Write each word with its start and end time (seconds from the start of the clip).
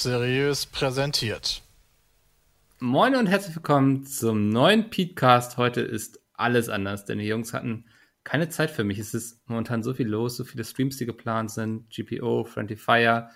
Seriös 0.00 0.64
präsentiert. 0.64 1.60
Moin 2.78 3.16
und 3.16 3.26
herzlich 3.26 3.56
willkommen 3.56 4.06
zum 4.06 4.48
neuen 4.48 4.90
Podcast. 4.90 5.56
Heute 5.56 5.80
ist 5.80 6.20
alles 6.34 6.68
anders, 6.68 7.04
denn 7.04 7.18
die 7.18 7.26
Jungs 7.26 7.52
hatten 7.52 7.84
keine 8.22 8.48
Zeit 8.48 8.70
für 8.70 8.84
mich. 8.84 9.00
Es 9.00 9.12
ist 9.12 9.40
momentan 9.48 9.82
so 9.82 9.94
viel 9.94 10.06
los, 10.06 10.36
so 10.36 10.44
viele 10.44 10.62
Streams, 10.62 10.98
die 10.98 11.06
geplant 11.06 11.50
sind. 11.50 11.90
GPO, 11.90 12.44
Friendly 12.44 12.76
Fire, 12.76 13.30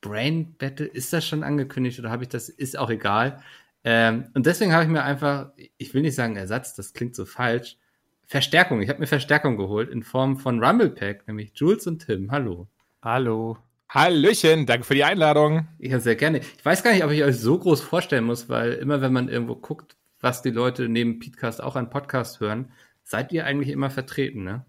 Brain 0.00 0.56
Battle. 0.56 0.86
Ist 0.86 1.12
das 1.12 1.26
schon 1.26 1.42
angekündigt 1.42 1.98
oder 1.98 2.08
habe 2.08 2.22
ich 2.22 2.30
das? 2.30 2.48
Ist 2.48 2.78
auch 2.78 2.88
egal. 2.88 3.42
Ähm, 3.84 4.30
und 4.32 4.46
deswegen 4.46 4.72
habe 4.72 4.84
ich 4.84 4.90
mir 4.90 5.02
einfach, 5.02 5.52
ich 5.76 5.92
will 5.92 6.00
nicht 6.00 6.14
sagen 6.14 6.36
Ersatz, 6.36 6.74
das 6.74 6.94
klingt 6.94 7.14
so 7.14 7.26
falsch, 7.26 7.76
Verstärkung. 8.24 8.80
Ich 8.80 8.88
habe 8.88 9.00
mir 9.00 9.06
Verstärkung 9.06 9.58
geholt 9.58 9.90
in 9.90 10.04
Form 10.04 10.38
von 10.38 10.64
Rumble 10.64 10.88
Pack, 10.88 11.28
nämlich 11.28 11.52
Jules 11.54 11.86
und 11.86 12.06
Tim. 12.06 12.30
Hallo. 12.30 12.66
Hallo. 13.02 13.58
Hallöchen, 13.92 14.66
danke 14.66 14.86
für 14.86 14.94
die 14.94 15.02
Einladung. 15.02 15.66
Ja, 15.80 15.98
sehr 15.98 16.14
gerne. 16.14 16.38
Ich 16.38 16.64
weiß 16.64 16.84
gar 16.84 16.92
nicht, 16.92 17.02
ob 17.02 17.10
ich 17.10 17.24
euch 17.24 17.36
so 17.40 17.58
groß 17.58 17.80
vorstellen 17.80 18.22
muss, 18.22 18.48
weil 18.48 18.74
immer 18.74 19.00
wenn 19.00 19.12
man 19.12 19.28
irgendwo 19.28 19.56
guckt, 19.56 19.96
was 20.20 20.42
die 20.42 20.50
Leute 20.50 20.88
neben 20.88 21.18
Podcast 21.18 21.60
auch 21.60 21.74
an 21.74 21.90
Podcast 21.90 22.38
hören, 22.38 22.70
seid 23.02 23.32
ihr 23.32 23.46
eigentlich 23.46 23.70
immer 23.70 23.90
vertreten, 23.90 24.44
ne? 24.44 24.64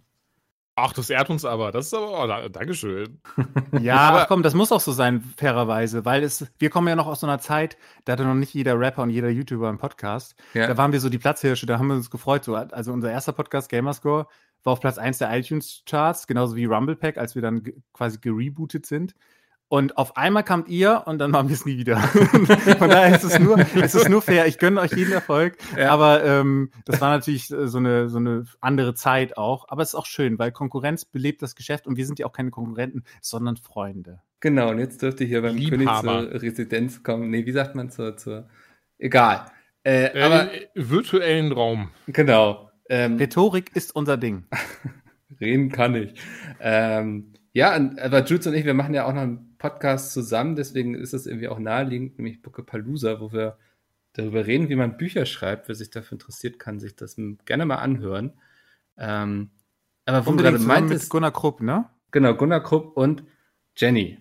Ach, 0.76 0.92
das 0.92 1.12
ehrt 1.12 1.30
uns 1.30 1.46
aber. 1.46 1.72
Das 1.72 1.86
ist 1.86 1.94
aber, 1.94 2.24
oh, 2.24 2.50
Dankeschön. 2.50 3.22
ja, 3.80 3.98
aber 3.98 4.26
komm, 4.26 4.42
das 4.42 4.56
muss 4.56 4.72
auch 4.72 4.80
so 4.80 4.92
sein, 4.92 5.22
fairerweise, 5.38 6.04
weil 6.04 6.24
es, 6.24 6.48
wir 6.58 6.72
kommen 6.72 6.88
ja 6.88 6.96
noch 6.96 7.06
aus 7.06 7.20
so 7.20 7.28
einer 7.28 7.38
Zeit, 7.38 7.78
da 8.06 8.14
hatte 8.14 8.24
noch 8.24 8.34
nicht 8.34 8.56
jeder 8.56 8.80
Rapper 8.80 9.04
und 9.04 9.12
jeder 9.12 9.30
YouTuber 9.30 9.70
einen 9.70 9.78
Podcast. 9.78 10.34
Ja. 10.56 10.66
Da 10.66 10.78
waren 10.78 10.94
wir 10.94 11.00
so 11.00 11.10
die 11.10 11.20
Platzhirsche, 11.20 11.68
da 11.68 11.78
haben 11.78 11.90
wir 11.90 11.96
uns 11.96 12.10
gefreut. 12.10 12.44
So, 12.44 12.56
also 12.56 12.92
unser 12.92 13.12
erster 13.12 13.34
Podcast, 13.34 13.70
Gamerscore, 13.70 14.26
war 14.64 14.74
auf 14.74 14.80
Platz 14.80 14.98
1 14.98 15.18
der 15.18 15.36
iTunes-Charts, 15.36 16.28
genauso 16.28 16.56
wie 16.56 16.66
Rumble 16.66 16.96
Pack, 16.96 17.18
als 17.18 17.36
wir 17.36 17.42
dann 17.42 17.64
quasi 17.94 18.20
gerebootet 18.20 18.86
sind. 18.86 19.16
Und 19.72 19.98
auf 19.98 20.18
einmal 20.18 20.44
kamt 20.44 20.68
ihr 20.68 21.04
und 21.06 21.20
dann 21.20 21.32
waren 21.32 21.48
wir 21.48 21.54
es 21.54 21.66
nie 21.66 21.78
wieder. 21.78 21.98
Von 22.78 22.90
daher 22.90 23.16
ist 23.16 23.24
es 23.24 23.40
nur, 23.40 23.58
es 23.58 23.96
ist 23.96 24.10
nur 24.10 24.22
fair. 24.22 24.46
Ich 24.46 24.58
gönne 24.58 24.82
euch 24.82 24.92
jeden 24.92 25.14
Erfolg. 25.14 25.56
Ja. 25.78 25.92
Aber 25.92 26.26
ähm, 26.26 26.72
das 26.84 27.00
war 27.00 27.10
natürlich 27.10 27.50
äh, 27.52 27.70
so 27.70 27.78
eine, 27.78 28.10
so 28.10 28.18
eine 28.18 28.44
andere 28.60 28.96
Zeit 28.96 29.38
auch. 29.38 29.70
Aber 29.70 29.82
es 29.82 29.90
ist 29.90 29.96
auch 29.96 30.08
schön, 30.08 30.38
weil 30.40 30.52
Konkurrenz 30.52 31.06
belebt 31.06 31.42
das 31.42 31.56
Geschäft 31.56 31.88
und 31.88 31.96
wir 31.96 32.06
sind 32.06 32.20
ja 32.20 32.26
auch 32.26 32.34
keine 32.34 32.52
Konkurrenten, 32.52 33.06
sondern 33.22 33.56
Freunde. 33.56 34.22
Genau, 34.42 34.72
und 34.72 34.80
jetzt 34.80 35.02
dürfte 35.02 35.24
ich 35.24 35.30
hier 35.30 35.42
beim 35.42 35.56
Liebhaber. 35.56 36.18
König 36.18 36.32
zur 36.32 36.42
Residenz 36.42 37.02
kommen. 37.02 37.30
Nee, 37.30 37.46
wie 37.46 37.54
sagt 37.54 37.74
man 37.74 37.90
zur, 37.90 38.18
zur 38.18 38.50
egal. 38.98 39.46
Äh, 39.84 40.08
äh, 40.08 40.22
aber 40.22 40.50
virtuellen 40.76 41.54
Raum. 41.54 41.92
Genau. 42.08 42.71
Ähm, 42.92 43.16
Rhetorik 43.16 43.74
ist 43.74 43.96
unser 43.96 44.18
Ding. 44.18 44.44
reden 45.40 45.72
kann 45.72 45.96
ich. 45.96 46.14
Ähm, 46.60 47.32
ja, 47.54 47.72
aber 47.74 48.26
Jules 48.26 48.48
und 48.48 48.54
ich, 48.54 48.66
wir 48.66 48.74
machen 48.74 48.94
ja 48.94 49.06
auch 49.06 49.14
noch 49.14 49.22
einen 49.22 49.58
Podcast 49.58 50.12
zusammen, 50.12 50.58
deswegen 50.58 50.94
ist 50.94 51.14
es 51.14 51.26
irgendwie 51.26 51.48
auch 51.48 51.60
naheliegend, 51.60 52.18
nämlich 52.18 52.42
Palooza, 52.42 53.22
wo 53.22 53.32
wir 53.32 53.58
darüber 54.12 54.46
reden, 54.46 54.68
wie 54.68 54.76
man 54.76 54.98
Bücher 54.98 55.26
schreibt. 55.26 55.70
Wer 55.70 55.76
sich 55.76 55.90
dafür 55.90 56.18
interessiert, 56.18 56.60
kann 56.60 56.82
sich 56.82 56.98
das 56.98 57.16
gerne 57.46 57.66
mal 57.66 57.76
anhören. 57.76 58.34
Ähm, 58.98 59.52
aber 60.06 60.26
wo 60.26 60.32
du 60.32 60.44
gerade 60.44 60.60
meintest. 60.60 61.10
Gunnar 61.10 61.32
Krupp, 61.32 61.62
ne? 61.62 61.86
Genau, 62.12 62.34
Gunnar 62.34 62.62
Krupp 62.62 62.98
und 62.98 63.24
Jenny. 63.78 64.18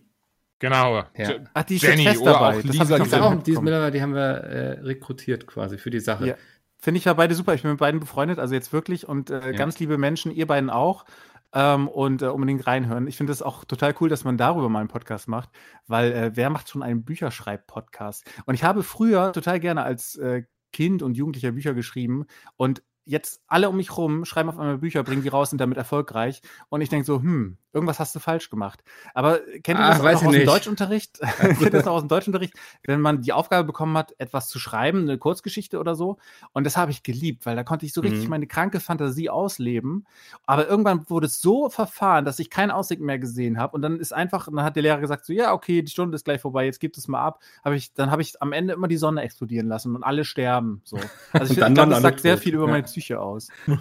Genau. 0.61 1.03
Ja. 1.17 1.31
Ach, 1.55 1.63
die 1.65 1.77
ist 1.77 1.83
Jenny, 1.83 2.05
fest 2.05 2.25
dabei. 2.25 2.59
Auch 2.59 2.63
das 2.63 2.65
Lisa, 2.65 2.99
die, 2.99 3.15
auch, 3.15 3.43
die, 3.43 3.53
ist 3.53 3.63
mittlerweile, 3.63 3.91
die 3.91 4.01
haben 4.03 4.15
wir 4.15 4.21
äh, 4.21 4.81
rekrutiert 4.81 5.49
quasi 5.49 5.77
für 5.77 5.91
die 5.91 5.99
Sache. 5.99 6.29
Ja. 6.29 6.35
Finde 6.81 6.99
ich 6.99 7.05
ja 7.05 7.13
beide 7.13 7.35
super. 7.35 7.55
Ich 7.55 7.63
bin 7.63 7.73
mit 7.73 7.81
beiden 7.81 8.01
befreundet, 8.01 8.39
also 8.39 8.55
jetzt 8.55 8.73
wirklich. 8.73 9.09
Und 9.09 9.31
äh, 9.31 9.53
ja. 9.53 9.53
ganz 9.53 9.79
liebe 9.79 9.99
Menschen, 9.99 10.33
ihr 10.33 10.47
beiden 10.47 10.71
auch. 10.71 11.05
Ähm, 11.53 11.89
und 11.89 12.23
äh, 12.23 12.27
unbedingt 12.27 12.67
reinhören. 12.67 13.09
Ich 13.09 13.17
finde 13.17 13.33
es 13.33 13.43
auch 13.43 13.65
total 13.65 13.93
cool, 14.01 14.09
dass 14.09 14.23
man 14.23 14.37
darüber 14.37 14.69
mal 14.69 14.79
einen 14.79 14.89
Podcast 14.89 15.27
macht, 15.27 15.51
weil 15.89 16.13
äh, 16.13 16.31
wer 16.35 16.49
macht 16.49 16.69
schon 16.69 16.85
einen 16.85 17.05
Bücherschreib-Podcast? 17.05 18.25
Und 18.47 18.55
ich 18.55 18.63
habe 18.63 18.85
früher 18.85 19.33
total 19.33 19.59
gerne 19.59 19.83
als 19.83 20.15
äh, 20.15 20.45
Kind 20.73 21.03
und 21.03 21.17
Jugendlicher 21.17 21.51
Bücher 21.51 21.75
geschrieben 21.75 22.27
und 22.57 22.85
jetzt 23.05 23.41
alle 23.47 23.69
um 23.69 23.77
mich 23.77 23.97
rum 23.97 24.25
schreiben 24.25 24.49
auf 24.49 24.59
einmal 24.59 24.79
Bücher, 24.79 25.03
bringen 25.03 25.23
die 25.23 25.29
raus, 25.29 25.51
sind 25.51 25.61
damit 25.61 25.79
erfolgreich. 25.79 26.43
Und 26.69 26.81
ich 26.81 26.89
denke 26.89 27.05
so, 27.05 27.21
hm, 27.21 27.59
irgendwas 27.73 27.99
hast 27.99 28.15
du 28.15 28.19
falsch 28.19 28.51
gemacht. 28.51 28.83
Aber 29.15 29.41
kennt 29.63 29.81
ihr 29.81 29.85
ah, 29.85 29.99
das 29.99 30.01
auch 30.01 30.27
aus 30.27 30.33
dem 30.33 30.47
Deutschunterricht? 30.47 31.21
kennt 31.39 31.61
ihr 31.61 31.71
das 31.71 31.87
auch 31.87 31.95
aus 31.95 32.03
dem 32.03 32.09
Deutschunterricht? 32.09 32.55
Wenn 32.85 33.01
man 33.01 33.23
die 33.23 33.33
Aufgabe 33.33 33.65
bekommen 33.65 33.97
hat, 33.97 34.15
etwas 34.19 34.49
zu 34.49 34.59
schreiben, 34.59 35.03
eine 35.03 35.19
Kurzgeschichte 35.19 35.79
oder 35.79 35.95
so. 35.95 36.19
Und 36.53 36.65
das 36.65 36.77
habe 36.77 36.91
ich 36.91 37.03
geliebt, 37.03 37.47
weil 37.47 37.57
da 37.57 37.65
konnte 37.65 37.87
ich 37.87 37.93
so 37.93 38.01
richtig 38.01 38.25
mhm. 38.25 38.31
meine 38.31 38.47
kranke 38.47 38.81
Fantasie 38.81 39.31
ausleben. 39.31 40.07
Aber 40.47 40.69
irgendwann 40.69 41.09
wurde 41.09 41.27
es 41.27 41.41
so 41.41 41.69
verfahren, 41.69 42.25
dass 42.25 42.39
ich 42.39 42.51
keinen 42.51 42.71
Ausweg 42.71 43.01
mehr 43.01 43.19
gesehen 43.19 43.59
habe. 43.59 43.75
Und 43.75 43.83
dann 43.83 43.99
ist 44.01 44.13
einfach, 44.13 44.47
dann 44.47 44.65
hat 44.65 44.77
der 44.77 44.83
Lehrer 44.83 45.01
gesagt, 45.01 45.25
so, 45.25 45.33
ja, 45.33 45.53
okay, 45.53 45.83
die 45.83 45.91
Stunde 45.91 46.17
ist 46.17 46.25
gleich 46.25 46.41
vorbei, 46.41 46.65
jetzt 46.65 46.81
gibt 46.81 46.99
es 46.99 47.09
mal 47.09 47.21
ab. 47.21 47.41
Hab 47.65 47.73
ich, 47.73 47.93
dann 47.95 48.11
habe 48.11 48.23
ich 48.23 48.41
am 48.43 48.53
Ende 48.53 48.75
immer 48.75 48.89
die 48.89 48.97
Sonne 48.97 49.23
explodieren 49.23 49.69
lassen 49.69 49.95
und 49.95 50.03
alle 50.03 50.25
sterben. 50.25 50.83
So. 50.85 50.99
Also 51.33 51.53
ich, 51.53 51.61
ich 51.61 51.75
glaube, 51.75 51.91
das 51.91 52.03
sagt 52.03 52.21
sehr 52.21 52.39
viel 52.39 52.55
über 52.55 52.67
ja. 52.67 52.73
meine 52.73 52.85
Psyche 52.91 53.21
aus. 53.21 53.49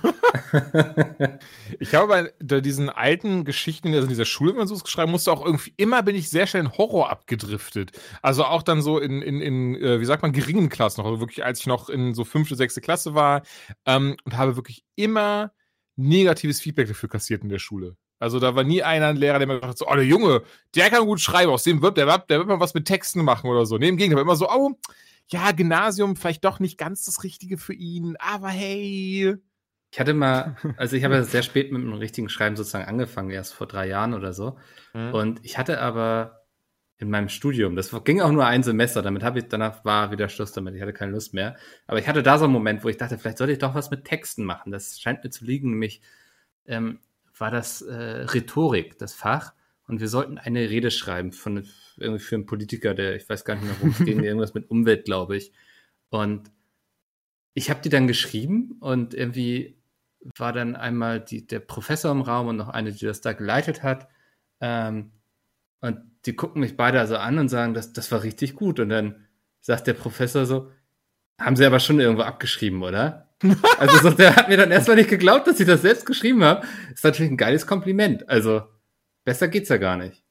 ich 1.80 1.96
habe 1.96 2.32
bei 2.40 2.62
diesen 2.62 2.90
alten 2.90 3.46
Geschichten, 3.46 3.90
also 3.90 4.04
in 4.04 4.10
dieser 4.10 4.26
Schule, 4.26 4.52
wenn 4.52 4.60
man 4.60 4.68
so 4.68 4.78
schreiben 4.86 5.12
musste, 5.12 5.32
auch 5.32 5.46
irgendwie 5.46 5.74
immer 5.78 6.04
bin 6.04 6.16
ich 6.16 6.30
sehr 6.30 6.48
schnell 6.48 6.64
in 6.64 6.78
Horror 6.78 7.10
abgedriftet. 7.10 7.92
Also 8.22 8.46
auch 8.46 8.64
dann 8.64 8.82
so 8.82 9.00
in, 9.00 9.22
in, 9.22 9.42
in 9.42 9.76
äh, 9.76 10.00
wie 10.00 10.06
sagt 10.06 10.22
man, 10.22 10.34
geringen 10.34 10.70
Klassen 10.70 11.02
noch. 11.02 11.08
Also 11.08 11.20
wirklich, 11.20 11.44
als 11.44 11.60
ich 11.60 11.68
noch 11.68 11.90
in 11.90 12.14
so 12.14 12.24
fünfte, 12.24 12.56
sechste 12.56 12.82
Klasse 12.82 13.14
war 13.16 13.44
ähm, 13.86 14.16
und 14.24 14.38
habe 14.38 14.56
wirklich 14.56 14.84
immer 14.96 15.52
negatives 15.96 16.62
Feedback 16.62 16.88
dafür 16.88 17.10
kassiert 17.10 17.44
in 17.44 17.50
der 17.50 17.60
Schule. 17.60 17.98
Also 18.20 18.40
da 18.40 18.56
war 18.56 18.64
nie 18.64 18.84
einer 18.84 19.08
ein 19.08 19.16
Lehrer, 19.16 19.40
der 19.40 19.48
mir 19.48 19.56
gesagt 19.56 19.72
hat, 19.72 19.78
so, 19.78 19.88
oh, 19.88 19.96
der 19.96 20.06
Junge, 20.06 20.44
der 20.76 20.90
kann 20.90 21.06
gut 21.06 21.22
schreiben, 21.22 21.52
aus 21.52 21.64
dem 21.64 21.82
wird, 21.82 21.98
der 21.98 22.06
wird, 22.06 22.30
der 22.30 22.40
wird 22.40 22.48
mal 22.48 22.60
was 22.60 22.74
mit 22.74 22.86
Texten 22.86 23.24
machen 23.24 23.50
oder 23.50 23.66
so. 23.66 23.78
Nee, 23.78 23.88
im 23.88 23.98
Gegenteil, 23.98 24.22
immer 24.22 24.36
so, 24.36 24.50
oh, 24.50 24.72
ja, 25.28 25.52
Gymnasium 25.52 26.16
vielleicht 26.16 26.44
doch 26.44 26.60
nicht 26.60 26.78
ganz 26.78 27.06
das 27.06 27.24
Richtige 27.24 27.58
für 27.58 27.74
ihn, 27.74 28.16
aber 28.20 28.50
hey, 28.50 29.38
ich 29.92 30.00
hatte 30.00 30.14
mal, 30.14 30.56
also 30.78 30.96
ich 30.96 31.04
habe 31.04 31.16
ja 31.16 31.24
sehr 31.24 31.44
spät 31.44 31.72
mit 31.72 31.82
dem 31.82 31.94
richtigen 31.94 32.30
Schreiben 32.30 32.56
sozusagen 32.56 32.86
angefangen, 32.86 33.32
erst 33.32 33.54
vor 33.54 33.68
drei 33.68 33.88
Jahren 33.88 34.14
oder 34.14 34.34
so. 34.34 34.58
Mhm. 34.94 35.14
Und 35.14 35.40
ich 35.44 35.58
hatte 35.58 35.82
aber 35.82 36.46
in 36.98 37.10
meinem 37.10 37.30
Studium, 37.30 37.76
das 37.76 37.96
ging 38.04 38.22
auch 38.22 38.32
nur 38.32 38.46
ein 38.46 38.62
Semester, 38.62 39.02
damit 39.02 39.24
habe 39.24 39.40
ich, 39.40 39.48
danach 39.48 39.86
war 39.86 40.12
wieder 40.12 40.28
Schluss 40.28 40.52
damit, 40.52 40.76
ich 40.76 40.82
hatte 40.82 40.94
keine 40.94 41.14
Lust 41.14 41.34
mehr. 41.34 41.56
Aber 41.88 41.98
ich 41.98 42.08
hatte 42.08 42.22
da 42.22 42.38
so 42.38 42.44
einen 42.44 42.54
Moment, 42.54 42.84
wo 42.84 42.90
ich 42.90 42.98
dachte, 42.98 43.18
vielleicht 43.18 43.38
sollte 43.38 43.54
ich 43.54 43.60
doch 43.60 43.74
was 43.74 43.90
mit 43.90 44.06
Texten 44.06 44.44
machen. 44.44 44.72
Das 44.72 45.00
scheint 45.00 45.24
mir 45.24 45.30
zu 45.30 45.46
liegen, 45.46 45.72
nämlich 45.72 46.02
ähm, 46.68 47.00
war 47.40 47.52
das 47.52 47.82
äh, 47.82 47.94
Rhetorik, 47.94 48.98
das 48.98 49.14
Fach. 49.14 49.54
Und 49.88 50.02
wir 50.02 50.08
sollten 50.08 50.38
eine 50.38 50.70
Rede 50.70 50.92
schreiben 50.92 51.32
von, 51.32 51.68
irgendwie 51.98 52.24
für 52.24 52.36
einen 52.36 52.46
Politiker, 52.46 52.94
der, 52.94 53.16
ich 53.16 53.28
weiß 53.28 53.44
gar 53.44 53.56
nicht 53.56 53.66
mehr, 53.66 53.76
worum 53.80 53.90
es 53.90 54.00
ging, 54.06 54.24
irgendwas 54.24 54.54
mit 54.54 54.70
Umwelt, 54.70 55.06
glaube 55.06 55.38
ich. 55.38 55.52
Und 56.10 56.52
ich 57.54 57.70
habe 57.70 57.82
die 57.82 57.90
dann 57.90 58.08
geschrieben 58.08 58.78
und 58.80 59.14
irgendwie 59.14 59.78
war 60.38 60.54
dann 60.54 60.76
einmal 60.76 61.20
die, 61.20 61.48
der 61.48 61.60
Professor 61.60 62.12
im 62.12 62.22
Raum 62.22 62.48
und 62.48 62.58
noch 62.58 62.70
eine, 62.70 62.92
die 62.92 63.06
das 63.06 63.22
da 63.22 63.34
geleitet 63.34 63.84
hat. 63.84 64.08
Ähm, 64.60 65.12
und 65.82 66.00
die 66.26 66.36
gucken 66.36 66.62
mich 66.62 66.76
beide 66.76 67.00
also 67.00 67.18
an 67.18 67.40
und 67.40 67.50
sagen, 67.50 67.74
das, 67.74 67.94
das 67.94 68.12
war 68.12 68.24
richtig 68.24 68.56
gut. 68.56 68.80
Und 68.80 68.90
dann 68.90 69.26
sagt 69.62 69.88
der 69.88 69.94
Professor 69.94 70.46
so, 70.46 70.70
haben 71.40 71.56
sie 71.56 71.66
aber 71.66 71.80
schon 71.80 72.00
irgendwo 72.00 72.24
abgeschrieben, 72.24 72.84
oder? 72.84 73.29
also 73.78 74.10
so, 74.10 74.10
der 74.12 74.36
hat 74.36 74.50
mir 74.50 74.58
dann 74.58 74.72
erstmal 74.72 74.98
nicht 74.98 75.10
geglaubt, 75.10 75.48
dass 75.48 75.60
ich 75.60 75.68
das 75.68 75.82
selbst 75.82 76.06
geschrieben 76.06 76.44
habe. 76.44 76.66
Ist 76.94 77.04
natürlich 77.04 77.32
ein 77.32 77.38
geiles 77.38 77.66
Kompliment. 77.66 78.28
Also 78.28 78.64
besser 79.24 79.48
geht's 79.48 79.70
ja 79.70 79.78
gar 79.78 79.98
nicht. 79.98 80.24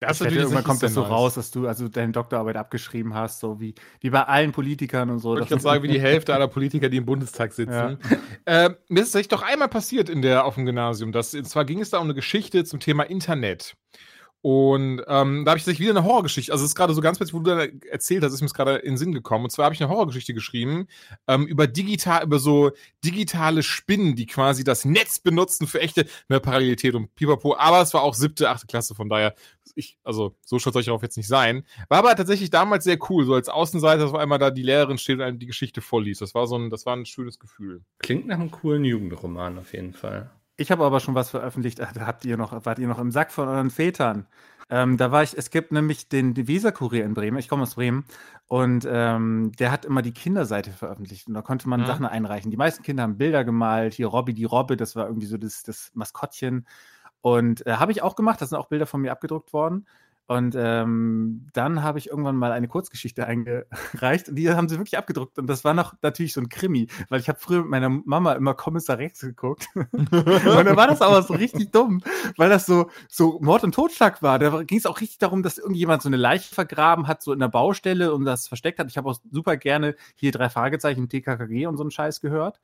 Das 0.00 0.20
wette, 0.20 0.34
irgendwann 0.34 0.62
kommt 0.62 0.82
das 0.82 0.92
so 0.92 1.02
raus, 1.02 1.34
dass 1.34 1.50
du 1.50 1.66
also 1.66 1.88
deine 1.88 2.12
Doktorarbeit 2.12 2.56
abgeschrieben 2.56 3.14
hast, 3.14 3.40
so 3.40 3.60
wie, 3.60 3.74
wie 4.00 4.10
bei 4.10 4.24
allen 4.24 4.52
Politikern 4.52 5.08
und 5.08 5.20
so. 5.20 5.38
Ich 5.38 5.48
kann 5.48 5.58
sagen, 5.58 5.82
wie 5.82 5.88
die 5.88 6.00
Hälfte 6.02 6.34
aller 6.34 6.48
Politiker, 6.48 6.90
die 6.90 6.98
im 6.98 7.06
Bundestag 7.06 7.54
sitzen. 7.54 7.98
Ja. 8.44 8.66
Äh, 8.66 8.74
mir 8.88 9.02
ist 9.02 9.14
es 9.14 9.28
doch 9.28 9.42
einmal 9.42 9.68
passiert 9.68 10.10
in 10.10 10.20
der, 10.20 10.44
auf 10.44 10.56
dem 10.56 10.66
Gymnasium. 10.66 11.12
Das, 11.12 11.32
und 11.32 11.48
zwar 11.48 11.64
ging 11.64 11.80
es 11.80 11.90
da 11.90 11.98
um 11.98 12.04
eine 12.04 12.14
Geschichte 12.14 12.64
zum 12.64 12.78
Thema 12.78 13.04
Internet. 13.04 13.74
Und 14.46 15.02
ähm, 15.08 15.44
da 15.44 15.50
habe 15.50 15.58
ich 15.58 15.64
tatsächlich 15.64 15.80
wieder 15.80 15.98
eine 15.98 16.04
Horrorgeschichte. 16.04 16.52
Also 16.52 16.64
es 16.64 16.70
ist 16.70 16.76
gerade 16.76 16.94
so 16.94 17.00
ganz 17.00 17.18
plötzlich, 17.18 17.34
wo 17.34 17.40
du 17.40 17.50
da 17.50 17.66
erzählt 17.90 18.22
hast, 18.22 18.32
ist 18.32 18.42
mir 18.42 18.48
gerade 18.50 18.76
in 18.76 18.92
den 18.92 18.96
Sinn 18.96 19.10
gekommen. 19.10 19.42
Und 19.42 19.50
zwar 19.50 19.64
habe 19.64 19.74
ich 19.74 19.82
eine 19.82 19.90
Horrorgeschichte 19.90 20.34
geschrieben 20.34 20.86
ähm, 21.26 21.48
über 21.48 21.66
digital, 21.66 22.22
über 22.22 22.38
so 22.38 22.70
digitale 23.04 23.64
Spinnen, 23.64 24.14
die 24.14 24.26
quasi 24.26 24.62
das 24.62 24.84
Netz 24.84 25.18
benutzen 25.18 25.66
für 25.66 25.80
echte 25.80 26.06
ne, 26.28 26.38
Parallelität 26.38 26.94
und 26.94 27.12
Pipapo. 27.16 27.56
Aber 27.56 27.82
es 27.82 27.92
war 27.92 28.04
auch 28.04 28.14
siebte, 28.14 28.48
achte 28.48 28.68
Klasse, 28.68 28.94
von 28.94 29.08
daher, 29.08 29.34
ich, 29.74 29.98
also 30.04 30.36
so 30.44 30.60
stolz 30.60 30.74
soll 30.74 30.82
ich 30.82 30.86
darauf 30.86 31.02
jetzt 31.02 31.16
nicht 31.16 31.26
sein. 31.26 31.66
War 31.88 31.98
aber 31.98 32.14
tatsächlich 32.14 32.50
damals 32.50 32.84
sehr 32.84 32.98
cool, 33.10 33.24
so 33.24 33.34
als 33.34 33.48
Außenseiter, 33.48 34.04
dass 34.04 34.12
auf 34.12 34.20
einmal 34.20 34.38
da 34.38 34.52
die 34.52 34.62
Lehrerin 34.62 34.98
steht 34.98 35.16
und 35.16 35.22
einem 35.22 35.40
die 35.40 35.46
Geschichte 35.46 35.80
vorliest. 35.80 36.20
Das 36.20 36.36
war 36.36 36.46
so 36.46 36.56
ein, 36.56 36.70
das 36.70 36.86
war 36.86 36.94
ein 36.94 37.04
schönes 37.04 37.40
Gefühl. 37.40 37.82
Klingt 37.98 38.28
nach 38.28 38.38
einem 38.38 38.52
coolen 38.52 38.84
Jugendroman 38.84 39.58
auf 39.58 39.72
jeden 39.72 39.92
Fall. 39.92 40.30
Ich 40.56 40.70
habe 40.70 40.84
aber 40.84 41.00
schon 41.00 41.14
was 41.14 41.30
veröffentlicht. 41.30 41.78
Da 41.78 41.88
habt 42.06 42.24
ihr 42.24 42.36
noch, 42.36 42.64
wart 42.64 42.78
ihr 42.78 42.88
noch 42.88 42.98
im 42.98 43.10
Sack 43.10 43.32
von 43.32 43.48
euren 43.48 43.70
Vätern. 43.70 44.26
Ähm, 44.68 44.96
da 44.96 45.12
war 45.12 45.22
ich, 45.22 45.36
es 45.36 45.50
gibt 45.50 45.70
nämlich 45.70 46.08
den, 46.08 46.36
Weser-Kurier 46.36 47.04
in 47.04 47.14
Bremen, 47.14 47.38
ich 47.38 47.48
komme 47.48 47.62
aus 47.62 47.76
Bremen, 47.76 48.04
und 48.48 48.86
ähm, 48.90 49.52
der 49.58 49.70
hat 49.70 49.84
immer 49.84 50.02
die 50.02 50.12
Kinderseite 50.12 50.72
veröffentlicht 50.72 51.28
und 51.28 51.34
da 51.34 51.42
konnte 51.42 51.68
man 51.68 51.80
ja. 51.80 51.86
Sachen 51.86 52.04
einreichen. 52.04 52.50
Die 52.50 52.56
meisten 52.56 52.82
Kinder 52.82 53.04
haben 53.04 53.16
Bilder 53.16 53.44
gemalt, 53.44 53.94
hier 53.94 54.08
Robby 54.08 54.34
die 54.34 54.44
Robbe, 54.44 54.76
das 54.76 54.96
war 54.96 55.06
irgendwie 55.06 55.28
so 55.28 55.36
das, 55.36 55.62
das 55.62 55.92
Maskottchen. 55.94 56.66
Und 57.20 57.64
äh, 57.66 57.74
habe 57.74 57.92
ich 57.92 58.02
auch 58.02 58.16
gemacht, 58.16 58.40
da 58.40 58.46
sind 58.46 58.58
auch 58.58 58.68
Bilder 58.68 58.86
von 58.86 59.00
mir 59.00 59.12
abgedruckt 59.12 59.52
worden. 59.52 59.86
Und 60.28 60.56
ähm, 60.58 61.46
dann 61.52 61.84
habe 61.84 62.00
ich 62.00 62.08
irgendwann 62.08 62.36
mal 62.36 62.50
eine 62.50 62.66
Kurzgeschichte 62.66 63.26
eingereicht 63.26 64.28
und 64.28 64.34
die 64.34 64.50
haben 64.50 64.68
sie 64.68 64.76
wirklich 64.76 64.98
abgedruckt. 64.98 65.38
Und 65.38 65.46
das 65.46 65.62
war 65.62 65.72
noch 65.72 65.94
natürlich 66.02 66.32
so 66.32 66.40
ein 66.40 66.48
Krimi, 66.48 66.88
weil 67.08 67.20
ich 67.20 67.28
habe 67.28 67.38
früher 67.38 67.60
mit 67.60 67.70
meiner 67.70 67.88
Mama 67.88 68.32
immer 68.32 68.54
Kommissar 68.54 68.98
Rex 68.98 69.20
geguckt. 69.20 69.68
und 69.74 70.12
dann 70.12 70.76
war 70.76 70.88
das 70.88 71.00
aber 71.00 71.22
so 71.22 71.34
richtig 71.34 71.70
dumm, 71.70 72.02
weil 72.36 72.50
das 72.50 72.66
so, 72.66 72.90
so 73.08 73.38
Mord 73.40 73.62
und 73.62 73.72
Totschlag 73.72 74.20
war. 74.20 74.40
Da 74.40 74.64
ging 74.64 74.78
es 74.78 74.86
auch 74.86 75.00
richtig 75.00 75.18
darum, 75.18 75.44
dass 75.44 75.58
irgendjemand 75.58 76.02
so 76.02 76.08
eine 76.08 76.16
Leiche 76.16 76.52
vergraben 76.52 77.06
hat, 77.06 77.22
so 77.22 77.32
in 77.32 77.38
der 77.38 77.48
Baustelle 77.48 78.12
und 78.12 78.24
das 78.24 78.48
versteckt 78.48 78.80
hat. 78.80 78.88
Ich 78.88 78.96
habe 78.96 79.08
auch 79.08 79.20
super 79.30 79.56
gerne 79.56 79.94
hier 80.16 80.32
drei 80.32 80.48
Fragezeichen, 80.48 81.08
TKKG 81.08 81.66
und 81.66 81.76
so 81.76 81.84
einen 81.84 81.92
Scheiß 81.92 82.20
gehört. 82.20 82.60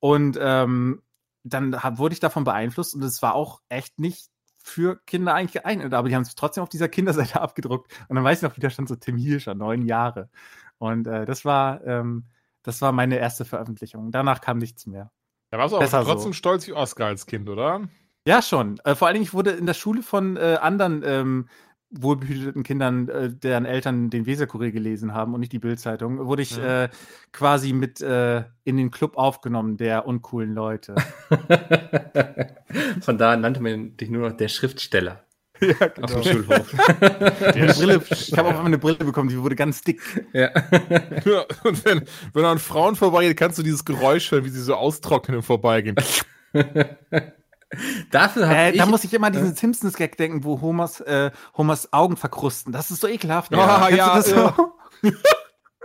Und 0.00 0.38
ähm, 0.40 1.02
dann 1.42 1.82
hab, 1.82 1.98
wurde 1.98 2.14
ich 2.14 2.20
davon 2.20 2.44
beeinflusst 2.44 2.94
und 2.94 3.02
es 3.02 3.20
war 3.20 3.34
auch 3.34 3.60
echt 3.68 3.98
nicht 3.98 4.30
für 4.66 4.98
Kinder 5.04 5.34
eigentlich 5.34 5.62
geeignet, 5.62 5.92
aber 5.92 6.08
die 6.08 6.16
haben 6.16 6.22
es 6.22 6.34
trotzdem 6.34 6.62
auf 6.62 6.70
dieser 6.70 6.88
Kinderseite 6.88 7.38
abgedruckt. 7.40 7.92
Und 8.08 8.16
dann 8.16 8.24
weiß 8.24 8.38
ich 8.38 8.42
noch, 8.42 8.56
wie 8.56 8.60
da 8.60 8.70
stand 8.70 8.88
so 8.88 8.96
Tim 8.96 9.18
Hirscher, 9.18 9.54
neun 9.54 9.82
Jahre. 9.82 10.30
Und 10.78 11.06
äh, 11.06 11.26
das 11.26 11.44
war, 11.44 11.84
ähm, 11.86 12.24
das 12.62 12.80
war 12.80 12.90
meine 12.90 13.18
erste 13.18 13.44
Veröffentlichung. 13.44 14.10
Danach 14.10 14.40
kam 14.40 14.56
nichts 14.56 14.86
mehr. 14.86 15.12
Da 15.50 15.58
warst 15.58 15.74
du 15.74 15.78
auch 15.78 16.04
trotzdem 16.04 16.32
so. 16.32 16.38
stolz 16.38 16.66
wie 16.66 16.72
Oscar 16.72 17.06
als 17.06 17.26
Kind, 17.26 17.48
oder? 17.48 17.82
Ja, 18.26 18.40
schon. 18.40 18.80
Äh, 18.84 18.94
vor 18.94 19.06
allen 19.06 19.14
Dingen, 19.16 19.24
ich 19.24 19.34
wurde 19.34 19.50
in 19.50 19.66
der 19.66 19.74
Schule 19.74 20.02
von 20.02 20.38
äh, 20.38 20.56
anderen 20.60 21.02
ähm, 21.04 21.48
wohlbehüteten 21.98 22.62
Kindern, 22.62 23.08
äh, 23.08 23.30
deren 23.30 23.64
Eltern 23.64 24.10
den 24.10 24.26
Weserkurier 24.26 24.72
gelesen 24.72 25.14
haben 25.14 25.34
und 25.34 25.40
nicht 25.40 25.52
die 25.52 25.58
Bildzeitung, 25.58 26.26
wurde 26.26 26.42
ich 26.42 26.56
ja. 26.56 26.84
äh, 26.84 26.88
quasi 27.32 27.72
mit 27.72 28.00
äh, 28.00 28.44
in 28.64 28.76
den 28.76 28.90
Club 28.90 29.16
aufgenommen 29.16 29.76
der 29.76 30.06
uncoolen 30.06 30.52
Leute. 30.52 30.94
Von 33.00 33.18
da 33.18 33.36
nannte 33.36 33.60
man 33.60 33.96
dich 33.96 34.10
nur 34.10 34.28
noch 34.28 34.36
der 34.36 34.48
Schriftsteller. 34.48 35.20
Ja, 35.60 35.86
genau. 35.86 36.06
Auf 36.08 36.22
dem 36.22 36.22
Schulhof. 36.24 36.72
Brille, 36.98 38.02
ich 38.10 38.36
habe 38.36 38.48
auch 38.48 38.64
eine 38.64 38.76
Brille 38.76 38.96
bekommen, 38.96 39.28
die 39.28 39.38
wurde 39.40 39.54
ganz 39.54 39.82
dick. 39.82 40.00
Ja. 40.32 40.50
ja 41.24 41.44
und 41.62 41.84
wenn, 41.84 42.02
wenn 42.32 42.44
an 42.44 42.58
Frauen 42.58 42.96
vorbeigeht, 42.96 43.36
kannst 43.36 43.58
du 43.58 43.62
dieses 43.62 43.84
Geräusch 43.84 44.32
hören, 44.32 44.44
wie 44.44 44.50
sie 44.50 44.60
so 44.60 44.74
austrocknen 44.74 45.36
und 45.36 45.42
vorbeigehen. 45.44 45.94
Dafür 48.10 48.48
äh, 48.48 48.70
ich, 48.72 48.78
Da 48.78 48.86
muss 48.86 49.04
ich 49.04 49.12
immer 49.14 49.28
an 49.28 49.32
diesen 49.32 49.52
äh, 49.52 49.56
Simpsons-Gag 49.56 50.16
denken, 50.16 50.44
wo 50.44 50.60
Homers, 50.60 51.00
äh, 51.00 51.30
Homers 51.56 51.92
Augen 51.92 52.16
verkrusten. 52.16 52.72
Das 52.72 52.90
ist 52.90 53.00
so 53.00 53.08
ekelhaft. 53.08 53.52
Ja, 53.52 53.88
ja, 53.88 54.20
ja. 54.20 54.54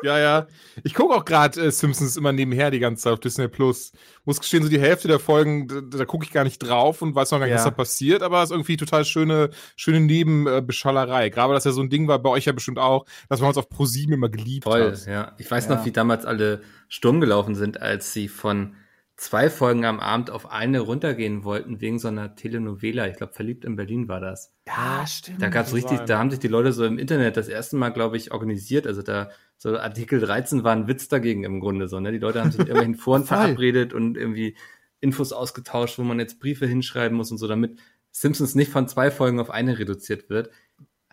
ja, 0.04 0.20
ja. 0.20 0.48
Ich 0.84 0.94
gucke 0.94 1.14
auch 1.14 1.26
gerade 1.26 1.60
äh, 1.62 1.72
Simpsons 1.72 2.16
immer 2.18 2.32
nebenher 2.32 2.72
die 2.72 2.80
ganze 2.80 3.04
Zeit 3.04 3.14
auf 3.14 3.20
Disney 3.20 3.48
Plus. 3.48 3.92
Muss 4.26 4.40
gestehen, 4.40 4.64
so 4.64 4.70
die 4.70 4.80
Hälfte 4.80 5.08
der 5.08 5.20
Folgen, 5.20 5.68
da, 5.68 5.82
da 5.82 6.06
gucke 6.06 6.26
ich 6.26 6.32
gar 6.32 6.44
nicht 6.44 6.60
drauf 6.60 7.02
und 7.02 7.16
weiß 7.16 7.32
noch 7.32 7.40
gar 7.40 7.46
nicht, 7.46 7.54
ja. 7.54 7.58
was 7.58 7.66
da 7.66 7.72
passiert, 7.72 8.22
aber 8.22 8.40
es 8.44 8.50
ist 8.50 8.52
irgendwie 8.52 8.78
total 8.78 9.06
schöne, 9.06 9.50
schöne 9.76 10.00
Nebenbeschallerei. 10.02 11.30
Gerade, 11.30 11.54
dass 11.54 11.66
ja 11.66 11.72
so 11.72 11.82
ein 11.82 11.90
Ding 11.90 12.08
war, 12.08 12.20
bei 12.20 12.30
euch 12.30 12.46
ja 12.46 12.54
bestimmt 12.54 12.80
auch, 12.80 13.06
dass 13.30 13.40
man 13.40 13.50
uns 13.50 13.58
auf 13.58 13.70
ProSieben 13.70 14.14
immer 14.14 14.30
geliebt 14.30 14.66
Voll, 14.66 14.92
hat. 14.92 15.06
ja. 15.06 15.34
Ich 15.38 15.50
weiß 15.50 15.68
ja. 15.68 15.76
noch, 15.76 15.86
wie 15.86 15.92
damals 15.92 16.26
alle 16.26 16.62
Sturm 16.88 17.20
gelaufen 17.20 17.56
sind, 17.56 17.82
als 17.82 18.14
sie 18.14 18.28
von 18.28 18.76
zwei 19.20 19.50
Folgen 19.50 19.84
am 19.84 20.00
Abend 20.00 20.32
auf 20.32 20.50
eine 20.50 20.80
runtergehen 20.80 21.44
wollten 21.44 21.82
wegen 21.82 22.00
so 22.00 22.08
einer 22.08 22.36
Telenovela. 22.36 23.06
Ich 23.08 23.18
glaube, 23.18 23.34
verliebt 23.34 23.66
in 23.66 23.76
Berlin 23.76 24.08
war 24.08 24.22
das. 24.22 24.56
Ja, 24.66 25.06
stimmt. 25.06 25.42
Da 25.42 25.50
gab 25.50 25.66
es 25.66 25.74
richtig, 25.74 26.00
da 26.02 26.18
haben 26.18 26.32
sich 26.32 26.40
die 26.40 26.48
Leute 26.48 26.72
so 26.72 26.86
im 26.86 26.98
Internet 26.98 27.36
das 27.36 27.50
erste 27.50 27.76
Mal, 27.76 27.90
glaube 27.90 28.16
ich, 28.16 28.32
organisiert. 28.32 28.88
Also 28.88 29.02
da 29.02 29.30
so 29.58 29.78
Artikel 29.78 30.22
13 30.22 30.64
war 30.64 30.72
ein 30.72 30.88
Witz 30.88 31.10
dagegen 31.10 31.44
im 31.44 31.60
Grunde 31.60 31.90
so. 31.90 32.00
Ne? 32.00 32.14
Die 32.14 32.18
Leute 32.18 32.40
haben 32.40 32.52
sich 32.52 32.62
in 32.62 32.68
irgendwelchen 32.68 32.96
Foren 32.96 33.26
verabredet 33.26 33.94
und 33.94 34.16
irgendwie 34.16 34.56
Infos 35.02 35.34
ausgetauscht, 35.34 36.00
wo 36.00 36.04
man 36.04 36.20
jetzt 36.20 36.40
Briefe 36.40 36.66
hinschreiben 36.66 37.18
muss 37.18 37.30
und 37.30 37.40
so, 37.40 37.48
damit 37.48 37.78
Simpsons 38.12 38.56
nicht 38.56 38.72
von 38.72 38.88
zwei 38.88 39.12
Folgen 39.12 39.42
auf 39.42 39.50
eine 39.50 39.78
reduziert 39.78 40.30
wird. 40.30 40.50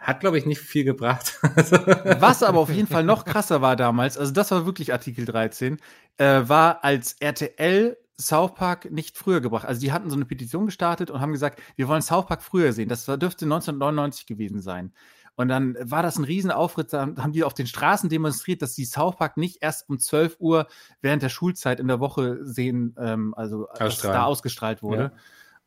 Hat, 0.07 0.21
glaube 0.21 0.39
ich, 0.39 0.47
nicht 0.47 0.61
viel 0.61 0.85
gebracht. 0.85 1.37
Was 2.21 2.45
aber 2.45 2.61
auf 2.61 2.71
jeden 2.71 2.87
Fall 2.87 3.03
noch 3.03 3.25
krasser 3.25 3.61
war 3.61 3.75
damals, 3.75 4.17
also 4.17 4.33
das 4.33 4.53
war 4.53 4.65
wirklich 4.65 4.93
Artikel 4.93 5.25
13, 5.25 5.79
äh, 6.19 6.43
war 6.45 6.85
als 6.85 7.15
RTL 7.19 7.97
South 8.17 8.55
Park 8.55 8.89
nicht 8.93 9.19
früher 9.19 9.41
gebracht. 9.41 9.67
Also 9.67 9.81
die 9.81 9.91
hatten 9.91 10.09
so 10.09 10.15
eine 10.15 10.25
Petition 10.25 10.67
gestartet 10.67 11.11
und 11.11 11.21
haben 11.21 11.33
gesagt, 11.33 11.61
wir 11.75 11.89
wollen 11.89 12.03
South 12.03 12.27
Park 12.27 12.45
früher 12.45 12.73
sehen. 12.73 12.89
Das 12.89 13.05
dürfte 13.05 13.47
1999 13.47 14.27
gewesen 14.27 14.61
sein. 14.61 14.93
Und 15.35 15.49
dann 15.49 15.77
war 15.81 16.05
das 16.05 16.17
ein 16.19 16.25
Riesenaufritt, 16.25 16.93
da 16.93 17.01
haben 17.01 17.33
die 17.33 17.43
auf 17.43 17.53
den 17.53 17.67
Straßen 17.67 18.09
demonstriert, 18.09 18.63
dass 18.63 18.75
die 18.75 18.85
South 18.85 19.17
Park 19.17 19.37
nicht 19.37 19.59
erst 19.61 19.89
um 19.89 19.99
12 19.99 20.37
Uhr 20.39 20.69
während 21.03 21.25
der 21.25 21.31
Schulzeit 21.31 21.81
in 21.81 21.89
der 21.89 21.99
Woche 21.99 22.39
sehen, 22.43 22.95
ähm, 22.97 23.35
also 23.35 23.67
dass 23.77 24.01
da 24.01 24.23
ausgestrahlt 24.23 24.85
wurde. 24.85 25.03
Ja. 25.03 25.13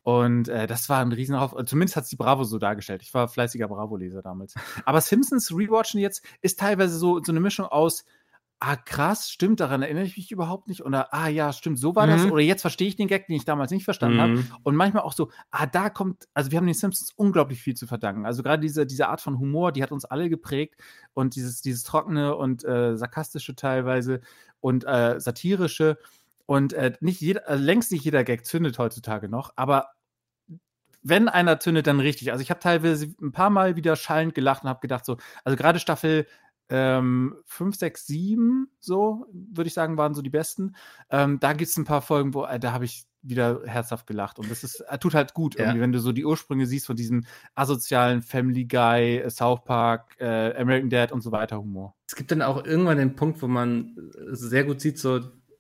Und 0.10 0.48
äh, 0.48 0.66
das 0.66 0.90
war 0.90 1.02
ein 1.02 1.12
Riesenaufritt. 1.12 1.70
Zumindest 1.70 1.96
hat 1.96 2.06
es 2.06 2.10
die 2.10 2.16
Bravo 2.16 2.44
so 2.44 2.58
dargestellt. 2.58 3.04
Ich 3.04 3.14
war 3.14 3.28
fleißiger 3.28 3.68
Bravo-Leser 3.68 4.24
damals. 4.24 4.56
Aber 4.84 5.02
Simpsons 5.02 5.52
Rewatchen 5.52 6.00
jetzt 6.00 6.26
ist 6.42 6.60
teilweise 6.60 6.98
so, 6.98 7.22
so 7.24 7.32
eine 7.32 7.40
Mischung 7.40 7.68
aus 7.68 8.06
ah 8.62 8.76
krass, 8.76 9.32
stimmt, 9.32 9.60
daran 9.60 9.84
erinnere 9.84 10.06
ich 10.06 10.18
mich 10.18 10.32
überhaupt 10.32 10.68
nicht. 10.68 10.84
Oder 10.84 11.14
ah 11.14 11.28
ja, 11.28 11.54
stimmt, 11.54 11.78
so 11.78 11.96
war 11.96 12.08
mhm. 12.08 12.12
das. 12.12 12.26
Oder 12.26 12.42
jetzt 12.42 12.62
verstehe 12.62 12.88
ich 12.88 12.96
den 12.96 13.08
Gag, 13.08 13.28
den 13.28 13.36
ich 13.36 13.46
damals 13.46 13.70
nicht 13.70 13.86
verstanden 13.86 14.18
mhm. 14.18 14.22
habe. 14.22 14.46
Und 14.64 14.76
manchmal 14.76 15.04
auch 15.04 15.14
so, 15.14 15.30
ah, 15.52 15.68
da 15.68 15.92
kommt, 15.92 16.28
also 16.34 16.50
wir 16.50 16.58
haben 16.58 16.66
den 16.66 16.74
Simpsons 16.74 17.14
unglaublich 17.16 17.62
viel 17.62 17.76
zu 17.76 17.86
verdanken. 17.86 18.26
Also 18.26 18.42
gerade 18.42 18.62
diese, 18.62 18.88
diese 18.88 19.10
Art 19.10 19.22
von 19.22 19.38
Humor, 19.38 19.72
die 19.72 19.84
hat 19.84 19.92
uns 19.92 20.06
alle 20.06 20.28
geprägt. 20.28 20.76
Und 21.14 21.36
dieses, 21.36 21.62
dieses 21.62 21.84
trockene 21.84 22.36
und 22.36 22.66
äh, 22.66 22.98
sarkastische 22.98 23.56
teilweise 23.56 24.22
und 24.60 24.86
äh, 24.88 25.20
satirische. 25.20 26.00
Und 26.48 26.74
äh, 26.74 26.94
nicht 27.00 27.22
jeder, 27.22 27.48
äh, 27.48 27.56
längst 27.56 27.92
nicht 27.92 28.04
jeder 28.04 28.24
Gag 28.24 28.44
zündet 28.44 28.80
heutzutage 28.80 29.30
noch, 29.30 29.54
aber 29.56 29.92
wenn 31.02 31.30
einer 31.30 31.60
zündet, 31.60 31.88
dann 31.88 32.00
richtig. 32.00 32.32
Also 32.32 32.42
ich 32.42 32.50
habe 32.50 32.60
teilweise 32.60 33.14
ein 33.22 33.32
paar 33.32 33.50
Mal 33.50 33.76
wieder 33.76 33.96
schallend 33.96 34.36
gelacht 34.36 34.64
und 34.64 34.70
habe 34.70 34.82
gedacht, 34.82 35.06
so, 35.06 35.18
also 35.44 35.56
gerade 35.56 35.80
Staffel 35.80 36.28
ähm, 36.70 37.36
5, 37.46 37.76
6, 37.76 38.08
7, 38.08 38.68
so 38.80 39.26
würde 39.32 39.68
ich 39.68 39.74
sagen, 39.74 39.98
waren 39.98 40.14
so 40.14 40.22
die 40.22 40.30
besten. 40.30 40.76
Ähm, 41.10 41.40
da 41.40 41.54
gibt 41.54 41.70
es 41.70 41.78
ein 41.78 41.86
paar 41.86 42.02
Folgen, 42.02 42.34
wo 42.34 42.46
äh, 42.46 42.60
da 42.60 42.74
habe 42.74 42.86
ich 42.86 43.06
wieder 43.22 43.62
herzhaft 43.66 44.08
gelacht. 44.08 44.40
Und 44.40 44.50
das 44.50 44.64
ist, 44.64 44.82
äh, 44.82 44.98
tut 44.98 45.14
halt 45.14 45.34
gut, 45.34 45.58
ja. 45.60 45.78
wenn 45.78 45.92
du 45.92 46.00
so 46.00 46.12
die 46.12 46.26
Ursprünge 46.26 46.66
siehst 46.66 46.86
von 46.86 46.96
diesem 46.96 47.26
asozialen 47.56 48.22
Family 48.22 48.66
Guy, 48.66 49.18
äh, 49.18 49.30
South 49.30 49.64
Park, 49.66 50.16
äh, 50.20 50.56
American 50.56 50.90
Dad 50.90 51.12
und 51.12 51.22
so 51.22 51.32
weiter 51.32 51.58
Humor. 51.58 51.96
Es 52.08 52.16
gibt 52.16 52.32
dann 52.32 52.42
auch 52.42 52.64
irgendwann 52.64 52.98
den 52.98 53.16
Punkt, 53.16 53.42
wo 53.42 53.48
man 53.48 53.96
sehr 54.30 54.64
gut 54.64 54.80
sieht, 54.80 55.00
so, 55.00 55.20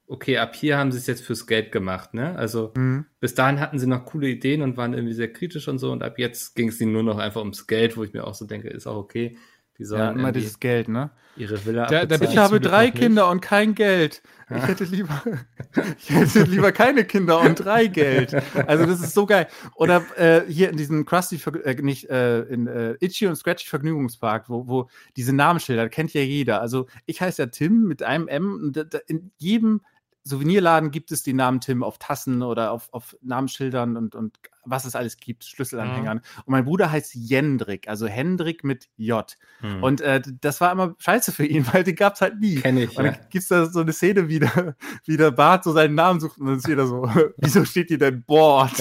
okay, 0.09 0.39
ab 0.39 0.55
hier 0.55 0.77
haben 0.77 0.91
sie 0.91 0.97
es 0.97 1.07
jetzt 1.07 1.23
fürs 1.23 1.47
Geld 1.47 1.71
gemacht, 1.71 2.13
ne? 2.13 2.35
Also 2.35 2.73
mhm. 2.75 3.05
bis 3.19 3.35
dahin 3.35 3.59
hatten 3.59 3.79
sie 3.79 3.87
noch 3.87 4.05
coole 4.05 4.27
Ideen 4.27 4.61
und 4.63 4.75
waren 4.75 4.93
irgendwie 4.93 5.13
sehr 5.13 5.31
kritisch 5.31 5.67
und 5.67 5.77
so 5.77 5.91
und 5.91 6.03
ab 6.03 6.17
jetzt 6.17 6.55
ging 6.55 6.69
es 6.69 6.81
ihnen 6.81 6.91
nur 6.91 7.03
noch 7.03 7.19
einfach 7.19 7.41
ums 7.41 7.67
Geld, 7.67 7.95
wo 7.95 8.03
ich 8.03 8.11
mir 8.11 8.25
auch 8.25 8.33
so 8.33 8.45
denke, 8.45 8.69
ist 8.69 8.87
auch 8.87 8.97
okay. 8.97 9.37
Die 9.77 9.85
sollen 9.85 10.01
ja, 10.01 10.11
immer 10.11 10.33
dieses 10.33 10.59
Geld, 10.59 10.89
ne? 10.89 11.09
Ihre 11.37 11.65
Villa 11.65 11.85
der, 11.85 12.05
der 12.05 12.21
Ich 12.21 12.37
habe 12.37 12.59
drei 12.59 12.91
Kinder 12.91 13.29
und 13.29 13.39
kein 13.39 13.75
Geld. 13.75 14.21
Ja. 14.49 14.57
Ich 14.57 14.67
hätte 14.67 14.83
lieber, 14.83 15.23
ich 15.97 16.09
hätte 16.09 16.43
lieber 16.43 16.73
keine 16.73 17.05
Kinder 17.05 17.39
und 17.39 17.63
drei 17.63 17.87
Geld. 17.87 18.35
Also 18.67 18.85
das 18.85 18.99
ist 18.99 19.13
so 19.13 19.25
geil. 19.25 19.47
Oder 19.75 20.03
äh, 20.17 20.41
hier 20.49 20.69
in 20.69 20.75
diesem 20.75 21.05
Krusty, 21.05 21.39
äh, 21.63 21.81
nicht 21.81 22.09
äh, 22.09 22.41
in 22.41 22.67
äh, 22.67 22.95
Itchy 22.99 23.27
und 23.27 23.37
Scratchy 23.37 23.69
Vergnügungspark, 23.69 24.49
wo, 24.49 24.67
wo 24.67 24.89
diese 25.15 25.33
Namensschilder 25.33 25.87
kennt 25.87 26.13
ja 26.13 26.21
jeder. 26.21 26.59
Also 26.59 26.87
ich 27.05 27.21
heiße 27.21 27.41
ja 27.41 27.45
Tim 27.45 27.83
mit 27.83 28.03
einem 28.03 28.27
M. 28.27 28.55
Und 28.55 29.01
in 29.07 29.31
jedem 29.37 29.79
Souvenirladen 30.23 30.91
gibt 30.91 31.11
es 31.11 31.23
den 31.23 31.37
Namen 31.37 31.61
Tim 31.61 31.83
auf 31.83 31.97
Tassen 31.97 32.43
oder 32.43 32.71
auf, 32.71 32.89
auf 32.91 33.17
Namensschildern 33.21 33.97
und, 33.97 34.15
und 34.15 34.39
was 34.69 34.85
es 34.85 34.95
alles 34.95 35.17
gibt, 35.17 35.43
Schlüsselanhängern. 35.43 36.17
Mhm. 36.17 36.41
Und 36.45 36.51
mein 36.51 36.65
Bruder 36.65 36.91
heißt 36.91 37.15
Jendrik, 37.15 37.87
also 37.87 38.07
Hendrik 38.07 38.63
mit 38.63 38.87
J. 38.97 39.35
Mhm. 39.61 39.83
Und 39.83 40.01
äh, 40.01 40.21
das 40.41 40.61
war 40.61 40.71
immer 40.71 40.95
scheiße 40.99 41.31
für 41.31 41.45
ihn, 41.45 41.65
weil 41.73 41.83
den 41.83 41.95
gab 41.95 42.15
es 42.15 42.21
halt 42.21 42.39
nie. 42.39 42.55
Kenn 42.55 42.77
ich. 42.77 42.97
Und 42.97 43.05
dann 43.05 43.13
ja. 43.13 43.19
gibt 43.29 43.43
es 43.43 43.47
da 43.47 43.65
so 43.65 43.81
eine 43.81 43.93
Szene, 43.93 44.27
wie 44.27 44.39
der, 44.39 44.75
wie 45.05 45.17
der 45.17 45.31
Bart 45.31 45.63
so 45.63 45.71
seinen 45.71 45.95
Namen 45.95 46.19
sucht 46.19 46.37
und 46.39 46.47
dann 46.47 46.57
ist 46.57 46.67
jeder 46.67 46.87
so, 46.87 47.09
wieso 47.37 47.65
steht 47.65 47.89
hier 47.89 47.97
denn 47.97 48.23
Bord? 48.23 48.71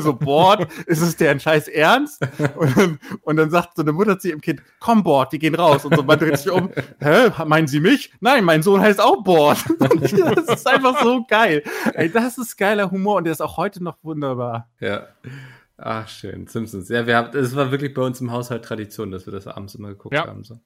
So, 0.00 0.14
Bord, 0.14 0.68
ist 0.86 1.00
es 1.00 1.16
der 1.16 1.32
ein 1.32 1.40
scheiß 1.40 1.68
Ernst? 1.68 2.20
Und 2.56 2.76
dann, 2.76 2.98
und 3.22 3.36
dann 3.36 3.50
sagt 3.50 3.76
so 3.76 3.82
eine 3.82 3.92
Mutter 3.92 4.18
zu 4.18 4.28
ihrem 4.28 4.40
Kind, 4.40 4.62
komm 4.78 5.02
Bord, 5.02 5.32
wir 5.32 5.38
gehen 5.38 5.54
raus. 5.54 5.84
Und 5.84 5.96
so, 5.96 6.02
man 6.02 6.18
dreht 6.18 6.38
sich 6.38 6.50
um, 6.50 6.70
hä, 7.00 7.30
meinen 7.46 7.66
Sie 7.66 7.80
mich? 7.80 8.12
Nein, 8.20 8.44
mein 8.44 8.62
Sohn 8.62 8.80
heißt 8.80 9.00
auch 9.00 9.22
Bord. 9.22 9.58
das 9.78 10.12
ist 10.12 10.66
einfach 10.66 11.02
so 11.02 11.24
geil. 11.28 11.62
Ey, 11.94 12.10
das 12.10 12.38
ist 12.38 12.56
geiler 12.56 12.90
Humor 12.90 13.16
und 13.16 13.24
der 13.24 13.32
ist 13.32 13.40
auch 13.40 13.56
heute 13.56 13.82
noch 13.82 13.96
wunderbar. 14.02 14.68
Ja. 14.80 14.99
Ach, 15.76 16.08
schön. 16.08 16.46
Simpsons. 16.46 16.88
Ja, 16.88 17.06
wir 17.06 17.16
haben, 17.16 17.36
es 17.36 17.56
war 17.56 17.70
wirklich 17.70 17.94
bei 17.94 18.02
uns 18.02 18.20
im 18.20 18.30
Haushalt 18.30 18.64
Tradition, 18.64 19.10
dass 19.10 19.26
wir 19.26 19.32
das 19.32 19.46
abends 19.46 19.74
immer 19.74 19.88
geguckt 19.88 20.14
ja. 20.14 20.26
haben. 20.26 20.44
So. 20.44 20.60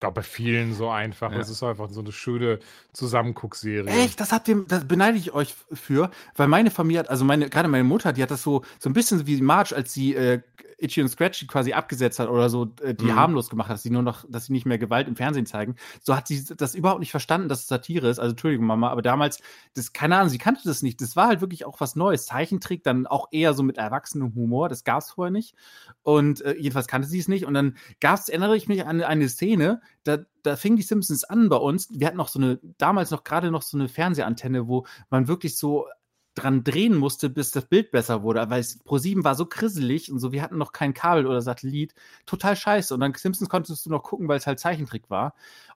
glaube, 0.00 0.16
bei 0.16 0.22
vielen 0.22 0.74
so 0.74 0.88
einfach. 0.88 1.32
Ja. 1.32 1.38
Es 1.38 1.50
ist 1.50 1.62
einfach 1.62 1.90
so 1.90 2.00
eine 2.00 2.12
schöne 2.12 2.58
Zusammenguckserie. 2.92 3.86
Echt? 3.86 4.20
Das 4.20 4.32
habt 4.32 4.48
ihr, 4.48 4.64
das 4.66 4.86
beneide 4.86 5.18
ich 5.18 5.32
euch 5.32 5.54
für, 5.72 6.10
weil 6.36 6.48
meine 6.48 6.70
Familie 6.70 7.00
hat, 7.00 7.10
also 7.10 7.24
meine, 7.24 7.48
gerade 7.48 7.68
meine 7.68 7.84
Mutter, 7.84 8.12
die 8.12 8.22
hat 8.22 8.30
das 8.30 8.42
so, 8.42 8.64
so 8.78 8.88
ein 8.88 8.94
bisschen 8.94 9.26
wie 9.26 9.40
Marge, 9.40 9.76
als 9.76 9.92
sie 9.92 10.14
äh, 10.14 10.40
Itchy 10.78 11.02
und 11.02 11.08
Scratchy 11.08 11.46
quasi 11.46 11.72
abgesetzt 11.72 12.18
hat 12.18 12.28
oder 12.28 12.48
so, 12.48 12.72
äh, 12.82 12.94
die 12.94 13.06
mhm. 13.06 13.16
harmlos 13.16 13.50
gemacht 13.50 13.68
hat, 13.68 13.74
dass 13.74 13.82
sie 13.82 13.90
nur 13.90 14.02
noch, 14.02 14.24
dass 14.28 14.46
sie 14.46 14.52
nicht 14.52 14.66
mehr 14.66 14.78
Gewalt 14.78 15.08
im 15.08 15.16
Fernsehen 15.16 15.46
zeigen. 15.46 15.76
So 16.02 16.16
hat 16.16 16.28
sie 16.28 16.44
das 16.56 16.74
überhaupt 16.74 17.00
nicht 17.00 17.10
verstanden, 17.10 17.48
dass 17.48 17.60
es 17.60 17.68
Satire 17.68 18.08
ist. 18.08 18.18
Also 18.18 18.32
Entschuldigung, 18.32 18.66
Mama, 18.66 18.90
aber 18.90 19.02
damals, 19.02 19.40
das, 19.74 19.92
keine 19.92 20.16
Ahnung, 20.16 20.28
sie 20.28 20.38
kannte 20.38 20.62
das 20.64 20.82
nicht. 20.82 21.00
Das 21.00 21.16
war 21.16 21.28
halt 21.28 21.40
wirklich 21.40 21.64
auch 21.64 21.80
was 21.80 21.96
Neues. 21.96 22.26
Zeichentrick, 22.26 22.82
dann 22.82 23.06
auch 23.06 23.28
eher 23.30 23.54
so 23.54 23.62
mit 23.62 23.78
erwachsenem 23.78 24.34
Humor, 24.34 24.68
das 24.68 24.84
gab 24.84 25.00
es 25.00 25.10
vorher 25.10 25.30
nicht. 25.30 25.54
Und 26.02 26.40
äh, 26.42 26.54
jedenfalls 26.56 26.86
kannte 26.86 27.08
sie 27.08 27.18
es 27.18 27.28
nicht. 27.28 27.46
Und 27.46 27.54
dann 27.54 27.76
gab 28.00 28.18
es, 28.18 28.28
erinnere 28.28 28.56
ich 28.56 28.68
mich 28.68 28.84
an 28.86 29.02
eine 29.02 29.28
Szene, 29.28 29.80
da, 30.04 30.18
da 30.42 30.56
fing 30.56 30.76
die 30.76 30.82
Simpsons 30.82 31.24
an 31.24 31.48
bei 31.48 31.56
uns. 31.56 31.88
Wir 31.90 32.06
hatten 32.06 32.16
noch 32.16 32.28
so 32.28 32.38
eine, 32.38 32.60
damals 32.78 33.10
noch 33.10 33.24
gerade 33.24 33.50
noch 33.50 33.62
so 33.62 33.76
eine 33.76 33.88
Fernsehantenne, 33.88 34.68
wo 34.68 34.86
man 35.10 35.28
wirklich 35.28 35.56
so 35.56 35.86
dran 36.34 36.64
drehen 36.64 36.96
musste, 36.96 37.30
bis 37.30 37.50
das 37.50 37.66
Bild 37.66 37.90
besser 37.90 38.22
wurde, 38.22 38.48
weil 38.50 38.60
es 38.60 38.84
Pro7 38.84 39.24
war 39.24 39.34
so 39.34 39.46
krisselig 39.46 40.10
und 40.10 40.18
so, 40.18 40.32
wir 40.32 40.42
hatten 40.42 40.58
noch 40.58 40.72
kein 40.72 40.94
Kabel 40.94 41.26
oder 41.26 41.40
Satellit, 41.40 41.94
total 42.26 42.56
scheiße. 42.56 42.92
Und 42.94 43.00
dann 43.00 43.14
Simpsons 43.14 43.48
konntest 43.48 43.86
du 43.86 43.90
noch 43.90 44.02
gucken, 44.02 44.28
weil 44.28 44.38
es 44.38 44.46
halt 44.46 44.58
Zeichentrick 44.58 45.10
war. 45.10 45.34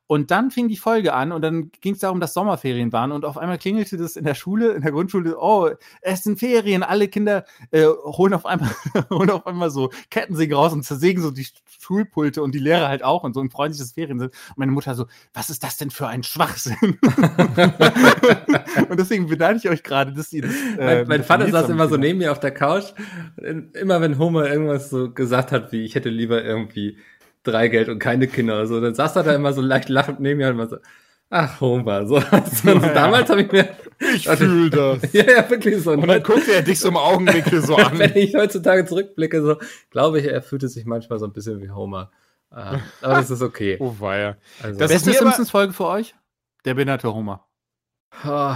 Und 0.08 0.30
dann 0.30 0.50
fing 0.50 0.68
die 0.68 0.78
Folge 0.78 1.12
an 1.12 1.32
und 1.32 1.42
dann 1.42 1.70
ging 1.82 1.92
es 1.92 2.00
darum, 2.00 2.18
dass 2.18 2.32
Sommerferien 2.32 2.94
waren 2.94 3.12
und 3.12 3.26
auf 3.26 3.36
einmal 3.36 3.58
klingelte 3.58 3.98
das 3.98 4.16
in 4.16 4.24
der 4.24 4.34
Schule, 4.34 4.72
in 4.72 4.80
der 4.80 4.90
Grundschule, 4.90 5.36
oh, 5.38 5.68
es 6.00 6.24
sind 6.24 6.38
Ferien, 6.38 6.82
alle 6.82 7.08
Kinder 7.08 7.44
äh, 7.72 7.84
holen 7.84 8.32
auf 8.32 8.46
einmal 8.46 8.70
holen 9.10 9.28
auf 9.28 9.46
einmal 9.46 9.70
so 9.70 9.90
Kettensägen 10.08 10.56
raus 10.56 10.72
und 10.72 10.82
zersägen 10.82 11.22
so 11.22 11.30
die 11.30 11.46
Schulpulte 11.78 12.42
und 12.42 12.54
die 12.54 12.58
Lehrer 12.58 12.88
halt 12.88 13.04
auch 13.04 13.22
und 13.22 13.34
so 13.34 13.40
und 13.40 13.52
freuen 13.52 13.74
sich, 13.74 13.82
dass 13.82 13.92
Ferien 13.92 14.18
sind. 14.18 14.32
Und 14.32 14.56
meine 14.56 14.72
Mutter 14.72 14.94
so, 14.94 15.04
was 15.34 15.50
ist 15.50 15.62
das 15.62 15.76
denn 15.76 15.90
für 15.90 16.08
ein 16.08 16.22
Schwachsinn? 16.22 16.76
und 18.88 18.98
deswegen 18.98 19.26
beneide 19.26 19.58
ich 19.58 19.68
euch 19.68 19.82
gerade, 19.82 20.14
dass 20.14 20.32
ihr 20.32 20.40
mein, 20.76 21.08
mein 21.08 21.24
Vater 21.24 21.48
saß 21.48 21.68
immer 21.68 21.88
so 21.88 21.96
neben 21.96 22.18
mir 22.18 22.32
auf 22.32 22.40
der 22.40 22.50
Couch. 22.50 22.92
Immer 23.74 24.00
wenn 24.00 24.18
Homer 24.18 24.48
irgendwas 24.48 24.90
so 24.90 25.10
gesagt 25.10 25.52
hat, 25.52 25.72
wie 25.72 25.84
ich 25.84 25.94
hätte 25.94 26.08
lieber 26.08 26.42
irgendwie 26.42 26.98
drei 27.42 27.68
Geld 27.68 27.88
und 27.88 27.98
keine 27.98 28.26
Kinder. 28.26 28.66
So, 28.66 28.80
dann 28.80 28.94
saß 28.94 29.16
er 29.16 29.22
da 29.22 29.34
immer 29.34 29.52
so 29.52 29.60
leicht 29.60 29.88
lachend 29.88 30.20
neben 30.20 30.38
mir 30.38 30.50
und 30.50 30.58
war 30.58 30.68
so, 30.68 30.78
ach, 31.30 31.60
Homer. 31.60 32.06
So, 32.06 32.20
so 32.52 32.68
ja, 32.68 32.92
damals 32.92 33.30
habe 33.30 33.42
ich 33.42 33.52
mir. 33.52 33.68
Ich 34.14 34.28
fühle 34.28 34.70
das. 34.70 35.12
ja, 35.12 35.24
ja, 35.24 35.50
wirklich 35.50 35.82
so. 35.82 35.92
Und 35.92 36.06
dann 36.06 36.22
guckt 36.22 36.48
er 36.48 36.62
dich 36.62 36.78
so 36.78 36.88
im 36.88 36.96
Augenwinkel 36.96 37.62
so 37.62 37.76
an. 37.76 37.98
Wenn 37.98 38.16
ich 38.16 38.34
heutzutage 38.34 38.84
zurückblicke, 38.84 39.42
so, 39.42 39.56
glaube 39.90 40.20
ich, 40.20 40.26
er 40.26 40.42
fühlte 40.42 40.68
sich 40.68 40.84
manchmal 40.84 41.18
so 41.18 41.26
ein 41.26 41.32
bisschen 41.32 41.60
wie 41.60 41.70
Homer. 41.70 42.10
Uh, 42.50 42.78
aber 43.02 43.14
das 43.14 43.30
ist 43.30 43.42
okay. 43.42 43.76
Oh, 43.78 43.94
weia. 43.98 44.38
Also, 44.62 44.78
das 44.78 44.90
Beste 44.90 45.12
Simpsons-Folge 45.12 45.74
für 45.74 45.86
euch? 45.86 46.14
Der 46.64 46.72
benannte 46.74 47.12
Homer. 47.12 47.46
Oh, 48.24 48.54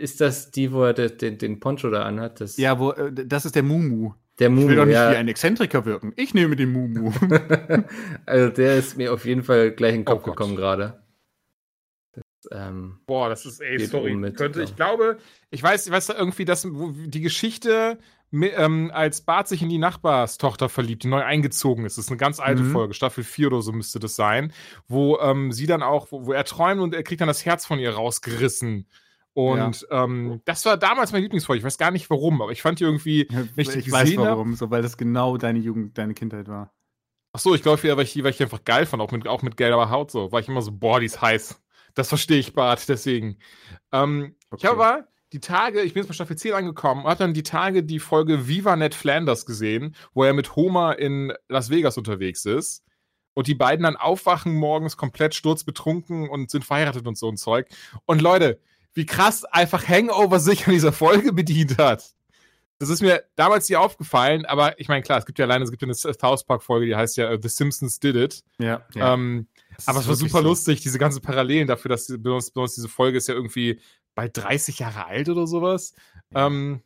ist 0.00 0.20
das 0.20 0.50
die, 0.50 0.72
wo 0.72 0.84
er 0.84 0.94
den, 0.94 1.38
den 1.38 1.60
Poncho 1.60 1.90
da 1.90 2.02
anhat? 2.02 2.40
Das 2.40 2.56
ja, 2.56 2.78
wo, 2.78 2.92
äh, 2.92 3.12
das 3.12 3.44
ist 3.44 3.54
der 3.54 3.62
Mumu. 3.62 4.14
Der 4.38 4.48
Mumu, 4.48 4.62
ich 4.62 4.68
will 4.68 4.76
doch 4.76 4.86
nicht 4.86 4.94
ja. 4.94 5.12
wie 5.12 5.16
ein 5.16 5.28
Exzentriker 5.28 5.84
wirken. 5.84 6.12
Ich 6.16 6.34
nehme 6.34 6.56
den 6.56 6.72
Mumu. 6.72 7.12
also 8.26 8.48
der 8.48 8.76
ist 8.76 8.96
mir 8.96 9.12
auf 9.12 9.26
jeden 9.26 9.42
Fall 9.42 9.72
gleich 9.72 9.94
in 9.94 10.00
den 10.00 10.04
Kopf 10.06 10.22
oh 10.24 10.30
gekommen 10.30 10.56
gerade. 10.56 11.02
Ähm, 12.50 13.00
Boah, 13.06 13.28
das 13.28 13.44
ist 13.44 13.60
ey, 13.60 13.78
sorry. 13.86 14.14
Um 14.14 14.20
mit, 14.20 14.36
könnte, 14.36 14.62
ich 14.62 14.74
glaube, 14.74 15.18
ich 15.50 15.62
weiß, 15.62 15.86
ich 15.86 15.92
weiß 15.92 16.06
da 16.06 16.14
irgendwie, 16.14 16.46
dass 16.46 16.66
die 16.66 17.20
Geschichte 17.20 17.98
ähm, 18.32 18.90
als 18.94 19.22
Bart 19.22 19.48
sich 19.48 19.62
in 19.62 19.68
die 19.68 19.78
Nachbarstochter 19.78 20.68
verliebt, 20.68 21.02
die 21.02 21.08
neu 21.08 21.22
eingezogen 21.22 21.84
ist. 21.84 21.98
Das 21.98 22.06
ist 22.06 22.10
eine 22.10 22.16
ganz 22.16 22.40
alte 22.40 22.62
mhm. 22.62 22.72
Folge, 22.72 22.94
Staffel 22.94 23.24
4 23.24 23.48
oder 23.48 23.62
so 23.62 23.72
müsste 23.72 23.98
das 23.98 24.16
sein, 24.16 24.52
wo 24.88 25.18
ähm, 25.18 25.52
sie 25.52 25.66
dann 25.66 25.82
auch, 25.82 26.10
wo, 26.10 26.26
wo, 26.26 26.32
er 26.32 26.44
träumt 26.44 26.80
und 26.80 26.94
er 26.94 27.02
kriegt 27.02 27.20
dann 27.20 27.28
das 27.28 27.44
Herz 27.44 27.66
von 27.66 27.78
ihr 27.78 27.90
rausgerissen. 27.90 28.86
Und 29.32 29.86
ja. 29.90 30.04
ähm, 30.04 30.40
das 30.44 30.64
war 30.64 30.76
damals 30.76 31.12
mein 31.12 31.22
Lieblingsfolge. 31.22 31.58
Ich 31.58 31.64
weiß 31.64 31.78
gar 31.78 31.90
nicht 31.90 32.10
warum, 32.10 32.42
aber 32.42 32.52
ich 32.52 32.62
fand 32.62 32.80
die 32.80 32.84
irgendwie, 32.84 33.28
wenn 33.30 33.48
ich, 33.56 33.74
ich 33.74 33.84
die 33.84 33.92
weiß 33.92 34.16
warum, 34.16 34.54
so, 34.54 34.70
weil 34.70 34.82
das 34.82 34.96
genau 34.96 35.36
deine 35.36 35.60
Jugend, 35.60 35.96
deine 35.96 36.14
Kindheit 36.14 36.48
war. 36.48 36.72
Ach 37.32 37.38
so, 37.38 37.54
ich 37.54 37.62
glaube, 37.62 37.82
weil 37.96 38.04
ich 38.04 38.12
die, 38.12 38.24
weil 38.24 38.32
ich 38.32 38.42
einfach 38.42 38.64
geil 38.64 38.86
fand, 38.86 39.00
auch 39.00 39.12
mit, 39.12 39.28
auch 39.28 39.42
mit 39.42 39.56
gelber 39.56 39.88
Haut 39.90 40.10
so. 40.10 40.32
War 40.32 40.40
ich 40.40 40.48
immer 40.48 40.62
so, 40.62 40.72
boah, 40.72 40.98
die 40.98 41.06
ist 41.06 41.22
heiß. 41.22 41.62
Das 41.94 42.08
verstehe 42.08 42.38
ich, 42.38 42.54
Bart, 42.54 42.88
deswegen. 42.88 43.38
Ähm, 43.92 44.34
okay. 44.50 44.62
Ich 44.62 44.68
habe 44.68 44.84
aber 44.84 45.08
die 45.32 45.40
Tage, 45.40 45.82
ich 45.82 45.94
bin 45.94 46.02
jetzt 46.02 46.08
bei 46.08 46.14
Staffel 46.14 46.36
10 46.36 46.54
angekommen, 46.54 47.04
habe 47.04 47.18
dann 47.18 47.34
die 47.34 47.44
Tage 47.44 47.84
die 47.84 48.00
Folge 48.00 48.48
Viva 48.48 48.74
Ned 48.74 48.94
Flanders 48.94 49.46
gesehen, 49.46 49.94
wo 50.12 50.24
er 50.24 50.32
mit 50.32 50.56
Homer 50.56 50.98
in 50.98 51.32
Las 51.48 51.70
Vegas 51.70 51.96
unterwegs 51.96 52.44
ist. 52.44 52.84
Und 53.34 53.46
die 53.46 53.54
beiden 53.54 53.84
dann 53.84 53.96
aufwachen 53.96 54.54
morgens 54.54 54.96
komplett 54.96 55.36
sturzbetrunken 55.36 56.28
und 56.28 56.50
sind 56.50 56.64
verheiratet 56.64 57.06
und 57.06 57.16
so 57.16 57.28
ein 57.28 57.36
Zeug. 57.36 57.68
Und 58.04 58.20
Leute, 58.20 58.60
wie 58.94 59.06
krass 59.06 59.44
einfach 59.44 59.86
Hangover 59.88 60.40
sich 60.40 60.66
an 60.66 60.72
dieser 60.72 60.92
Folge 60.92 61.32
bedient 61.32 61.78
hat. 61.78 62.14
Das 62.78 62.88
ist 62.88 63.02
mir 63.02 63.22
damals 63.36 63.66
hier 63.66 63.80
aufgefallen, 63.80 64.46
aber 64.46 64.80
ich 64.80 64.88
meine, 64.88 65.02
klar, 65.02 65.18
es 65.18 65.26
gibt 65.26 65.38
ja 65.38 65.44
alleine, 65.44 65.64
es 65.64 65.70
gibt 65.70 65.82
ja 65.82 65.86
eine 65.86 65.94
South 65.94 66.44
Park-Folge, 66.44 66.86
die 66.86 66.96
heißt 66.96 67.18
ja 67.18 67.30
uh, 67.30 67.38
The 67.40 67.48
Simpsons 67.48 68.00
Did 68.00 68.16
It. 68.16 68.42
Ja. 68.58 68.86
ja. 68.94 69.12
Ähm, 69.12 69.48
aber 69.84 70.00
es 70.00 70.08
war 70.08 70.14
super 70.14 70.38
so. 70.38 70.48
lustig, 70.48 70.80
diese 70.80 70.98
ganzen 70.98 71.20
Parallelen 71.20 71.68
dafür, 71.68 71.90
dass 71.90 72.06
besonders, 72.06 72.50
besonders 72.50 72.74
diese 72.74 72.88
Folge 72.88 73.18
ist 73.18 73.28
ja 73.28 73.34
irgendwie 73.34 73.80
bald 74.14 74.34
30 74.34 74.78
Jahre 74.78 75.06
alt 75.06 75.28
oder 75.28 75.46
sowas. 75.46 75.92
Ähm, 76.34 76.82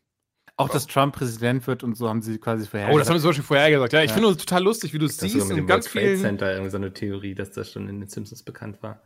auch, 0.56 0.68
dass 0.68 0.86
Trump 0.86 1.16
Präsident 1.16 1.66
wird 1.66 1.82
und 1.82 1.96
so 1.96 2.08
haben 2.08 2.22
sie 2.22 2.38
quasi 2.38 2.66
vorhergesagt. 2.66 2.94
Oh, 2.94 2.98
das 2.98 3.08
haben 3.08 3.16
sie 3.16 3.22
zum 3.22 3.30
Beispiel 3.30 3.44
vorhergesagt. 3.44 3.92
Ja, 3.92 4.02
ich 4.02 4.10
ja. 4.10 4.14
finde 4.14 4.30
es 4.30 4.36
total 4.36 4.62
lustig, 4.62 4.92
wie 4.94 4.98
du 4.98 5.06
es 5.06 5.16
siehst. 5.16 5.48
Mit 5.48 5.56
dem 5.56 5.66
ganz 5.66 5.86
Trade 5.86 6.16
Center 6.16 6.52
irgendwie 6.52 6.70
so 6.70 6.76
eine 6.76 6.92
Theorie, 6.92 7.34
dass 7.34 7.50
das 7.50 7.72
schon 7.72 7.88
in 7.88 8.00
den 8.00 8.08
Simpsons 8.08 8.42
bekannt 8.42 8.82
war. 8.82 9.02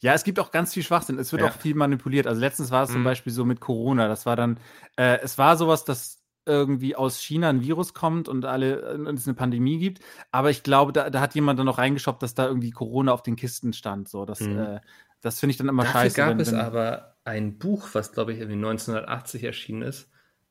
Ja, 0.00 0.14
es 0.14 0.24
gibt 0.24 0.38
auch 0.38 0.50
ganz 0.50 0.74
viel 0.74 0.82
Schwachsinn. 0.82 1.18
Es 1.18 1.32
wird 1.32 1.42
ja. 1.42 1.48
auch 1.48 1.54
viel 1.54 1.74
manipuliert. 1.74 2.26
Also 2.26 2.40
letztens 2.40 2.70
war 2.70 2.84
es 2.84 2.90
mhm. 2.90 2.94
zum 2.94 3.04
Beispiel 3.04 3.32
so 3.32 3.44
mit 3.44 3.60
Corona. 3.60 4.08
Das 4.08 4.26
war 4.26 4.36
dann, 4.36 4.58
äh, 4.96 5.18
es 5.22 5.38
war 5.38 5.56
sowas, 5.56 5.84
dass 5.84 6.22
irgendwie 6.46 6.94
aus 6.94 7.20
China 7.20 7.48
ein 7.48 7.60
Virus 7.60 7.92
kommt 7.92 8.28
und 8.28 8.44
alle 8.44 8.94
und 8.94 9.18
es 9.18 9.26
eine 9.26 9.34
Pandemie 9.34 9.78
gibt. 9.78 10.00
Aber 10.30 10.50
ich 10.50 10.62
glaube, 10.62 10.92
da, 10.92 11.10
da 11.10 11.20
hat 11.20 11.34
jemand 11.34 11.58
dann 11.58 11.66
noch 11.66 11.78
reingeschoppt, 11.78 12.22
dass 12.22 12.34
da 12.34 12.46
irgendwie 12.46 12.70
Corona 12.70 13.12
auf 13.12 13.22
den 13.22 13.36
Kisten 13.36 13.72
stand. 13.72 14.08
So, 14.08 14.24
das, 14.24 14.40
mhm. 14.40 14.58
äh, 14.58 14.80
das 15.20 15.40
finde 15.40 15.52
ich 15.52 15.56
dann 15.56 15.68
immer 15.68 15.82
Dafür 15.82 16.00
scheiße. 16.02 16.16
gab 16.16 16.30
wenn, 16.30 16.40
es 16.40 16.52
aber 16.52 17.16
ein 17.24 17.58
Buch, 17.58 17.88
was 17.92 18.12
glaube 18.12 18.32
ich 18.32 18.38
irgendwie 18.38 18.56
1980 18.56 19.42
erschienen 19.42 19.82
ist. 19.82 20.08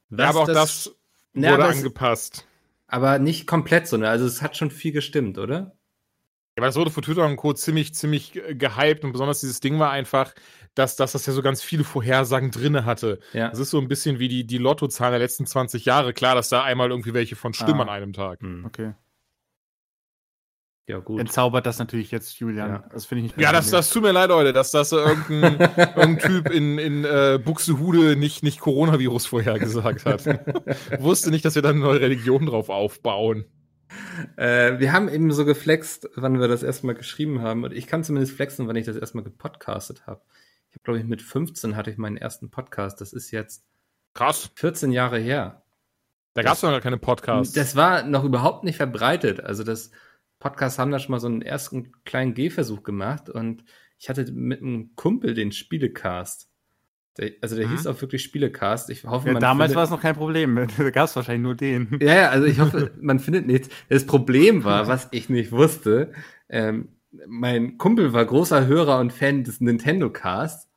Ja, 0.09 0.29
aber 0.29 0.41
auch 0.41 0.47
das, 0.47 0.55
das 0.55 0.95
wurde 1.33 1.47
ja, 1.47 1.57
angepasst. 1.57 2.35
Es, 2.35 2.45
aber 2.87 3.19
nicht 3.19 3.47
komplett 3.47 3.87
so, 3.87 3.97
ne? 3.97 4.09
Also 4.09 4.25
es 4.25 4.41
hat 4.41 4.57
schon 4.57 4.71
viel 4.71 4.91
gestimmt, 4.91 5.37
oder? 5.37 5.77
Ja, 6.57 6.61
weil 6.61 6.69
das 6.69 6.77
wurde 6.77 6.91
von 6.91 7.03
Twitter 7.03 7.25
und 7.25 7.35
Co. 7.35 7.51
ziemlich, 7.53 7.93
ziemlich 7.93 8.31
gehypt 8.31 9.03
und 9.03 9.11
besonders 9.11 9.41
dieses 9.41 9.59
Ding 9.59 9.77
war 9.77 9.91
einfach, 9.91 10.33
dass, 10.73 10.95
dass 10.95 11.11
das 11.11 11.25
ja 11.25 11.33
so 11.33 11.41
ganz 11.41 11.61
viele 11.61 11.83
Vorhersagen 11.83 12.51
drinne 12.51 12.85
hatte. 12.85 13.19
Ja. 13.33 13.49
Das 13.49 13.59
ist 13.59 13.71
so 13.71 13.79
ein 13.79 13.89
bisschen 13.89 14.19
wie 14.19 14.29
die, 14.29 14.45
die 14.45 14.57
Lottozahlen 14.57 15.11
der 15.11 15.19
letzten 15.19 15.45
20 15.45 15.83
Jahre. 15.83 16.13
Klar, 16.13 16.35
dass 16.35 16.47
da 16.47 16.63
einmal 16.63 16.91
irgendwie 16.91 17.13
welche 17.13 17.35
von 17.35 17.53
stimmen 17.53 17.81
ah. 17.81 17.83
an 17.83 17.89
einem 17.89 18.13
Tag. 18.13 18.41
Hm. 18.41 18.65
Okay. 18.65 18.93
Ja, 20.87 20.99
gut. 20.99 21.19
Entzaubert 21.19 21.65
das 21.65 21.79
natürlich 21.79 22.11
jetzt, 22.11 22.39
Julian. 22.39 22.69
Ja. 22.69 22.89
Das 22.93 23.05
finde 23.05 23.25
ich 23.25 23.35
nicht. 23.35 23.43
Ja, 23.43 23.51
das, 23.51 23.71
das 23.71 23.89
tut 23.89 24.03
mir 24.03 24.11
leid, 24.11 24.29
Leute, 24.29 24.53
dass 24.53 24.69
das 24.69 24.91
irgendein, 24.91 25.59
irgendein 25.77 26.19
Typ 26.19 26.51
in, 26.51 26.77
in 26.77 27.03
äh, 27.03 27.39
Buxtehude 27.43 28.15
nicht, 28.15 28.43
nicht 28.43 28.59
Coronavirus 28.59 29.25
vorhergesagt 29.25 30.05
hat. 30.05 30.25
Wusste 30.99 31.31
nicht, 31.31 31.43
dass 31.43 31.55
wir 31.55 31.63
da 31.63 31.69
eine 31.69 31.79
neue 31.79 32.01
Religion 32.01 32.45
drauf 32.45 32.69
aufbauen. 32.69 33.45
Äh, 34.37 34.79
wir 34.79 34.93
haben 34.93 35.09
eben 35.09 35.31
so 35.31 35.45
geflext, 35.45 36.09
wann 36.15 36.39
wir 36.39 36.47
das 36.47 36.63
erstmal 36.63 36.95
geschrieben 36.95 37.41
haben. 37.41 37.63
Und 37.63 37.73
ich 37.73 37.87
kann 37.87 38.03
zumindest 38.03 38.33
flexen, 38.33 38.67
wann 38.67 38.75
ich 38.75 38.85
das 38.85 38.95
erstmal 38.95 39.23
gepodcastet 39.23 40.07
habe. 40.07 40.21
Ich 40.69 40.75
habe, 40.75 40.83
glaube 40.83 40.99
ich, 40.99 41.05
mit 41.05 41.21
15 41.21 41.75
hatte 41.75 41.91
ich 41.91 41.97
meinen 41.97 42.17
ersten 42.17 42.49
Podcast. 42.49 43.01
Das 43.01 43.13
ist 43.13 43.31
jetzt 43.31 43.65
krass 44.13 44.51
14 44.55 44.91
Jahre 44.91 45.19
her. 45.19 45.63
Da 46.33 46.41
gab 46.41 46.55
es 46.55 46.63
noch 46.63 46.71
gar 46.71 46.81
keine 46.81 46.97
Podcasts. 46.97 47.53
Das 47.53 47.75
war 47.75 48.03
noch 48.03 48.23
überhaupt 48.25 48.65
nicht 48.65 48.75
verbreitet. 48.75 49.39
Also 49.39 49.63
das 49.63 49.91
Podcasts 50.39 50.77
haben 50.77 50.91
da 50.91 50.99
schon 50.99 51.11
mal 51.11 51.19
so 51.19 51.27
einen 51.27 51.41
ersten 51.41 51.91
kleinen 52.03 52.33
Gehversuch 52.33 52.83
gemacht 52.83 53.29
und 53.29 53.63
ich 53.97 54.09
hatte 54.09 54.29
mit 54.31 54.61
einem 54.61 54.95
Kumpel 54.95 55.33
den 55.33 55.51
Spielecast. 55.51 56.49
Der, 57.17 57.31
also 57.41 57.55
der 57.55 57.67
mhm. 57.67 57.71
hieß 57.71 57.87
auch 57.87 57.99
wirklich 58.01 58.23
Spielecast. 58.23 58.89
Ich 58.89 59.05
hoffe, 59.05 59.27
ja, 59.27 59.33
man 59.33 59.41
damals 59.41 59.73
war 59.73 59.83
es 59.83 59.89
noch 59.89 60.01
kein 60.01 60.15
Problem. 60.15 60.67
Da 60.77 60.89
gab 60.89 61.05
es 61.05 61.15
wahrscheinlich 61.15 61.43
nur 61.43 61.55
den. 61.55 61.97
Ja, 62.01 62.15
ja, 62.15 62.29
also 62.29 62.45
ich 62.45 62.59
hoffe, 62.59 62.91
man 63.01 63.19
findet 63.19 63.47
nichts. 63.47 63.69
Das 63.89 64.05
Problem 64.05 64.63
war, 64.63 64.87
was 64.87 65.07
ich 65.11 65.29
nicht 65.29 65.51
wusste, 65.51 66.11
ähm, 66.49 66.89
mein 67.27 67.77
Kumpel 67.77 68.11
war 68.11 68.25
großer 68.25 68.67
Hörer 68.67 68.99
und 68.99 69.13
Fan 69.13 69.43
des 69.45 69.61
Nintendo 69.61 70.09
Cast. 70.09 70.69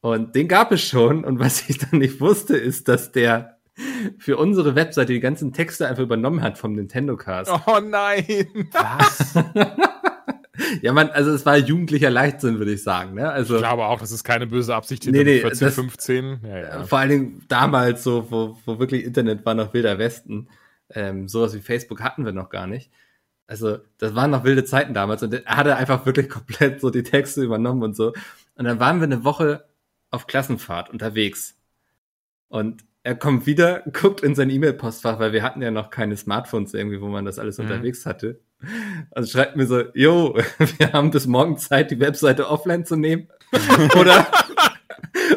Und 0.00 0.34
den 0.34 0.48
gab 0.48 0.72
es 0.72 0.82
schon. 0.82 1.24
Und 1.24 1.38
was 1.38 1.68
ich 1.68 1.78
dann 1.78 2.00
nicht 2.00 2.20
wusste, 2.20 2.56
ist, 2.56 2.88
dass 2.88 3.12
der 3.12 3.58
für 4.18 4.36
unsere 4.36 4.74
Webseite 4.74 5.12
die 5.12 5.20
ganzen 5.20 5.52
Texte 5.52 5.86
einfach 5.86 6.02
übernommen 6.02 6.42
hat 6.42 6.58
vom 6.58 6.72
Nintendo 6.72 7.16
Cast. 7.16 7.50
Oh 7.66 7.80
nein! 7.80 8.26
Was? 8.72 9.34
ja, 10.80 10.92
man, 10.92 11.10
also 11.10 11.30
es 11.32 11.44
war 11.44 11.56
jugendlicher 11.56 12.10
Leichtsinn, 12.10 12.58
würde 12.58 12.72
ich 12.72 12.82
sagen. 12.82 13.14
Ne? 13.14 13.30
Also, 13.30 13.56
ich 13.56 13.60
glaube 13.60 13.84
auch, 13.84 14.00
das 14.00 14.12
ist 14.12 14.24
keine 14.24 14.46
böse 14.46 14.74
Absicht 14.74 15.04
hinter 15.04 15.24
nee, 15.24 15.36
nee, 15.36 15.40
14, 15.40 15.66
das, 15.66 15.74
15. 15.74 16.40
Ja, 16.42 16.58
ja. 16.58 16.84
Vor 16.84 16.98
allen 16.98 17.10
Dingen 17.10 17.44
damals 17.48 18.02
so, 18.02 18.30
wo, 18.30 18.58
wo 18.64 18.78
wirklich 18.78 19.04
Internet 19.04 19.44
war 19.44 19.54
noch 19.54 19.74
wilder 19.74 19.98
Westen. 19.98 20.48
Ähm, 20.90 21.28
sowas 21.28 21.54
wie 21.54 21.60
Facebook 21.60 22.02
hatten 22.02 22.24
wir 22.24 22.32
noch 22.32 22.50
gar 22.50 22.66
nicht. 22.66 22.90
also 23.46 23.78
das 23.98 24.14
waren 24.14 24.30
noch 24.30 24.44
wilde 24.44 24.64
Zeiten 24.64 24.94
damals 24.94 25.22
und 25.22 25.34
er 25.34 25.56
hatte 25.56 25.76
einfach 25.76 26.06
wirklich 26.06 26.28
komplett 26.30 26.80
so 26.80 26.90
die 26.90 27.02
Texte 27.02 27.42
übernommen 27.42 27.82
und 27.82 27.96
so. 27.96 28.12
Und 28.56 28.64
dann 28.64 28.80
waren 28.80 29.00
wir 29.00 29.04
eine 29.04 29.24
Woche 29.24 29.64
auf 30.10 30.26
Klassenfahrt 30.26 30.90
unterwegs. 30.90 31.56
Und 32.48 32.84
er 33.04 33.14
kommt 33.14 33.46
wieder, 33.46 33.82
guckt 33.92 34.22
in 34.22 34.34
sein 34.34 34.50
E-Mail-Postfach, 34.50 35.18
weil 35.18 35.32
wir 35.32 35.42
hatten 35.42 35.62
ja 35.62 35.70
noch 35.70 35.90
keine 35.90 36.16
Smartphones 36.16 36.74
irgendwie, 36.74 37.00
wo 37.00 37.08
man 37.08 37.24
das 37.24 37.38
alles 37.38 37.58
mhm. 37.58 37.64
unterwegs 37.64 38.06
hatte. 38.06 38.40
Also 39.10 39.30
schreibt 39.30 39.56
mir 39.56 39.66
so, 39.66 39.82
jo, 39.94 40.38
wir 40.78 40.92
haben 40.92 41.10
bis 41.10 41.26
morgen 41.26 41.58
Zeit, 41.58 41.90
die 41.90 42.00
Webseite 42.00 42.48
offline 42.48 42.84
zu 42.84 42.96
nehmen. 42.96 43.28
Oder 44.00 44.26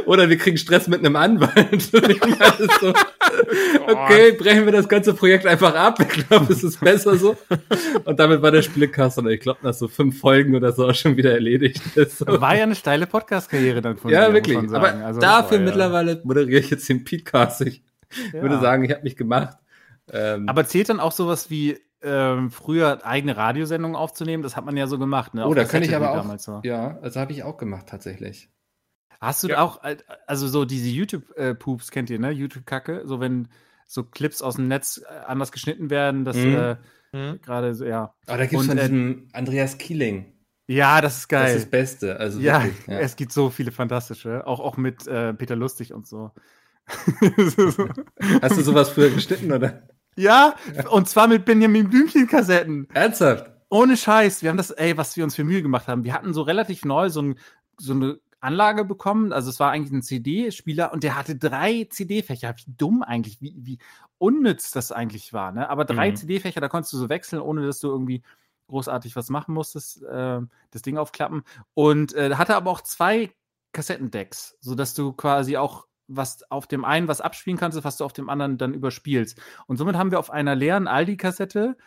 oder 0.05 0.29
wir 0.29 0.37
kriegen 0.37 0.57
Stress 0.57 0.87
mit 0.87 0.99
einem 0.99 1.15
Anwalt. 1.15 1.81
so, 1.81 1.97
okay, 3.87 4.31
brechen 4.33 4.65
wir 4.65 4.71
das 4.71 4.87
ganze 4.87 5.13
Projekt 5.13 5.45
einfach 5.45 5.75
ab. 5.75 5.99
Ich 5.99 6.27
glaube, 6.27 6.51
es 6.51 6.63
ist 6.63 6.79
besser 6.79 7.15
so. 7.17 7.35
Und 8.03 8.19
damit 8.19 8.41
war 8.41 8.51
der 8.51 8.61
Spielekasten, 8.61 9.27
ich 9.29 9.41
glaube, 9.41 9.59
nach 9.63 9.73
so 9.73 9.87
fünf 9.87 10.19
Folgen 10.19 10.55
oder 10.55 10.71
so 10.71 10.87
auch 10.87 10.93
schon 10.93 11.17
wieder 11.17 11.33
erledigt 11.33 11.81
ist. 11.95 12.19
So. 12.19 12.25
War 12.27 12.55
ja 12.55 12.63
eine 12.63 12.75
steile 12.75 13.07
Podcast-Karriere 13.07 13.81
dann 13.81 13.97
von 13.97 14.11
Ja, 14.11 14.27
dir, 14.27 14.33
wirklich. 14.33 14.57
Aber 14.57 14.93
also, 14.93 15.19
dafür 15.19 15.57
boah, 15.57 15.65
mittlerweile 15.65 16.21
moderiere 16.23 16.59
ich 16.59 16.69
jetzt 16.69 16.87
den 16.89 17.03
Podcast. 17.03 17.61
Ich 17.61 17.83
ja. 18.33 18.41
würde 18.41 18.59
sagen, 18.59 18.83
ich 18.83 18.91
habe 18.91 19.03
mich 19.03 19.15
gemacht. 19.15 19.57
Ähm, 20.11 20.47
Aber 20.47 20.65
zählt 20.65 20.89
dann 20.89 20.99
auch 20.99 21.11
sowas 21.11 21.49
wie 21.49 21.79
ähm, 22.03 22.51
früher 22.51 23.05
eigene 23.05 23.35
Radiosendungen 23.35 23.95
aufzunehmen? 23.95 24.43
Das 24.43 24.55
hat 24.55 24.65
man 24.65 24.77
ja 24.77 24.87
so 24.87 24.99
gemacht. 24.99 25.33
Ne? 25.33 25.47
Oh, 25.47 25.53
da 25.53 25.63
kann 25.63 25.83
ich 25.83 25.95
aber 25.95 26.11
auch. 26.11 26.39
So. 26.39 26.61
Ja, 26.63 26.99
also 27.01 27.19
habe 27.19 27.31
ich 27.31 27.43
auch 27.43 27.57
gemacht 27.57 27.87
tatsächlich. 27.89 28.49
Hast 29.21 29.43
du 29.43 29.49
ja. 29.49 29.61
auch, 29.61 29.81
also 30.27 30.47
so 30.47 30.65
diese 30.65 30.89
YouTube-Poops 30.89 31.91
kennt 31.91 32.09
ihr, 32.09 32.19
ne? 32.19 32.31
YouTube-Kacke, 32.31 33.03
so 33.05 33.19
wenn 33.19 33.47
so 33.87 34.03
Clips 34.03 34.41
aus 34.41 34.55
dem 34.55 34.67
Netz 34.67 35.01
äh, 35.07 35.25
anders 35.25 35.51
geschnitten 35.51 35.89
werden, 35.89 36.25
das 36.25 36.37
mhm. 36.37 36.55
äh, 36.55 36.75
mhm. 37.13 37.41
gerade 37.41 37.75
so, 37.75 37.85
ja. 37.85 38.13
Aber 38.27 38.37
da 38.37 38.45
gibt 38.45 38.61
es 38.61 38.67
von 38.67 38.77
äh, 38.77 38.81
diesem 38.81 39.27
Andreas 39.33 39.77
Kieling. 39.77 40.33
Ja, 40.67 41.01
das 41.01 41.17
ist 41.17 41.27
geil. 41.27 41.43
Das 41.43 41.55
ist 41.55 41.63
das 41.63 41.71
Beste. 41.71 42.19
Also 42.19 42.39
ja, 42.39 42.63
wirklich, 42.63 42.87
ja, 42.87 42.99
es 42.99 43.15
gibt 43.15 43.31
so 43.31 43.49
viele 43.49 43.71
fantastische, 43.71 44.47
auch, 44.47 44.59
auch 44.59 44.77
mit 44.77 45.05
äh, 45.07 45.33
Peter 45.33 45.55
Lustig 45.55 45.93
und 45.93 46.07
so. 46.07 46.31
Hast 48.41 48.57
du 48.57 48.61
sowas 48.61 48.89
früher 48.89 49.09
geschnitten, 49.09 49.51
oder? 49.51 49.87
Ja, 50.15 50.55
und 50.91 51.09
zwar 51.09 51.27
mit 51.27 51.45
Benjamin 51.45 51.89
Blümchen-Kassetten. 51.89 52.87
Ernsthaft? 52.93 53.51
Ohne 53.69 53.97
Scheiß. 53.97 54.41
Wir 54.41 54.49
haben 54.49 54.57
das, 54.57 54.71
ey, 54.71 54.97
was 54.97 55.17
wir 55.17 55.23
uns 55.23 55.35
für 55.35 55.43
Mühe 55.43 55.61
gemacht 55.61 55.87
haben. 55.87 56.03
Wir 56.03 56.13
hatten 56.13 56.33
so 56.33 56.41
relativ 56.41 56.85
neu 56.85 57.09
so, 57.09 57.21
ein, 57.21 57.39
so 57.77 57.93
eine 57.93 58.19
Anlage 58.39 58.85
bekommen. 58.85 59.33
Also 59.33 59.49
es 59.49 59.59
war 59.59 59.71
eigentlich 59.71 59.91
ein 59.91 60.01
CD-Spieler 60.01 60.93
und 60.93 61.03
der 61.03 61.17
hatte 61.17 61.35
drei 61.35 61.87
CD-Fächer. 61.89 62.53
Wie 62.57 62.73
dumm 62.77 63.03
eigentlich, 63.03 63.41
wie, 63.41 63.55
wie 63.57 63.79
unnütz 64.17 64.71
das 64.71 64.91
eigentlich 64.91 65.33
war. 65.33 65.51
Ne? 65.51 65.69
Aber 65.69 65.85
drei 65.85 66.11
mhm. 66.11 66.15
CD-Fächer, 66.15 66.61
da 66.61 66.69
konntest 66.69 66.93
du 66.93 66.97
so 66.97 67.09
wechseln, 67.09 67.41
ohne 67.41 67.65
dass 67.65 67.79
du 67.79 67.87
irgendwie 67.87 68.21
großartig 68.67 69.15
was 69.15 69.29
machen 69.29 69.53
musstest, 69.53 70.03
äh, 70.03 70.41
das 70.71 70.81
Ding 70.81 70.97
aufklappen. 70.97 71.43
Und 71.73 72.13
äh, 72.13 72.35
hatte 72.35 72.55
aber 72.55 72.71
auch 72.71 72.81
zwei 72.81 73.31
Kassettendecks, 73.73 74.57
sodass 74.61 74.93
du 74.93 75.13
quasi 75.13 75.57
auch 75.57 75.87
was 76.07 76.49
auf 76.51 76.67
dem 76.67 76.85
einen 76.85 77.07
was 77.07 77.21
abspielen 77.21 77.57
kannst, 77.57 77.83
was 77.83 77.97
du 77.97 78.05
auf 78.05 78.13
dem 78.13 78.29
anderen 78.29 78.57
dann 78.57 78.73
überspielst. 78.73 79.39
Und 79.67 79.77
somit 79.77 79.95
haben 79.95 80.11
wir 80.11 80.19
auf 80.19 80.29
einer 80.29 80.55
leeren 80.55 80.87
Aldi-Kassette 80.87 81.77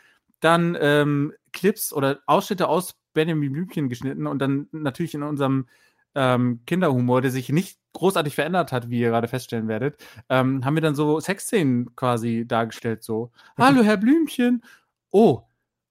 dann 0.41 0.77
ähm, 0.81 1.33
Clips 1.53 1.93
oder 1.93 2.21
Ausschnitte 2.27 2.69
aus 2.69 2.95
Benjamin 3.13 3.53
Blümchen 3.53 3.89
geschnitten 3.89 4.27
und 4.27 4.39
dann 4.39 4.69
natürlich 4.71 5.15
in 5.15 5.23
unserem 5.23 5.67
ähm, 6.15 6.61
Kinderhumor, 6.67 7.21
der 7.21 7.31
sich 7.31 7.49
nicht 7.51 7.79
großartig 7.93 8.35
verändert 8.35 8.73
hat, 8.73 8.91
wie 8.91 9.01
ihr 9.01 9.11
gerade 9.11 9.29
feststellen 9.29 9.69
werdet, 9.69 10.01
ähm, 10.29 10.65
haben 10.65 10.75
wir 10.75 10.83
dann 10.83 10.95
so 10.95 11.21
Sexszenen 11.21 11.95
quasi 11.97 12.45
dargestellt. 12.47 13.03
So, 13.03 13.33
hallo 13.57 13.83
Herr 13.83 13.97
Blümchen. 13.97 14.63
Oh, 15.11 15.43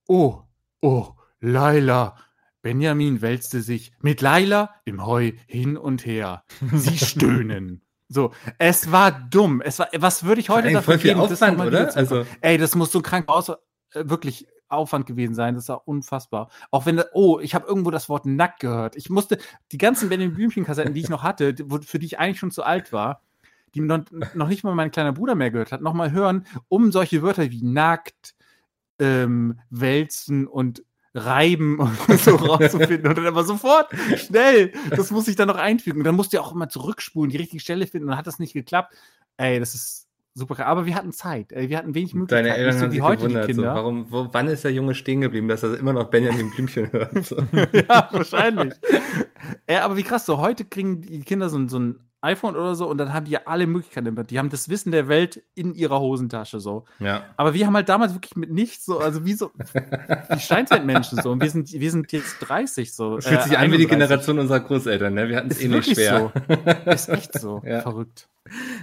oh, 0.08 0.42
oh, 0.82 1.08
Laila. 1.40 2.16
Benjamin 2.62 3.22
wälzte 3.22 3.62
sich 3.62 3.94
mit 4.02 4.22
Laila 4.22 4.76
im 4.84 5.06
Heu 5.06 5.32
hin 5.48 5.78
und 5.78 6.06
her. 6.06 6.44
Sie 6.74 6.98
stöhnen. 7.06 7.82
So, 8.10 8.32
es 8.58 8.92
war 8.92 9.12
dumm. 9.12 9.62
Es 9.62 9.80
war, 9.80 9.90
was 9.98 10.24
würde 10.24 10.42
ich 10.42 10.50
heute 10.50 10.72
dafür 10.72 10.82
voll 10.82 11.00
viel 11.00 11.12
geben, 11.12 11.22
Aufwand, 11.22 11.60
oder? 11.60 11.96
Also, 11.96 12.26
ey, 12.42 12.58
das 12.58 12.76
muss 12.76 12.92
so 12.92 13.02
krank 13.02 13.28
aus, 13.28 13.50
äh, 13.50 13.56
wirklich 13.94 14.48
Aufwand 14.70 15.06
gewesen 15.06 15.36
sein. 15.36 15.56
Das 15.56 15.70
war 15.70 15.88
unfassbar. 15.88 16.50
Auch 16.72 16.86
wenn, 16.86 17.02
oh, 17.14 17.40
ich 17.40 17.56
habe 17.56 17.68
irgendwo 17.68 17.92
das 17.92 18.10
Wort 18.10 18.26
nackt 18.26 18.60
gehört. 18.60 18.96
Ich 18.96 19.10
musste 19.10 19.38
die 19.72 19.78
ganzen 19.78 20.10
Benjamin 20.10 20.36
Blümchen-Kassetten, 20.36 20.94
die 20.94 21.02
ich 21.02 21.10
noch 21.10 21.24
hatte, 21.24 21.56
für 21.86 22.00
die 22.00 22.06
ich 22.06 22.20
eigentlich 22.20 22.40
schon 22.40 22.52
zu 22.52 22.64
alt 22.64 22.92
war, 22.92 23.22
die 23.76 23.82
noch, 23.82 24.04
noch 24.34 24.48
nicht 24.48 24.64
mal 24.64 24.76
mein 24.76 24.92
kleiner 24.92 25.14
Bruder 25.14 25.36
mehr 25.36 25.52
gehört 25.52 25.72
hat, 25.72 25.82
nochmal 25.82 26.12
hören, 26.12 26.46
um 26.68 26.92
solche 26.92 27.22
Wörter 27.22 27.52
wie 27.52 27.64
nackt, 27.64 28.36
ähm, 29.00 29.60
wälzen 29.70 30.48
und 30.48 30.84
reiben 31.14 31.80
und 32.08 32.20
so 32.20 32.36
rauszufinden 32.36 33.08
und 33.08 33.18
dann 33.18 33.28
aber 33.28 33.44
sofort 33.44 33.90
schnell, 34.18 34.74
das 34.90 35.12
muss 35.12 35.28
ich 35.28 35.36
dann 35.36 35.48
noch 35.48 35.58
einfügen. 35.58 36.00
Und 36.00 36.06
dann 36.06 36.16
musst 36.16 36.34
du 36.34 36.38
ja 36.38 36.44
auch 36.44 36.54
immer 36.54 36.70
zurückspulen, 36.70 37.32
die 37.32 37.38
richtige 37.38 37.62
Stelle 37.62 37.88
finden 37.88 38.06
und 38.06 38.12
dann 38.12 38.20
hat 38.20 38.28
das 38.28 38.40
nicht 38.40 38.54
geklappt. 38.54 38.96
Ey, 39.38 39.60
das 39.60 39.76
ist 39.76 40.07
super. 40.38 40.66
Aber 40.66 40.86
wir 40.86 40.96
hatten 40.96 41.12
Zeit. 41.12 41.52
Wir 41.52 41.78
hatten 41.78 41.96
wenig 41.96 42.14
Möglichkeiten. 42.14 42.48
Deine 42.48 42.58
Eltern 42.58 42.82
haben 42.82 42.92
sich 42.92 43.02
heute 43.02 43.22
gewundert, 43.24 43.48
Kinder. 43.48 43.64
So, 43.64 43.76
warum, 43.76 44.12
wo, 44.12 44.28
wann 44.32 44.48
ist 44.48 44.64
der 44.64 44.72
Junge 44.72 44.96
stehen 44.96 45.22
geblieben, 45.22 45.48
dass 45.48 45.64
er 45.64 45.78
immer 45.78 45.94
noch 45.94 46.10
Benjamin 46.10 46.52
Blümchen 46.52 46.92
hört? 46.92 47.26
So. 47.26 47.38
ja, 47.74 48.08
wahrscheinlich. 48.12 48.74
ja, 49.70 49.84
aber 49.84 49.98
wie 49.98 50.04
krass, 50.04 50.26
so 50.26 50.38
heute 50.38 50.66
kriegen 50.66 51.02
die 51.02 51.22
Kinder 51.22 51.50
so, 51.50 51.68
so 51.68 51.80
ein 51.80 52.00
iPhone 52.22 52.56
oder 52.56 52.76
so 52.76 52.90
und 52.90 52.98
dann 52.98 53.14
haben 53.14 53.26
die 53.26 53.32
ja 53.32 53.42
alle 53.46 53.68
Möglichkeiten. 53.68 54.16
Die 54.28 54.40
haben 54.40 54.50
das 54.50 54.70
Wissen 54.70 54.92
der 54.92 55.08
Welt 55.08 55.44
in 55.54 55.74
ihrer 55.74 56.00
Hosentasche 56.00 56.60
so. 56.60 56.86
Ja. 57.00 57.24
Aber 57.38 57.54
wir 57.54 57.66
haben 57.66 57.76
halt 57.76 57.90
damals 57.90 58.14
wirklich 58.14 58.36
mit 58.36 58.52
nichts 58.52 58.86
so, 58.86 59.00
also 59.00 59.24
wie 59.26 59.34
so 59.34 59.52
wie 60.30 60.40
Steinzeitmenschen 60.40 61.22
so. 61.22 61.32
Und 61.32 61.42
wir 61.42 61.50
sind, 61.50 61.72
wir 61.72 61.92
sind 61.92 62.12
jetzt 62.12 62.40
30 62.40 62.94
so. 62.94 63.20
Fühlt 63.22 63.44
sich 63.44 63.54
äh, 63.54 63.58
an 63.58 63.72
wie 63.72 63.78
die 63.78 63.86
Generation 63.86 64.40
unserer 64.40 64.62
Großeltern, 64.62 65.14
ne? 65.14 65.30
Wir 65.30 65.38
hatten 65.38 65.52
es 65.52 65.62
eh 65.62 65.68
nicht 65.68 65.94
schwer. 65.94 66.32
So. 66.48 66.92
Ist 66.92 67.10
echt 67.10 67.40
so. 67.40 67.62
Ja. 67.68 67.82
Verrückt. 67.82 68.30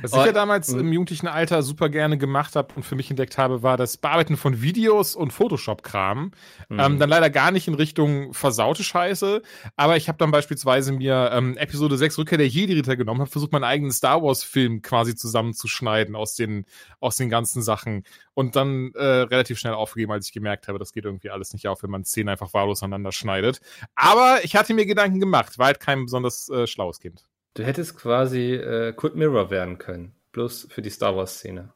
Was 0.03 0.12
ich 0.12 0.24
ja 0.24 0.33
damals 0.33 0.68
im 0.68 0.92
jugendlichen 0.92 1.27
Alter 1.27 1.62
super 1.62 1.88
gerne 1.88 2.18
gemacht 2.18 2.57
habe 2.57 2.74
und 2.74 2.83
für 2.85 2.94
mich 2.94 3.11
entdeckt 3.11 3.38
habe, 3.38 3.62
war 3.62 3.77
das 3.77 3.96
Bearbeiten 3.96 4.37
von 4.37 4.62
Videos 4.62 5.16
und 5.16 5.33
Photoshop-Kram. 5.33 6.33
Mhm. 6.68 6.81
Ähm, 6.81 6.98
dann 6.98 7.09
leider 7.09 7.31
gar 7.31 7.50
nicht 7.50 7.68
in 7.68 7.74
Richtung 7.74 8.33
versaute 8.33 8.85
Scheiße, 8.85 9.42
aber 9.77 9.96
ich 9.96 10.09
habe 10.09 10.18
dann 10.18 10.31
beispielsweise 10.31 10.92
mir 10.92 11.31
ähm, 11.33 11.57
Episode 11.57 11.96
6 11.96 12.18
Rückkehr 12.18 12.38
der 12.38 12.48
Jedi-Ritter 12.48 12.96
genommen, 12.96 13.20
habe 13.20 13.31
versucht, 13.31 13.53
meinen 13.53 13.64
eigenen 13.64 13.92
Star 13.92 14.22
Wars-Film 14.22 14.83
quasi 14.83 15.14
zusammenzuschneiden 15.14 16.16
aus 16.16 16.35
den, 16.35 16.64
aus 17.00 17.16
den 17.16 17.31
ganzen 17.31 17.62
Sachen 17.62 18.05
und 18.35 18.57
dann 18.57 18.92
äh, 18.94 19.05
relativ 19.05 19.59
schnell 19.59 19.74
aufgegeben, 19.74 20.12
als 20.12 20.27
ich 20.27 20.33
gemerkt 20.33 20.68
habe, 20.68 20.79
das 20.79 20.92
geht 20.92 21.05
irgendwie 21.05 21.31
alles 21.31 21.53
nicht 21.53 21.68
auf, 21.68 21.83
wenn 21.83 21.90
man 21.90 22.05
Szenen 22.05 22.29
einfach 22.29 22.53
wahllos 22.53 22.83
aneinander 22.83 23.12
schneidet. 23.12 23.61
Aber 23.94 24.40
ich 24.42 24.57
hatte 24.57 24.74
mir 24.74 24.87
Gedanken 24.87 25.20
gemacht, 25.20 25.59
war 25.59 25.66
halt 25.66 25.81
kein 25.81 26.05
besonders 26.05 26.48
äh, 26.48 26.66
schlaues 26.66 27.00
Kind. 27.00 27.24
Du 27.55 27.64
hättest 27.64 27.97
quasi 27.97 28.55
äh, 28.55 28.93
Kult 28.93 29.14
Mirror 29.14 29.51
werden 29.51 29.79
können. 29.79 30.14
Bloß 30.33 30.69
für 30.71 30.83
die 30.83 30.90
Star 30.90 31.17
Wars-Szene. 31.17 31.73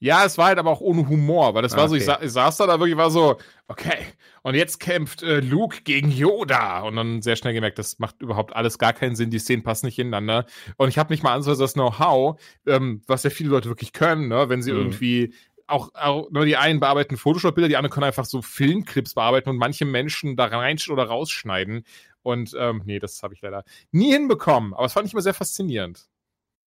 Ja, 0.00 0.24
es 0.24 0.36
war 0.36 0.46
halt 0.46 0.58
aber 0.58 0.70
auch 0.70 0.80
ohne 0.80 1.08
Humor, 1.08 1.54
weil 1.54 1.62
das 1.62 1.74
ah, 1.74 1.76
war 1.76 1.88
so, 1.88 1.94
ich, 1.94 2.04
sa 2.04 2.18
ich, 2.20 2.32
saß 2.32 2.56
da, 2.56 2.66
da 2.66 2.80
wirklich 2.80 2.96
war 2.96 3.12
so, 3.12 3.36
okay, 3.68 3.98
und 4.42 4.56
jetzt 4.56 4.80
kämpft 4.80 5.22
äh, 5.22 5.38
Luke 5.38 5.82
gegen 5.84 6.10
Yoda. 6.10 6.80
Und 6.80 6.96
dann 6.96 7.22
sehr 7.22 7.36
schnell 7.36 7.54
gemerkt, 7.54 7.78
das 7.78 8.00
macht 8.00 8.20
überhaupt 8.20 8.56
alles 8.56 8.78
gar 8.78 8.92
keinen 8.94 9.14
Sinn, 9.14 9.30
die 9.30 9.38
Szenen 9.38 9.62
passen 9.62 9.86
nicht 9.86 10.00
ineinander. 10.00 10.46
Und 10.76 10.88
ich 10.88 10.98
habe 10.98 11.12
nicht 11.12 11.22
mal 11.22 11.34
ansonsten 11.34 11.62
das 11.62 11.74
Know-how, 11.74 12.40
ähm, 12.66 13.02
was 13.06 13.22
ja 13.22 13.30
viele 13.30 13.50
Leute 13.50 13.68
wirklich 13.68 13.92
können, 13.92 14.26
ne? 14.26 14.48
wenn 14.48 14.60
sie 14.60 14.72
mhm. 14.72 14.78
irgendwie 14.78 15.34
auch, 15.68 15.90
auch 15.94 16.28
nur 16.32 16.46
die 16.46 16.56
einen 16.56 16.80
bearbeiten 16.80 17.16
Photoshop-Bilder, 17.16 17.68
die 17.68 17.76
anderen 17.76 17.92
können 17.92 18.06
einfach 18.06 18.24
so 18.24 18.42
Filmclips 18.42 19.14
bearbeiten 19.14 19.50
und 19.50 19.56
manche 19.56 19.84
Menschen 19.84 20.34
da 20.34 20.46
rein 20.46 20.78
oder 20.90 21.04
rausschneiden. 21.04 21.84
Und 22.22 22.54
ähm, 22.58 22.82
nee, 22.84 22.98
das 22.98 23.22
habe 23.22 23.34
ich 23.34 23.42
leider 23.42 23.64
nie 23.90 24.12
hinbekommen. 24.12 24.74
Aber 24.74 24.86
es 24.86 24.92
fand 24.92 25.06
ich 25.06 25.12
immer 25.12 25.22
sehr 25.22 25.34
faszinierend. 25.34 26.08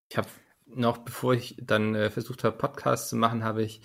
Ich 0.08 0.16
habe 0.16 0.28
noch, 0.66 0.98
bevor 0.98 1.34
ich 1.34 1.56
dann 1.60 1.94
äh, 1.94 2.10
versucht 2.10 2.44
habe, 2.44 2.56
Podcasts 2.56 3.08
zu 3.08 3.16
machen, 3.16 3.44
habe 3.44 3.62
ich 3.62 3.80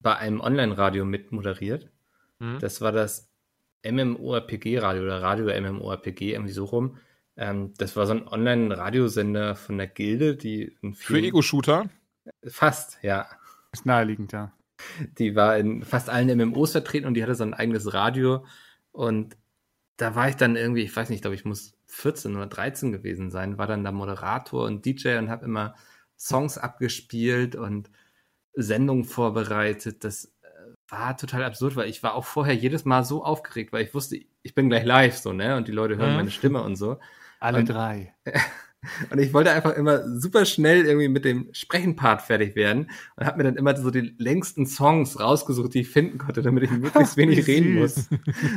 bei 0.00 0.16
einem 0.16 0.40
Online-Radio 0.40 1.04
mitmoderiert. 1.04 1.90
Mhm. 2.38 2.58
Das 2.60 2.80
war 2.80 2.92
das 2.92 3.28
MMORPG-Radio 3.84 5.02
oder 5.02 5.22
Radio 5.22 5.46
MMORPG, 5.60 6.32
irgendwie 6.32 6.52
so 6.52 6.64
rum. 6.64 6.98
Ähm, 7.36 7.74
das 7.78 7.96
war 7.96 8.06
so 8.06 8.12
ein 8.12 8.28
Online-Radiosender 8.28 9.56
von 9.56 9.78
der 9.78 9.86
Gilde, 9.86 10.36
die 10.36 10.76
Für 10.94 11.18
Ego-Shooter? 11.18 11.88
Fast, 12.46 12.98
ja. 13.02 13.26
Ist 13.72 13.86
naheliegend, 13.86 14.32
ja. 14.32 14.52
Die 15.18 15.36
war 15.36 15.56
in 15.58 15.82
fast 15.82 16.08
allen 16.08 16.36
MMOs 16.36 16.72
vertreten 16.72 17.06
und 17.06 17.14
die 17.14 17.22
hatte 17.22 17.34
so 17.34 17.44
ein 17.44 17.54
eigenes 17.54 17.92
Radio. 17.92 18.44
Und 18.92 19.36
da 20.00 20.14
war 20.14 20.28
ich 20.28 20.36
dann 20.36 20.56
irgendwie, 20.56 20.82
ich 20.82 20.96
weiß 20.96 21.10
nicht, 21.10 21.20
glaube 21.20 21.34
ich 21.34 21.44
muss 21.44 21.74
14 21.88 22.34
oder 22.34 22.46
13 22.46 22.92
gewesen 22.92 23.30
sein, 23.30 23.58
war 23.58 23.66
dann 23.66 23.82
der 23.82 23.92
Moderator 23.92 24.64
und 24.64 24.86
DJ 24.86 25.18
und 25.18 25.28
habe 25.28 25.44
immer 25.44 25.74
Songs 26.18 26.56
abgespielt 26.56 27.54
und 27.54 27.90
Sendungen 28.54 29.04
vorbereitet. 29.04 30.04
Das 30.04 30.26
äh, 30.42 30.48
war 30.88 31.16
total 31.16 31.44
absurd, 31.44 31.76
weil 31.76 31.88
ich 31.88 32.02
war 32.02 32.14
auch 32.14 32.24
vorher 32.24 32.54
jedes 32.54 32.84
Mal 32.84 33.04
so 33.04 33.24
aufgeregt, 33.24 33.72
weil 33.72 33.84
ich 33.84 33.94
wusste, 33.94 34.18
ich 34.42 34.54
bin 34.54 34.70
gleich 34.70 34.84
live 34.84 35.16
so, 35.16 35.32
ne? 35.32 35.56
Und 35.56 35.68
die 35.68 35.72
Leute 35.72 35.96
hören 35.96 36.10
mhm. 36.10 36.16
meine 36.16 36.30
Stimme 36.30 36.62
und 36.62 36.76
so. 36.76 36.98
Alle 37.38 37.58
und, 37.58 37.68
drei. 37.68 38.14
Und 39.10 39.18
ich 39.18 39.34
wollte 39.34 39.50
einfach 39.50 39.76
immer 39.76 40.02
super 40.18 40.46
schnell 40.46 40.86
irgendwie 40.86 41.08
mit 41.08 41.26
dem 41.26 41.48
Sprechenpart 41.52 42.22
fertig 42.22 42.56
werden 42.56 42.90
und 43.16 43.26
habe 43.26 43.36
mir 43.36 43.44
dann 43.44 43.56
immer 43.56 43.76
so 43.76 43.90
die 43.90 44.14
längsten 44.16 44.64
Songs 44.64 45.20
rausgesucht, 45.20 45.74
die 45.74 45.80
ich 45.80 45.90
finden 45.90 46.16
konnte, 46.16 46.40
damit 46.40 46.64
ich 46.64 46.70
möglichst 46.70 47.16
wenig 47.18 47.46
reden 47.46 47.74
muss. 47.74 48.08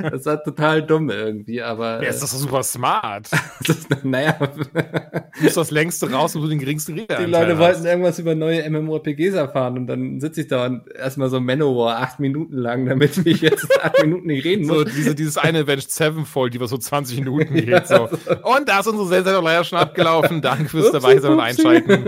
Das 0.01 0.25
war 0.25 0.41
total 0.41 0.81
dumm 0.83 1.09
irgendwie, 1.09 1.61
aber. 1.61 2.01
Ja, 2.01 2.09
ist 2.09 2.23
das 2.23 2.31
super 2.31 2.63
smart. 2.63 3.29
das, 3.67 3.87
naja. 4.03 4.33
Du 4.33 5.43
musst 5.43 5.57
das 5.57 5.71
längste 5.71 6.09
raus 6.09 6.35
und 6.35 6.43
du 6.43 6.47
den 6.47 6.59
geringsten 6.59 6.93
Rede 6.93 7.17
Die 7.19 7.25
Leute 7.25 7.57
wollten 7.57 7.85
irgendwas 7.85 8.17
über 8.17 8.33
neue 8.33 8.69
MMORPGs 8.69 9.33
erfahren 9.33 9.77
und 9.77 9.87
dann 9.87 10.21
sitze 10.21 10.41
ich 10.41 10.47
da 10.47 10.67
und 10.67 10.89
erstmal 10.93 11.29
so 11.29 11.41
Manowar 11.41 11.97
acht 11.97 12.21
Minuten 12.21 12.55
lang, 12.55 12.85
damit 12.85 13.17
ich 13.25 13.41
jetzt 13.41 13.67
acht 13.83 14.01
Minuten 14.01 14.27
nicht 14.27 14.45
reden 14.45 14.67
muss. 14.67 14.77
So 14.77 14.83
diese, 14.85 15.15
dieses 15.15 15.37
eine 15.37 15.59
Avenged 15.59 15.91
Sevenfold, 15.91 16.53
die 16.53 16.61
was 16.61 16.69
so 16.69 16.77
20 16.77 17.19
Minuten 17.19 17.53
geht. 17.53 17.67
ja, 17.67 17.85
so. 17.85 18.03
Und 18.43 18.69
da 18.69 18.79
ist 18.79 18.87
unsere 18.87 19.07
Sendung 19.07 19.43
leider 19.43 19.65
schon 19.65 19.79
abgelaufen 19.79 20.12
gelaufen. 20.21 20.41
Danke 20.41 20.69
fürs 20.69 20.91
dabei 20.91 21.19
sein 21.19 21.33
und 21.33 21.39
einschalten. 21.39 22.07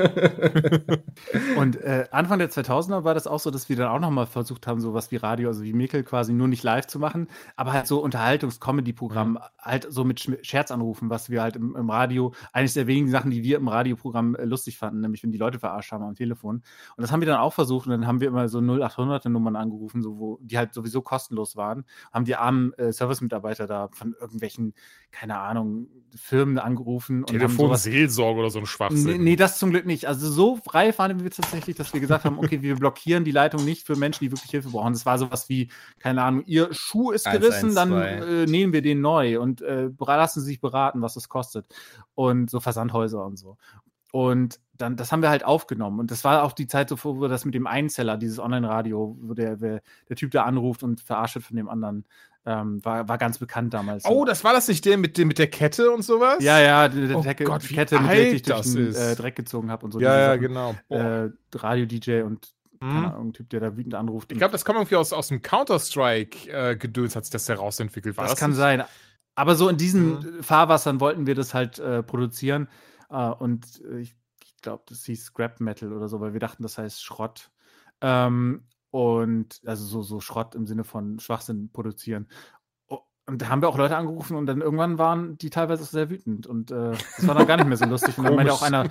und 1.58 1.76
äh, 1.82 2.08
Anfang 2.12 2.40
der 2.40 2.50
2000er 2.50 3.04
war 3.04 3.14
das 3.14 3.28
auch 3.28 3.40
so, 3.40 3.52
dass 3.52 3.70
wir 3.70 3.76
dann 3.76 3.88
auch 3.88 4.00
nochmal 4.00 4.26
versucht 4.26 4.68
haben, 4.68 4.80
sowas 4.80 5.12
wie 5.12 5.18
Radio, 5.18 5.50
also 5.50 5.64
wie 5.64 5.74
Mikkel 5.74 6.04
quasi 6.04 6.34
nur 6.34 6.48
nicht 6.48 6.64
live 6.64 6.88
zu 6.88 7.00
machen, 7.00 7.28
aber 7.56 7.74
halt 7.74 7.88
so 7.88 8.00
Unterhaltungs-Comedy-Programm, 8.00 9.34
mhm. 9.34 9.40
halt 9.60 9.88
so 9.90 10.04
mit 10.04 10.20
Scherzanrufen, 10.42 11.10
was 11.10 11.30
wir 11.30 11.42
halt 11.42 11.56
im, 11.56 11.76
im, 11.76 11.90
Radio, 11.90 12.34
eines 12.54 12.74
der 12.74 12.88
wenigen 12.88 13.10
Sachen, 13.10 13.32
die 13.32 13.44
wir 13.44 13.58
im 13.58 13.68
Radioprogramm 13.68 14.36
äh, 14.36 14.46
lustig 14.46 14.78
fanden, 14.78 15.02
nämlich 15.02 15.24
wenn 15.24 15.32
die 15.32 15.38
Leute 15.38 15.60
verarscht 15.60 15.92
haben 15.92 16.04
am 16.04 16.16
Telefon. 16.16 16.58
Und 16.96 17.02
das 17.02 17.12
haben 17.12 17.22
wir 17.22 17.28
dann 17.28 17.40
auch 17.40 17.54
versucht 17.54 17.88
und 17.88 17.92
dann 17.92 18.08
haben 18.08 18.22
wir 18.22 18.28
immer 18.28 18.48
so 18.50 18.60
0800er 18.60 19.30
Nummern 19.30 19.56
angerufen, 19.56 20.02
so, 20.02 20.18
wo, 20.18 20.40
die 20.42 20.58
halt 20.58 20.74
sowieso 20.74 21.02
kostenlos 21.02 21.56
waren, 21.56 21.86
haben 22.12 22.26
die 22.26 22.36
armen 22.36 22.74
äh, 22.74 22.92
Service-Mitarbeiter 22.92 23.68
da 23.68 23.90
von 23.92 24.16
irgendwelchen, 24.20 24.74
keine 25.12 25.38
Ahnung, 25.38 25.88
Firmen 26.16 26.60
angerufen. 26.60 27.26
Telefon 27.26 27.76
Seelsorge 27.76 28.40
oder 28.40 28.50
so 28.50 28.60
ein 28.60 28.66
Schwachsinn. 28.66 29.04
Nee, 29.04 29.18
nee, 29.18 29.36
das 29.36 29.58
zum 29.58 29.72
Glück 29.72 29.86
nicht. 29.86 30.08
Also 30.08 30.30
so 30.30 30.60
reif 30.70 31.00
waren 31.00 31.24
wir 31.24 31.32
tatsächlich, 31.32 31.76
dass 31.76 31.94
wir 31.94 32.02
gesagt 32.02 32.26
haben, 32.26 32.40
okay, 32.40 32.62
wir 32.62 32.76
blockieren 32.76 33.24
die 33.24 33.32
Leitung 33.32 33.66
nicht 33.66 33.86
für 33.86 33.96
Menschen, 33.96 34.24
die 34.24 34.32
wirklich 34.32 34.52
Hilfe 34.52 34.70
brauchen. 34.70 34.94
Das 34.94 35.06
war 35.06 35.18
sowas 35.18 35.50
wie, 35.50 35.70
keine 36.00 36.24
Ahnung, 36.24 36.44
ihr 36.46 36.74
Schuh 36.74 37.12
ist 37.12 37.30
gerissen, 37.30 37.78
1, 37.78 37.78
1, 37.78 37.90
dann 37.90 37.92
äh, 37.94 38.46
nehmen 38.46 38.74
wir 38.74 38.82
den 38.82 39.02
neu 39.02 39.40
und 39.40 39.62
äh, 39.62 39.90
lassen 40.00 40.42
Sie 40.42 40.48
sich 40.48 40.62
beraten, 40.62 41.02
was 41.02 41.16
das 41.16 41.30
kostet. 41.30 41.68
Und 42.14 42.50
so 42.50 42.60
Versandhäuser 42.60 43.26
und 43.26 43.38
so. 43.38 43.58
Und 44.12 44.62
dann, 44.78 44.96
das 44.96 45.12
haben 45.12 45.22
wir 45.22 45.30
halt 45.30 45.44
aufgenommen. 45.44 46.00
Und 46.00 46.10
das 46.10 46.24
war 46.24 46.44
auch 46.44 46.54
die 46.54 46.68
Zeit, 46.68 46.88
so, 46.88 46.98
wo 47.04 47.28
das 47.28 47.44
mit 47.44 47.54
dem 47.54 47.68
Einzeller, 47.68 48.18
dieses 48.18 48.40
Online-Radio, 48.40 49.18
wo 49.20 49.34
der, 49.34 49.58
der, 49.58 49.82
Typ 50.16 50.32
da 50.32 50.44
anruft 50.44 50.84
und 50.84 51.02
verarscht 51.02 51.42
von 51.42 51.58
dem 51.58 51.68
anderen, 51.68 52.06
ähm, 52.46 52.84
war, 52.86 53.08
war 53.08 53.18
ganz 53.18 53.40
bekannt 53.40 53.74
damals. 53.74 54.06
Oh, 54.06 54.24
das 54.24 54.44
war 54.44 54.54
das 54.54 54.68
nicht 54.68 54.86
der 54.86 54.98
mit, 54.98 55.18
dem, 55.18 55.28
mit 55.28 55.40
der 55.40 55.48
Kette 55.48 55.92
und 55.92 56.04
sowas? 56.04 56.44
Ja, 56.44 56.60
ja, 56.60 56.88
die, 56.88 57.08
die, 57.08 57.14
oh 57.14 57.22
Kette, 57.22 57.44
Gott, 57.44 57.64
die 57.68 57.74
Kette, 57.74 58.00
mit 58.00 58.12
der 58.12 58.34
ich 58.34 58.42
durch 58.44 58.62
den 58.74 58.94
äh, 58.94 59.16
Dreck 59.16 59.36
gezogen 59.36 59.72
habe 59.72 59.86
und 59.86 59.92
so. 59.92 60.00
Ja, 60.00 60.18
ja, 60.18 60.36
genau. 60.36 60.76
Äh, 60.90 61.30
Radio-DJ 61.54 62.22
und 62.22 62.54
keine 62.80 62.94
mhm. 62.94 63.06
Ahnung, 63.06 63.28
ein 63.30 63.34
Typ, 63.34 63.50
der 63.50 63.62
da 63.62 63.78
wütend 63.78 63.96
anruft. 63.96 64.32
Ich 64.32 64.38
glaube, 64.38 64.52
das 64.52 64.64
kommt 64.66 64.78
irgendwie 64.78 64.98
aus, 64.98 65.14
aus 65.14 65.30
dem 65.30 65.42
Counter-Strike-Gedöns, 65.42 67.14
äh, 67.14 67.18
hat 67.18 67.26
sich 67.26 67.32
das 67.32 67.50
herausentwickelt. 67.50 68.18
War 68.18 68.26
das, 68.26 68.34
das 68.34 68.40
kann 68.40 68.52
nicht? 68.52 68.60
sein. 68.60 68.84
Aber 69.34 69.56
so 69.56 69.68
in 69.70 69.78
diesen 69.78 70.20
mhm. 70.38 70.44
Fahrwassern 70.44 71.00
wollten 71.00 71.26
wir 71.26 71.36
das 71.36 71.54
halt 71.54 71.80
äh, 71.80 72.04
produzieren. 72.04 72.68
Äh, 73.10 73.30
und 73.30 73.82
ich, 74.00 74.16
ich 74.44 74.62
glaube, 74.62 74.84
das 74.88 75.04
hieß 75.06 75.26
Scrap 75.26 75.60
Metal 75.62 75.92
oder 75.94 76.08
so, 76.08 76.20
weil 76.20 76.34
wir 76.34 76.40
dachten, 76.40 76.64
das 76.64 76.78
heißt 76.78 77.04
Schrott. 77.04 77.50
Ähm, 78.02 78.64
und 78.96 79.62
also 79.66 79.86
so, 79.86 80.02
so 80.02 80.20
Schrott 80.22 80.56
im 80.56 80.66
Sinne 80.66 80.84
von 80.84 81.20
Schwachsinn 81.20 81.70
produzieren. 81.72 82.28
Und 83.28 83.42
da 83.42 83.50
haben 83.50 83.62
wir 83.62 83.70
auch 83.70 83.78
Leute 83.78 83.98
angerufen 83.98 84.38
und 84.38 84.46
dann 84.46 84.62
irgendwann 84.62 85.00
waren 85.00 85.38
die 85.38 85.50
teilweise 85.50 85.84
sehr 85.84 86.12
wütend 86.12 86.46
und 86.46 86.70
äh, 86.70 86.92
das 86.92 87.28
war 87.28 87.34
dann 87.34 87.48
gar 87.48 87.58
nicht 87.58 87.68
mehr 87.68 87.78
so 87.78 87.86
lustig. 87.90 88.18
Und 88.18 88.26
dann 88.26 88.36
meinte 88.36 88.54
auch 88.54 88.62
einer, 88.62 88.88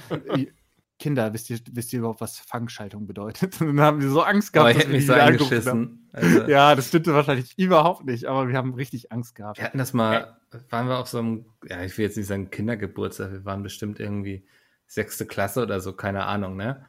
Kinder, 0.99 1.33
wisst 1.33 1.51
ihr, 1.51 1.59
wisst 1.73 1.93
ihr 1.93 2.01
überhaupt, 2.01 2.21
was 2.21 2.39
Fangschaltung 2.39 3.07
bedeutet? 3.07 3.61
Und 3.61 3.69
dann 3.69 3.81
haben 3.81 4.01
die 4.01 4.07
so 4.07 4.23
Angst 4.23 4.53
gehabt, 4.53 4.71
aber 4.71 4.79
dass 4.79 4.89
wir 4.89 4.99
die 4.99 5.05
so 5.05 5.13
eingeschissen. 5.13 6.09
Also. 6.13 6.43
Ja, 6.49 6.75
das 6.75 6.89
stimmte 6.89 7.13
wahrscheinlich 7.15 7.59
überhaupt 7.59 8.05
nicht, 8.05 8.27
aber 8.27 8.49
wir 8.49 8.57
haben 8.57 8.75
richtig 8.75 9.11
Angst 9.11 9.35
gehabt. 9.35 9.59
Wir 9.59 9.65
hatten 9.65 9.79
das 9.79 9.93
mal, 9.93 10.37
waren 10.71 10.87
wir 10.87 10.99
auf 10.99 11.09
so 11.09 11.19
einem, 11.19 11.47
ja, 11.69 11.83
ich 11.83 11.97
will 11.99 12.05
jetzt 12.05 12.17
nicht 12.17 12.27
sagen 12.27 12.51
Kindergeburtstag, 12.51 13.33
wir 13.33 13.45
waren 13.45 13.63
bestimmt 13.63 13.99
irgendwie 13.99 14.47
sechste 14.87 15.27
Klasse 15.27 15.63
oder 15.63 15.81
so, 15.81 15.95
keine 15.95 16.27
Ahnung, 16.27 16.57
ne? 16.57 16.85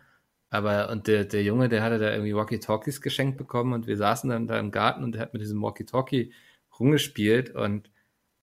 Aber 0.50 0.90
und 0.90 1.08
der, 1.08 1.26
der 1.26 1.44
Junge, 1.44 1.70
der 1.70 1.84
hatte 1.84 2.00
da 2.00 2.12
irgendwie 2.12 2.36
Walkie-Talkies 2.36 3.02
geschenkt 3.02 3.38
bekommen 3.38 3.74
und 3.74 3.88
wir 3.88 3.98
saßen 3.98 4.30
dann 4.30 4.48
da 4.48 4.60
im 4.60 4.72
Garten 4.72 5.04
und 5.04 5.14
der 5.14 5.22
hat 5.22 5.34
mit 5.34 5.42
diesem 5.42 5.62
Walkie-Talkie 5.62 6.32
rumgespielt 6.80 7.54
und 7.54 7.90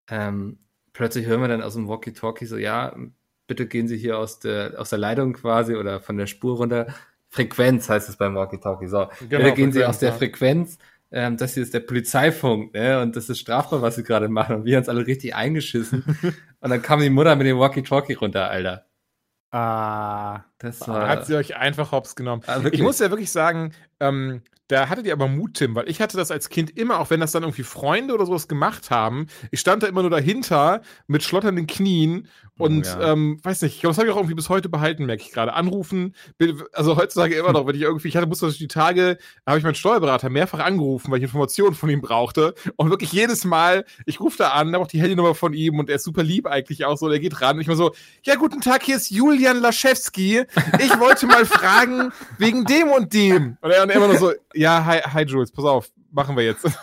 ähm, 0.08 0.58
plötzlich 0.92 1.26
hören 1.26 1.40
wir 1.40 1.48
dann 1.48 1.62
aus 1.62 1.74
dem 1.74 1.88
Walkie-Talkie 1.88 2.46
so, 2.46 2.56
ja, 2.56 2.94
bitte 3.46 3.66
gehen 3.66 3.88
Sie 3.88 3.96
hier 3.96 4.18
aus 4.18 4.40
der, 4.40 4.74
aus 4.78 4.90
der 4.90 4.98
Leitung 4.98 5.32
quasi 5.32 5.74
oder 5.74 6.00
von 6.00 6.16
der 6.16 6.26
Spur 6.26 6.56
runter. 6.56 6.86
Frequenz 7.28 7.88
heißt 7.88 8.08
es 8.08 8.16
beim 8.16 8.34
Walkie-Talkie. 8.34 8.88
So, 8.88 9.08
genau, 9.28 9.44
bitte 9.44 9.54
gehen 9.54 9.72
Sie 9.72 9.84
aus 9.84 9.98
der. 9.98 10.12
Frequenz. 10.12 10.78
Ähm, 11.10 11.36
das 11.36 11.54
hier 11.54 11.62
ist 11.62 11.74
der 11.74 11.80
Polizeifunk, 11.80 12.72
ne? 12.74 13.00
Und 13.00 13.16
das 13.16 13.28
ist 13.28 13.38
strafbar, 13.38 13.82
was 13.82 13.96
Sie 13.96 14.02
gerade 14.02 14.28
machen. 14.28 14.56
Und 14.56 14.64
wir 14.64 14.76
haben 14.76 14.82
uns 14.82 14.88
alle 14.88 15.06
richtig 15.06 15.34
eingeschissen. 15.34 16.04
und 16.60 16.70
dann 16.70 16.82
kam 16.82 17.00
die 17.00 17.10
Mutter 17.10 17.36
mit 17.36 17.46
dem 17.46 17.58
Walkie-Talkie 17.58 18.14
runter, 18.14 18.50
Alter. 18.50 18.86
Ah, 19.52 20.44
das 20.58 20.86
war. 20.88 21.08
Hat 21.08 21.26
sie 21.26 21.36
euch 21.36 21.56
einfach 21.56 21.92
hops 21.92 22.16
genommen. 22.16 22.42
Ah, 22.46 22.60
ich 22.72 22.80
muss 22.80 22.98
ja 22.98 23.10
wirklich 23.10 23.30
sagen, 23.30 23.72
ähm, 24.00 24.42
da 24.68 24.88
hattet 24.88 25.04
ihr 25.04 25.12
aber 25.12 25.28
Mut, 25.28 25.54
Tim, 25.54 25.74
weil 25.74 25.88
ich 25.90 26.00
hatte 26.00 26.16
das 26.16 26.30
als 26.30 26.48
Kind 26.48 26.74
immer, 26.78 26.98
auch 26.98 27.10
wenn 27.10 27.20
das 27.20 27.32
dann 27.32 27.42
irgendwie 27.42 27.62
Freunde 27.62 28.14
oder 28.14 28.24
sowas 28.24 28.48
gemacht 28.48 28.90
haben, 28.90 29.26
ich 29.50 29.60
stand 29.60 29.82
da 29.82 29.86
immer 29.86 30.00
nur 30.00 30.10
dahinter 30.10 30.80
mit 31.06 31.22
schlotternden 31.22 31.66
Knien 31.66 32.28
und 32.62 32.86
ja. 32.86 33.12
ähm, 33.12 33.38
weiß 33.42 33.62
nicht, 33.62 33.74
ich 33.74 33.80
glaube, 33.80 33.92
das 33.92 33.98
habe 33.98 34.08
ich 34.08 34.12
auch 34.12 34.18
irgendwie 34.18 34.34
bis 34.34 34.48
heute 34.48 34.68
behalten, 34.68 35.06
merke 35.06 35.22
ich 35.22 35.32
gerade. 35.32 35.52
Anrufen, 35.54 36.14
also 36.72 36.96
heutzutage 36.96 37.34
immer 37.34 37.52
noch, 37.52 37.66
wenn 37.66 37.74
ich 37.74 37.82
irgendwie, 37.82 38.08
ich 38.08 38.16
hatte, 38.16 38.26
musste 38.26 38.50
die 38.52 38.68
Tage, 38.68 39.18
habe 39.46 39.58
ich 39.58 39.64
meinen 39.64 39.74
Steuerberater 39.74 40.30
mehrfach 40.30 40.60
angerufen, 40.60 41.10
weil 41.10 41.18
ich 41.18 41.24
Informationen 41.24 41.74
von 41.74 41.90
ihm 41.90 42.00
brauchte. 42.00 42.54
Und 42.76 42.90
wirklich 42.90 43.12
jedes 43.12 43.44
Mal, 43.44 43.84
ich 44.06 44.20
rufe 44.20 44.38
da 44.38 44.50
an, 44.50 44.72
habe 44.72 44.84
auch 44.84 44.88
die 44.88 45.00
Handynummer 45.00 45.34
von 45.34 45.52
ihm 45.52 45.78
und 45.78 45.88
er 45.88 45.96
ist 45.96 46.04
super 46.04 46.22
lieb 46.22 46.46
eigentlich 46.46 46.84
auch 46.84 46.96
so, 46.96 47.08
der 47.08 47.20
geht 47.20 47.40
ran 47.40 47.56
und 47.56 47.62
ich 47.62 47.68
mal 47.68 47.76
so, 47.76 47.92
ja, 48.24 48.36
guten 48.36 48.60
Tag, 48.60 48.84
hier 48.84 48.96
ist 48.96 49.10
Julian 49.10 49.60
Laschewski. 49.60 50.44
Ich 50.78 51.00
wollte 51.00 51.26
mal 51.26 51.44
fragen, 51.44 52.12
wegen 52.38 52.64
dem 52.64 52.88
und 52.88 53.12
dem. 53.12 53.56
Und 53.60 53.70
er, 53.70 53.82
und 53.82 53.90
er 53.90 53.96
immer 53.96 54.08
nur 54.08 54.18
so, 54.18 54.32
ja, 54.54 54.84
hi, 54.84 54.98
hi 54.98 55.24
Jules, 55.24 55.50
pass 55.50 55.64
auf, 55.64 55.90
machen 56.12 56.36
wir 56.36 56.44
jetzt. 56.44 56.66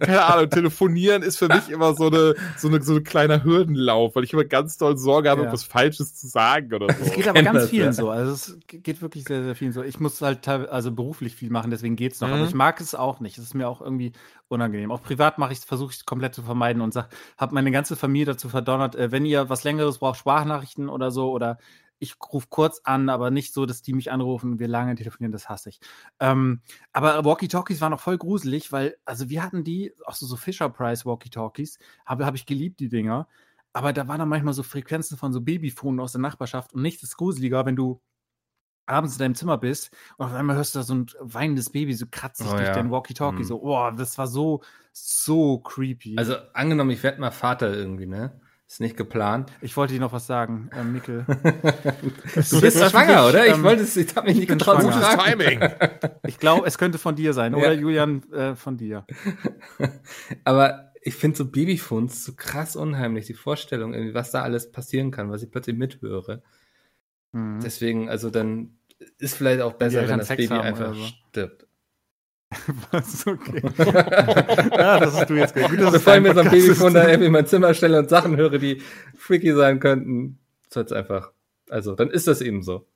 Keine 0.00 0.24
Ahnung, 0.24 0.50
telefonieren 0.50 1.22
ist 1.22 1.38
für 1.38 1.48
mich 1.48 1.68
immer 1.70 1.94
so 1.94 2.06
eine, 2.06 2.34
so 2.56 2.68
eine, 2.68 2.82
so 2.82 2.96
ein 2.96 3.04
kleiner 3.04 3.44
Hürdenlauf, 3.44 4.16
weil 4.16 4.24
ich 4.24 4.32
immer 4.32 4.44
ganz 4.44 4.78
doll 4.78 4.96
Sorge 4.96 5.30
habe, 5.30 5.42
ja. 5.42 5.46
etwas 5.48 5.64
Falsches 5.64 6.14
zu 6.14 6.26
sagen 6.26 6.72
oder 6.72 6.92
so. 6.92 7.04
Es 7.04 7.12
geht 7.12 7.28
aber 7.28 7.42
ganz 7.42 7.68
vielen 7.68 7.92
so. 7.92 8.10
Also 8.10 8.32
es 8.32 8.58
geht 8.66 9.00
wirklich 9.02 9.24
sehr, 9.24 9.44
sehr 9.44 9.54
vielen 9.54 9.72
so. 9.72 9.82
Ich 9.82 10.00
muss 10.00 10.20
halt 10.22 10.46
also 10.48 10.90
beruflich 10.90 11.36
viel 11.36 11.50
machen, 11.50 11.70
deswegen 11.70 11.96
geht 11.96 12.14
es 12.14 12.20
noch. 12.20 12.28
Mhm. 12.28 12.34
Aber 12.34 12.44
ich 12.44 12.54
mag 12.54 12.80
es 12.80 12.94
auch 12.94 13.20
nicht. 13.20 13.38
Es 13.38 13.44
ist 13.44 13.54
mir 13.54 13.68
auch 13.68 13.80
irgendwie 13.80 14.12
unangenehm. 14.48 14.90
Auch 14.90 15.02
privat 15.02 15.38
mache 15.38 15.52
ich 15.52 15.58
es, 15.60 15.64
versuche 15.64 15.92
ich 15.92 15.98
es 15.98 16.04
komplett 16.04 16.34
zu 16.34 16.42
vermeiden 16.42 16.82
und 16.82 16.92
sage, 16.92 17.08
habe 17.36 17.54
meine 17.54 17.70
ganze 17.70 17.96
Familie 17.96 18.26
dazu 18.26 18.48
verdonnert, 18.48 18.96
äh, 18.96 19.12
wenn 19.12 19.24
ihr 19.24 19.48
was 19.48 19.64
längeres 19.64 19.98
braucht, 19.98 20.18
Sprachnachrichten 20.18 20.88
oder 20.88 21.10
so 21.10 21.30
oder 21.30 21.58
ich 22.04 22.14
rufe 22.32 22.46
kurz 22.48 22.80
an, 22.84 23.08
aber 23.08 23.30
nicht 23.30 23.52
so, 23.52 23.66
dass 23.66 23.82
die 23.82 23.92
mich 23.92 24.12
anrufen 24.12 24.52
und 24.52 24.58
wir 24.60 24.68
lange 24.68 24.94
telefonieren, 24.94 25.32
das 25.32 25.48
hasse 25.48 25.70
ich. 25.70 25.80
Ähm, 26.20 26.60
aber 26.92 27.24
Walkie-Talkies 27.24 27.80
waren 27.80 27.92
auch 27.92 28.00
voll 28.00 28.18
gruselig, 28.18 28.70
weil, 28.70 28.96
also 29.04 29.28
wir 29.28 29.42
hatten 29.42 29.64
die, 29.64 29.92
auch 30.04 30.14
so, 30.14 30.26
so 30.26 30.36
Fisher-Price 30.36 31.04
Walkie-Talkies, 31.04 31.78
habe 32.06 32.26
hab 32.26 32.34
ich 32.34 32.46
geliebt, 32.46 32.80
die 32.80 32.88
Dinger. 32.88 33.26
Aber 33.72 33.92
da 33.92 34.06
waren 34.06 34.20
dann 34.20 34.28
manchmal 34.28 34.54
so 34.54 34.62
Frequenzen 34.62 35.16
von 35.16 35.32
so 35.32 35.40
Babyfonen 35.40 35.98
aus 35.98 36.12
der 36.12 36.20
Nachbarschaft 36.20 36.74
und 36.74 36.82
nichts 36.82 37.02
ist 37.02 37.16
gruseliger, 37.16 37.66
wenn 37.66 37.74
du 37.74 38.00
abends 38.86 39.14
in 39.14 39.18
deinem 39.18 39.34
Zimmer 39.34 39.58
bist 39.58 39.90
und 40.16 40.26
auf 40.26 40.32
einmal 40.32 40.56
hörst 40.56 40.74
du 40.74 40.78
da 40.78 40.82
so 40.82 40.94
ein 40.94 41.06
weinendes 41.20 41.70
Baby 41.70 41.94
so 41.94 42.06
kratzig 42.10 42.46
oh, 42.48 42.52
durch 42.52 42.66
ja. 42.66 42.74
dein 42.74 42.90
Walkie-Talkie. 42.90 43.38
Mhm. 43.38 43.44
So, 43.44 43.62
oh, 43.62 43.90
das 43.90 44.18
war 44.18 44.26
so, 44.26 44.62
so 44.92 45.58
creepy. 45.58 46.16
Also 46.18 46.36
angenommen, 46.52 46.90
ich 46.90 47.02
werde 47.02 47.20
mal 47.20 47.30
Vater 47.30 47.74
irgendwie, 47.74 48.06
ne? 48.06 48.40
Ist 48.66 48.80
nicht 48.80 48.96
geplant. 48.96 49.52
Ich 49.60 49.76
wollte 49.76 49.92
dir 49.92 50.00
noch 50.00 50.12
was 50.12 50.26
sagen, 50.26 50.70
äh, 50.72 50.82
Mikkel. 50.82 51.26
du 52.50 52.60
bist 52.60 52.78
schwanger, 52.90 53.28
oder? 53.28 53.46
Ich 53.46 53.54
ähm, 53.54 53.62
wollte 53.62 53.82
es, 53.82 53.96
ich 53.96 54.16
habe 54.16 54.28
mich 54.28 54.38
nicht 54.38 54.48
getraut 54.48 54.80
zu 54.80 54.90
Timing. 54.90 55.60
Ich 56.26 56.38
glaube, 56.38 56.66
es 56.66 56.78
könnte 56.78 56.98
von 56.98 57.14
dir 57.14 57.34
sein, 57.34 57.52
ja. 57.52 57.58
oder 57.58 57.72
Julian, 57.72 58.22
äh, 58.32 58.54
von 58.54 58.78
dir. 58.78 59.06
Aber 60.44 60.92
ich 61.02 61.14
finde 61.14 61.36
so 61.36 61.44
Babyphones 61.44 62.24
so 62.24 62.32
krass 62.34 62.76
unheimlich, 62.76 63.26
die 63.26 63.34
Vorstellung, 63.34 63.92
irgendwie, 63.92 64.14
was 64.14 64.30
da 64.30 64.40
alles 64.42 64.72
passieren 64.72 65.10
kann, 65.10 65.30
was 65.30 65.42
ich 65.42 65.50
plötzlich 65.50 65.76
mithöre. 65.76 66.42
Mhm. 67.32 67.60
Deswegen, 67.62 68.08
also 68.08 68.30
dann 68.30 68.78
ist 69.18 69.36
vielleicht 69.36 69.60
auch 69.60 69.74
besser, 69.74 70.08
wenn 70.08 70.18
das 70.18 70.28
Sex 70.28 70.48
Baby 70.48 70.60
einfach 70.60 70.94
so. 70.94 71.04
stirbt. 71.28 71.66
Was? 72.90 73.26
Okay. 73.26 73.62
ja, 73.78 75.00
das 75.00 75.18
ist 75.18 75.30
du 75.30 75.34
jetzt 75.34 75.54
gut. 75.54 75.80
Das 75.80 75.92
Bevor 75.92 76.16
ich 76.16 76.22
mir 76.22 76.34
so 76.34 76.40
ein 76.40 76.50
Babyphone 76.50 76.94
da 76.94 77.08
irgendwie 77.08 77.26
in 77.26 77.32
mein 77.32 77.46
Zimmer 77.46 77.74
stelle 77.74 77.98
und 77.98 78.08
Sachen 78.08 78.36
höre, 78.36 78.58
die 78.58 78.82
freaky 79.16 79.54
sein 79.54 79.80
könnten, 79.80 80.38
ist 80.68 80.76
jetzt 80.76 80.92
einfach. 80.92 81.32
Also, 81.70 81.94
dann 81.94 82.10
ist 82.10 82.26
das 82.26 82.40
eben 82.40 82.62
so. 82.62 82.86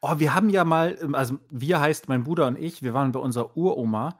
Oh, 0.00 0.18
wir 0.18 0.34
haben 0.34 0.50
ja 0.50 0.64
mal, 0.64 0.98
ähm, 1.00 1.14
also 1.14 1.38
wir 1.50 1.80
heißt 1.80 2.08
mein 2.08 2.24
Bruder 2.24 2.46
und 2.46 2.58
ich, 2.58 2.82
wir 2.82 2.94
waren 2.94 3.12
bei 3.12 3.20
unserer 3.20 3.56
Uroma 3.56 4.18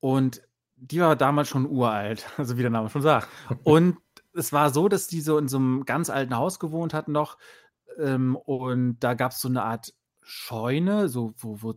und 0.00 0.42
die 0.76 1.00
war 1.00 1.16
damals 1.16 1.48
schon 1.48 1.66
uralt, 1.66 2.26
also 2.36 2.56
wie 2.56 2.62
der 2.62 2.70
Name 2.70 2.90
schon 2.90 3.02
sagt. 3.02 3.28
Und 3.64 3.98
es 4.34 4.52
war 4.52 4.70
so, 4.70 4.88
dass 4.88 5.06
die 5.06 5.20
so 5.20 5.38
in 5.38 5.48
so 5.48 5.56
einem 5.58 5.84
ganz 5.84 6.10
alten 6.10 6.36
Haus 6.36 6.58
gewohnt 6.58 6.94
hatten 6.94 7.12
noch. 7.12 7.38
Ähm, 7.98 8.36
und 8.36 9.00
da 9.00 9.14
gab 9.14 9.32
es 9.32 9.40
so 9.40 9.48
eine 9.48 9.64
Art 9.64 9.92
Scheune, 10.22 11.08
so, 11.08 11.34
wo, 11.38 11.62
wo, 11.62 11.74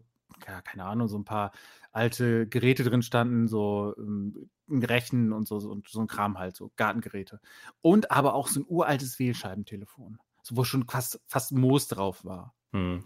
ja, 0.48 0.62
keine 0.62 0.86
Ahnung, 0.86 1.08
so 1.08 1.18
ein 1.18 1.26
paar 1.26 1.52
alte 1.92 2.48
Geräte 2.48 2.84
drin 2.84 3.02
standen, 3.02 3.48
so 3.48 3.94
ähm, 3.98 4.50
Rechen 4.70 5.34
und 5.34 5.48
so, 5.48 5.60
so, 5.60 5.70
und 5.70 5.88
so 5.90 6.00
ein 6.00 6.08
Kram 6.08 6.38
halt, 6.38 6.56
so 6.56 6.72
Gartengeräte. 6.76 7.40
Und 7.82 8.12
aber 8.12 8.34
auch 8.34 8.48
so 8.48 8.62
ein 8.62 8.66
uraltes 8.68 9.20
Wählscheibentelefon, 9.20 10.20
so, 10.42 10.58
wo 10.58 10.64
schon 10.64 10.88
fast, 10.88 11.22
fast 11.28 11.52
Moos 11.52 11.88
drauf 11.88 12.24
war. 12.24 12.56
Hm. 12.72 13.04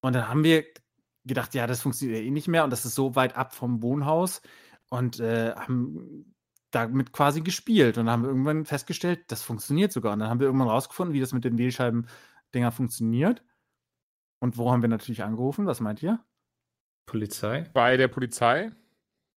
Und 0.00 0.12
dann 0.14 0.28
haben 0.28 0.44
wir 0.44 0.64
gedacht, 1.24 1.54
ja, 1.54 1.66
das 1.66 1.82
funktioniert 1.82 2.22
eh 2.22 2.30
nicht 2.30 2.48
mehr 2.48 2.64
und 2.64 2.70
das 2.70 2.84
ist 2.84 2.94
so 2.94 3.14
weit 3.16 3.36
ab 3.36 3.54
vom 3.54 3.82
Wohnhaus 3.82 4.42
und 4.88 5.20
äh, 5.20 5.54
haben 5.54 6.34
damit 6.70 7.12
quasi 7.12 7.40
gespielt 7.40 7.96
und 7.96 8.06
dann 8.06 8.12
haben 8.12 8.22
wir 8.22 8.28
irgendwann 8.28 8.64
festgestellt, 8.66 9.24
das 9.28 9.42
funktioniert 9.42 9.92
sogar. 9.92 10.12
Und 10.12 10.18
dann 10.20 10.28
haben 10.28 10.40
wir 10.40 10.46
irgendwann 10.46 10.68
rausgefunden, 10.68 11.14
wie 11.14 11.20
das 11.20 11.32
mit 11.32 11.44
den 11.44 11.56
Wählscheiben-Dinger 11.56 12.72
funktioniert. 12.72 13.42
Und 14.40 14.58
wo 14.58 14.70
haben 14.70 14.82
wir 14.82 14.88
natürlich 14.88 15.22
angerufen? 15.22 15.66
Was 15.66 15.80
meint 15.80 16.02
ihr? 16.02 16.20
Polizei? 17.08 17.64
Bei 17.72 17.96
der 17.96 18.06
Polizei? 18.06 18.70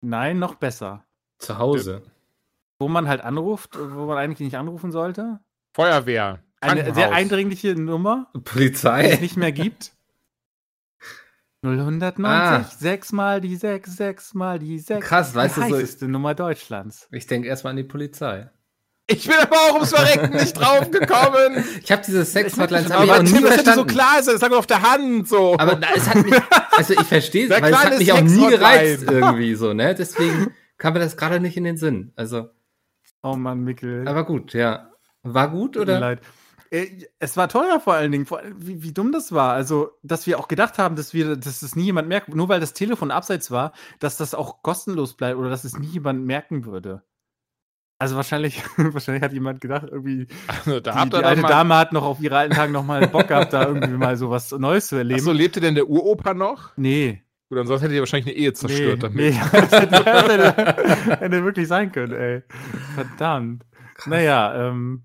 Nein, 0.01 0.37
noch 0.37 0.55
besser. 0.55 1.05
Zu 1.39 1.57
Hause. 1.57 2.03
Wo 2.77 2.87
man 2.87 3.07
halt 3.07 3.21
anruft, 3.21 3.77
wo 3.79 4.05
man 4.05 4.17
eigentlich 4.17 4.45
nicht 4.45 4.57
anrufen 4.57 4.91
sollte. 4.91 5.39
Feuerwehr. 5.73 6.43
Eine 6.59 6.93
sehr 6.93 7.11
eindringliche 7.11 7.73
Nummer. 7.75 8.31
Polizei. 8.43 9.03
Die 9.03 9.09
es 9.09 9.21
nicht 9.21 9.37
mehr 9.37 9.51
gibt. 9.51 9.93
090, 11.63 12.25
ah. 12.25 12.63
sechsmal 12.63 13.39
die 13.39 13.55
sechs, 13.55 13.95
sechsmal 13.95 14.59
die 14.59 14.79
sechs. 14.79 15.07
Krass, 15.07 15.33
weißt 15.33 15.57
die 15.57 15.61
du 15.61 15.67
so. 15.67 15.75
Die 15.75 15.81
heißeste 15.81 16.07
Nummer 16.07 16.35
Deutschlands. 16.35 17.07
Ich 17.11 17.27
denke 17.27 17.47
erstmal 17.47 17.71
an 17.71 17.77
die 17.77 17.83
Polizei. 17.83 18.49
Ich 19.07 19.27
bin 19.27 19.35
aber 19.37 19.55
auch 19.55 19.73
ums 19.73 19.93
Verrecken 19.93 20.37
nicht 20.37 20.53
draufgekommen. 20.53 21.63
Ich 21.83 21.91
habe 21.91 22.01
diese 22.05 22.23
Sex-Hotlines 22.23 22.91
hab 22.91 23.03
ich 23.03 23.11
auch 23.11 23.21
nie 23.21 23.41
das 23.41 23.53
verstanden. 23.55 23.79
so 23.79 23.85
klar 23.85 24.19
ist, 24.19 24.27
das 24.27 24.41
lag 24.41 24.51
auf 24.51 24.67
der 24.67 24.81
Hand 24.81 25.27
so. 25.27 25.57
Aber 25.57 25.79
es 25.95 26.07
hat 26.07 26.23
mich, 26.23 26.33
also 26.71 26.93
ich 26.93 27.07
verstehe 27.07 27.45
es, 27.45 27.61
weil 27.61 27.73
es 27.73 27.77
hat 27.77 27.97
mich 27.97 28.11
auch 28.11 28.21
nie 28.21 28.47
gereizt 28.47 29.03
irgendwie 29.09 29.55
so, 29.55 29.73
ne? 29.73 29.95
Deswegen 29.95 30.53
kam 30.77 30.93
mir 30.93 30.99
das 30.99 31.17
gerade 31.17 31.39
nicht 31.39 31.57
in 31.57 31.63
den 31.63 31.77
Sinn. 31.77 32.13
Also. 32.15 32.49
Oh 33.23 33.35
Mann, 33.35 33.63
Mikkel. 33.63 34.07
Aber 34.07 34.25
gut, 34.25 34.53
ja. 34.53 34.91
War 35.23 35.49
gut 35.49 35.77
oder? 35.77 35.99
Leid. 35.99 36.21
Äh, 36.71 36.87
es 37.19 37.37
war 37.37 37.49
teuer 37.49 37.79
vor 37.79 37.93
allen 37.93 38.11
Dingen, 38.11 38.25
wie, 38.57 38.81
wie, 38.81 38.93
dumm 38.93 39.11
das 39.11 39.31
war. 39.33 39.53
Also, 39.53 39.91
dass 40.03 40.25
wir 40.25 40.39
auch 40.39 40.47
gedacht 40.47 40.77
haben, 40.77 40.95
dass 40.95 41.13
wir, 41.13 41.35
dass 41.35 41.59
das 41.59 41.75
nie 41.75 41.83
jemand 41.83 42.07
merkt, 42.07 42.33
nur 42.33 42.49
weil 42.49 42.59
das 42.59 42.73
Telefon 42.73 43.11
abseits 43.11 43.51
war, 43.51 43.73
dass 43.99 44.17
das 44.17 44.33
auch 44.33 44.63
kostenlos 44.63 45.15
bleibt 45.15 45.37
oder 45.37 45.49
dass 45.49 45.65
es 45.65 45.77
nie 45.77 45.87
jemand 45.87 46.25
merken 46.25 46.65
würde. 46.65 47.03
Also 48.01 48.15
wahrscheinlich, 48.15 48.63
wahrscheinlich 48.77 49.21
hat 49.23 49.31
jemand 49.31 49.61
gedacht, 49.61 49.85
irgendwie 49.91 50.25
also, 50.47 50.79
da 50.79 51.03
die, 51.03 51.11
die 51.11 51.17
alte 51.17 51.43
Dame 51.43 51.75
hat 51.75 51.93
noch 51.93 52.01
auf 52.01 52.19
ihre 52.19 52.35
alten 52.35 52.55
Tagen 52.55 52.73
noch 52.73 52.83
mal 52.83 53.07
Bock 53.07 53.27
gehabt, 53.27 53.53
da 53.53 53.67
irgendwie 53.67 53.91
mal 53.91 54.17
so 54.17 54.31
was 54.31 54.49
Neues 54.53 54.87
zu 54.87 54.95
erleben. 54.95 55.21
So 55.21 55.31
lebte 55.31 55.59
denn 55.59 55.75
der 55.75 55.87
Uropa 55.87 56.33
noch? 56.33 56.75
Nee. 56.77 57.21
Gut, 57.47 57.59
ansonsten 57.59 57.83
hätte 57.83 57.93
ihr 57.93 58.01
wahrscheinlich 58.01 58.33
eine 58.33 58.43
Ehe 58.43 58.53
zerstört 58.53 59.03
nee, 59.03 59.29
damit. 59.29 59.35
Nee, 59.35 59.39
das 59.51 59.71
hätte, 59.71 60.03
das 60.03 60.27
hätte, 60.27 61.19
hätte 61.19 61.43
wirklich 61.43 61.67
sein 61.67 61.91
können, 61.91 62.13
ey. 62.13 62.41
Verdammt. 62.95 63.65
Krass. 63.93 64.07
Naja, 64.07 64.69
ähm, 64.69 65.03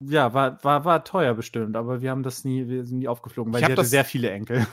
ja, 0.00 0.34
war, 0.34 0.58
war, 0.64 0.84
war 0.84 1.04
teuer 1.04 1.34
bestimmt, 1.34 1.76
aber 1.76 2.02
wir 2.02 2.10
haben 2.10 2.24
das 2.24 2.42
nie, 2.42 2.66
wir 2.66 2.84
sind 2.84 2.98
nie 2.98 3.06
aufgeflogen, 3.06 3.52
weil 3.52 3.62
ich 3.62 3.68
hatte 3.68 3.84
sehr 3.84 4.04
viele 4.04 4.30
Enkel. 4.32 4.66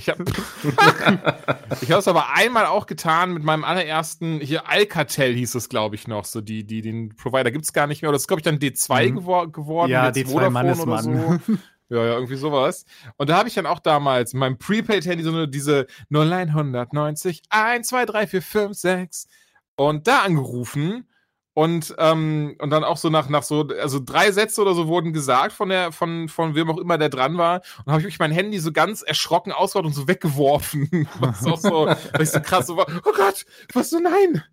Ich 0.00 0.08
habe 0.08 0.24
ich 1.82 1.90
es 1.90 2.08
aber 2.08 2.32
einmal 2.32 2.64
auch 2.64 2.86
getan 2.86 3.34
mit 3.34 3.44
meinem 3.44 3.64
allerersten, 3.64 4.40
hier 4.40 4.66
Alcatel 4.66 5.34
hieß 5.34 5.54
es, 5.56 5.68
glaube 5.68 5.94
ich, 5.94 6.08
noch. 6.08 6.24
So 6.24 6.40
die, 6.40 6.64
die, 6.64 6.80
den 6.80 7.14
Provider 7.16 7.50
gibt 7.50 7.66
es 7.66 7.74
gar 7.74 7.86
nicht 7.86 8.00
mehr. 8.00 8.08
Oder 8.08 8.16
das 8.16 8.22
ist, 8.22 8.28
glaube 8.28 8.40
ich, 8.40 8.44
dann 8.44 8.58
D2 8.58 9.10
mhm. 9.10 9.16
gewor 9.16 9.52
geworden. 9.52 9.90
Ja, 9.90 10.08
D2 10.08 10.50
Mannesmann. 10.50 11.40
So. 11.46 11.54
Ja, 11.92 12.04
ja, 12.04 12.14
irgendwie 12.14 12.36
sowas. 12.36 12.84
Und 13.16 13.30
da 13.30 13.36
habe 13.36 13.48
ich 13.48 13.54
dann 13.54 13.66
auch 13.66 13.80
damals 13.80 14.32
in 14.32 14.38
meinem 14.38 14.58
Prepaid-Handy 14.58 15.24
so 15.24 15.32
eine, 15.32 15.48
diese 15.48 15.88
0990 16.10 17.42
1, 17.50 17.88
2, 17.88 18.06
3, 18.06 18.26
4, 18.28 18.42
5, 18.42 18.78
6 18.78 19.28
und 19.74 20.06
da 20.06 20.20
angerufen 20.20 21.09
und, 21.52 21.94
ähm, 21.98 22.54
und 22.58 22.70
dann 22.70 22.84
auch 22.84 22.96
so 22.96 23.10
nach, 23.10 23.28
nach 23.28 23.42
so, 23.42 23.66
also 23.80 24.00
drei 24.02 24.30
Sätze 24.30 24.62
oder 24.62 24.74
so 24.74 24.86
wurden 24.86 25.12
gesagt 25.12 25.52
von 25.52 25.68
der, 25.68 25.90
von, 25.90 26.28
von 26.28 26.54
wem 26.54 26.70
auch 26.70 26.78
immer 26.78 26.96
der 26.96 27.08
dran 27.08 27.38
war. 27.38 27.62
Und 27.84 27.92
habe 27.92 28.08
ich 28.08 28.18
mein 28.18 28.30
Handy 28.30 28.58
so 28.60 28.72
ganz 28.72 29.02
erschrocken 29.02 29.52
ausgehauen 29.52 29.86
und 29.86 29.92
so 29.92 30.06
weggeworfen. 30.06 31.08
was 31.18 31.44
auch 31.44 31.58
so, 31.58 31.86
weil 31.86 32.22
ich 32.22 32.30
so 32.30 32.40
krass 32.40 32.68
so 32.68 32.76
war, 32.76 32.86
oh 33.04 33.12
Gott, 33.14 33.44
was 33.72 33.90
so 33.90 33.98
nein. 33.98 34.44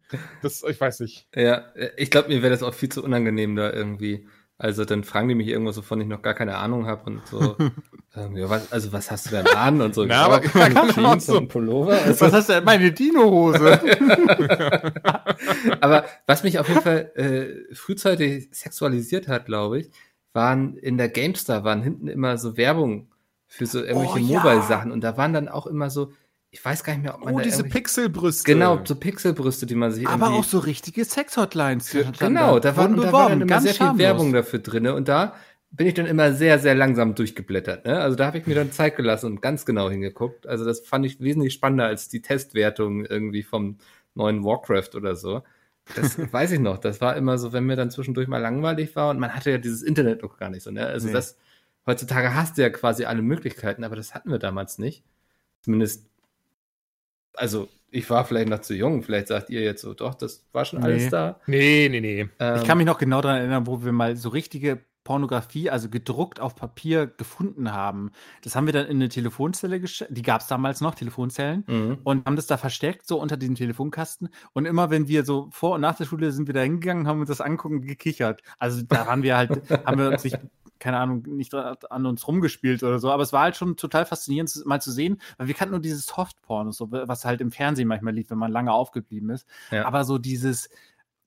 Das, 0.42 0.64
ich 0.64 0.80
weiß 0.82 1.02
nicht. 1.02 1.28
Ja, 1.36 1.66
ich 1.98 2.10
glaube, 2.10 2.30
mir 2.30 2.42
wäre 2.42 2.52
das 2.52 2.64
auch 2.64 2.74
viel 2.74 2.90
zu 2.90 3.04
unangenehm 3.04 3.56
da 3.56 3.72
irgendwie. 3.72 4.28
Also 4.60 4.86
dann 4.86 5.04
fragen 5.04 5.28
die 5.28 5.36
mich 5.36 5.48
irgendwas, 5.48 5.78
wovon 5.78 6.02
ich 6.02 6.08
noch 6.08 6.24
gar 6.24 6.34
keine 6.34 6.58
Ahnung 6.58 6.88
habe 6.88 7.04
und 7.06 7.28
so. 7.28 7.56
ähm, 8.16 8.36
ja, 8.36 8.50
was, 8.50 8.72
also 8.72 8.92
was 8.92 9.12
hast 9.12 9.28
du 9.28 9.32
denn 9.32 9.46
an 9.48 9.82
und 9.82 9.94
so? 9.94 10.04
Na, 10.04 10.26
aber 10.26 10.40
kann 10.40 10.74
Jeans 10.94 11.28
so. 11.28 11.38
und 11.38 11.48
Pullover. 11.48 11.94
Also, 11.94 12.26
was 12.26 12.34
hast 12.34 12.50
du 12.50 12.54
denn? 12.54 12.64
Meine 12.64 12.92
Dino-Hose. 12.92 13.80
aber 15.82 16.06
was 16.26 16.44
mich 16.44 16.58
auf 16.58 16.68
jeden 16.70 16.82
Fall 16.82 17.12
äh, 17.16 17.76
frühzeitig 17.76 18.50
sexualisiert 18.52 19.28
hat, 19.28 19.46
glaube 19.46 19.80
ich, 19.80 19.92
waren 20.34 20.76
in 20.76 20.98
der 20.98 21.10
GameStar 21.10 21.64
waren 21.64 21.84
hinten 21.84 22.08
immer 22.08 22.38
so 22.38 22.58
Werbung 22.58 23.10
für 23.46 23.68
so 23.68 23.84
irgendwelche 23.84 24.20
oh, 24.20 24.38
Mobile-Sachen 24.38 24.92
und 24.92 25.04
da 25.04 25.18
waren 25.18 25.34
dann 25.34 25.50
auch 25.50 25.68
immer 25.68 25.92
so 25.92 26.12
ich 26.58 26.66
weiß 26.66 26.84
gar 26.84 26.94
nicht 26.94 27.04
mehr, 27.04 27.14
ob 27.14 27.24
man 27.24 27.36
oh, 27.36 27.40
diese 27.40 27.64
Pixelbrüste. 27.64 28.52
Genau, 28.52 28.80
so 28.84 28.96
Pixelbrüste, 28.96 29.68
die 29.68 29.76
man 29.76 29.92
sich 29.92 30.08
Aber 30.08 30.32
auch 30.32 30.44
so 30.44 30.58
richtige 30.58 31.06
Sex-Hotlines. 31.06 31.96
Genau, 32.18 32.58
da, 32.58 32.76
war, 32.76 32.90
da 32.90 33.12
war 33.12 33.30
dann 33.30 33.42
immer 33.42 33.62
sehr 33.62 33.76
viel 33.76 33.98
Werbung 34.00 34.34
dafür 34.34 34.58
drin 34.58 34.88
und 34.88 35.08
da 35.08 35.36
bin 35.70 35.86
ich 35.86 35.94
dann 35.94 36.08
immer 36.08 36.34
sehr, 36.34 36.58
sehr 36.58 36.74
langsam 36.74 37.14
durchgeblättert. 37.14 37.86
Ne? 37.86 38.00
Also 38.00 38.16
da 38.16 38.26
habe 38.26 38.40
ich 38.40 38.48
mir 38.48 38.56
dann 38.56 38.72
Zeit 38.72 38.96
gelassen 38.96 39.28
und 39.28 39.42
ganz 39.44 39.68
genau 39.68 39.88
hingeguckt. 39.88 40.48
Also 40.48 40.66
das 40.66 40.80
fand 40.80 41.06
ich 41.06 41.22
wesentlich 41.22 41.54
spannender 41.54 41.86
als 41.86 42.10
die 42.10 42.24
Testwertung 42.24 43.06
irgendwie 43.06 43.44
vom 43.44 43.78
neuen 44.16 44.44
Warcraft 44.44 44.96
oder 44.96 45.16
so. 45.16 45.44
Das 45.94 46.18
weiß 46.34 46.54
ich 46.54 46.60
noch. 46.60 46.80
Das 46.80 47.02
war 47.02 47.16
immer 47.18 47.38
so, 47.38 47.54
wenn 47.54 47.66
mir 47.66 47.76
dann 47.76 47.92
zwischendurch 47.92 48.28
mal 48.28 48.40
langweilig 48.40 48.96
war 48.96 49.12
und 49.12 49.20
man 49.20 49.36
hatte 49.36 49.52
ja 49.52 49.60
dieses 49.60 49.84
Internet 49.84 50.24
noch 50.24 50.40
gar 50.40 50.50
nicht 50.50 50.64
so. 50.64 50.72
Ne? 50.72 50.88
Also 50.88 51.06
nee. 51.06 51.14
das 51.14 51.38
heutzutage 51.86 52.34
hast 52.34 52.58
du 52.58 52.64
ja 52.64 52.72
quasi 52.72 53.06
alle 53.06 53.22
Möglichkeiten, 53.22 53.84
aber 53.84 53.96
das 53.96 54.16
hatten 54.16 54.32
wir 54.32 54.40
damals 54.40 54.80
nicht. 54.80 55.04
Zumindest 55.62 56.08
also 57.38 57.68
ich 57.90 58.10
war 58.10 58.26
vielleicht 58.26 58.50
noch 58.50 58.60
zu 58.60 58.74
jung, 58.74 59.04
vielleicht 59.04 59.28
sagt 59.28 59.50
ihr 59.50 59.62
jetzt 59.62 59.82
so, 59.82 59.94
doch, 59.94 60.16
das 60.16 60.46
war 60.52 60.66
schon 60.66 60.84
alles 60.84 61.06
nee. 61.06 61.10
da. 61.10 61.40
Nee, 61.48 61.88
nee, 61.90 62.02
nee. 62.02 62.30
Ähm, 62.40 62.56
ich 62.58 62.66
kann 62.66 62.78
mich 62.78 62.88
noch 62.88 62.98
genau 62.98 63.22
daran 63.22 63.40
erinnern, 63.40 63.66
wo 63.66 63.84
wir 63.84 63.92
mal 63.92 64.16
so 64.18 64.30
richtige 64.30 64.82
Pornografie, 65.08 65.70
also 65.70 65.88
gedruckt 65.88 66.42
auf 66.42 66.58
Papier 66.58 67.08
gefunden 67.08 67.72
haben. 67.72 68.12
Das 68.42 68.58
haben 68.58 68.66
wir 68.66 68.74
dann 68.74 68.88
in 68.88 68.98
eine 68.98 69.08
Telefonzelle 69.08 69.80
gestellt, 69.80 70.12
die 70.14 70.22
gab 70.22 70.42
es 70.42 70.48
damals 70.48 70.82
noch, 70.82 70.96
Telefonzellen, 70.96 71.64
mhm. 71.66 72.00
und 72.04 72.26
haben 72.26 72.36
das 72.36 72.48
da 72.48 72.58
versteckt, 72.58 73.08
so 73.08 73.22
unter 73.22 73.38
diesem 73.38 73.56
Telefonkasten. 73.56 74.28
Und 74.52 74.66
immer 74.66 74.90
wenn 74.90 75.08
wir 75.08 75.24
so 75.24 75.48
vor 75.52 75.76
und 75.76 75.82
nach 75.82 75.96
der 75.96 76.04
Schule 76.04 76.34
sind 76.34 76.48
wir 76.48 76.54
da 76.54 76.60
hingegangen, 76.60 77.08
haben 77.08 77.22
uns 77.22 77.30
das 77.30 77.40
angucken 77.40 77.84
gekichert. 77.84 78.42
Also 78.60 78.82
da 78.86 79.08
waren 79.08 79.24
wir 79.24 79.38
halt, 79.38 79.52
haben 79.86 79.98
wir 79.98 80.10
uns 80.10 80.26
nicht 80.26 80.40
keine 80.80 80.98
Ahnung, 80.98 81.24
nicht 81.28 81.54
an 81.54 82.06
uns 82.06 82.28
rumgespielt 82.28 82.84
oder 82.84 83.00
so, 83.00 83.12
aber 83.12 83.24
es 83.24 83.34
war 83.34 83.44
halt 83.44 83.56
schon 83.56 83.78
total 83.78 84.06
faszinierend, 84.06 84.66
mal 84.66 84.82
zu 84.82 84.92
sehen, 84.92 85.22
weil 85.38 85.48
wir 85.48 85.54
kannten 85.54 85.74
nur 85.74 85.82
dieses 85.82 86.06
Softporn, 86.06 86.72
so, 86.72 86.92
was 86.92 87.26
halt 87.26 87.42
im 87.42 87.52
Fernsehen 87.52 87.88
manchmal 87.88 88.14
lief, 88.14 88.30
wenn 88.30 88.38
man 88.38 88.52
lange 88.52 88.72
aufgeblieben 88.72 89.30
ist. 89.30 89.48
Ja. 89.72 89.86
Aber 89.86 90.04
so 90.04 90.18
dieses, 90.18 90.70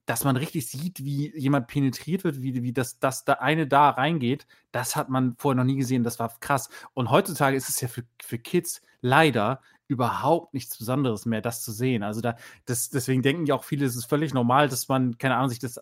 dass 0.07 0.25
man 0.25 0.37
richtig 0.37 0.67
sieht, 0.69 1.05
wie 1.05 1.37
jemand 1.37 1.69
penetriert 1.69 2.25
wird, 2.25 2.43
wie, 2.43 2.63
wie 2.63 2.73
das, 2.73 2.99
das 2.99 3.25
da 3.25 3.35
eine 3.35 3.67
da 3.67 3.91
reingeht, 3.91 4.47
das 4.73 4.97
hat 4.97 5.09
man 5.09 5.37
vorher 5.37 5.57
noch 5.57 5.65
nie 5.65 5.77
gesehen, 5.77 6.03
das 6.03 6.19
war 6.19 6.37
krass. 6.41 6.69
Und 6.95 7.11
heutzutage 7.11 7.57
ist 7.57 7.69
es 7.69 7.81
ja 7.81 7.89
für, 7.89 8.03
für 8.21 8.39
Kids 8.39 8.83
leider 9.01 9.61
überhaupt 9.87 10.55
nichts 10.55 10.79
Besonderes 10.79 11.27
mehr, 11.27 11.41
das 11.41 11.63
zu 11.63 11.73
sehen. 11.73 12.03
Also 12.03 12.21
da, 12.21 12.37
das, 12.65 12.91
deswegen 12.91 13.23
denken 13.23 13.47
ja 13.47 13.55
auch 13.55 13.65
viele, 13.65 13.87
es 13.87 13.97
ist 13.97 14.07
völlig 14.07 14.33
normal, 14.33 14.69
dass 14.69 14.89
man, 14.89 15.19
keine 15.19 15.37
Ahnung, 15.37 15.49
sich 15.49 15.59
das 15.59 15.81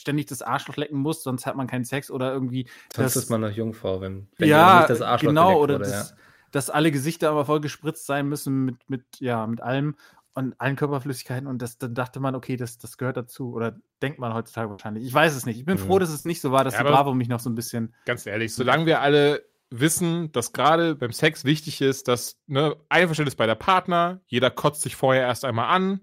ständig 0.00 0.26
das 0.26 0.42
Arschloch 0.42 0.76
lecken 0.76 0.98
muss, 0.98 1.22
sonst 1.22 1.46
hat 1.46 1.56
man 1.56 1.66
keinen 1.66 1.84
Sex 1.84 2.10
oder 2.10 2.32
irgendwie. 2.32 2.68
Sonst 2.94 3.16
das, 3.16 3.24
ist 3.24 3.30
man 3.30 3.40
noch 3.40 3.50
Jungfrau, 3.50 4.00
wenn, 4.00 4.28
wenn 4.38 4.48
ja, 4.48 4.78
nicht 4.78 4.90
das 4.90 5.02
Arschloch 5.02 5.30
genau, 5.30 5.58
oder 5.58 5.74
wurde, 5.74 5.84
das, 5.84 6.10
ja. 6.10 6.16
dass 6.50 6.70
alle 6.70 6.90
Gesichter 6.90 7.30
aber 7.30 7.44
voll 7.44 7.60
gespritzt 7.60 8.06
sein 8.06 8.28
müssen 8.28 8.64
mit, 8.64 8.76
mit, 8.88 9.04
ja, 9.18 9.46
mit 9.46 9.60
allem 9.60 9.94
und 10.34 10.60
allen 10.60 10.76
Körperflüssigkeiten 10.76 11.46
und 11.46 11.60
das, 11.60 11.78
dann 11.78 11.94
dachte 11.94 12.20
man, 12.20 12.34
okay, 12.34 12.56
das, 12.56 12.78
das 12.78 12.98
gehört 12.98 13.16
dazu 13.16 13.52
oder 13.52 13.76
denkt 14.00 14.18
man 14.18 14.32
heutzutage 14.32 14.70
wahrscheinlich. 14.70 15.04
Ich 15.04 15.12
weiß 15.12 15.34
es 15.34 15.44
nicht. 15.44 15.58
Ich 15.58 15.64
bin 15.64 15.76
mhm. 15.78 15.86
froh, 15.86 15.98
dass 15.98 16.10
es 16.10 16.24
nicht 16.24 16.40
so 16.40 16.52
war, 16.52 16.64
dass 16.64 16.74
ja, 16.74 16.82
die 16.82 16.88
Bravo 16.88 17.14
mich 17.14 17.28
noch 17.28 17.40
so 17.40 17.50
ein 17.50 17.54
bisschen. 17.54 17.94
Ganz 18.04 18.26
ehrlich, 18.26 18.54
solange 18.54 18.86
wir 18.86 19.00
alle 19.00 19.44
wissen, 19.70 20.32
dass 20.32 20.52
gerade 20.52 20.96
beim 20.96 21.12
Sex 21.12 21.44
wichtig 21.44 21.80
ist, 21.80 22.08
dass 22.08 22.38
ne, 22.46 22.76
Einverständnis 22.88 23.36
bei 23.36 23.46
der 23.46 23.54
Partner, 23.54 24.20
jeder 24.26 24.50
kotzt 24.50 24.82
sich 24.82 24.96
vorher 24.96 25.22
erst 25.22 25.44
einmal 25.44 25.68
an 25.74 26.00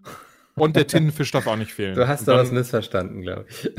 und 0.57 0.75
der 0.75 0.87
Tintenfisch 0.87 1.31
darf 1.31 1.47
auch 1.47 1.55
nicht 1.55 1.73
fehlen. 1.73 1.95
Du 1.95 2.07
hast 2.07 2.27
da 2.27 2.35
was 2.35 2.51
missverstanden, 2.51 3.21
glaube 3.21 3.45
ich. 3.49 3.71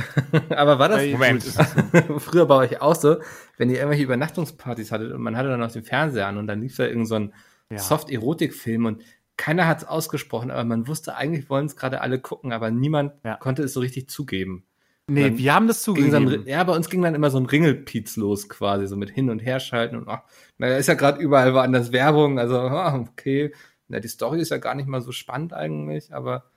Aber 0.56 0.78
war 0.78 0.88
das 0.88 1.04
Moment. 1.06 1.42
früher 2.18 2.46
bei 2.46 2.54
euch 2.54 2.80
auch 2.80 2.94
so, 2.94 3.16
wenn 3.56 3.68
ihr 3.68 3.76
irgendwelche 3.76 4.04
Übernachtungspartys 4.04 4.92
hattet 4.92 5.12
und 5.12 5.20
man 5.20 5.36
hatte 5.36 5.48
dann 5.48 5.62
auch 5.62 5.72
den 5.72 5.82
Fernseher 5.82 6.28
an 6.28 6.38
und 6.38 6.46
dann 6.46 6.60
lief 6.60 6.76
da 6.76 6.86
irgend 6.86 7.08
so 7.08 7.16
ein 7.16 7.34
ja. 7.70 7.78
Soft-Erotik-Film 7.78 8.86
und 8.86 9.02
keiner 9.36 9.66
hat 9.66 9.78
es 9.78 9.88
ausgesprochen, 9.88 10.50
aber 10.50 10.64
man 10.64 10.88
wusste, 10.88 11.16
eigentlich 11.16 11.48
wollen 11.48 11.66
es 11.66 11.76
gerade 11.76 12.00
alle 12.00 12.20
gucken, 12.20 12.52
aber 12.52 12.70
niemand 12.70 13.12
ja. 13.24 13.36
konnte 13.36 13.62
es 13.62 13.72
so 13.72 13.80
richtig 13.80 14.08
zugeben. 14.08 14.64
Nee, 15.10 15.38
wir 15.38 15.54
haben 15.54 15.68
das 15.68 15.84
ging 15.84 16.10
dann, 16.10 16.24
zugegeben. 16.24 16.48
ja, 16.48 16.62
bei 16.64 16.74
uns 16.74 16.90
ging 16.90 17.00
dann 17.00 17.14
immer 17.14 17.30
so 17.30 17.38
ein 17.38 17.46
Ringelpiez 17.46 18.16
los 18.16 18.48
quasi, 18.48 18.86
so 18.86 18.96
mit 18.96 19.10
hin 19.10 19.30
und 19.30 19.38
her 19.38 19.58
schalten 19.58 19.96
und 19.96 20.06
ach, 20.06 20.22
naja, 20.58 20.76
ist 20.76 20.86
ja 20.86 20.94
gerade 20.94 21.20
überall 21.20 21.54
woanders 21.54 21.92
Werbung, 21.92 22.38
also 22.38 22.56
ah, 22.58 22.94
okay. 22.98 23.54
Na, 23.88 24.00
die 24.00 24.08
Story 24.08 24.40
ist 24.40 24.50
ja 24.50 24.58
gar 24.58 24.74
nicht 24.74 24.86
mal 24.86 25.00
so 25.00 25.12
spannend 25.12 25.54
eigentlich, 25.54 26.12
aber 26.12 26.50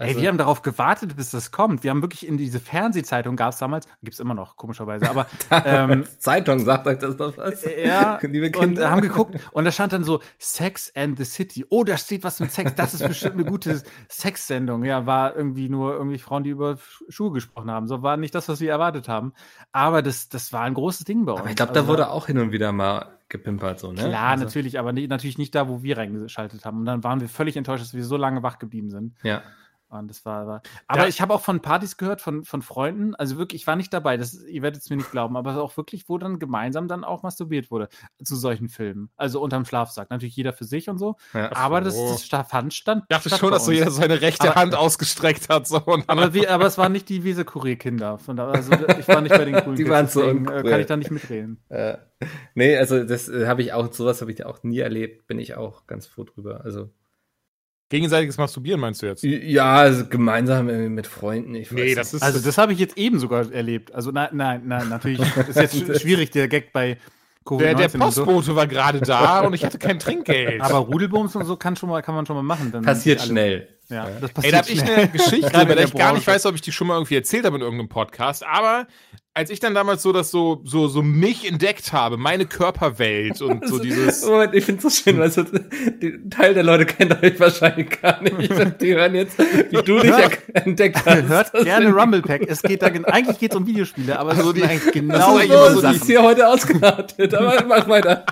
Ey, 0.00 0.16
wir 0.20 0.28
haben 0.28 0.38
darauf 0.38 0.62
gewartet, 0.62 1.16
bis 1.16 1.30
das 1.30 1.50
kommt. 1.50 1.82
Wir 1.82 1.90
haben 1.90 2.02
wirklich 2.02 2.26
in 2.26 2.36
diese 2.36 2.60
Fernsehzeitung, 2.60 3.34
gab 3.36 3.52
es 3.52 3.58
damals, 3.58 3.86
gibt 4.02 4.14
es 4.14 4.20
immer 4.20 4.34
noch, 4.34 4.56
komischerweise, 4.56 5.10
aber 5.10 5.26
ähm, 5.64 6.04
Zeitung 6.18 6.60
sagt 6.60 6.86
euch 6.86 6.98
das 6.98 7.16
doch 7.16 7.36
was. 7.36 7.64
ja, 7.64 8.18
Liebe 8.22 8.46
und 8.46 8.52
Kinder. 8.52 8.82
äh, 8.82 8.86
haben 8.86 9.00
geguckt 9.00 9.36
und 9.52 9.64
da 9.64 9.72
stand 9.72 9.92
dann 9.92 10.04
so 10.04 10.20
Sex 10.38 10.92
and 10.94 11.18
the 11.18 11.24
City. 11.24 11.66
Oh, 11.68 11.82
da 11.82 11.96
steht 11.96 12.22
was 12.22 12.38
mit 12.40 12.52
Sex. 12.52 12.74
Das 12.76 12.94
ist 12.94 13.06
bestimmt 13.06 13.34
eine 13.34 13.44
gute 13.44 13.82
Sexsendung. 14.08 14.84
Ja, 14.84 15.06
war 15.06 15.34
irgendwie 15.34 15.68
nur 15.68 15.94
irgendwie 15.94 16.18
Frauen, 16.18 16.44
die 16.44 16.50
über 16.50 16.78
Schuhe 17.08 17.32
gesprochen 17.32 17.70
haben. 17.70 17.88
So 17.88 18.02
war 18.02 18.16
nicht 18.16 18.34
das, 18.34 18.48
was 18.48 18.60
wir 18.60 18.70
erwartet 18.70 19.08
haben. 19.08 19.32
Aber 19.72 20.02
das, 20.02 20.28
das 20.28 20.52
war 20.52 20.62
ein 20.62 20.74
großes 20.74 21.04
Ding 21.06 21.24
bei 21.24 21.32
uns. 21.32 21.40
aber 21.40 21.50
ich 21.50 21.56
glaube, 21.56 21.70
Also 21.70 21.82
da 21.82 21.88
wurde 21.88 22.10
auch 22.10 22.26
hin 22.26 22.38
und 22.38 22.52
wieder 22.52 22.72
mal 22.72 23.18
gepimpert, 23.28 23.78
so, 23.78 23.92
ne? 23.92 24.08
Klar, 24.08 24.30
also, 24.30 24.44
natürlich, 24.44 24.78
aber 24.78 24.92
natürlich 24.92 25.38
nicht 25.38 25.54
da, 25.54 25.68
wo 25.68 25.82
wir 25.82 25.98
reingeschaltet 25.98 26.64
haben. 26.64 26.78
Und 26.78 26.84
dann 26.86 27.04
waren 27.04 27.20
wir 27.20 27.28
völlig 27.28 27.56
enttäuscht, 27.56 27.82
dass 27.82 27.94
wir 27.94 28.04
so 28.04 28.16
lange 28.16 28.42
wach 28.42 28.58
geblieben 28.58 28.90
sind. 28.90 29.14
Ja. 29.22 29.42
Und 29.90 30.08
das 30.08 30.24
war, 30.26 30.46
war 30.46 30.62
aber 30.86 31.00
Da- 31.02 31.08
ich 31.08 31.20
habe 31.22 31.32
auch 31.32 31.40
von 31.40 31.60
Partys 31.60 31.96
gehört, 31.96 32.20
von, 32.20 32.44
von 32.44 32.60
Freunden, 32.62 33.14
also 33.14 33.38
wirklich, 33.38 33.62
ich 33.62 33.66
war 33.66 33.74
nicht 33.76 33.92
dabei, 33.92 34.16
das, 34.18 34.42
ihr 34.44 34.60
werdet 34.62 34.82
es 34.82 34.90
mir 34.90 34.96
nicht 34.96 35.10
glauben, 35.10 35.36
aber 35.36 35.62
auch 35.62 35.76
wirklich, 35.78 36.08
wo 36.08 36.18
dann 36.18 36.38
gemeinsam 36.38 36.88
dann 36.88 37.04
auch 37.04 37.22
masturbiert 37.22 37.70
wurde 37.70 37.88
zu 38.22 38.36
solchen 38.36 38.68
Filmen. 38.68 39.08
Also 39.16 39.40
unterm 39.40 39.64
Schlafsack. 39.64 40.10
Natürlich 40.10 40.36
jeder 40.36 40.52
für 40.52 40.64
sich 40.64 40.88
und 40.90 40.98
so. 40.98 41.16
ja. 41.32 41.54
aber 41.56 41.80
das, 41.80 41.94
das 41.96 42.24
fand 42.44 42.74
stand. 42.74 43.04
Ich 43.08 43.16
dachte 43.16 43.30
schon, 43.30 43.50
dass 43.50 43.64
so 43.64 43.72
jeder 43.72 43.90
seine 43.90 44.20
rechte 44.20 44.50
Aber- 44.50 44.60
Hand 44.60 44.74
ausgestreckt 44.74 45.48
hat. 45.48 45.66
So, 45.66 45.78
und 45.78 46.08
dann 46.08 46.18
Aber, 46.18 46.34
wie, 46.34 46.46
aber 46.46 46.66
es 46.66 46.76
waren 46.78 46.92
nicht 46.92 47.08
die 47.08 47.24
da, 48.36 48.50
also 48.50 48.72
ich 48.72 49.08
war 49.08 49.20
nicht 49.22 49.34
bei 49.36 49.44
den 49.44 49.54
coolen 49.64 49.76
Die 49.76 49.84
Kids, 49.84 49.90
waren 49.90 50.06
so 50.08 50.20
deswegen, 50.20 50.46
äh, 50.46 50.50
uncool. 50.50 50.70
kann 50.70 50.80
ich 50.80 50.86
da 50.86 50.96
nicht 50.96 51.10
mitreden. 51.10 51.62
Äh, 51.70 51.96
nee, 52.54 52.76
also 52.76 53.04
das 53.04 53.28
äh, 53.28 53.46
habe 53.46 53.62
ich 53.62 53.72
auch, 53.72 53.92
sowas 53.92 54.20
habe 54.20 54.30
ich 54.32 54.44
auch 54.44 54.62
nie 54.62 54.80
erlebt, 54.80 55.26
bin 55.26 55.38
ich 55.38 55.54
auch 55.56 55.86
ganz 55.86 56.06
froh 56.06 56.24
drüber. 56.24 56.62
Also 56.64 56.90
gegenseitiges 57.90 58.36
Masturbieren 58.38 58.80
meinst 58.80 59.02
du 59.02 59.06
jetzt? 59.06 59.22
ja, 59.22 59.76
also 59.76 60.06
gemeinsam 60.06 60.66
mit 60.94 61.06
Freunden. 61.06 61.54
Ich 61.54 61.70
Nee, 61.70 61.94
das 61.94 62.14
ist 62.14 62.22
Also 62.22 62.38
das 62.40 62.58
habe 62.58 62.72
ich 62.72 62.78
jetzt 62.78 62.96
eben 62.98 63.18
sogar 63.18 63.50
erlebt. 63.52 63.94
Also 63.94 64.10
nein, 64.10 64.28
nein, 64.32 64.62
nein, 64.66 64.88
natürlich 64.88 65.20
ist 65.48 65.56
jetzt 65.56 65.74
sch- 65.74 66.00
schwierig, 66.00 66.30
der 66.30 66.48
Gag 66.48 66.72
bei 66.72 66.98
Covid-19 67.46 67.58
der, 67.58 67.74
der 67.74 67.94
und 68.02 68.12
so. 68.12 68.24
Postbote 68.24 68.56
war 68.56 68.66
gerade 68.66 69.00
da 69.00 69.40
und 69.40 69.54
ich 69.54 69.64
hatte 69.64 69.78
kein 69.78 69.98
Trinkgeld. 69.98 70.60
Aber 70.60 70.78
Rudelbums 70.78 71.34
und 71.34 71.46
so 71.46 71.56
kann, 71.56 71.76
schon 71.76 71.88
mal, 71.88 72.02
kann 72.02 72.14
man 72.14 72.26
schon 72.26 72.36
mal 72.36 72.42
machen. 72.42 72.70
Dann 72.72 72.84
passiert 72.84 73.22
schnell. 73.22 73.68
Ja, 73.88 74.06
das 74.20 74.28
Ey, 74.30 74.34
passiert 74.34 74.52
da 74.52 74.58
hab 74.58 74.68
ich 74.68 74.82
eine 74.82 75.08
Geschichte, 75.08 75.50
bei 75.52 75.64
der 75.64 75.84
ich 75.84 75.94
gar 75.94 76.12
nicht 76.12 76.26
weiß, 76.26 76.44
ob 76.44 76.54
ich 76.54 76.60
die 76.60 76.72
schon 76.72 76.88
mal 76.88 76.94
irgendwie 76.96 77.14
erzählt 77.14 77.46
habe 77.46 77.56
in 77.56 77.62
irgendeinem 77.62 77.88
Podcast. 77.88 78.44
Aber 78.46 78.86
als 79.38 79.50
ich 79.50 79.60
dann 79.60 79.72
damals 79.72 80.02
so 80.02 80.12
das 80.12 80.32
so, 80.32 80.60
so, 80.64 80.88
so 80.88 81.00
mich 81.00 81.48
entdeckt 81.48 81.92
habe, 81.92 82.16
meine 82.16 82.44
Körperwelt 82.44 83.40
und 83.40 83.68
so 83.68 83.78
dieses. 83.78 84.24
Moment, 84.26 84.52
ich 84.52 84.64
finde 84.64 84.84
es 84.84 84.96
so 84.96 85.02
schön, 85.04 85.16
weil 85.18 85.30
so, 85.30 85.44
die, 85.44 86.28
Teil 86.28 86.54
der 86.54 86.64
Leute 86.64 86.84
kennt 86.86 87.22
euch 87.22 87.38
wahrscheinlich 87.38 88.00
gar 88.02 88.20
nicht. 88.20 88.36
Die 88.80 88.94
hören 88.96 89.14
jetzt, 89.14 89.38
wie 89.38 89.76
du 89.82 90.00
dich 90.00 90.12
entdeckt 90.54 91.06
hast. 91.06 91.28
Hört 91.28 91.54
Das 91.54 91.64
gerne 91.64 91.88
Rumble 91.94 92.20
Pack. 92.20 92.42
Es 92.48 92.60
geht 92.62 92.82
da, 92.82 92.88
gen- 92.88 93.04
eigentlich 93.04 93.38
geht 93.38 93.52
es 93.52 93.56
um 93.56 93.64
Videospiele, 93.64 94.18
aber 94.18 94.30
Also 94.30 94.48
es 94.50 94.54
die- 94.56 94.64
eigentlich 94.64 94.84
das 94.84 94.92
genau 94.92 95.36
eigentlich 95.36 95.52
So, 95.52 95.68
die 95.68 95.76
ist 95.76 95.82
Sachen. 95.98 96.06
hier 96.08 96.22
heute 96.24 96.48
ausgeartet, 96.48 97.34
aber 97.34 97.64
mach 97.64 97.88
weiter. 97.88 98.26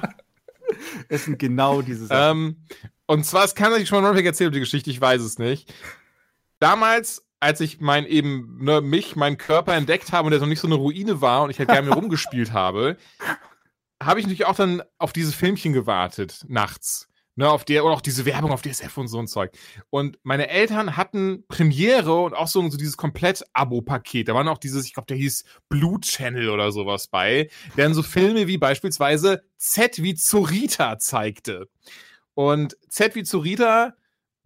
Es 1.08 1.24
sind 1.26 1.38
genau 1.38 1.82
diese 1.82 2.06
Sachen. 2.06 2.38
Ähm, 2.38 2.56
und 3.06 3.24
zwar, 3.24 3.44
es 3.44 3.54
kann 3.54 3.72
ich 3.80 3.88
schon 3.88 4.02
mal 4.02 4.08
Runback 4.08 4.26
erzählen, 4.26 4.50
die 4.50 4.58
Geschichte, 4.58 4.90
ich 4.90 5.00
weiß 5.00 5.22
es 5.22 5.38
nicht. 5.38 5.72
Damals, 6.58 7.25
als 7.40 7.60
ich 7.60 7.80
mein 7.80 8.06
eben, 8.06 8.64
ne, 8.64 8.80
mich, 8.80 9.16
meinen 9.16 9.36
Körper 9.36 9.74
entdeckt 9.74 10.12
habe 10.12 10.26
und 10.26 10.30
der 10.32 10.40
noch 10.40 10.46
nicht 10.46 10.60
so 10.60 10.68
eine 10.68 10.76
Ruine 10.76 11.20
war 11.20 11.42
und 11.42 11.50
ich 11.50 11.58
halt 11.58 11.68
gerne 11.68 11.90
rumgespielt 11.90 12.52
habe, 12.52 12.96
habe 14.02 14.20
ich 14.20 14.26
natürlich 14.26 14.46
auch 14.46 14.56
dann 14.56 14.82
auf 14.98 15.12
diese 15.12 15.32
Filmchen 15.32 15.72
gewartet, 15.72 16.44
nachts. 16.48 17.08
Ne, 17.38 17.50
auf 17.50 17.66
der, 17.66 17.84
oder 17.84 17.92
auch 17.92 18.00
diese 18.00 18.24
Werbung 18.24 18.50
auf 18.50 18.62
DSF 18.62 18.96
und 18.96 19.08
so 19.08 19.18
ein 19.18 19.26
Zeug. 19.26 19.52
Und 19.90 20.18
meine 20.22 20.48
Eltern 20.48 20.96
hatten 20.96 21.44
Premiere 21.48 22.22
und 22.22 22.32
auch 22.32 22.48
so, 22.48 22.66
so 22.70 22.78
dieses 22.78 22.96
Komplett-Abo-Paket. 22.96 24.28
Da 24.28 24.34
waren 24.34 24.48
auch 24.48 24.56
dieses, 24.56 24.86
ich 24.86 24.94
glaube, 24.94 25.08
der 25.08 25.18
hieß 25.18 25.44
Blue 25.68 26.00
Channel 26.00 26.48
oder 26.48 26.72
sowas 26.72 27.08
bei, 27.08 27.50
der 27.76 27.84
dann 27.84 27.92
so 27.92 28.02
Filme 28.02 28.46
wie 28.46 28.56
beispielsweise 28.56 29.42
Z 29.58 30.02
wie 30.02 30.14
Zorita 30.14 30.98
zeigte. 30.98 31.68
Und 32.32 32.78
Z 32.88 33.14
wie 33.16 33.22
Zorita, 33.22 33.92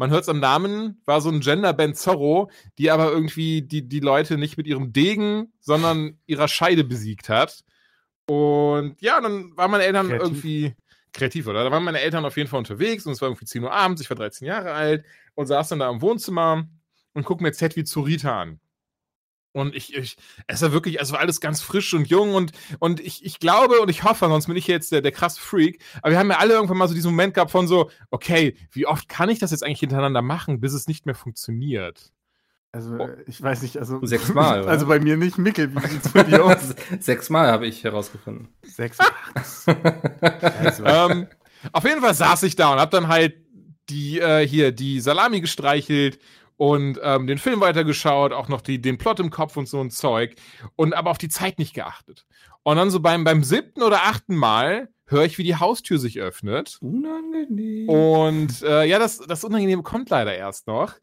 man 0.00 0.10
hört 0.10 0.22
es 0.22 0.30
am 0.30 0.40
Namen, 0.40 1.02
war 1.04 1.20
so 1.20 1.28
ein 1.28 1.40
Genderband 1.40 1.94
Zorro, 1.94 2.50
die 2.78 2.90
aber 2.90 3.12
irgendwie 3.12 3.60
die, 3.60 3.86
die 3.86 4.00
Leute 4.00 4.38
nicht 4.38 4.56
mit 4.56 4.66
ihrem 4.66 4.94
Degen, 4.94 5.52
sondern 5.60 6.18
ihrer 6.26 6.48
Scheide 6.48 6.84
besiegt 6.84 7.28
hat. 7.28 7.64
Und 8.26 8.96
ja, 9.02 9.20
dann 9.20 9.54
waren 9.58 9.70
meine 9.70 9.84
Eltern 9.84 10.08
Kreativ. 10.08 10.26
irgendwie 10.26 10.74
kreativ, 11.12 11.48
oder? 11.48 11.64
Da 11.64 11.70
waren 11.70 11.84
meine 11.84 12.00
Eltern 12.00 12.24
auf 12.24 12.38
jeden 12.38 12.48
Fall 12.48 12.60
unterwegs 12.60 13.04
und 13.04 13.12
es 13.12 13.20
war 13.20 13.28
irgendwie 13.28 13.44
10 13.44 13.62
Uhr 13.62 13.72
abends, 13.72 14.00
ich 14.00 14.08
war 14.08 14.16
13 14.16 14.46
Jahre 14.46 14.72
alt 14.72 15.04
und 15.34 15.48
saß 15.48 15.68
dann 15.68 15.80
da 15.80 15.90
im 15.90 16.00
Wohnzimmer 16.00 16.66
und 17.12 17.24
guck 17.24 17.42
mir 17.42 17.52
Z 17.52 17.76
wie 17.76 17.84
Zorita 17.84 18.40
an. 18.40 18.58
Und 19.52 19.74
ich, 19.74 19.96
ich, 19.96 20.16
es 20.46 20.62
war 20.62 20.72
wirklich, 20.72 21.00
es 21.00 21.10
war 21.10 21.18
alles 21.18 21.40
ganz 21.40 21.60
frisch 21.60 21.92
und 21.92 22.06
jung 22.08 22.34
und, 22.34 22.52
und 22.78 23.00
ich, 23.00 23.24
ich 23.24 23.40
glaube 23.40 23.80
und 23.80 23.88
ich 23.88 24.04
hoffe, 24.04 24.26
sonst 24.28 24.46
bin 24.46 24.56
ich 24.56 24.68
jetzt 24.68 24.92
der, 24.92 25.00
der 25.02 25.10
krasse 25.10 25.40
Freak, 25.40 25.82
aber 26.02 26.12
wir 26.12 26.18
haben 26.20 26.30
ja 26.30 26.38
alle 26.38 26.54
irgendwann 26.54 26.76
mal 26.78 26.86
so 26.86 26.94
diesen 26.94 27.10
Moment 27.10 27.34
gehabt 27.34 27.50
von 27.50 27.66
so, 27.66 27.90
okay, 28.12 28.56
wie 28.70 28.86
oft 28.86 29.08
kann 29.08 29.28
ich 29.28 29.40
das 29.40 29.50
jetzt 29.50 29.64
eigentlich 29.64 29.80
hintereinander 29.80 30.22
machen, 30.22 30.60
bis 30.60 30.72
es 30.72 30.86
nicht 30.86 31.04
mehr 31.04 31.16
funktioniert? 31.16 32.12
Also, 32.72 32.96
ich 33.26 33.42
weiß 33.42 33.62
nicht, 33.62 33.78
also. 33.78 33.98
Sechsmal? 34.06 34.64
Also 34.68 34.86
bei 34.86 35.00
mir 35.00 35.16
nicht. 35.16 35.38
Mickel, 35.38 35.74
wie 35.74 35.88
sieht's 35.88 36.10
bei 36.10 36.22
dir 36.22 36.44
aus? 36.44 36.76
Sechsmal 37.00 37.50
habe 37.50 37.66
ich 37.66 37.82
herausgefunden. 37.82 38.46
Sechs. 38.62 38.98
Ach, 39.00 39.32
das- 39.34 39.66
also, 39.66 40.84
ähm, 40.84 41.26
auf 41.72 41.82
jeden 41.82 42.00
Fall 42.00 42.14
saß 42.14 42.44
ich 42.44 42.54
da 42.54 42.72
und 42.72 42.78
hab 42.78 42.92
dann 42.92 43.08
halt 43.08 43.34
die, 43.88 44.20
äh, 44.20 44.46
hier, 44.46 44.70
die 44.70 45.00
Salami 45.00 45.40
gestreichelt 45.40 46.20
und 46.60 47.00
ähm, 47.02 47.26
den 47.26 47.38
Film 47.38 47.62
weitergeschaut, 47.62 48.34
auch 48.34 48.48
noch 48.48 48.60
die, 48.60 48.82
den 48.82 48.98
Plot 48.98 49.18
im 49.18 49.30
Kopf 49.30 49.56
und 49.56 49.66
so 49.66 49.80
ein 49.80 49.90
Zeug 49.90 50.34
und 50.76 50.92
aber 50.92 51.10
auf 51.10 51.16
die 51.16 51.30
Zeit 51.30 51.58
nicht 51.58 51.72
geachtet. 51.72 52.26
Und 52.64 52.76
dann 52.76 52.90
so 52.90 53.00
beim, 53.00 53.24
beim 53.24 53.42
siebten 53.42 53.82
oder 53.82 54.02
achten 54.02 54.36
Mal 54.36 54.90
höre 55.06 55.24
ich, 55.24 55.38
wie 55.38 55.42
die 55.42 55.56
Haustür 55.56 55.98
sich 55.98 56.20
öffnet. 56.20 56.76
Unangenehm. 56.82 57.88
Und 57.88 58.62
äh, 58.62 58.84
ja, 58.84 58.98
das, 58.98 59.20
das 59.20 59.42
Unangenehme 59.42 59.82
kommt 59.82 60.10
leider 60.10 60.36
erst 60.36 60.66
noch. 60.66 60.96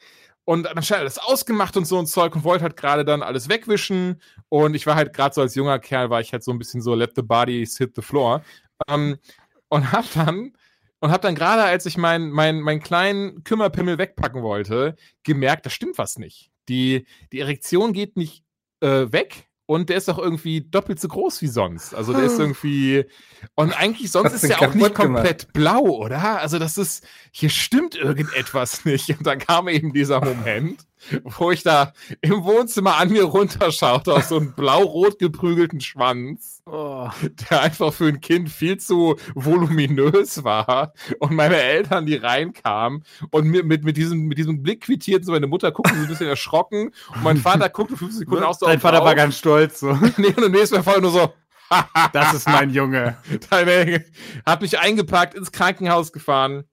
Und 0.46 0.68
dann 0.68 0.84
schnell 0.84 1.00
alles 1.00 1.18
ausgemacht 1.18 1.76
und 1.76 1.86
so 1.86 1.98
ein 1.98 2.06
Zeug 2.06 2.36
und 2.36 2.44
wollte 2.44 2.62
halt 2.62 2.78
gerade 2.78 3.04
dann 3.04 3.24
alles 3.24 3.50
wegwischen. 3.50 4.22
Und 4.50 4.76
ich 4.76 4.86
war 4.86 4.94
halt 4.94 5.12
gerade 5.12 5.34
so 5.34 5.42
als 5.42 5.56
junger 5.56 5.80
Kerl, 5.80 6.12
war 6.12 6.22
ich 6.22 6.34
halt 6.34 6.44
so 6.44 6.52
ein 6.52 6.60
bisschen 6.60 6.84
so, 6.84 6.94
let 6.94 7.14
the 7.16 7.24
bodies 7.24 7.80
hit 7.80 7.96
the 7.96 8.04
floor. 8.04 8.44
Ähm, 8.88 9.18
und 9.70 9.92
hab 9.92 10.06
dann, 10.14 10.54
und 11.00 11.12
hab 11.12 11.22
dann 11.22 11.36
gerade, 11.36 11.64
als 11.64 11.86
ich 11.86 11.98
meinen 11.98 12.32
mein, 12.32 12.60
mein 12.62 12.82
kleinen 12.82 13.44
Kümmerpimmel 13.44 13.98
wegpacken 13.98 14.42
wollte, 14.42 14.96
gemerkt, 15.24 15.66
da 15.66 15.70
stimmt 15.70 15.98
was 15.98 16.18
nicht. 16.18 16.52
Die, 16.70 17.06
die 17.32 17.40
Erektion 17.40 17.94
geht 17.94 18.18
nicht 18.18 18.44
äh, 18.82 19.12
weg. 19.12 19.48
Und 19.70 19.90
der 19.90 19.98
ist 19.98 20.08
doch 20.08 20.18
irgendwie 20.18 20.62
doppelt 20.62 20.98
so 20.98 21.10
groß 21.10 21.42
wie 21.42 21.48
sonst. 21.48 21.94
Also 21.94 22.14
der 22.14 22.24
ist 22.24 22.40
irgendwie. 22.40 23.04
Und 23.54 23.78
eigentlich 23.78 24.10
sonst 24.12 24.32
ist 24.32 24.48
der 24.48 24.62
auch 24.62 24.74
nicht 24.74 24.82
kaputt 24.82 24.96
gemacht. 24.96 25.26
komplett 25.26 25.52
blau, 25.52 25.82
oder? 25.82 26.40
Also 26.40 26.58
das 26.58 26.78
ist, 26.78 27.06
hier 27.32 27.50
stimmt 27.50 27.94
irgendetwas 27.96 28.86
nicht. 28.86 29.10
Und 29.10 29.28
dann 29.28 29.40
kam 29.40 29.68
eben 29.68 29.92
dieser 29.92 30.24
Moment, 30.24 30.87
wo 31.24 31.52
ich 31.52 31.64
da 31.64 31.94
im 32.22 32.44
Wohnzimmer 32.44 32.98
an 32.98 33.10
mir 33.10 33.24
runterschaute 33.24 34.14
auf 34.14 34.24
so 34.24 34.38
einen 34.38 34.54
blau-rot 34.54 35.20
geprügelten 35.20 35.82
Schwanz, 35.82 36.62
oh. 36.66 37.10
der 37.50 37.62
einfach 37.62 37.94
für 37.94 38.08
ein 38.08 38.22
Kind 38.22 38.50
viel 38.50 38.78
zu 38.78 39.16
voluminös 39.36 40.44
war. 40.44 40.94
Und 41.20 41.34
meine 41.34 41.58
Eltern, 41.58 42.06
die 42.06 42.16
reinkamen 42.16 43.04
und 43.32 43.48
mir 43.48 43.64
mit, 43.64 43.84
mit, 43.84 43.98
diesem, 43.98 44.28
mit 44.28 44.38
diesem 44.38 44.64
Blick 44.64 44.82
quittierten, 44.82 45.26
so 45.26 45.32
meine 45.32 45.48
Mutter 45.48 45.72
guckte 45.72 45.96
so 45.96 46.02
ein 46.02 46.08
bisschen 46.08 46.28
erschrocken 46.28 46.92
und 47.14 47.24
mein 47.24 47.38
Vater 47.38 47.70
guckte 47.70 47.98
fünf 47.98 48.14
Sekunden 48.14 48.44
auch 48.44 48.54
so 48.54 48.66
Dein 48.66 48.78
auf- 48.78 48.82
Vater 48.82 49.04
war 49.04 49.16
ganz 49.16 49.38
stolz. 49.38 49.80
So. 49.80 49.98
Nee, 50.18 50.34
und 50.36 50.52
nächstes 50.52 50.72
Mal 50.72 50.84
voll 50.84 51.02
nur 51.02 51.12
so, 51.12 51.34
Das 52.14 52.34
ist 52.34 52.48
mein 52.48 52.70
Junge. 52.70 53.18
Hat 54.46 54.62
mich 54.62 54.80
eingepackt, 54.80 55.36
ins 55.36 55.52
Krankenhaus 55.52 56.12
gefahren. 56.12 56.64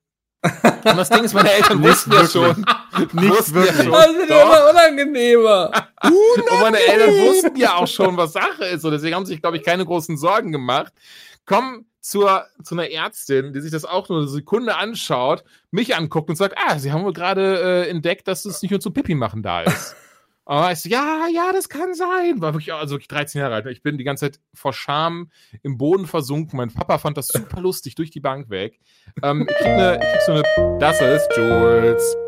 Und 0.85 0.97
das 0.97 1.09
Ding 1.09 1.23
ist, 1.23 1.33
meine 1.33 1.51
Eltern 1.51 1.81
wussten 1.83 2.11
ja 2.11 2.27
schon. 2.27 2.65
Nicht 3.13 3.53
wirklich. 3.53 3.83
schon. 3.83 3.91
Das 3.91 4.13
wird 4.13 4.29
Doch. 4.29 4.45
immer 4.45 4.69
unangenehmer. 4.69 5.71
Und 6.03 6.61
meine 6.61 6.77
Eltern 6.77 7.09
wussten 7.27 7.55
ja 7.57 7.75
auch 7.75 7.87
schon, 7.87 8.15
was 8.17 8.33
Sache 8.33 8.65
ist. 8.65 8.85
Und 8.85 8.91
deswegen 8.91 9.15
haben 9.15 9.25
sie 9.25 9.33
sich, 9.33 9.41
glaube 9.41 9.57
ich, 9.57 9.63
keine 9.63 9.85
großen 9.85 10.17
Sorgen 10.17 10.51
gemacht. 10.51 10.93
Kommen 11.45 11.85
zur, 11.99 12.45
zu 12.63 12.75
einer 12.75 12.91
Ärztin, 12.91 13.53
die 13.53 13.61
sich 13.61 13.71
das 13.71 13.83
auch 13.83 14.09
nur 14.09 14.19
eine 14.19 14.27
Sekunde 14.27 14.75
anschaut, 14.75 15.43
mich 15.71 15.95
anguckt 15.95 16.29
und 16.29 16.35
sagt, 16.35 16.55
ah, 16.57 16.77
sie 16.77 16.91
haben 16.91 17.03
wohl 17.03 17.13
gerade 17.13 17.85
äh, 17.85 17.89
entdeckt, 17.89 18.27
dass 18.27 18.45
es 18.45 18.61
nicht 18.61 18.71
nur 18.71 18.79
zum 18.79 18.93
Pipi 18.93 19.15
machen 19.15 19.41
da 19.41 19.61
ist. 19.61 19.95
Aber 20.45 20.71
ich 20.71 20.79
so, 20.79 20.89
ja, 20.89 21.27
ja, 21.33 21.51
das 21.51 21.69
kann 21.69 21.93
sein. 21.95 22.39
War 22.39 22.53
wirklich, 22.53 22.71
also 22.73 22.95
wirklich 22.95 23.07
13 23.07 23.41
Jahre 23.41 23.55
alt. 23.55 23.65
Ich 23.65 23.81
bin 23.81 23.97
die 23.97 24.03
ganze 24.03 24.25
Zeit 24.31 24.39
vor 24.53 24.73
Scham 24.73 25.31
im 25.63 25.77
Boden 25.77 26.05
versunken. 26.05 26.57
Mein 26.57 26.71
Papa 26.71 26.99
fand 26.99 27.17
das 27.17 27.27
super 27.27 27.61
lustig 27.61 27.95
durch 27.95 28.11
die 28.11 28.19
Bank 28.19 28.49
weg. 28.49 28.79
Ähm, 29.23 29.47
ich 29.49 29.55
krieg, 29.55 29.67
eine, 29.67 29.95
ich 29.95 30.11
krieg 30.11 30.21
so 30.21 30.31
eine, 30.33 30.77
das 30.79 31.01
ist 31.01 31.29
Jules. 31.35 32.24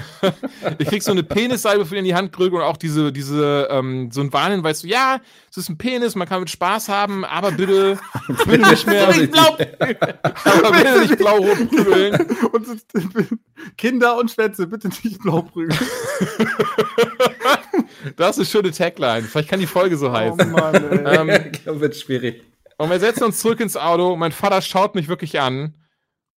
ich 0.78 0.88
krieg 0.88 1.02
so 1.02 1.10
eine 1.12 1.22
Penissalbe 1.22 1.84
für 1.84 1.96
in 1.96 2.04
die 2.04 2.14
Hand 2.14 2.32
gerückt 2.32 2.54
und 2.54 2.62
auch 2.62 2.76
diese, 2.76 3.12
diese, 3.12 3.68
ähm, 3.70 4.10
so 4.10 4.20
ein 4.20 4.32
Warnhinweis, 4.32 4.80
so, 4.80 4.86
ja, 4.86 5.20
es 5.50 5.56
ist 5.56 5.68
ein 5.68 5.78
Penis, 5.78 6.14
man 6.14 6.28
kann 6.28 6.40
mit 6.40 6.50
Spaß 6.50 6.88
haben, 6.88 7.24
aber 7.24 7.52
bitte, 7.52 7.98
bitte 8.46 8.70
nicht 8.70 8.86
mehr, 8.86 9.08
nicht 9.08 9.32
blau, 9.32 9.56
aber 10.44 10.72
bitte 10.72 11.00
nicht 11.00 11.18
blau-rot 11.18 11.70
prügeln. 11.70 12.26
Und 12.52 12.66
Kinder 13.76 14.18
und 14.18 14.30
Schwänze, 14.30 14.66
bitte 14.66 14.88
nicht 14.88 15.20
blau 15.22 15.42
prügeln. 15.42 15.78
das 18.16 18.36
ist 18.36 18.38
eine 18.38 18.46
schöne 18.46 18.70
Tagline. 18.72 19.22
Vielleicht 19.22 19.48
kann 19.48 19.60
die 19.60 19.66
Folge 19.66 19.96
so 19.96 20.12
heißen. 20.12 20.40
Oh 20.40 20.58
Mann, 20.58 20.74
ey. 20.74 21.16
Ähm, 21.16 21.50
ich 21.52 21.62
glaube, 21.62 21.80
wird 21.80 21.96
schwierig. 21.96 22.42
Und 22.78 22.90
wir 22.90 22.98
setzen 22.98 23.24
uns 23.24 23.38
zurück 23.38 23.60
ins 23.60 23.76
Auto. 23.76 24.16
Mein 24.16 24.32
Vater 24.32 24.60
schaut 24.60 24.94
mich 24.94 25.08
wirklich 25.08 25.40
an 25.40 25.74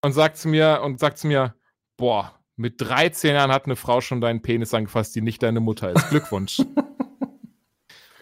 und 0.01 0.13
sagt 0.13 0.37
zu 0.37 0.47
mir, 0.47 0.81
und 0.83 0.99
sagt 0.99 1.17
zu 1.17 1.27
mir, 1.27 1.55
boah, 1.97 2.34
mit 2.55 2.81
13 2.81 3.35
Jahren 3.35 3.51
hat 3.51 3.65
eine 3.65 3.75
Frau 3.75 4.01
schon 4.01 4.21
deinen 4.21 4.41
Penis 4.41 4.73
angefasst, 4.73 5.15
die 5.15 5.21
nicht 5.21 5.43
deine 5.43 5.59
Mutter 5.59 5.91
ist. 5.91 6.09
Glückwunsch. 6.09 6.61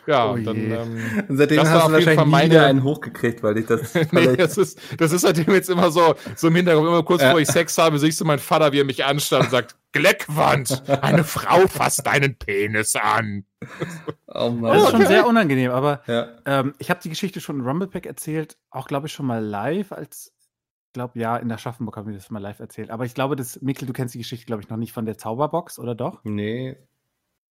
Ja, 0.06 0.30
oh 0.30 0.34
und 0.34 0.44
dann. 0.44 0.58
Ähm, 0.58 1.26
und 1.30 1.38
seitdem 1.38 1.58
das 1.58 1.70
hast 1.70 1.88
du 1.88 1.94
wahrscheinlich 1.94 2.26
meine... 2.26 2.66
einen 2.66 2.84
hochgekriegt, 2.84 3.42
weil 3.42 3.58
ich 3.58 3.66
das. 3.66 3.94
nee, 4.12 4.36
das 4.36 4.58
ist, 4.58 4.80
das 4.98 5.12
ist 5.12 5.22
seitdem 5.22 5.54
jetzt 5.54 5.70
immer 5.70 5.92
so, 5.92 6.16
so 6.36 6.48
im 6.48 6.56
Hintergrund, 6.56 6.88
immer 6.88 7.04
kurz 7.04 7.22
ja. 7.22 7.30
bevor 7.30 7.42
ich 7.42 7.48
Sex 7.48 7.78
habe, 7.78 7.98
sehe 8.00 8.10
ich 8.10 8.18
so 8.18 8.26
meinen 8.26 8.40
Vater, 8.40 8.72
wie 8.74 8.82
er 8.82 8.86
mich 8.86 9.06
anstarrt 9.06 9.44
und 9.44 9.52
sagt: 9.52 9.76
Gleckwand, 9.94 10.84
eine 11.02 11.24
Frau 11.24 11.68
fasst 11.68 12.06
deinen 12.06 12.36
Penis 12.36 12.96
an. 12.96 13.46
Oh 14.36 14.50
Mann. 14.50 14.74
Das 14.74 14.86
ist 14.86 14.90
schon 14.90 15.06
sehr 15.06 15.28
unangenehm, 15.28 15.70
aber 15.70 16.02
ja. 16.08 16.28
ähm, 16.48 16.74
ich 16.80 16.90
habe 16.90 17.00
die 17.04 17.10
Geschichte 17.10 17.40
schon 17.40 17.60
in 17.60 17.66
Rumblepack 17.68 18.08
erzählt, 18.08 18.58
auch 18.72 18.88
glaube 18.88 19.06
ich 19.06 19.14
schon 19.14 19.28
mal 19.28 19.46
live, 19.46 19.92
als 19.92 20.34
glaube, 20.94 21.20
ja, 21.20 21.38
in 21.38 21.50
der 21.50 21.58
Schaffenburg 21.58 21.98
haben 21.98 22.08
wir 22.08 22.14
das 22.14 22.30
mal 22.30 22.40
live 22.40 22.60
erzählt. 22.60 22.90
Aber 22.90 23.06
ich 23.06 23.14
glaube, 23.14 23.36
dass, 23.36 23.62
Mikkel, 23.62 23.88
du 23.88 23.94
kennst 23.94 24.14
die 24.14 24.20
Geschichte, 24.20 24.46
glaube 24.46 24.62
ich, 24.62 24.70
noch 24.70 24.78
nicht 24.78 24.94
von 24.94 25.06
der 25.06 25.18
Zauberbox, 25.18 25.80
oder 25.80 25.96
doch? 25.96 26.24
Nee. 26.24 26.78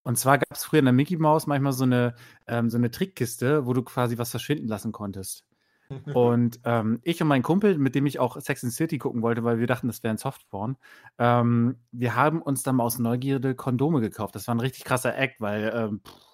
Und 0.04 0.18
zwar 0.18 0.38
gab 0.38 0.50
es 0.50 0.64
früher 0.64 0.80
in 0.80 0.86
der 0.86 0.92
Mickey 0.92 1.16
Mouse 1.16 1.46
manchmal 1.46 1.72
so 1.72 1.84
eine, 1.84 2.14
ähm, 2.46 2.70
so 2.70 2.76
eine 2.76 2.90
Trickkiste, 2.90 3.66
wo 3.66 3.72
du 3.72 3.82
quasi 3.82 4.18
was 4.18 4.30
verschwinden 4.30 4.66
lassen 4.66 4.92
konntest. 4.92 5.44
und 6.14 6.60
ähm, 6.64 7.00
ich 7.02 7.20
und 7.20 7.28
mein 7.28 7.42
Kumpel, 7.42 7.78
mit 7.78 7.94
dem 7.94 8.06
ich 8.06 8.18
auch 8.18 8.40
Sex 8.40 8.62
in 8.62 8.70
City 8.70 8.98
gucken 8.98 9.22
wollte, 9.22 9.44
weil 9.44 9.58
wir 9.58 9.66
dachten, 9.66 9.88
das 9.88 10.02
wäre 10.02 10.14
ein 10.14 10.18
Softporn, 10.18 10.76
ähm, 11.18 11.76
wir 11.90 12.16
haben 12.16 12.40
uns 12.40 12.62
dann 12.62 12.76
mal 12.76 12.84
aus 12.84 12.98
Neugierde 12.98 13.54
Kondome 13.54 14.00
gekauft. 14.00 14.34
Das 14.34 14.46
war 14.48 14.54
ein 14.54 14.60
richtig 14.60 14.84
krasser 14.84 15.16
Act, 15.16 15.40
weil 15.40 15.70
ähm, 15.74 16.00
pff, 16.00 16.32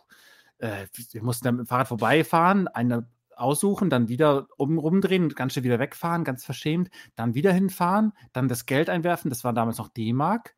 äh, 0.58 0.86
wir 1.12 1.22
mussten 1.22 1.44
dann 1.44 1.56
mit 1.56 1.66
dem 1.66 1.68
Fahrrad 1.68 1.88
vorbeifahren, 1.88 2.68
eine 2.68 3.08
aussuchen, 3.38 3.90
dann 3.90 4.08
wieder 4.08 4.48
um, 4.56 4.78
rumdrehen, 4.78 5.30
ganz 5.30 5.52
schnell 5.52 5.64
wieder 5.64 5.78
wegfahren, 5.78 6.24
ganz 6.24 6.44
verschämt, 6.44 6.90
dann 7.16 7.34
wieder 7.34 7.52
hinfahren, 7.52 8.12
dann 8.32 8.48
das 8.48 8.66
Geld 8.66 8.90
einwerfen, 8.90 9.30
das 9.30 9.44
war 9.44 9.52
damals 9.52 9.78
noch 9.78 9.88
D-Mark. 9.88 10.54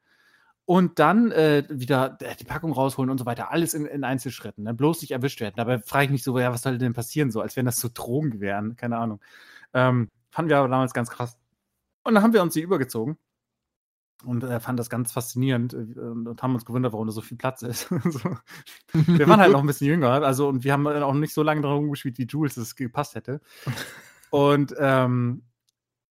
Und 0.64 1.00
dann 1.00 1.32
äh, 1.32 1.64
wieder 1.68 2.16
äh, 2.20 2.36
die 2.36 2.44
Packung 2.44 2.72
rausholen 2.72 3.10
und 3.10 3.18
so 3.18 3.26
weiter. 3.26 3.50
Alles 3.50 3.74
in, 3.74 3.86
in 3.86 4.04
Einzelschritten. 4.04 4.62
Ne? 4.64 4.72
Bloß 4.72 5.00
nicht 5.00 5.10
erwischt 5.10 5.40
werden. 5.40 5.54
Dabei 5.56 5.80
frage 5.80 6.04
ich 6.04 6.10
mich 6.12 6.22
so, 6.22 6.38
ja, 6.38 6.52
was 6.52 6.62
soll 6.62 6.78
denn 6.78 6.92
passieren? 6.92 7.32
So, 7.32 7.40
als 7.40 7.56
wenn 7.56 7.66
das 7.66 7.80
so 7.80 7.88
Drogen 7.92 8.40
wären. 8.40 8.76
Keine 8.76 8.98
Ahnung. 8.98 9.20
Ähm, 9.74 10.08
fanden 10.30 10.48
wir 10.48 10.58
aber 10.58 10.68
damals 10.68 10.94
ganz 10.94 11.10
krass. 11.10 11.36
Und 12.04 12.14
dann 12.14 12.22
haben 12.22 12.34
wir 12.34 12.42
uns 12.42 12.54
die 12.54 12.60
übergezogen 12.60 13.18
und 14.24 14.44
äh, 14.44 14.60
fand 14.60 14.78
das 14.78 14.90
ganz 14.90 15.12
faszinierend 15.12 15.74
äh, 15.74 15.76
und 15.76 16.42
haben 16.42 16.54
uns 16.54 16.64
gewundert, 16.64 16.92
warum 16.92 17.06
da 17.06 17.12
so 17.12 17.20
viel 17.20 17.36
Platz 17.36 17.62
ist. 17.62 17.88
so. 18.04 18.36
Wir 18.92 19.28
waren 19.28 19.40
halt 19.40 19.52
noch 19.52 19.60
ein 19.60 19.66
bisschen 19.66 19.88
jünger, 19.88 20.22
also 20.22 20.48
und 20.48 20.64
wir 20.64 20.72
haben 20.72 20.86
auch 20.86 21.14
nicht 21.14 21.34
so 21.34 21.42
lange 21.42 21.60
darum 21.60 21.90
gespielt, 21.90 22.18
wie 22.18 22.26
Jules 22.26 22.56
es 22.56 22.76
gepasst 22.76 23.14
hätte. 23.14 23.40
Und 24.30 24.72
ähm, 24.78 25.42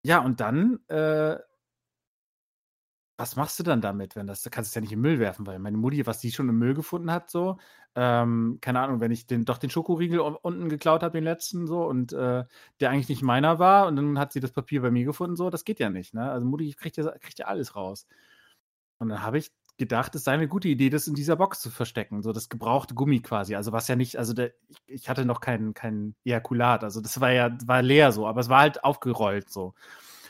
ja, 0.03 0.19
und 0.19 0.41
dann 0.41 0.79
äh, 0.89 1.37
was 3.19 3.35
machst 3.35 3.59
du 3.59 3.63
dann 3.63 3.81
damit, 3.81 4.15
wenn 4.15 4.27
das, 4.27 4.43
du 4.43 4.49
kannst 4.49 4.69
es 4.69 4.75
ja 4.75 4.79
nicht 4.81 4.93
im 4.93 5.01
Müll 5.01 5.19
werfen, 5.19 5.45
weil 5.45 5.59
meine 5.59 5.75
Mutti, 5.77 6.07
was 6.07 6.19
die 6.19 6.31
schon 6.31 6.47
im 6.47 6.57
Müll 6.57 6.73
gefunden 6.73 7.11
hat, 7.11 7.29
so, 7.29 7.57
ähm, 7.95 8.59
keine 8.61 8.79
Ahnung, 8.79 9.01
wenn 9.01 9.11
ich 9.11 9.27
den, 9.27 9.43
doch 9.43 9.57
den 9.57 9.69
Schokoriegel 9.69 10.19
unten 10.19 10.69
geklaut 10.69 11.03
habe, 11.03 11.17
den 11.17 11.25
letzten, 11.25 11.67
so, 11.67 11.83
und 11.85 12.13
äh, 12.13 12.45
der 12.79 12.89
eigentlich 12.89 13.09
nicht 13.09 13.21
meiner 13.21 13.59
war, 13.59 13.87
und 13.87 13.97
dann 13.97 14.17
hat 14.17 14.31
sie 14.31 14.39
das 14.39 14.53
Papier 14.53 14.81
bei 14.81 14.89
mir 14.89 15.03
gefunden, 15.03 15.35
so, 15.35 15.49
das 15.49 15.65
geht 15.65 15.81
ja 15.81 15.89
nicht, 15.89 16.13
ne? 16.13 16.31
Also 16.31 16.45
Mutti 16.45 16.73
kriegt 16.73 16.95
ja, 16.95 17.11
kriegt 17.19 17.39
ja 17.39 17.47
alles 17.47 17.75
raus. 17.75 18.07
Und 18.99 19.09
dann 19.09 19.21
habe 19.23 19.37
ich 19.37 19.51
gedacht, 19.77 20.15
es 20.15 20.23
sei 20.23 20.33
eine 20.33 20.47
gute 20.47 20.69
Idee, 20.69 20.89
das 20.89 21.07
in 21.07 21.15
dieser 21.15 21.35
Box 21.35 21.59
zu 21.61 21.69
verstecken, 21.71 22.21
so 22.21 22.31
das 22.31 22.47
gebrauchte 22.49 22.95
Gummi 22.95 23.21
quasi. 23.21 23.55
Also 23.55 23.73
was 23.73 23.89
ja 23.89 23.97
nicht, 23.97 24.17
also 24.17 24.33
der, 24.33 24.53
ich, 24.69 24.77
ich 24.87 25.09
hatte 25.09 25.25
noch 25.25 25.41
kein, 25.41 25.73
kein 25.73 26.15
Ejakulat, 26.23 26.85
also 26.85 27.01
das 27.01 27.19
war 27.19 27.31
ja, 27.33 27.57
war 27.65 27.81
leer 27.81 28.13
so, 28.13 28.27
aber 28.27 28.39
es 28.41 28.49
war 28.49 28.61
halt 28.61 28.83
aufgerollt 28.85 29.49
so. 29.49 29.73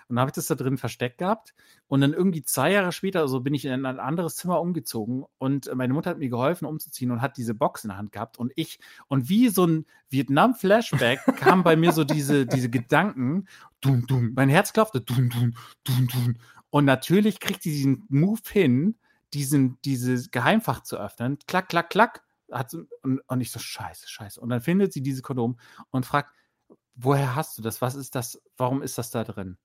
Und 0.10 0.16
dann 0.16 0.22
habe 0.22 0.30
ich 0.30 0.36
das 0.36 0.47
da 0.47 0.55
drin 0.55 0.80
versteckt 0.80 1.20
gehabt. 1.20 1.53
Und 1.88 2.01
dann 2.01 2.14
irgendwie 2.14 2.41
zwei 2.41 2.72
Jahre 2.72 2.91
später, 2.91 3.22
also 3.22 3.41
bin 3.41 3.53
ich 3.53 3.64
in 3.64 3.86
ein 3.86 3.99
anderes 3.99 4.36
Zimmer 4.38 4.60
umgezogen 4.60 5.24
und 5.38 5.74
meine 5.76 5.93
Mutter 5.93 6.10
hat 6.10 6.18
mir 6.18 6.30
geholfen, 6.30 6.66
umzuziehen 6.66 7.12
und 7.12 7.22
hat 7.22 7.38
diese 7.38 7.53
Box 7.53 7.84
in 7.84 7.89
der 7.89 7.97
Hand 7.97 8.12
gehabt. 8.12 8.39
Und 8.39 8.51
ich, 8.55 8.80
und 9.07 9.30
wie 9.30 9.49
so 9.49 9.68
ein 9.68 9.86
Vietnam-Flashback 10.10 11.20
kamen 11.38 11.64
bei 11.64 11.76
mir 11.76 11.91
so 11.91 12.03
diese, 12.03 12.47
diese 12.47 12.72
Gedanken, 12.72 13.47
dum, 13.82 14.07
dum, 14.07 14.34
mein 14.36 14.49
Herz 14.49 14.74
klopfte, 14.74 14.99
dum, 14.99 15.30
dum, 15.30 15.53
dum, 15.84 16.07
dum. 16.07 16.36
Und 16.72 16.86
natürlich 16.86 17.39
kriegt 17.39 17.62
sie 17.62 17.72
diesen 17.72 18.05
Move 18.10 18.41
hin, 18.49 18.97
diesen, 19.34 19.78
dieses 19.86 20.32
Geheimfach 20.32 20.82
zu 20.82 20.97
öffnen. 20.97 21.38
Klack, 21.47 21.70
klack, 21.70 21.91
klack. 21.91 22.24
Hat 22.51 22.74
und, 23.03 23.22
und 23.28 23.41
ich 23.41 23.51
so, 23.51 23.60
scheiße, 23.60 24.10
scheiße. 24.10 24.41
Und 24.41 24.49
dann 24.49 24.62
findet 24.62 24.91
sie 24.91 25.03
diese 25.03 25.22
Kondom 25.22 25.60
und 25.91 26.07
fragt, 26.07 26.34
woher 26.95 27.36
hast 27.36 27.60
du 27.60 27.62
das? 27.62 27.80
Was 27.80 27.93
ist 27.93 28.16
das? 28.16 28.41
Warum 28.57 28.82
ist 28.82 28.97
das 28.97 29.12
da 29.12 29.24
drin? 29.24 29.57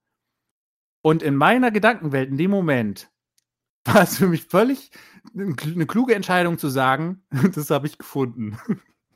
Und 1.05 1.23
in 1.23 1.37
meiner 1.37 1.71
Gedankenwelt, 1.71 2.31
in 2.31 2.39
dem 2.39 2.51
Moment, 2.51 3.11
war 3.85 4.05
es 4.05 4.17
für 4.17 4.27
mich 4.27 4.45
völlig 4.45 4.91
eine 5.35 5.87
kluge 5.87 6.15
Entscheidung 6.15 6.57
zu 6.57 6.69
sagen, 6.69 7.23
das 7.55 7.69
habe 7.69 7.87
ich 7.87 7.99
gefunden. 7.99 8.57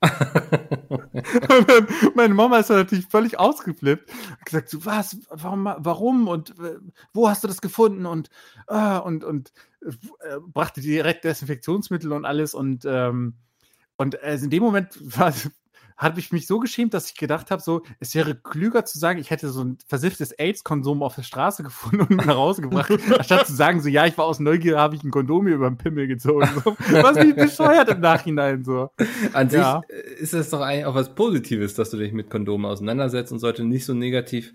meine 2.15 2.35
Mama 2.35 2.59
ist 2.59 2.69
natürlich 2.69 3.07
völlig 3.07 3.39
ausgeflippt. 3.39 4.13
Hat 4.31 4.45
gesagt, 4.45 4.69
so, 4.69 4.85
was, 4.85 5.17
warum, 5.31 5.65
warum 5.65 6.29
und 6.29 6.51
äh, 6.61 6.77
wo 7.15 7.27
hast 7.29 7.43
du 7.43 7.49
das 7.49 7.63
gefunden 7.63 8.07
und 8.07 8.29
äh, 8.69 8.99
und 8.99 9.25
und 9.25 9.53
äh, 9.81 10.39
brachte 10.41 10.83
direkt 10.83 11.25
Desinfektionsmittel 11.25 12.13
und 12.13 12.27
alles 12.27 12.55
und 12.55 12.85
ähm, 12.85 13.35
und 13.97 14.23
also 14.23 14.45
in 14.45 14.51
dem 14.51 14.63
Moment 14.63 15.01
war, 15.19 15.33
habe 15.99 16.21
ich 16.21 16.33
mich 16.33 16.47
so 16.47 16.61
geschämt, 16.61 16.95
dass 16.95 17.11
ich 17.11 17.17
gedacht 17.17 17.51
habe, 17.51 17.61
so, 17.61 17.83
es 17.99 18.15
wäre 18.15 18.37
klüger 18.37 18.85
zu 18.85 18.99
sagen, 18.99 19.19
ich 19.19 19.31
hätte 19.31 19.49
so 19.49 19.65
ein 19.65 19.79
versifftes 19.87 20.33
AIDS-Konsum 20.33 21.03
auf 21.03 21.17
der 21.17 21.25
Straße 21.25 21.63
gefunden 21.65 22.03
und 22.03 22.27
nach 22.27 22.37
Hause 22.37 22.63
gebracht, 22.63 22.91
anstatt 23.19 23.47
zu 23.47 23.55
sagen, 23.55 23.81
so, 23.81 23.89
ja, 23.89 24.07
ich 24.07 24.17
war 24.17 24.25
aus 24.25 24.39
Neugier, 24.39 24.79
habe 24.79 24.95
ich 24.95 25.03
ein 25.03 25.11
Kondom 25.11 25.47
hier 25.47 25.57
über 25.57 25.69
den 25.69 25.77
Pimmel 25.77 26.07
gezogen. 26.07 26.49
So. 26.65 26.77
Was 27.03 27.17
mich 27.17 27.35
bescheuert 27.35 27.89
im 27.89 28.01
Nachhinein 28.01 28.65
so. 28.65 28.91
An 29.33 29.51
ja. 29.51 29.83
sich 29.89 30.19
ist 30.21 30.35
es 30.35 30.51
doch 30.51 30.61
eigentlich 30.61 30.87
auch 30.87 30.95
was 30.95 31.15
Positives, 31.15 31.75
dass 31.75 31.91
du 31.91 31.97
dich 31.97 32.13
mit 32.13 32.31
Kondomen 32.31 32.71
auseinandersetzt 32.71 33.33
und 33.33 33.41
sollte 33.41 33.65
nicht 33.65 33.85
so 33.85 33.95
negativ 33.95 34.53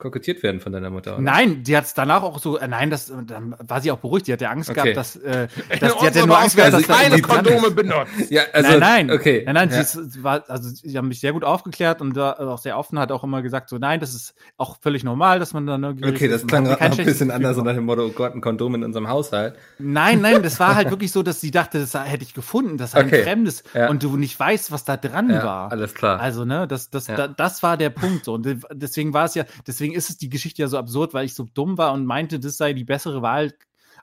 kokettiert 0.00 0.42
werden 0.42 0.60
von 0.60 0.72
deiner 0.72 0.90
Mutter. 0.90 1.14
Oder? 1.14 1.22
Nein, 1.22 1.62
die 1.62 1.76
hat 1.76 1.84
es 1.84 1.94
danach 1.94 2.22
auch 2.22 2.38
so, 2.38 2.58
äh, 2.58 2.66
nein, 2.66 2.90
das, 2.90 3.12
dann 3.26 3.54
war 3.58 3.80
sie 3.80 3.92
auch 3.92 3.98
beruhigt. 3.98 4.26
Die 4.26 4.32
hatte 4.32 4.48
Angst 4.48 4.70
okay. 4.70 4.92
gehabt, 4.92 4.96
dass, 4.96 5.16
äh, 5.16 5.46
dass 5.80 5.98
die 5.98 6.06
hatte 6.06 6.26
nur 6.26 6.38
Angst 6.38 6.56
gehabt, 6.56 6.72
dass 6.72 6.86
keine 6.88 7.20
Kondome 7.20 7.70
benutzt. 7.70 8.30
Ja, 8.30 8.42
also, 8.52 8.70
nein, 8.70 9.06
nein, 9.06 9.10
okay. 9.10 9.42
Nein, 9.44 9.54
nein, 9.54 9.70
ja. 9.70 9.84
sie 9.84 10.00
ist, 10.00 10.22
war, 10.22 10.44
also 10.48 10.68
sie 10.68 10.96
haben 10.96 11.08
mich 11.08 11.20
sehr 11.20 11.32
gut 11.32 11.44
aufgeklärt 11.44 12.00
und 12.00 12.16
da 12.16 12.32
auch 12.32 12.58
sehr 12.58 12.78
offen, 12.78 12.98
hat 12.98 13.12
auch 13.12 13.22
immer 13.22 13.42
gesagt, 13.42 13.68
so 13.68 13.78
nein, 13.78 14.00
das 14.00 14.14
ist 14.14 14.34
auch 14.56 14.78
völlig 14.80 15.04
normal, 15.04 15.38
dass 15.38 15.52
man 15.52 15.66
da 15.66 15.78
neugierig 15.78 16.14
Okay, 16.14 16.28
das 16.28 16.46
klang 16.46 16.64
gerade 16.64 16.82
ein 16.82 16.96
bisschen 16.96 17.30
anders 17.30 17.56
so 17.56 17.62
nach 17.62 17.74
dem 17.74 17.84
Motto, 17.84 18.06
oh 18.06 18.10
Gott, 18.10 18.34
ein 18.34 18.40
Kondom 18.40 18.74
in 18.74 18.84
unserem 18.84 19.08
Haushalt. 19.08 19.54
Nein, 19.78 20.20
nein, 20.20 20.42
das 20.42 20.58
war 20.58 20.74
halt 20.74 20.90
wirklich 20.90 21.12
so, 21.12 21.22
dass 21.22 21.40
sie 21.40 21.50
dachte, 21.50 21.78
das 21.78 21.94
hätte 21.94 22.24
ich 22.24 22.34
gefunden, 22.34 22.78
das 22.78 22.92
sei 22.92 23.04
okay. 23.04 23.18
ein 23.18 23.24
Fremdes 23.24 23.62
ja. 23.74 23.88
und 23.88 24.02
du 24.02 24.16
nicht 24.16 24.38
weißt, 24.38 24.72
was 24.72 24.84
da 24.84 24.96
dran 24.96 25.30
ja, 25.30 25.44
war. 25.44 25.72
Alles 25.72 25.94
klar. 25.94 26.20
Also, 26.20 26.44
ne, 26.44 26.66
das, 26.66 26.90
das, 26.90 27.06
da, 27.06 27.28
das 27.28 27.62
war 27.62 27.76
der 27.76 27.90
Punkt 27.90 28.24
so 28.24 28.34
und 28.34 28.46
deswegen 28.72 29.12
war 29.12 29.24
es 29.24 29.34
ja, 29.34 29.44
deswegen 29.66 29.89
ist 29.92 30.10
es 30.10 30.18
die 30.18 30.28
Geschichte 30.28 30.62
ja 30.62 30.68
so 30.68 30.78
absurd, 30.78 31.14
weil 31.14 31.24
ich 31.24 31.34
so 31.34 31.46
dumm 31.54 31.78
war 31.78 31.92
und 31.92 32.06
meinte, 32.06 32.38
das 32.40 32.56
sei 32.56 32.72
die 32.72 32.84
bessere 32.84 33.22
Wahl, 33.22 33.52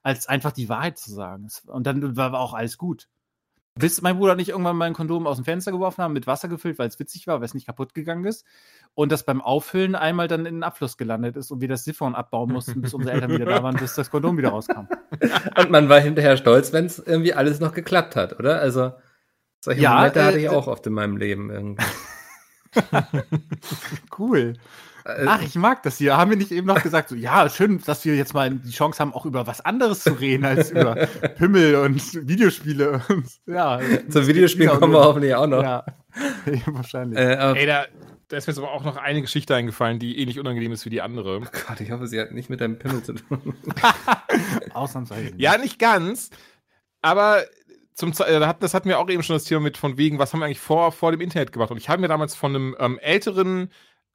als 0.04 0.28
einfach 0.28 0.52
die 0.52 0.70
Wahrheit 0.70 0.98
zu 0.98 1.12
sagen. 1.12 1.48
Und 1.68 1.88
dann 1.88 2.16
war 2.16 2.34
auch 2.34 2.54
alles 2.54 2.78
gut. 2.78 3.08
Willst 3.80 4.02
mein 4.02 4.18
Bruder 4.18 4.36
nicht 4.36 4.50
irgendwann 4.50 4.76
mal 4.76 4.86
ein 4.86 4.94
Kondom 4.94 5.28
aus 5.28 5.38
dem 5.38 5.46
Fenster 5.46 5.72
geworfen 5.72 6.04
haben, 6.04 6.14
mit 6.14 6.26
Wasser 6.26 6.48
gefüllt, 6.48 6.80
weil 6.80 6.88
es 6.88 7.00
witzig 7.00 7.28
war, 7.28 7.40
weil 7.40 7.46
es 7.46 7.54
nicht 7.54 7.68
kaputt 7.68 7.94
gegangen 7.94 8.26
ist 8.26 8.44
und 8.96 9.12
das 9.12 9.24
beim 9.24 9.40
Auffüllen 9.40 9.94
einmal 9.94 10.28
dann 10.28 10.48
in 10.48 10.56
den 10.56 10.64
Abfluss 10.64 10.98
gelandet 10.98 11.36
ist 11.38 11.52
und 11.52 11.62
wir 11.62 11.68
das 11.68 11.84
Siphon 11.84 12.16
abbauen 12.16 12.52
mussten, 12.52 12.82
bis 12.82 12.96
unsere 12.96 13.14
Eltern 13.14 13.32
wieder 13.32 13.46
da 13.46 13.62
waren, 13.62 13.76
bis 13.76 13.94
das 13.94 14.10
Kondom 14.10 14.38
wieder 14.38 14.50
rauskam. 14.50 14.88
Und 15.58 15.70
man 15.70 15.90
war 15.90 16.00
hinterher 16.00 16.38
stolz, 16.38 16.74
wenn 16.74 16.86
es 16.86 17.00
irgendwie 17.00 17.34
alles 17.34 17.60
noch 17.60 17.74
geklappt 17.74 18.16
hat, 18.16 18.40
oder? 18.40 18.60
Also 18.60 18.94
solche 19.60 19.82
ja, 19.82 19.94
Momente 19.96 20.20
äh, 20.20 20.24
hatte 20.24 20.40
ich 20.40 20.50
auch 20.50 20.68
oft 20.68 20.88
in 20.88 20.94
meinem 20.94 21.18
Leben 21.18 21.52
irgendwie. 21.52 21.86
cool. 24.18 24.54
Äh, 25.08 25.26
Ach, 25.26 25.42
ich 25.42 25.56
mag 25.56 25.84
das 25.84 25.98
hier. 25.98 26.18
Haben 26.18 26.32
wir 26.32 26.38
nicht 26.38 26.52
eben 26.52 26.68
noch 26.68 26.84
gesagt, 26.84 27.10
so, 27.10 27.16
ja, 27.16 27.50
schön, 27.50 27.82
dass 27.86 28.04
wir 28.04 28.16
jetzt 28.16 28.34
mal 28.34 28.50
die 28.50 28.72
Chance 28.72 29.00
haben, 29.00 29.14
auch 29.14 29.26
über 29.26 29.48
was 29.48 29.62
anderes 29.62 30.02
zu 30.04 30.12
reden, 30.12 30.44
als 30.44 30.72
über 30.72 30.96
Pimmel 31.38 31.76
und 31.76 32.28
Videospiele. 32.28 33.02
ja. 33.46 33.80
Zum 34.10 34.28
Videospielen 34.28 34.78
kommen 34.78 34.94
wir 34.94 35.00
hoffentlich 35.00 35.34
auch 35.34 35.48
noch. 35.48 35.64
Ja, 35.64 35.86
wahrscheinlich. 36.66 37.18
Äh, 37.18 37.60
Ey, 37.60 37.66
da, 37.66 37.86
da 38.28 38.38
ist 38.38 38.48
mir 38.48 38.52
jetzt 38.52 38.58
aber 38.60 38.72
auch 38.72 38.84
noch 38.84 38.98
eine 38.98 39.22
Geschichte 39.22 39.56
eingefallen, 39.56 40.00
die 40.00 40.20
ähnlich 40.20 40.40
unangenehm 40.40 40.74
ist 40.74 40.86
wie 40.86 40.90
die 40.90 41.02
andere. 41.02 41.38
Oh 41.38 41.42
Gott, 41.68 41.80
ich 41.80 41.92
hoffe, 41.92 42.08
sie 42.08 42.20
hat 42.20 42.34
nicht 42.34 42.50
mit 42.50 42.60
deinem 42.60 42.78
Pimmel 42.78 43.02
zu 43.02 43.14
tun. 43.14 43.56
Ausnahmsweise. 44.74 45.32
Ja, 45.38 45.58
nicht 45.58 45.80
ganz. 45.80 46.32
Aber 47.02 47.44
zum, 47.94 48.12
äh, 48.12 48.54
das 48.60 48.74
hatten 48.74 48.90
wir 48.90 49.00
auch 49.00 49.10
eben 49.10 49.24
schon 49.24 49.36
das 49.38 49.46
Thema 49.46 49.62
mit 49.62 49.78
von 49.78 49.98
wegen, 49.98 50.20
was 50.20 50.34
haben 50.34 50.42
wir 50.42 50.46
eigentlich 50.46 50.60
vor, 50.60 50.92
vor 50.92 51.12
dem 51.12 51.22
Internet 51.22 51.54
gemacht? 51.54 51.72
Und 51.72 51.78
ich 51.78 51.88
habe 51.88 52.02
mir 52.02 52.10
damals 52.10 52.36
von 52.36 52.54
einem 52.54 52.76
ähm, 52.80 53.00
älteren 53.00 53.72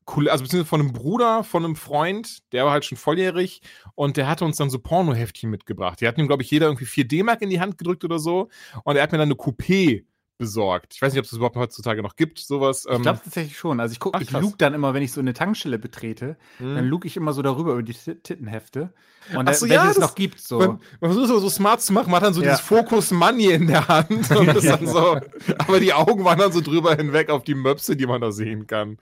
also 0.06 0.44
beziehungsweise 0.44 0.64
von 0.64 0.80
einem 0.80 0.92
Bruder, 0.92 1.44
von 1.44 1.64
einem 1.64 1.76
Freund, 1.76 2.52
der 2.52 2.64
war 2.64 2.72
halt 2.72 2.84
schon 2.84 2.98
volljährig 2.98 3.62
und 3.94 4.16
der 4.16 4.28
hatte 4.28 4.44
uns 4.44 4.56
dann 4.56 4.70
so 4.70 4.78
Pornoheftchen 4.78 5.50
mitgebracht. 5.50 6.00
Die 6.00 6.08
hatten 6.08 6.20
ihm, 6.20 6.26
glaube 6.26 6.42
ich, 6.42 6.50
jeder 6.50 6.66
irgendwie 6.66 6.86
4 6.86 7.06
D-Mark 7.06 7.42
in 7.42 7.50
die 7.50 7.60
Hand 7.60 7.78
gedrückt 7.78 8.04
oder 8.04 8.18
so 8.18 8.48
und 8.84 8.96
er 8.96 9.02
hat 9.02 9.12
mir 9.12 9.18
dann 9.18 9.28
eine 9.28 9.34
Coupé 9.34 10.04
besorgt. 10.42 10.94
Ich 10.94 11.00
weiß 11.00 11.12
nicht, 11.12 11.20
ob 11.20 11.26
es 11.26 11.32
überhaupt 11.32 11.54
heutzutage 11.54 12.02
noch 12.02 12.16
gibt, 12.16 12.40
sowas. 12.40 12.84
Ähm 12.88 12.96
ich 12.96 13.02
glaube 13.02 13.20
tatsächlich 13.22 13.56
schon. 13.56 13.78
Also 13.78 13.92
ich 13.92 14.00
gucke, 14.00 14.20
ich 14.20 14.32
lug 14.32 14.58
dann 14.58 14.74
immer, 14.74 14.92
wenn 14.92 15.02
ich 15.04 15.12
so 15.12 15.20
eine 15.20 15.34
Tankstelle 15.34 15.78
betrete, 15.78 16.36
hm. 16.58 16.74
dann 16.74 16.86
lug 16.86 17.04
ich 17.04 17.16
immer 17.16 17.32
so 17.32 17.42
darüber 17.42 17.74
über 17.74 17.84
die 17.84 17.94
Tittenhefte. 17.94 18.92
Und 19.36 19.48
Ach 19.48 19.54
so, 19.54 19.66
wenn 19.66 19.74
ja, 19.74 19.88
es 19.88 19.98
noch 19.98 20.16
gibt, 20.16 20.40
so. 20.40 20.58
Man, 20.58 20.80
man 21.00 21.12
versucht 21.12 21.28
so 21.28 21.48
smart 21.48 21.80
zu 21.80 21.92
machen, 21.92 22.10
man 22.10 22.16
hat 22.16 22.26
dann 22.26 22.34
so 22.34 22.42
ja. 22.42 22.50
dieses 22.50 22.66
Focus 22.66 23.12
Money 23.12 23.52
in 23.52 23.68
der 23.68 23.86
Hand 23.86 24.10
und 24.32 24.46
das 24.52 24.64
dann 24.64 24.84
so, 24.84 25.20
aber 25.58 25.78
die 25.78 25.92
Augen 25.92 26.24
waren 26.24 26.40
dann 26.40 26.50
so 26.50 26.60
drüber 26.60 26.96
hinweg 26.96 27.30
auf 27.30 27.44
die 27.44 27.54
Möpse, 27.54 27.94
die 27.94 28.06
man 28.06 28.20
da 28.20 28.32
sehen 28.32 28.66
kann. 28.66 28.98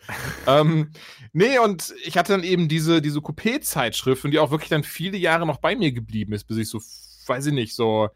ähm, 0.46 0.90
nee, 1.32 1.58
und 1.58 1.94
ich 2.04 2.18
hatte 2.18 2.34
dann 2.34 2.44
eben 2.44 2.68
diese, 2.68 3.00
diese 3.00 3.20
Coupé-Zeitschrift 3.20 4.26
und 4.26 4.32
die 4.32 4.38
auch 4.40 4.50
wirklich 4.50 4.68
dann 4.68 4.84
viele 4.84 5.16
Jahre 5.16 5.46
noch 5.46 5.56
bei 5.56 5.74
mir 5.74 5.90
geblieben 5.90 6.34
ist, 6.34 6.44
bis 6.44 6.58
ich 6.58 6.68
so, 6.68 6.82
weiß 7.26 7.46
ich 7.46 7.54
nicht, 7.54 7.74
so 7.74 8.10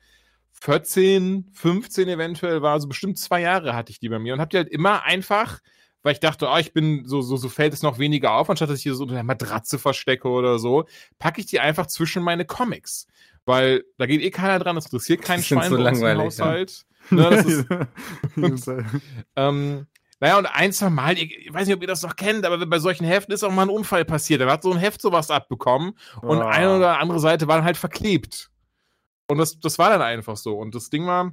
14, 0.61 1.51
15 1.53 2.09
eventuell 2.09 2.63
war, 2.63 2.73
also 2.73 2.89
bestimmt 2.89 3.19
zwei 3.19 3.41
Jahre 3.43 3.75
hatte 3.75 3.91
ich 3.91 4.01
die 4.01 4.09
bei 4.09 4.19
mir 4.19 4.35
und 4.35 4.41
habe 4.41 4.49
die 4.49 4.57
halt 4.57 4.69
immer 4.69 5.03
einfach, 5.03 5.61
weil 6.03 6.13
ich 6.13 6.21
dachte, 6.21 6.49
oh, 6.49 6.57
ich 6.57 6.73
bin, 6.73 7.07
so, 7.07 7.23
so, 7.23 7.37
so 7.37 7.49
fällt 7.49 7.73
es 7.73 7.83
noch 7.83 7.99
weniger 7.99 8.33
auf, 8.33 8.49
anstatt 8.49 8.71
dass 8.71 8.79
ich 8.79 8.85
hier 8.85 8.95
so 8.95 9.03
unter 9.03 9.15
der 9.15 9.25
Matratze 9.25 9.79
verstecke 9.79 10.29
oder 10.29 10.59
so, 10.59 10.85
packe 11.19 11.41
ich 11.41 11.47
die 11.47 11.61
einfach 11.61 11.87
zwischen 11.87 12.23
meine 12.23 12.45
Comics. 12.45 13.07
Weil 13.47 13.85
da 13.99 14.07
geht 14.07 14.23
eh 14.23 14.31
keiner 14.31 14.59
dran, 14.59 14.77
das 14.77 14.87
interessiert 14.87 15.23
keinen 15.23 15.43
Schwein 15.43 15.71
so 15.71 15.77
langweilig, 15.77 16.19
im 16.19 16.27
Haushalt. 16.27 16.85
Ja. 17.11 17.17
Ne, 17.17 17.31
das 17.31 17.47
ist, 17.47 18.69
ähm, 19.37 19.87
naja, 20.21 20.39
und 20.39 20.47
ein, 20.47 20.73
zwei 20.73 20.89
Mal, 20.89 21.19
ich 21.19 21.53
weiß 21.53 21.67
nicht, 21.67 21.77
ob 21.77 21.83
ihr 21.83 21.89
das 21.89 22.03
noch 22.03 22.17
kennt, 22.17 22.47
aber 22.47 22.65
bei 22.65 22.79
solchen 22.79 23.05
Heften 23.05 23.35
ist 23.35 23.43
auch 23.43 23.53
mal 23.53 23.63
ein 23.63 23.69
Unfall 23.69 24.07
passiert. 24.07 24.41
Da 24.41 24.51
hat 24.51 24.63
so 24.63 24.73
ein 24.73 24.79
Heft 24.79 25.03
sowas 25.03 25.31
abbekommen 25.31 25.99
und 26.23 26.39
oh. 26.39 26.47
eine 26.47 26.77
oder 26.77 26.99
andere 26.99 27.21
Seite 27.21 27.49
war 27.49 27.57
dann 27.57 27.65
halt 27.67 27.77
verklebt. 27.77 28.51
Und 29.29 29.39
das, 29.39 29.59
das 29.59 29.79
war 29.79 29.91
dann 29.91 30.03
einfach 30.03 30.37
so. 30.37 30.59
Und 30.59 30.75
das 30.75 30.91
Ding 30.91 31.07
war, 31.07 31.33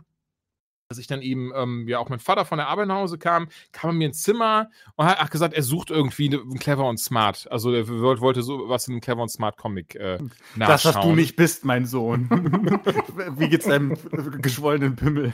dass 0.92 0.98
ich 0.98 1.08
dann 1.08 1.22
eben, 1.22 1.54
ähm, 1.56 1.88
ja, 1.88 2.00
auch 2.00 2.10
mein 2.10 2.20
Vater 2.20 2.44
von 2.44 2.58
der 2.58 2.68
Arbeit 2.68 2.88
nach 2.88 2.98
Hause 2.98 3.18
kam, 3.18 3.48
kam 3.72 3.92
er 3.92 3.94
mir 3.94 4.08
ins 4.08 4.24
Zimmer 4.24 4.70
und 4.98 5.06
hat 5.06 5.32
gesagt, 5.32 5.54
er 5.54 5.64
sucht 5.64 5.90
irgendwie 5.90 6.28
einen 6.28 6.60
Clever 6.60 6.86
und 6.86 6.98
Smart. 6.98 7.50
Also 7.50 7.72
er 7.72 7.88
wollte 7.88 8.44
so 8.44 8.68
was 8.68 8.90
in 8.90 8.96
einem 8.96 9.02
Clever 9.02 9.22
und 9.22 9.30
Smart 9.30 9.56
Comic 9.56 9.96
äh, 9.96 10.18
nachschauen. 10.56 10.68
Das, 10.68 10.86
was 10.86 11.00
du 11.00 11.16
nicht 11.16 11.38
bist, 11.38 11.64
mein 11.64 11.86
Sohn. 11.86 12.30
Wie 13.38 13.48
geht's 13.48 13.68
deinem 13.68 13.96
geschwollenen 14.42 14.98
Pimmel? 14.98 15.32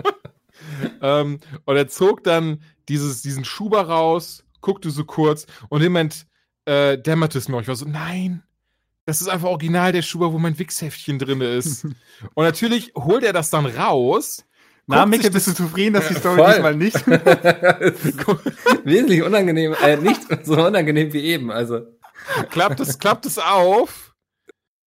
ähm, 1.00 1.38
und 1.64 1.76
er 1.76 1.86
zog 1.86 2.24
dann 2.24 2.60
dieses, 2.88 3.22
diesen 3.22 3.44
Schuber 3.44 3.82
raus, 3.82 4.44
guckte 4.62 4.90
so 4.90 5.04
kurz 5.04 5.46
und 5.68 5.80
im 5.80 5.92
Moment 5.92 6.26
äh, 6.64 6.98
dämmerte 6.98 7.38
es 7.38 7.48
mir. 7.48 7.60
Ich 7.60 7.68
war 7.68 7.76
so, 7.76 7.86
nein, 7.86 8.42
das 9.06 9.20
ist 9.20 9.28
einfach 9.28 9.48
original 9.48 9.92
der 9.92 10.02
Schuber, 10.02 10.32
wo 10.32 10.38
mein 10.38 10.58
Wichsheftchen 10.58 11.18
drin 11.18 11.40
ist. 11.40 11.84
Und 12.34 12.44
natürlich 12.44 12.92
holt 12.96 13.22
er 13.22 13.32
das 13.32 13.50
dann 13.50 13.64
raus. 13.66 14.44
Na, 14.88 15.06
Micke, 15.06 15.30
bist 15.30 15.46
du 15.46 15.54
zufrieden, 15.54 15.94
dass 15.94 16.08
die 16.08 16.14
Story 16.14 16.36
Voll. 16.36 16.52
diesmal 16.52 16.76
nicht? 16.76 17.06
Wesentlich 18.84 19.22
unangenehm, 19.22 19.74
äh, 19.82 19.96
nicht 19.96 20.20
so 20.44 20.64
unangenehm 20.64 21.12
wie 21.12 21.20
eben, 21.20 21.50
also. 21.50 21.80
Klappt 22.50 22.80
es, 22.80 22.98
klappt 22.98 23.26
es 23.26 23.38
auf 23.38 24.05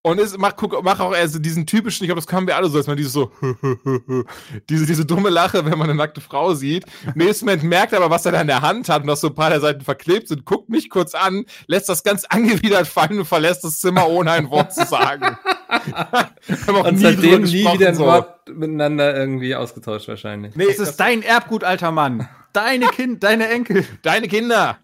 und 0.09 0.19
es 0.19 0.37
macht, 0.37 0.57
guck, 0.57 0.83
mach 0.83 0.99
auch 0.99 1.11
also 1.11 1.39
diesen 1.39 1.65
typischen, 1.65 2.03
ich 2.03 2.07
glaube, 2.07 2.21
das 2.21 2.27
können 2.27 2.47
wir 2.47 2.55
alle 2.55 2.67
so, 2.69 2.77
dass 2.77 2.87
man 2.87 2.97
dieses 2.97 3.13
so, 3.13 3.31
diese, 4.69 4.85
diese 4.85 5.05
dumme 5.05 5.29
Lache, 5.29 5.65
wenn 5.65 5.77
man 5.77 5.89
eine 5.89 5.95
nackte 5.95 6.21
Frau 6.21 6.53
sieht. 6.53 6.85
Im 7.05 7.13
nächsten 7.15 7.45
Moment 7.45 7.63
merkt 7.63 7.93
er 7.93 7.99
aber, 7.99 8.09
was 8.09 8.25
er 8.25 8.31
da 8.31 8.41
in 8.41 8.47
der 8.47 8.61
Hand 8.61 8.89
hat 8.89 9.01
und 9.01 9.07
dass 9.07 9.21
so 9.21 9.27
ein 9.27 9.35
paar 9.35 9.49
der 9.49 9.61
Seiten 9.61 9.81
verklebt 9.81 10.27
sind, 10.27 10.45
guckt 10.45 10.69
mich 10.69 10.89
kurz 10.89 11.15
an, 11.15 11.45
lässt 11.67 11.89
das 11.89 12.03
ganz 12.03 12.25
angewidert 12.25 12.87
fallen 12.87 13.19
und 13.19 13.25
verlässt 13.25 13.63
das 13.63 13.79
Zimmer, 13.79 14.07
ohne 14.07 14.31
ein 14.31 14.49
Wort 14.49 14.73
zu 14.73 14.85
sagen. 14.85 15.37
und 16.67 16.95
nie 16.95 17.01
seitdem 17.01 17.43
nie 17.43 17.71
wieder 17.73 17.89
ein 17.89 17.95
so. 17.95 18.05
Wort 18.05 18.49
miteinander 18.49 19.15
irgendwie 19.15 19.55
ausgetauscht 19.55 20.07
wahrscheinlich. 20.07 20.55
Nee, 20.55 20.65
das 20.67 20.79
ist 20.79 20.97
dein 20.97 21.21
Erbgut, 21.21 21.63
alter 21.63 21.91
Mann. 21.91 22.27
Deine 22.53 22.87
Kind, 22.87 23.23
deine 23.23 23.49
Enkel. 23.49 23.85
Deine 24.01 24.27
Kinder. 24.27 24.79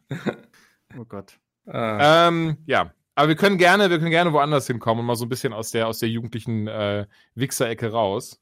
Oh 0.97 1.05
Gott. 1.05 1.33
Ah. 1.67 2.27
Ähm, 2.27 2.57
ja. 2.65 2.91
Aber 3.15 3.29
wir 3.29 3.35
können 3.35 3.57
gerne, 3.57 3.89
wir 3.89 3.97
können 3.97 4.11
gerne 4.11 4.33
woanders 4.33 4.67
hinkommen 4.67 4.99
und 4.99 5.05
mal 5.05 5.15
so 5.15 5.25
ein 5.25 5.29
bisschen 5.29 5.53
aus 5.53 5.71
der, 5.71 5.87
aus 5.87 5.99
der 5.99 6.09
jugendlichen 6.09 6.67
äh, 6.67 7.07
Wichser-Ecke 7.35 7.91
raus. 7.91 8.41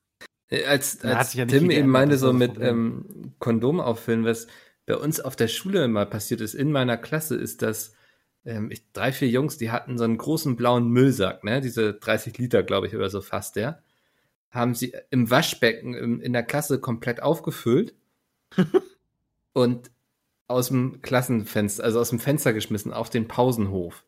Äh, 0.50 0.66
als, 0.66 1.02
als 1.04 1.36
ja 1.36 1.46
Tim 1.46 1.70
eben 1.70 1.90
meinte, 1.90 2.18
so 2.18 2.34
mit 2.34 2.60
ähm, 2.60 3.34
Kondom 3.40 3.80
auffüllen, 3.80 4.26
was 4.26 4.48
bei 4.86 4.96
uns 4.96 5.20
auf 5.20 5.36
der 5.36 5.48
Schule 5.48 5.88
mal 5.88 6.08
passiert 6.08 6.42
ist, 6.42 6.56
in 6.56 6.72
meiner 6.72 6.98
Klasse, 6.98 7.36
ist, 7.36 7.62
dass 7.62 7.94
ähm, 8.46 8.72
ich, 8.72 8.92
drei, 8.92 9.12
vier 9.12 9.30
Jungs, 9.30 9.58
die 9.58 9.72
hatten 9.72 9.98
so 9.98 10.04
einen 10.04 10.18
großen 10.18 10.56
blauen 10.56 10.90
Müllsack, 10.90 11.44
ne? 11.44 11.62
Diese 11.62 11.94
30 11.94 12.38
Liter, 12.38 12.64
glaube 12.64 12.88
ich, 12.88 12.96
oder 12.96 13.10
so 13.10 13.22
fast, 13.22 13.56
ja. 13.56 13.80
Haben 14.50 14.76
sie 14.76 14.94
im 15.10 15.30
Waschbecken 15.30 15.94
im, 15.94 16.20
in 16.20 16.34
der 16.34 16.44
Klasse 16.44 16.80
komplett 16.80 17.22
aufgefüllt 17.22 17.94
und 19.54 19.92
aus 20.48 20.68
dem 20.68 21.02
Klassenfenster, 21.02 21.84
also 21.84 22.00
aus 22.00 22.10
dem 22.10 22.20
Fenster 22.20 22.54
geschmissen 22.54 22.92
auf 22.92 23.10
den 23.10 23.28
Pausenhof. 23.28 24.04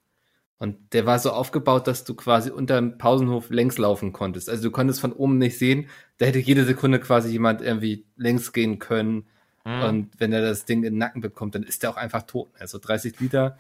Und 0.58 0.94
der 0.94 1.06
war 1.06 1.20
so 1.20 1.32
aufgebaut, 1.32 1.88
dass 1.88 2.06
du 2.06 2.16
quasi 2.16 2.50
unter 2.50 2.76
dem 2.76 2.98
Pausenhof 2.98 3.50
längs 3.50 3.78
laufen 3.78 4.14
konntest. 4.14 4.50
Also 4.50 4.64
du 4.64 4.72
konntest 4.72 5.02
von 5.02 5.12
oben 5.12 5.38
nicht 5.38 5.58
sehen. 5.58 5.88
Da 6.18 6.26
hätte 6.26 6.40
jede 6.40 6.64
Sekunde 6.64 7.00
quasi 7.00 7.30
jemand 7.30 7.62
irgendwie 7.62 8.06
längs 8.16 8.54
gehen 8.54 8.80
können. 8.80 9.26
Mhm. 9.66 9.82
Und 9.82 10.20
wenn 10.20 10.32
er 10.32 10.42
das 10.42 10.66
Ding 10.66 10.80
in 10.80 10.94
den 10.94 10.98
Nacken 10.98 11.22
bekommt, 11.22 11.56
dann 11.56 11.64
ist 11.64 11.84
der 11.84 11.90
auch 11.90 11.98
einfach 11.98 12.24
tot. 12.24 12.50
Also 12.58 12.78
30 12.78 13.20
Liter 13.20 13.58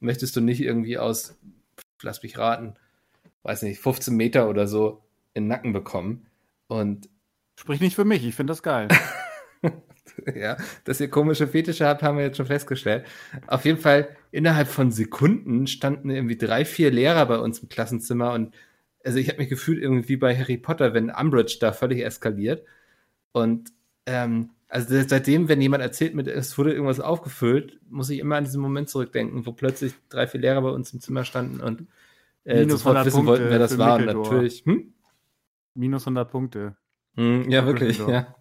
möchtest 0.00 0.36
du 0.36 0.40
nicht 0.40 0.60
irgendwie 0.60 0.96
aus, 0.96 1.36
lass 2.00 2.22
mich 2.22 2.38
raten, 2.38 2.76
weiß 3.42 3.62
nicht, 3.62 3.80
15 3.80 4.16
Meter 4.16 4.48
oder 4.48 4.66
so 4.66 5.02
in 5.34 5.44
den 5.44 5.48
Nacken 5.48 5.72
bekommen. 5.72 6.26
Und 6.66 7.10
Sprich 7.58 7.80
nicht 7.80 7.96
für 7.96 8.04
mich, 8.04 8.24
ich 8.24 8.34
finde 8.34 8.52
das 8.52 8.62
geil. 8.62 8.88
ja, 10.34 10.56
dass 10.84 11.00
ihr 11.00 11.08
komische 11.08 11.46
Fetische 11.46 11.86
habt, 11.86 12.02
haben 12.02 12.18
wir 12.18 12.24
jetzt 12.24 12.36
schon 12.36 12.46
festgestellt. 12.46 13.04
Auf 13.46 13.64
jeden 13.64 13.78
Fall, 13.78 14.08
innerhalb 14.30 14.68
von 14.68 14.92
Sekunden 14.92 15.66
standen 15.66 16.10
irgendwie 16.10 16.36
drei, 16.36 16.64
vier 16.64 16.90
Lehrer 16.90 17.26
bei 17.26 17.38
uns 17.38 17.60
im 17.60 17.68
Klassenzimmer 17.68 18.32
und 18.32 18.54
also 19.04 19.18
ich 19.18 19.28
habe 19.28 19.38
mich 19.38 19.48
gefühlt 19.48 19.80
irgendwie 19.80 20.16
bei 20.16 20.36
Harry 20.36 20.58
Potter, 20.58 20.92
wenn 20.92 21.10
Umbridge 21.10 21.58
da 21.60 21.72
völlig 21.72 22.04
eskaliert. 22.04 22.64
Und 23.32 23.70
ähm, 24.06 24.50
also 24.68 25.02
seitdem, 25.06 25.48
wenn 25.48 25.60
jemand 25.60 25.82
erzählt, 25.82 26.14
mit 26.14 26.26
es 26.26 26.58
wurde 26.58 26.72
irgendwas 26.72 27.00
aufgefüllt, 27.00 27.78
muss 27.88 28.10
ich 28.10 28.18
immer 28.18 28.36
an 28.36 28.44
diesen 28.44 28.60
Moment 28.60 28.88
zurückdenken, 28.88 29.46
wo 29.46 29.52
plötzlich 29.52 29.94
drei, 30.08 30.26
vier 30.26 30.40
Lehrer 30.40 30.60
bei 30.60 30.70
uns 30.70 30.92
im 30.92 31.00
Zimmer 31.00 31.24
standen 31.24 31.60
und 31.60 31.86
äh, 32.44 32.68
sofort 32.68 33.04
wissen 33.06 33.16
Punkte 33.16 33.30
wollten, 33.30 33.50
wer 33.50 33.58
das 33.58 33.78
war. 33.78 33.98
Natürlich. 33.98 34.62
Hm? 34.66 34.92
Minus 35.74 36.02
100 36.02 36.30
Punkte. 36.30 36.76
Hm, 37.14 37.48
ja, 37.50 37.64
wirklich, 37.66 37.98
ja. 37.98 38.34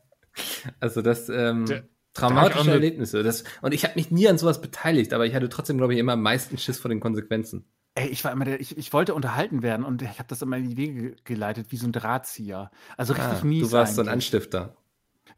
Also 0.80 1.02
das 1.02 1.30
ähm, 1.30 1.66
traumatische 2.14 2.72
Erlebnisse. 2.72 3.24
Das, 3.24 3.44
und 3.62 3.74
ich 3.74 3.84
habe 3.84 3.96
mich 3.96 4.12
nie 4.12 4.28
an 4.28 4.38
sowas 4.38 4.62
beteiligt, 4.62 5.14
aber 5.14 5.26
ich 5.26 5.36
hatte 5.36 5.50
trotzdem, 5.50 5.78
glaube 5.78 5.94
ich, 5.94 6.00
immer 6.00 6.14
am 6.14 6.22
meisten 6.22 6.58
Schiss 6.58 6.80
vor 6.80 6.90
den 6.90 7.00
Konsequenzen. 7.00 7.66
Ey, 7.96 8.10
ich 8.10 8.24
war 8.24 8.32
immer 8.32 8.46
der, 8.46 8.60
ich, 8.62 8.78
ich 8.78 8.94
wollte 8.94 9.16
unterhalten 9.16 9.64
werden 9.64 9.86
und 9.86 10.02
ich 10.02 10.20
habe 10.20 10.28
das 10.28 10.42
immer 10.42 10.58
in 10.58 10.70
die 10.70 10.78
Wege 10.78 11.16
geleitet, 11.24 11.72
wie 11.72 11.78
so 11.78 11.88
ein 11.88 11.92
Drahtzieher. 11.92 12.70
Also 12.96 13.14
richtig 13.14 13.42
ah, 13.42 13.46
mies. 13.46 13.70
Du 13.70 13.72
warst 13.72 13.92
eigentlich. 13.92 13.96
so 13.96 14.02
ein 14.02 14.08
Anstifter. 14.10 14.78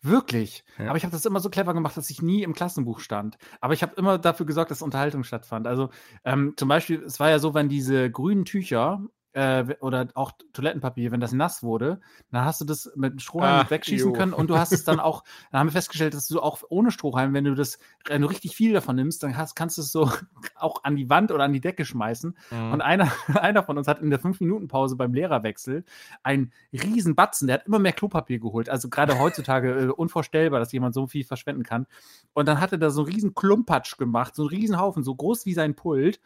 Wirklich. 0.02 0.64
Ja. 0.78 0.90
Aber 0.90 0.98
ich 0.98 1.04
habe 1.04 1.12
das 1.12 1.26
immer 1.26 1.40
so 1.40 1.50
clever 1.50 1.74
gemacht, 1.74 1.98
dass 1.98 2.10
ich 2.10 2.22
nie 2.22 2.44
im 2.44 2.54
Klassenbuch 2.54 3.00
stand. 3.00 3.38
Aber 3.60 3.74
ich 3.74 3.82
habe 3.82 3.96
immer 3.96 4.18
dafür 4.18 4.46
gesorgt, 4.46 4.72
dass 4.72 4.82
Unterhaltung 4.82 5.24
stattfand. 5.24 5.68
Also 5.68 5.90
ähm, 6.24 6.54
zum 6.58 6.70
Beispiel, 6.70 7.04
es 7.04 7.20
war 7.20 7.30
ja 7.30 7.40
so, 7.40 7.54
wenn 7.54 7.70
diese 7.70 8.10
grünen 8.10 8.46
Tücher 8.46 9.02
äh, 9.34 9.76
oder 9.82 10.08
auch 10.16 10.32
Toilettenpapier, 10.54 11.12
wenn 11.12 11.20
das 11.20 11.32
nass 11.32 11.62
wurde, 11.62 12.00
dann 12.32 12.46
hast 12.46 12.62
du 12.62 12.66
das 12.66 12.92
mit 12.96 13.12
einem 13.12 13.20
Strohhalm 13.20 13.66
Ach, 13.66 13.70
wegschießen 13.72 14.12
jo. 14.12 14.14
können 14.14 14.34
und 14.34 14.50
du 14.50 14.58
hast 14.58 14.72
es 14.72 14.84
dann 14.84 15.00
auch, 15.00 15.24
dann 15.52 15.60
haben 15.60 15.68
wir 15.68 15.74
festgestellt, 15.74 16.14
dass 16.14 16.28
du 16.28 16.42
auch 16.42 16.64
ohne 16.70 16.92
Strohhalm, 16.92 17.34
wenn 17.34 17.44
du 17.44 17.54
das, 17.54 17.78
wenn 18.08 18.22
du 18.22 18.28
richtig 18.28 18.56
viel 18.56 18.74
davon 18.74 18.96
nimmst, 18.96 19.22
dann 19.22 19.38
hast, 19.38 19.56
kannst 19.56 19.78
du 19.78 19.82
es 19.82 19.92
so 19.92 20.12
auch 20.56 20.84
an 20.84 20.96
die 20.96 21.10
Wand 21.10 21.32
oder 21.32 21.44
an 21.44 21.54
die 21.54 21.62
Decke 21.62 21.86
schmeißen. 21.86 22.36
Mhm. 22.50 22.72
Und 22.72 22.82
einer, 22.82 23.12
einer 23.36 23.64
von 23.64 23.78
uns 23.78 23.88
hat 23.88 24.02
in 24.02 24.10
der 24.10 24.20
5-Minuten-Pause 24.20 24.96
beim 24.96 25.14
Lehrerwechsel 25.14 25.86
einen 26.24 26.52
riesen 26.74 27.16
Batzen, 27.16 27.48
der 27.48 27.56
hat 27.56 27.68
immer 27.68 27.80
mehr 27.80 27.94
Klopapier 27.94 28.40
geholt. 28.40 28.70
Also 28.70 28.90
gerade 28.90 29.20
heutzutage 29.20 29.72
äh, 29.72 29.88
unvorstellbar, 29.88 30.60
dass 30.60 30.72
jemand 30.72 30.96
so 30.96 31.06
viel 31.08 31.24
verschwenden 31.24 31.64
kann. 31.64 31.86
Und 32.34 32.48
dann 32.48 32.60
hat 32.60 32.72
er 32.72 32.78
da 32.80 32.90
so 32.90 33.02
einen 33.04 33.14
riesen 33.14 33.36
Klumpatsch 33.36 33.98
gemacht, 33.98 34.36
so 34.36 34.44
einen 34.44 34.50
riesen 34.50 34.80
Haufen, 34.80 35.04
so 35.04 35.14
groß 35.14 35.46
wie 35.46 35.54
sein 35.54 35.76
Pult 35.76 36.20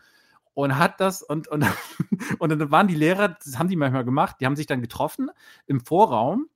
und 0.53 0.77
hat 0.77 0.99
das 0.99 1.23
und, 1.23 1.47
und, 1.47 1.65
und 2.39 2.49
dann 2.49 2.71
waren 2.71 2.87
die 2.87 2.95
Lehrer, 2.95 3.29
das 3.43 3.57
haben 3.57 3.69
die 3.69 3.75
manchmal 3.75 4.05
gemacht, 4.05 4.37
die 4.39 4.45
haben 4.45 4.55
sich 4.55 4.67
dann 4.67 4.81
getroffen 4.81 5.29
im 5.65 5.81
Vorraum 5.81 6.47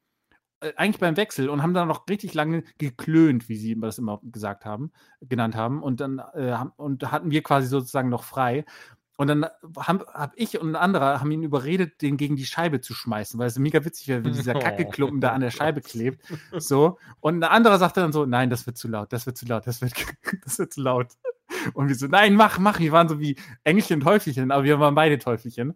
äh, 0.59 0.73
eigentlich 0.75 0.99
beim 0.99 1.17
Wechsel 1.17 1.49
und 1.49 1.61
haben 1.61 1.73
dann 1.73 1.87
noch 1.87 2.07
richtig 2.09 2.33
lange 2.33 2.63
geklönt, 2.77 3.47
wie 3.49 3.57
sie 3.57 3.79
das 3.79 3.99
immer 3.99 4.19
gesagt 4.23 4.65
haben, 4.65 4.91
genannt 5.21 5.55
haben. 5.55 5.83
Und 5.83 5.99
dann 5.99 6.19
äh, 6.33 6.57
und 6.77 7.11
hatten 7.11 7.31
wir 7.31 7.43
quasi 7.43 7.67
sozusagen 7.67 8.09
noch 8.09 8.23
frei. 8.23 8.65
Und 9.17 9.27
dann 9.27 9.47
habe 9.77 10.05
hab 10.13 10.33
ich 10.35 10.59
und 10.59 10.69
ein 10.69 10.75
anderer 10.75 11.19
haben 11.19 11.31
ihn 11.31 11.41
überredet, 11.41 12.03
den 12.03 12.17
gegen 12.17 12.35
die 12.35 12.45
Scheibe 12.45 12.81
zu 12.81 12.93
schmeißen, 12.93 13.39
weil 13.39 13.47
es 13.47 13.57
mega 13.57 13.83
witzig 13.83 14.07
wäre, 14.07 14.23
wenn 14.23 14.33
dieser 14.33 14.53
Kackeklumpen 14.59 15.21
da 15.21 15.31
an 15.31 15.41
der 15.41 15.49
Scheibe 15.49 15.81
klebt. 15.81 16.23
So. 16.55 16.99
Und 17.19 17.43
ein 17.43 17.49
anderer 17.49 17.79
sagte 17.79 17.99
dann 17.99 18.13
so, 18.13 18.25
nein, 18.25 18.51
das 18.51 18.67
wird 18.67 18.77
zu 18.77 18.87
laut, 18.87 19.11
das 19.11 19.25
wird 19.25 19.37
zu 19.37 19.47
laut, 19.47 19.65
das 19.65 19.81
wird, 19.81 19.93
das 20.43 20.59
wird 20.59 20.71
zu 20.71 20.81
laut. 20.81 21.13
Und 21.74 21.88
wir 21.88 21.95
so, 21.95 22.07
nein, 22.07 22.36
mach, 22.36 22.59
mach. 22.59 22.80
Wir 22.80 22.91
waren 22.91 23.07
so 23.07 23.20
wie 23.20 23.36
Engelchen 23.63 23.99
und 23.99 24.03
Teufelchen, 24.05 24.51
aber 24.51 24.63
wir 24.63 24.80
waren 24.80 24.95
beide 24.95 25.18
Teufelchen. 25.18 25.76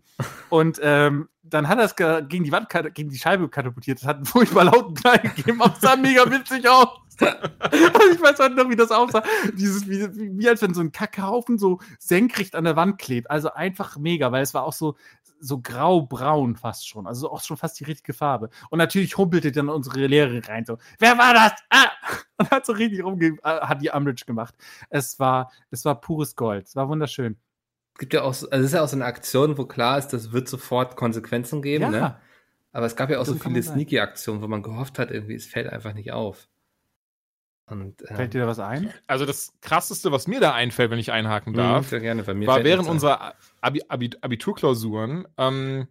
Und 0.49 0.79
ähm, 0.81 1.29
dann 1.43 1.67
hat 1.67 1.79
er 1.79 1.85
es 1.85 1.95
gegen 1.95 2.43
die 2.43 2.51
Wand, 2.51 2.67
gegen 2.93 3.09
die 3.09 3.17
Scheibe 3.17 3.49
katapultiert. 3.49 3.99
Das 3.99 4.07
hat 4.07 4.17
einen 4.17 4.25
furchtbar 4.25 4.65
lauten 4.65 4.93
Knall 4.95 5.19
gegeben, 5.19 5.61
es 5.73 5.81
sah 5.81 5.95
mega 5.95 6.29
witzig 6.29 6.67
aus. 6.67 6.87
ich 7.21 8.21
weiß 8.21 8.39
heute 8.39 8.55
noch, 8.55 8.69
wie 8.69 8.75
das 8.75 8.91
aussah. 8.91 9.23
Dieses, 9.53 9.87
wie, 9.87 10.07
wie 10.39 10.49
als 10.49 10.61
wenn 10.61 10.73
so 10.73 10.81
ein 10.81 10.91
Kackhaufen 10.91 11.59
so 11.59 11.79
senkrecht 11.99 12.55
an 12.55 12.63
der 12.63 12.75
Wand 12.75 12.97
klebt. 12.97 13.29
Also 13.29 13.53
einfach 13.53 13.97
mega, 13.97 14.31
weil 14.31 14.41
es 14.41 14.53
war 14.53 14.63
auch 14.63 14.73
so, 14.73 14.95
so 15.41 15.59
grau-braun 15.59 16.55
fast 16.55 16.87
schon. 16.87 17.07
Also 17.07 17.31
auch 17.31 17.41
schon 17.41 17.57
fast 17.57 17.79
die 17.79 17.83
richtige 17.83 18.13
Farbe. 18.13 18.49
Und 18.69 18.77
natürlich 18.77 19.17
humpelte 19.17 19.51
dann 19.51 19.69
unsere 19.69 20.05
Lehrerin 20.05 20.43
rein 20.43 20.65
so, 20.65 20.77
wer 20.99 21.17
war 21.17 21.33
das? 21.33 21.53
Ah! 21.69 21.89
Und 22.37 22.51
hat 22.51 22.65
so 22.65 22.73
richtig 22.73 23.03
rumge 23.03 23.37
äh, 23.43 23.59
hat 23.61 23.81
die 23.81 23.89
Umbridge 23.89 24.25
gemacht. 24.25 24.55
Es 24.89 25.19
war, 25.19 25.51
es 25.69 25.85
war 25.85 25.99
pures 25.99 26.35
Gold. 26.35 26.67
Es 26.67 26.75
war 26.75 26.87
wunderschön. 26.89 27.37
Es 27.93 27.99
gibt 27.99 28.13
ja 28.13 28.21
auch, 28.21 28.27
also 28.27 28.47
es 28.49 28.65
ist 28.65 28.73
ja 28.73 28.83
auch 28.83 28.87
so 28.87 28.95
eine 28.95 29.05
Aktion, 29.05 29.57
wo 29.57 29.65
klar 29.65 29.97
ist, 29.97 30.09
das 30.09 30.31
wird 30.31 30.47
sofort 30.47 30.95
Konsequenzen 30.95 31.61
geben, 31.61 31.83
ja. 31.83 31.89
ne? 31.89 32.17
Aber 32.71 32.85
es 32.85 32.95
gab 32.95 33.09
ja 33.09 33.19
auch 33.19 33.25
so, 33.25 33.33
so 33.33 33.39
viele 33.39 33.61
Sneaky-Aktionen, 33.61 34.41
wo 34.41 34.47
man 34.47 34.63
gehofft 34.63 34.97
hat, 34.97 35.11
irgendwie, 35.11 35.35
es 35.35 35.45
fällt 35.45 35.67
einfach 35.67 35.93
nicht 35.93 36.13
auf. 36.13 36.47
Und, 37.71 38.01
ähm, 38.09 38.15
Fällt 38.15 38.33
dir 38.33 38.41
da 38.41 38.47
was 38.47 38.59
ein? 38.59 38.93
Also 39.07 39.25
das 39.25 39.53
krasseste, 39.61 40.11
was 40.11 40.27
mir 40.27 40.39
da 40.39 40.53
einfällt, 40.53 40.91
wenn 40.91 40.99
ich 40.99 41.11
einhaken 41.11 41.53
mhm, 41.53 41.57
darf, 41.57 41.87
sehr 41.89 42.01
gerne, 42.01 42.25
war 42.27 42.63
während 42.63 42.89
unserer 42.89 43.35
Abi 43.61 43.81
Abi 43.87 44.11
Abiturklausuren, 44.19 45.27
ähm, 45.37 45.87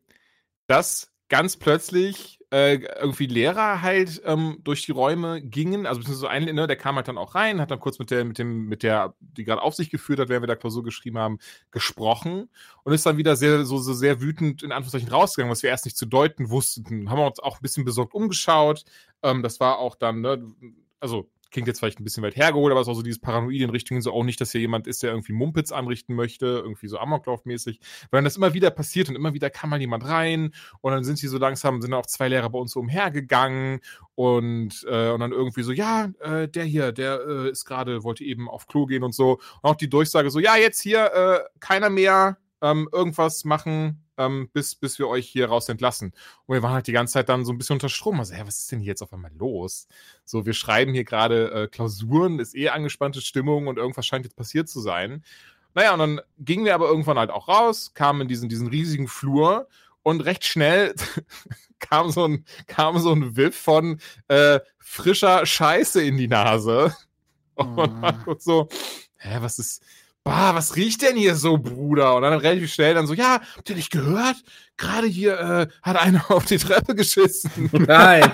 dass 0.66 1.12
ganz 1.28 1.56
plötzlich 1.56 2.40
äh, 2.52 2.80
irgendwie 3.00 3.26
Lehrer 3.26 3.80
halt 3.80 4.20
ähm, 4.24 4.58
durch 4.64 4.84
die 4.84 4.92
Räume 4.92 5.40
gingen, 5.40 5.86
also 5.86 6.00
beziehungsweise 6.00 6.20
so 6.20 6.26
ein, 6.26 6.44
ne, 6.52 6.66
der 6.66 6.76
kam 6.76 6.96
halt 6.96 7.06
dann 7.06 7.16
auch 7.16 7.36
rein, 7.36 7.60
hat 7.60 7.70
dann 7.70 7.78
kurz 7.78 8.00
mit 8.00 8.10
der, 8.10 8.24
mit 8.24 8.38
dem, 8.38 8.66
mit 8.66 8.82
der, 8.82 9.14
die 9.20 9.44
gerade 9.44 9.62
auf 9.62 9.76
sich 9.76 9.88
geführt 9.88 10.18
hat, 10.18 10.28
während 10.28 10.42
wir 10.42 10.48
da 10.48 10.56
Klausur 10.56 10.82
geschrieben 10.82 11.18
haben, 11.18 11.38
gesprochen 11.70 12.50
und 12.82 12.92
ist 12.92 13.06
dann 13.06 13.16
wieder 13.16 13.36
sehr, 13.36 13.64
so, 13.64 13.78
so 13.78 13.94
sehr 13.94 14.20
wütend 14.20 14.64
in 14.64 14.72
Anführungszeichen 14.72 15.14
rausgegangen, 15.14 15.52
was 15.52 15.62
wir 15.62 15.70
erst 15.70 15.84
nicht 15.84 15.96
zu 15.96 16.06
deuten 16.06 16.50
wussten. 16.50 17.08
Haben 17.08 17.18
wir 17.18 17.26
uns 17.26 17.38
auch 17.38 17.58
ein 17.58 17.62
bisschen 17.62 17.84
besorgt 17.84 18.14
umgeschaut. 18.14 18.84
Ähm, 19.22 19.44
das 19.44 19.60
war 19.60 19.78
auch 19.78 19.94
dann, 19.94 20.20
ne, 20.20 20.42
also 20.98 21.30
klingt 21.50 21.68
jetzt 21.68 21.80
vielleicht 21.80 22.00
ein 22.00 22.04
bisschen 22.04 22.22
weit 22.22 22.36
hergeholt, 22.36 22.70
aber 22.70 22.80
es 22.80 22.86
ist 22.86 22.92
auch 22.92 22.96
so 22.96 23.02
dieses 23.02 23.20
Paranoide 23.20 23.64
in 23.64 23.70
Richtung 23.70 24.00
so 24.00 24.12
auch 24.12 24.24
nicht, 24.24 24.40
dass 24.40 24.52
hier 24.52 24.60
jemand 24.60 24.86
ist, 24.86 25.02
der 25.02 25.10
irgendwie 25.10 25.32
Mumpitz 25.32 25.72
anrichten 25.72 26.14
möchte, 26.14 26.46
irgendwie 26.46 26.88
so 26.88 26.98
Amoklaufmäßig, 26.98 27.80
weil 28.10 28.22
das 28.22 28.36
immer 28.36 28.54
wieder 28.54 28.70
passiert 28.70 29.08
und 29.08 29.16
immer 29.16 29.34
wieder 29.34 29.50
kam 29.50 29.70
mal 29.70 29.80
jemand 29.80 30.04
rein 30.06 30.52
und 30.80 30.92
dann 30.92 31.04
sind 31.04 31.18
sie 31.18 31.28
so 31.28 31.38
langsam, 31.38 31.80
sind 31.82 31.94
auch 31.94 32.06
zwei 32.06 32.28
Lehrer 32.28 32.50
bei 32.50 32.58
uns 32.58 32.72
so 32.72 32.80
umhergegangen 32.80 33.80
und, 34.14 34.84
äh, 34.88 35.10
und 35.10 35.20
dann 35.20 35.32
irgendwie 35.32 35.62
so, 35.62 35.72
ja, 35.72 36.10
äh, 36.20 36.48
der 36.48 36.64
hier, 36.64 36.92
der 36.92 37.20
äh, 37.26 37.50
ist 37.50 37.64
gerade, 37.64 38.02
wollte 38.04 38.24
eben 38.24 38.48
auf 38.48 38.66
Klo 38.66 38.86
gehen 38.86 39.02
und 39.02 39.14
so. 39.14 39.40
Und 39.62 39.70
auch 39.70 39.76
die 39.76 39.88
Durchsage 39.88 40.30
so, 40.30 40.38
ja, 40.38 40.56
jetzt 40.56 40.80
hier 40.80 41.12
äh, 41.12 41.40
keiner 41.58 41.90
mehr 41.90 42.38
ähm, 42.62 42.88
irgendwas 42.92 43.44
machen, 43.44 44.04
ähm, 44.20 44.50
bis, 44.52 44.74
bis 44.74 44.98
wir 44.98 45.08
euch 45.08 45.26
hier 45.26 45.48
raus 45.48 45.68
entlassen. 45.68 46.12
Und 46.46 46.54
wir 46.54 46.62
waren 46.62 46.74
halt 46.74 46.86
die 46.86 46.92
ganze 46.92 47.14
Zeit 47.14 47.28
dann 47.28 47.44
so 47.44 47.52
ein 47.52 47.58
bisschen 47.58 47.74
unter 47.74 47.88
Strom. 47.88 48.18
Also, 48.20 48.34
hä, 48.34 48.42
was 48.44 48.58
ist 48.58 48.72
denn 48.72 48.80
hier 48.80 48.88
jetzt 48.88 49.02
auf 49.02 49.12
einmal 49.12 49.32
los? 49.36 49.88
So, 50.24 50.46
wir 50.46 50.52
schreiben 50.52 50.92
hier 50.92 51.04
gerade 51.04 51.50
äh, 51.50 51.68
Klausuren, 51.68 52.38
ist 52.38 52.54
eh 52.54 52.68
angespannte 52.68 53.20
Stimmung 53.20 53.66
und 53.66 53.78
irgendwas 53.78 54.06
scheint 54.06 54.24
jetzt 54.24 54.36
passiert 54.36 54.68
zu 54.68 54.80
sein. 54.80 55.24
Naja, 55.74 55.92
und 55.92 56.00
dann 56.00 56.20
gingen 56.38 56.64
wir 56.64 56.74
aber 56.74 56.88
irgendwann 56.88 57.18
halt 57.18 57.30
auch 57.30 57.48
raus, 57.48 57.94
kamen 57.94 58.22
in 58.22 58.28
diesen, 58.28 58.48
diesen 58.48 58.66
riesigen 58.66 59.08
Flur 59.08 59.68
und 60.02 60.20
recht 60.22 60.44
schnell 60.44 60.94
kam 61.78 62.10
so 62.10 62.26
ein, 62.26 62.44
kam 62.66 62.98
so 62.98 63.12
ein 63.12 63.36
Whiff 63.36 63.56
von 63.56 64.00
äh, 64.28 64.60
frischer 64.78 65.46
Scheiße 65.46 66.02
in 66.02 66.16
die 66.16 66.28
Nase. 66.28 66.94
Und 67.54 68.00
man 68.00 68.16
mhm. 68.16 68.24
guckt 68.24 68.42
so, 68.42 68.68
hä, 69.18 69.36
was 69.40 69.58
ist, 69.58 69.82
bah, 70.24 70.54
was 70.54 70.76
riecht 70.76 71.02
denn 71.02 71.16
hier 71.16 71.34
so, 71.34 71.58
Bruder? 71.58 72.14
Und 72.14 72.22
dann 72.22 72.34
relativ 72.34 72.72
schnell 72.72 72.94
dann 72.94 73.06
so, 73.06 73.14
ja, 73.14 73.40
habt 73.56 73.70
ihr 73.70 73.76
nicht 73.76 73.90
gehört? 73.90 74.36
Gerade 74.76 75.06
hier 75.06 75.38
äh, 75.38 75.66
hat 75.82 75.96
einer 75.96 76.24
auf 76.30 76.44
die 76.44 76.58
Treppe 76.58 76.94
geschissen. 76.94 77.50
Nein. 77.72 78.30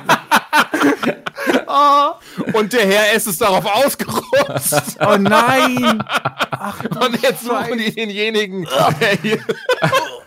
oh. 1.67 2.13
Und 2.53 2.73
der 2.73 2.87
Herr 2.87 3.15
S 3.15 3.27
ist 3.27 3.41
darauf 3.41 3.65
ausgerutscht. 3.65 4.97
Oh 5.01 5.17
nein. 5.19 6.03
Ach, 6.51 6.83
und 6.85 7.23
jetzt 7.23 7.45
suchen 7.45 7.79
die 7.79 7.95
denjenigen, 7.95 8.67
der 9.01 9.17
hier 9.21 9.39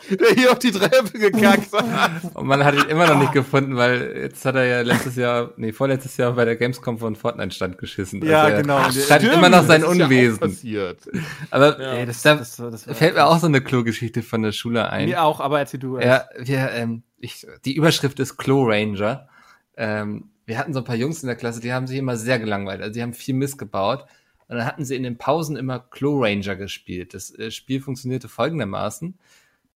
der 0.09 0.29
hier 0.35 0.51
auf 0.51 0.59
die 0.59 0.71
Treppe 0.71 1.17
gekackt 1.17 1.71
hat. 1.73 2.11
Und 2.33 2.47
man 2.47 2.63
hat 2.63 2.75
ihn 2.75 2.89
immer 2.89 3.07
noch 3.07 3.19
nicht 3.19 3.33
gefunden, 3.33 3.75
weil 3.75 4.15
jetzt 4.15 4.45
hat 4.45 4.55
er 4.55 4.65
ja 4.65 4.81
letztes 4.81 5.15
Jahr, 5.15 5.51
nee, 5.57 5.71
vorletztes 5.71 6.17
Jahr 6.17 6.33
bei 6.33 6.45
der 6.45 6.55
Gamescom 6.55 6.99
von 6.99 7.15
Fortnite 7.15 7.55
stand 7.55 7.77
geschissen. 7.77 8.23
Ja, 8.25 8.43
also 8.43 8.61
genau. 8.61 8.77
Er 8.77 8.91
schreibt 8.91 9.23
immer 9.23 9.49
noch 9.49 9.65
sein 9.65 9.83
Unwesen. 9.83 10.57
Ja 10.63 10.93
aber 11.49 11.81
ja. 11.81 11.93
Ey, 11.93 12.05
das, 12.05 12.21
da 12.21 12.35
das, 12.35 12.55
das, 12.55 12.85
das 12.85 12.97
fällt 12.97 13.15
mir 13.15 13.25
auch 13.25 13.39
so 13.39 13.47
eine 13.47 13.61
Klo-Geschichte 13.61 14.21
von 14.23 14.41
der 14.41 14.51
Schule 14.51 14.89
ein. 14.89 15.05
Mir 15.05 15.23
auch, 15.23 15.39
aber 15.39 15.59
erzähl 15.59 15.79
du 15.79 15.97
erst. 15.97 16.29
Ja, 16.37 16.45
wir, 16.45 16.71
ähm, 16.71 17.03
ich, 17.17 17.45
die 17.65 17.75
Überschrift 17.75 18.19
ist 18.19 18.37
Klo 18.37 18.63
Ranger. 18.63 19.27
Ähm, 19.77 20.29
wir 20.45 20.57
hatten 20.57 20.73
so 20.73 20.79
ein 20.79 20.85
paar 20.85 20.95
Jungs 20.95 21.21
in 21.21 21.27
der 21.27 21.35
Klasse, 21.35 21.59
die 21.59 21.73
haben 21.73 21.87
sich 21.87 21.97
immer 21.97 22.17
sehr 22.17 22.39
gelangweilt. 22.39 22.81
Also 22.81 22.93
die 22.93 23.01
haben 23.01 23.13
viel 23.13 23.35
Mist 23.35 23.57
gebaut. 23.57 24.05
Und 24.47 24.57
dann 24.57 24.65
hatten 24.65 24.83
sie 24.83 24.95
in 24.95 25.03
den 25.03 25.17
Pausen 25.17 25.55
immer 25.55 25.79
Klo 25.79 26.23
Ranger 26.23 26.55
gespielt. 26.55 27.13
Das 27.13 27.33
äh, 27.37 27.51
Spiel 27.51 27.81
funktionierte 27.81 28.27
folgendermaßen. 28.27 29.17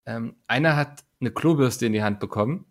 Ähm, 0.06 0.36
einer 0.48 0.76
hat 0.76 1.04
eine 1.22 1.32
Klobürste 1.32 1.86
in 1.86 1.94
die 1.94 2.04
Hand 2.04 2.20
bekommen. 2.20 2.66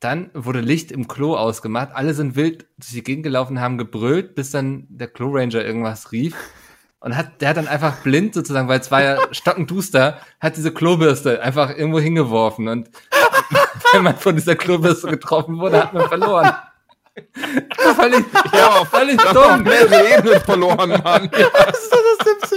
Dann 0.00 0.30
wurde 0.32 0.60
Licht 0.60 0.92
im 0.92 1.08
Klo 1.08 1.36
ausgemacht. 1.36 1.90
Alle 1.92 2.14
sind 2.14 2.36
wild 2.36 2.66
durch 2.78 2.92
die 2.92 3.02
Gegend 3.02 3.24
gelaufen, 3.24 3.60
haben 3.60 3.78
gebrüllt, 3.78 4.36
bis 4.36 4.52
dann 4.52 4.86
der 4.88 5.08
Klo 5.08 5.30
Ranger 5.32 5.64
irgendwas 5.64 6.12
rief. 6.12 6.36
Und 7.00 7.16
hat, 7.16 7.40
der 7.40 7.50
hat 7.50 7.56
dann 7.56 7.68
einfach 7.68 7.98
blind 8.02 8.34
sozusagen, 8.34 8.68
weil 8.68 8.80
es 8.80 8.90
war 8.90 9.02
ja 9.02 9.18
stockенduster, 9.32 10.18
hat 10.40 10.56
diese 10.56 10.72
Klobürste 10.72 11.42
einfach 11.42 11.70
irgendwo 11.70 12.00
hingeworfen. 12.00 12.68
Und 12.68 12.90
wenn 13.92 14.04
man 14.04 14.16
von 14.16 14.36
dieser 14.36 14.56
Klobürste 14.56 15.08
getroffen 15.08 15.58
wurde, 15.58 15.82
hat 15.82 15.92
man 15.92 16.08
verloren. 16.08 16.52
völlig, 17.96 18.24
ja, 18.52 18.84
völlig 18.84 19.16
dumm. 19.16 19.62
mehrere 19.64 20.18
Ebenen 20.18 20.40
verloren, 20.40 20.90
Mann. 21.02 21.30
Ja. 21.36 21.48
Das 21.66 21.82
ist 21.82 21.92
das 21.92 22.26
Dümmste. 22.26 22.56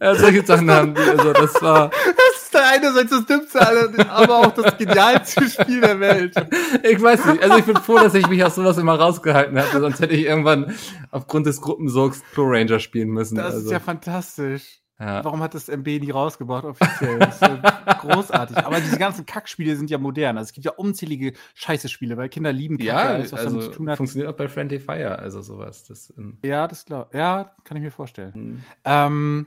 Ja, 0.00 0.14
solche 0.14 0.46
Sachen 0.46 0.70
haben 0.70 0.94
die, 0.94 1.00
also 1.00 1.32
das 1.32 1.62
war. 1.62 1.90
Das 1.90 2.41
ist 2.54 2.72
einerseits 2.72 3.10
das 3.10 3.26
Dümmste, 3.26 4.10
aber 4.10 4.38
auch 4.38 4.52
das 4.52 4.76
genialste 4.76 5.48
Spiel 5.48 5.80
der 5.80 6.00
Welt. 6.00 6.34
Ich 6.82 7.00
weiß 7.00 7.26
nicht, 7.26 7.42
also 7.42 7.58
ich 7.58 7.64
bin 7.64 7.76
froh, 7.76 7.98
dass 7.98 8.14
ich 8.14 8.28
mich 8.28 8.44
aus 8.44 8.54
sowas 8.54 8.78
immer 8.78 8.98
rausgehalten 8.98 9.58
habe, 9.58 9.80
sonst 9.80 10.00
hätte 10.00 10.14
ich 10.14 10.26
irgendwann 10.26 10.74
aufgrund 11.10 11.46
des 11.46 11.60
Gruppensorgs 11.60 12.22
Pro 12.34 12.42
Ranger 12.44 12.78
spielen 12.78 13.08
müssen. 13.08 13.36
Das 13.36 13.54
also. 13.54 13.66
ist 13.66 13.72
ja 13.72 13.80
fantastisch. 13.80 14.82
Ja. 15.02 15.24
Warum 15.24 15.42
hat 15.42 15.52
das 15.54 15.68
MB 15.68 15.86
nie 16.00 16.10
rausgebracht 16.10 16.64
offiziell? 16.64 17.18
Das 17.18 17.34
ist 17.34 17.40
ja 17.40 17.56
großartig. 18.00 18.56
Aber 18.58 18.80
diese 18.80 18.98
ganzen 18.98 19.26
Kackspiele 19.26 19.74
sind 19.74 19.90
ja 19.90 19.98
modern. 19.98 20.38
Also 20.38 20.50
es 20.50 20.52
gibt 20.52 20.64
ja 20.64 20.72
unzählige 20.72 21.32
Scheiße-Spiele, 21.54 22.16
weil 22.16 22.28
Kinder 22.28 22.52
lieben 22.52 22.78
Kacke, 22.78 22.88
ja, 22.88 22.98
alles, 22.98 23.32
was 23.32 23.40
also 23.40 23.56
damit 23.56 23.64
zu 23.64 23.78
tun 23.78 23.90
hat. 23.90 23.96
funktioniert 23.96 24.30
auch 24.30 24.36
bei 24.36 24.48
Friendly 24.48 24.78
Fire, 24.78 25.18
also 25.18 25.42
sowas. 25.42 25.84
Das, 25.84 26.12
ähm 26.16 26.38
ja, 26.44 26.68
das 26.68 26.84
klar. 26.84 27.08
Ja, 27.12 27.52
kann 27.64 27.76
ich 27.78 27.82
mir 27.82 27.90
vorstellen. 27.90 28.32
Mhm. 28.34 28.64
Ähm, 28.84 29.46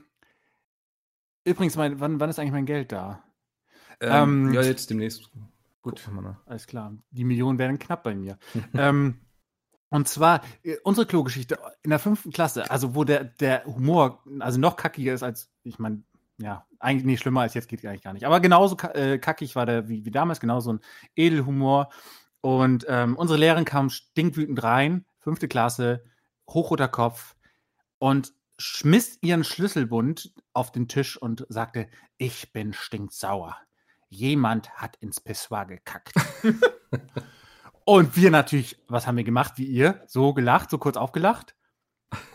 übrigens, 1.46 1.76
mein, 1.76 2.00
wann, 2.00 2.20
wann 2.20 2.30
ist 2.30 2.38
eigentlich 2.38 2.52
mein 2.52 2.66
Geld 2.66 2.92
da? 2.92 3.22
Ähm, 4.00 4.48
ähm, 4.48 4.52
ja, 4.52 4.62
jetzt 4.62 4.90
demnächst. 4.90 5.30
Gut, 5.82 6.02
alles 6.46 6.66
klar. 6.66 6.94
Die 7.10 7.24
Millionen 7.24 7.58
werden 7.58 7.78
knapp 7.78 8.02
bei 8.02 8.14
mir. 8.14 8.38
ähm, 8.74 9.20
und 9.88 10.08
zwar 10.08 10.42
äh, 10.62 10.76
unsere 10.82 11.06
Klogeschichte 11.06 11.58
in 11.82 11.90
der 11.90 11.98
fünften 11.98 12.32
Klasse, 12.32 12.70
also 12.70 12.94
wo 12.94 13.04
der, 13.04 13.24
der 13.24 13.64
Humor 13.64 14.22
also 14.40 14.58
noch 14.58 14.76
kackiger 14.76 15.14
ist 15.14 15.22
als, 15.22 15.50
ich 15.62 15.78
meine, 15.78 16.02
ja, 16.38 16.66
eigentlich 16.80 17.04
nicht 17.04 17.20
schlimmer 17.20 17.42
als 17.42 17.54
jetzt 17.54 17.68
geht 17.68 17.86
eigentlich 17.86 18.02
gar 18.02 18.12
nicht. 18.12 18.26
Aber 18.26 18.40
genauso 18.40 18.76
äh, 18.94 19.18
kackig 19.18 19.56
war 19.56 19.64
der 19.64 19.88
wie, 19.88 20.04
wie 20.04 20.10
damals, 20.10 20.40
genauso 20.40 20.74
ein 20.74 20.80
Edelhumor. 21.14 21.90
Und 22.40 22.84
ähm, 22.88 23.16
unsere 23.16 23.38
Lehrerin 23.38 23.64
kam 23.64 23.88
stinkwütend 23.88 24.62
rein, 24.62 25.04
fünfte 25.18 25.48
Klasse, 25.48 26.04
hochroter 26.48 26.88
Kopf 26.88 27.36
und 27.98 28.34
schmiss 28.58 29.18
ihren 29.22 29.44
Schlüsselbund 29.44 30.32
auf 30.52 30.72
den 30.72 30.88
Tisch 30.88 31.16
und 31.16 31.46
sagte, 31.48 31.88
ich 32.18 32.52
bin 32.52 32.72
stinksauer. 32.72 33.56
Jemand 34.08 34.70
hat 34.74 34.96
ins 34.96 35.20
Pissoir 35.20 35.66
gekackt. 35.66 36.14
und 37.84 38.16
wir 38.16 38.30
natürlich, 38.30 38.78
was 38.88 39.06
haben 39.06 39.16
wir 39.16 39.24
gemacht 39.24 39.54
wie 39.56 39.66
ihr? 39.66 40.02
So 40.06 40.32
gelacht, 40.32 40.70
so 40.70 40.78
kurz 40.78 40.96
aufgelacht. 40.96 41.54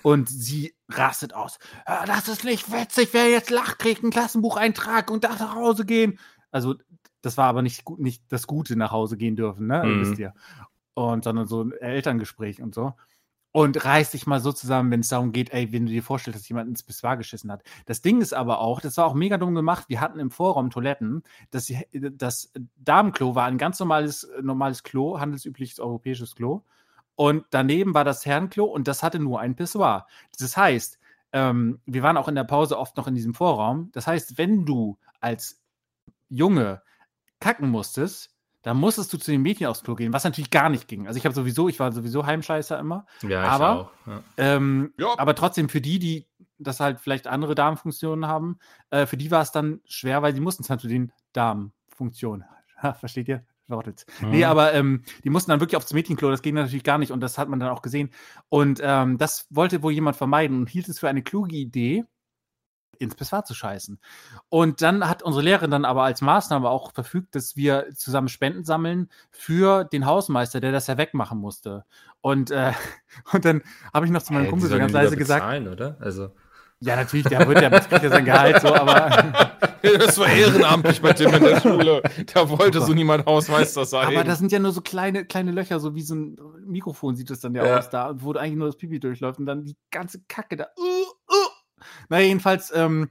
Und 0.03 0.29
sie 0.29 0.75
rastet 0.89 1.33
aus. 1.33 1.57
Das 1.85 2.27
ist 2.27 2.43
nicht 2.43 2.71
witzig, 2.71 3.09
wer 3.13 3.29
jetzt 3.29 3.49
lacht, 3.49 3.79
kriegt 3.79 4.03
einen 4.03 4.11
Klassenbucheintrag 4.11 5.09
und 5.09 5.23
darf 5.23 5.39
nach 5.39 5.55
Hause 5.55 5.85
gehen. 5.85 6.19
Also, 6.51 6.75
das 7.21 7.37
war 7.37 7.47
aber 7.47 7.61
nicht, 7.61 7.87
nicht 7.97 8.23
das 8.29 8.47
Gute 8.47 8.75
nach 8.75 8.91
Hause 8.91 9.15
gehen 9.15 9.37
dürfen, 9.37 9.67
ne? 9.67 9.83
Mhm. 9.83 10.01
Wisst 10.01 10.19
ihr. 10.19 10.33
Und 10.93 11.23
sondern 11.23 11.47
so 11.47 11.63
ein 11.63 11.71
Elterngespräch 11.71 12.61
und 12.61 12.75
so 12.75 12.93
und 13.51 13.83
reiß 13.83 14.11
dich 14.11 14.27
mal 14.27 14.39
so 14.39 14.51
zusammen, 14.51 14.91
wenn 14.91 15.01
es 15.01 15.09
darum 15.09 15.31
geht, 15.31 15.51
ey, 15.51 15.71
wenn 15.71 15.85
du 15.85 15.91
dir 15.91 16.03
vorstellst, 16.03 16.39
dass 16.39 16.49
jemand 16.49 16.69
ins 16.69 16.83
Pissoir 16.83 17.17
geschissen 17.17 17.51
hat. 17.51 17.63
Das 17.85 18.01
Ding 18.01 18.21
ist 18.21 18.33
aber 18.33 18.59
auch, 18.59 18.79
das 18.79 18.97
war 18.97 19.05
auch 19.05 19.13
mega 19.13 19.37
dumm 19.37 19.55
gemacht. 19.55 19.85
Wir 19.89 19.99
hatten 19.99 20.19
im 20.19 20.31
Vorraum 20.31 20.69
Toiletten. 20.69 21.23
Das, 21.49 21.71
das 21.91 22.51
Damenklo 22.77 23.35
war 23.35 23.45
ein 23.45 23.57
ganz 23.57 23.79
normales, 23.79 24.29
normales 24.41 24.83
Klo, 24.83 25.19
handelsübliches 25.19 25.79
europäisches 25.79 26.35
Klo. 26.35 26.63
Und 27.15 27.45
daneben 27.49 27.93
war 27.93 28.05
das 28.05 28.25
Herrenklo 28.25 28.65
und 28.65 28.87
das 28.87 29.03
hatte 29.03 29.19
nur 29.19 29.41
ein 29.41 29.55
Pissoir. 29.55 30.07
Das 30.39 30.55
heißt, 30.55 30.97
ähm, 31.33 31.79
wir 31.85 32.03
waren 32.03 32.17
auch 32.17 32.29
in 32.29 32.35
der 32.35 32.45
Pause 32.45 32.77
oft 32.79 32.95
noch 32.95 33.07
in 33.07 33.15
diesem 33.15 33.33
Vorraum. 33.33 33.89
Das 33.91 34.07
heißt, 34.07 34.37
wenn 34.37 34.65
du 34.65 34.97
als 35.19 35.61
Junge 36.29 36.81
kacken 37.39 37.69
musstest, 37.69 38.33
da 38.61 38.73
musstest 38.73 39.11
du 39.13 39.17
zu 39.17 39.31
den 39.31 39.41
Mädchen 39.41 39.67
aufs 39.67 39.83
Klo 39.83 39.95
gehen, 39.95 40.13
was 40.13 40.23
natürlich 40.23 40.51
gar 40.51 40.69
nicht 40.69 40.87
ging. 40.87 41.07
Also 41.07 41.17
ich 41.17 41.25
habe 41.25 41.35
sowieso, 41.35 41.69
ich 41.69 41.79
war 41.79 41.91
sowieso 41.91 42.25
Heimscheißer 42.25 42.77
immer. 42.77 43.05
Ja, 43.23 43.43
aber, 43.43 43.91
ich 44.05 44.07
auch. 44.07 44.13
Ja. 44.13 44.23
Ähm, 44.37 44.93
ja. 44.97 45.07
Aber 45.17 45.35
trotzdem 45.35 45.69
für 45.69 45.81
die, 45.81 45.99
die 45.99 46.27
das 46.59 46.79
halt 46.79 46.99
vielleicht 46.99 47.27
andere 47.27 47.55
Darmfunktionen 47.55 48.27
haben, 48.27 48.59
äh, 48.91 49.05
für 49.05 49.17
die 49.17 49.31
war 49.31 49.41
es 49.41 49.51
dann 49.51 49.81
schwer, 49.85 50.21
weil 50.21 50.33
sie 50.33 50.41
mussten 50.41 50.63
es 50.63 50.69
halt 50.69 50.81
zu 50.81 50.87
den 50.87 51.11
Darmfunktionen. 51.33 52.45
versteht 52.99 53.27
ihr? 53.27 53.45
Wortels. 53.67 54.05
Mhm. 54.21 54.29
Nee, 54.29 54.43
aber 54.43 54.73
ähm, 54.73 55.03
die 55.23 55.29
mussten 55.29 55.49
dann 55.49 55.61
wirklich 55.61 55.77
aufs 55.77 55.93
Mädchenklo, 55.93 56.29
das 56.29 56.41
ging 56.41 56.55
natürlich 56.55 56.83
gar 56.83 56.97
nicht 56.97 57.11
und 57.11 57.21
das 57.21 57.37
hat 57.37 57.49
man 57.49 57.59
dann 57.59 57.69
auch 57.69 57.81
gesehen. 57.81 58.11
Und 58.49 58.79
ähm, 58.83 59.17
das 59.17 59.47
wollte 59.49 59.81
wohl 59.81 59.93
jemand 59.93 60.17
vermeiden 60.17 60.59
und 60.59 60.69
hielt 60.69 60.89
es 60.89 60.99
für 60.99 61.09
eine 61.09 61.23
kluge 61.23 61.55
Idee, 61.55 62.03
ins 62.99 63.15
Pissoir 63.15 63.43
zu 63.43 63.53
scheißen. 63.53 63.99
Und 64.49 64.81
dann 64.81 65.07
hat 65.07 65.23
unsere 65.23 65.43
Lehrerin 65.43 65.71
dann 65.71 65.85
aber 65.85 66.03
als 66.03 66.21
Maßnahme 66.21 66.69
auch 66.69 66.93
verfügt, 66.93 67.35
dass 67.35 67.55
wir 67.55 67.87
zusammen 67.95 68.27
Spenden 68.27 68.63
sammeln 68.63 69.09
für 69.31 69.83
den 69.85 70.05
Hausmeister, 70.05 70.59
der 70.59 70.71
das 70.71 70.87
ja 70.87 70.97
wegmachen 70.97 71.39
musste. 71.39 71.85
Und, 72.21 72.51
äh, 72.51 72.73
und 73.33 73.45
dann 73.45 73.61
habe 73.93 74.05
ich 74.05 74.11
noch 74.11 74.21
zu 74.21 74.33
meinem 74.33 74.43
hey, 74.43 74.51
Kumpel 74.51 74.69
so 74.69 74.77
ganz 74.77 74.91
leise 74.91 75.17
gesagt. 75.17 75.67
oder? 75.67 75.97
Also. 75.99 76.31
Ja, 76.83 76.95
natürlich, 76.95 77.27
der 77.27 77.47
wird, 77.47 77.61
der 77.61 77.69
kriegt 77.69 78.03
ja 78.03 78.09
sein 78.09 78.25
Gehalt 78.25 78.59
so, 78.59 78.73
aber. 78.73 79.09
das 79.83 80.17
war 80.17 80.27
ehrenamtlich 80.27 80.99
bei 80.99 81.13
Tim 81.13 81.31
in 81.31 81.43
der 81.43 81.61
Schule. 81.61 82.01
Da 82.33 82.49
wollte 82.49 82.81
so 82.81 82.93
niemand 82.93 83.27
Hausmeister 83.27 83.85
sein. 83.85 84.07
Aber 84.07 84.23
das 84.23 84.39
sind 84.39 84.51
ja 84.51 84.57
nur 84.57 84.71
so 84.71 84.81
kleine, 84.81 85.25
kleine 85.25 85.51
Löcher, 85.51 85.79
so 85.79 85.93
wie 85.93 86.01
so 86.01 86.15
ein 86.15 86.37
Mikrofon 86.65 87.15
sieht 87.15 87.29
das 87.29 87.39
dann 87.39 87.53
ja, 87.53 87.67
ja. 87.67 87.77
aus 87.77 87.91
da, 87.91 88.15
wo 88.15 88.33
eigentlich 88.33 88.55
nur 88.55 88.67
das 88.67 88.77
Pipi 88.77 88.99
durchläuft 88.99 89.37
und 89.37 89.45
dann 89.45 89.63
die 89.63 89.77
ganze 89.91 90.21
Kacke 90.27 90.57
da. 90.57 90.69
Uh, 90.75 91.05
naja, 92.11 92.27
jedenfalls, 92.27 92.71
ähm, 92.75 93.09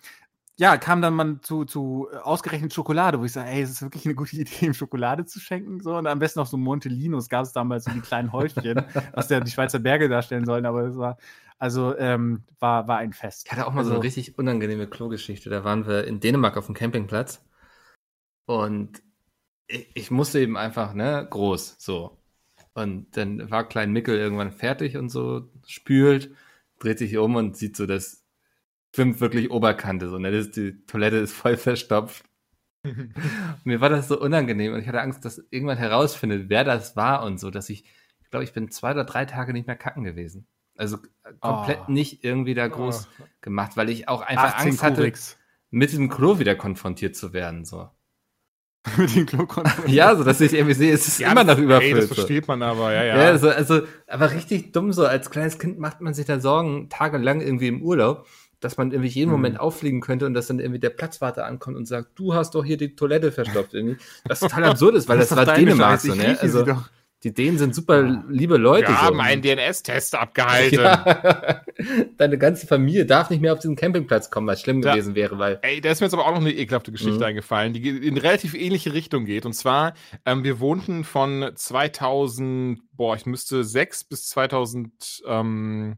ja, 0.58 0.76
kam 0.76 1.00
dann 1.00 1.14
mal 1.14 1.40
zu, 1.40 1.64
zu 1.64 2.08
äh, 2.12 2.16
ausgerechnet 2.16 2.74
Schokolade, 2.74 3.18
wo 3.18 3.24
ich 3.24 3.32
sage, 3.32 3.48
ey, 3.48 3.62
es 3.62 3.70
ist 3.70 3.82
wirklich 3.82 4.04
eine 4.04 4.14
gute 4.14 4.36
Idee, 4.40 4.66
ihm 4.66 4.74
Schokolade 4.74 5.24
zu 5.24 5.40
schenken. 5.40 5.80
So. 5.80 5.96
Und 5.96 6.06
am 6.06 6.18
besten 6.18 6.38
noch 6.38 6.46
so 6.46 6.58
Montelinos 6.58 7.30
gab 7.30 7.44
es 7.44 7.52
damals 7.52 7.84
so 7.84 7.92
die 7.92 8.02
kleinen 8.02 8.30
Häufchen, 8.30 8.84
was 9.14 9.30
ja 9.30 9.40
die 9.40 9.50
Schweizer 9.50 9.78
Berge 9.78 10.10
darstellen 10.10 10.44
sollen, 10.44 10.66
aber 10.66 10.82
es 10.82 10.98
war, 10.98 11.16
also 11.58 11.96
ähm, 11.96 12.44
war, 12.58 12.88
war 12.88 12.98
ein 12.98 13.14
Fest. 13.14 13.46
Ich 13.46 13.52
hatte 13.52 13.66
auch 13.66 13.72
mal 13.72 13.80
also, 13.80 13.92
so 13.92 13.94
eine 13.96 14.04
richtig 14.04 14.36
unangenehme 14.38 14.86
Klogeschichte. 14.86 15.48
Da 15.48 15.64
waren 15.64 15.86
wir 15.86 16.04
in 16.04 16.20
Dänemark 16.20 16.58
auf 16.58 16.66
dem 16.66 16.74
Campingplatz 16.74 17.42
und 18.44 19.02
ich, 19.66 19.90
ich 19.94 20.10
musste 20.10 20.40
eben 20.40 20.58
einfach, 20.58 20.92
ne, 20.92 21.26
groß, 21.30 21.76
so. 21.78 22.18
Und 22.74 23.16
dann 23.16 23.50
war 23.50 23.66
Klein 23.66 23.92
Mickel 23.92 24.18
irgendwann 24.18 24.52
fertig 24.52 24.98
und 24.98 25.08
so, 25.08 25.48
spült, 25.66 26.34
dreht 26.78 26.98
sich 26.98 27.16
um 27.16 27.36
und 27.36 27.56
sieht 27.56 27.76
so 27.76 27.86
das 27.86 28.19
schwimmt 28.94 29.20
wirklich 29.20 29.50
Oberkante. 29.50 30.08
So, 30.08 30.18
ne? 30.18 30.30
das, 30.30 30.50
die 30.50 30.84
Toilette 30.86 31.16
ist 31.16 31.32
voll 31.32 31.56
verstopft. 31.56 32.24
mir 33.64 33.80
war 33.80 33.90
das 33.90 34.08
so 34.08 34.18
unangenehm 34.18 34.72
und 34.72 34.80
ich 34.80 34.88
hatte 34.88 35.02
Angst, 35.02 35.24
dass 35.24 35.42
irgendwann 35.50 35.76
herausfindet, 35.76 36.48
wer 36.48 36.64
das 36.64 36.96
war 36.96 37.24
und 37.24 37.38
so, 37.38 37.50
dass 37.50 37.68
ich, 37.68 37.84
ich 38.22 38.30
glaube, 38.30 38.44
ich 38.44 38.52
bin 38.52 38.70
zwei 38.70 38.92
oder 38.92 39.04
drei 39.04 39.26
Tage 39.26 39.52
nicht 39.52 39.66
mehr 39.66 39.76
kacken 39.76 40.04
gewesen. 40.04 40.46
Also 40.76 40.96
äh, 41.24 41.32
komplett 41.40 41.80
oh. 41.86 41.92
nicht 41.92 42.24
irgendwie 42.24 42.54
da 42.54 42.66
groß 42.68 43.06
oh. 43.06 43.24
gemacht, 43.42 43.76
weil 43.76 43.90
ich 43.90 44.08
auch 44.08 44.22
einfach 44.22 44.58
Angst 44.58 44.82
hatte, 44.82 45.12
mit 45.70 45.92
dem 45.92 46.08
Klo 46.08 46.38
wieder 46.38 46.56
konfrontiert 46.56 47.16
zu 47.16 47.34
werden. 47.34 47.66
So. 47.66 47.90
mit 48.96 49.14
dem 49.14 49.26
Klo 49.26 49.44
konfrontiert? 49.44 49.94
Ja, 49.94 50.16
so 50.16 50.24
dass 50.24 50.40
ich 50.40 50.54
irgendwie 50.54 50.74
sehe, 50.74 50.94
es 50.94 51.06
ist 51.06 51.20
ja, 51.20 51.32
immer 51.32 51.44
noch 51.44 51.58
überfüllt. 51.58 51.94
Ey, 51.94 52.00
das 52.00 52.14
versteht 52.14 52.48
man 52.48 52.62
aber, 52.62 52.94
ja, 52.94 53.04
ja. 53.04 53.16
ja 53.18 53.24
also, 53.26 53.50
also, 53.50 53.82
aber 54.06 54.32
richtig 54.32 54.72
dumm 54.72 54.94
so. 54.94 55.04
Als 55.04 55.28
kleines 55.28 55.58
Kind 55.58 55.78
macht 55.78 56.00
man 56.00 56.14
sich 56.14 56.24
da 56.24 56.40
Sorgen, 56.40 56.88
tagelang 56.88 57.42
irgendwie 57.42 57.68
im 57.68 57.82
Urlaub 57.82 58.26
dass 58.60 58.76
man 58.76 58.92
irgendwie 58.92 59.08
jeden 59.08 59.30
mhm. 59.30 59.36
Moment 59.36 59.60
auffliegen 59.60 60.00
könnte 60.00 60.26
und 60.26 60.34
dass 60.34 60.46
dann 60.46 60.60
irgendwie 60.60 60.80
der 60.80 60.90
Platzwarte 60.90 61.44
ankommt 61.44 61.76
und 61.76 61.86
sagt, 61.86 62.10
du 62.16 62.34
hast 62.34 62.54
doch 62.54 62.64
hier 62.64 62.76
die 62.76 62.94
Toilette 62.94 63.32
verstopft 63.32 63.74
irgendwie. 63.74 63.96
Das 64.24 64.40
total 64.40 64.64
absurd 64.64 64.94
ist, 64.94 65.08
weil 65.08 65.18
das, 65.18 65.28
das 65.28 65.38
war 65.38 65.54
Dänemark 65.54 66.00
so, 66.00 66.14
ne? 66.14 66.38
Also, 66.40 66.64
die 67.22 67.34
Dänen 67.34 67.58
sind 67.58 67.74
super 67.74 68.24
liebe 68.30 68.56
Leute. 68.56 68.88
Wir 68.88 68.94
so. 68.94 69.02
haben 69.02 69.20
einen 69.20 69.42
DNS-Test 69.42 70.14
abgehalten. 70.14 70.80
Ja. 70.80 71.62
Deine 72.18 72.36
ganze 72.36 72.66
Familie 72.66 73.06
darf 73.06 73.30
nicht 73.30 73.40
mehr 73.40 73.54
auf 73.54 73.58
diesen 73.58 73.74
Campingplatz 73.74 74.30
kommen, 74.30 74.46
was 74.46 74.60
schlimm 74.60 74.82
da, 74.82 74.92
gewesen 74.92 75.14
wäre, 75.14 75.38
weil. 75.38 75.58
Ey, 75.62 75.80
da 75.80 75.90
ist 75.90 76.00
mir 76.00 76.06
jetzt 76.06 76.14
aber 76.14 76.26
auch 76.26 76.32
noch 76.32 76.40
eine 76.40 76.52
ekelhafte 76.52 76.92
Geschichte 76.92 77.16
mhm. 77.16 77.22
eingefallen, 77.22 77.72
die 77.72 77.88
in 77.88 78.18
relativ 78.18 78.54
ähnliche 78.54 78.92
Richtung 78.92 79.24
geht. 79.24 79.46
Und 79.46 79.54
zwar, 79.54 79.94
ähm, 80.26 80.44
wir 80.44 80.60
wohnten 80.60 81.04
von 81.04 81.50
2000, 81.54 82.80
boah, 82.92 83.16
ich 83.16 83.24
müsste 83.24 83.64
6 83.64 84.04
bis 84.04 84.26
2000, 84.26 85.22
ähm, 85.26 85.96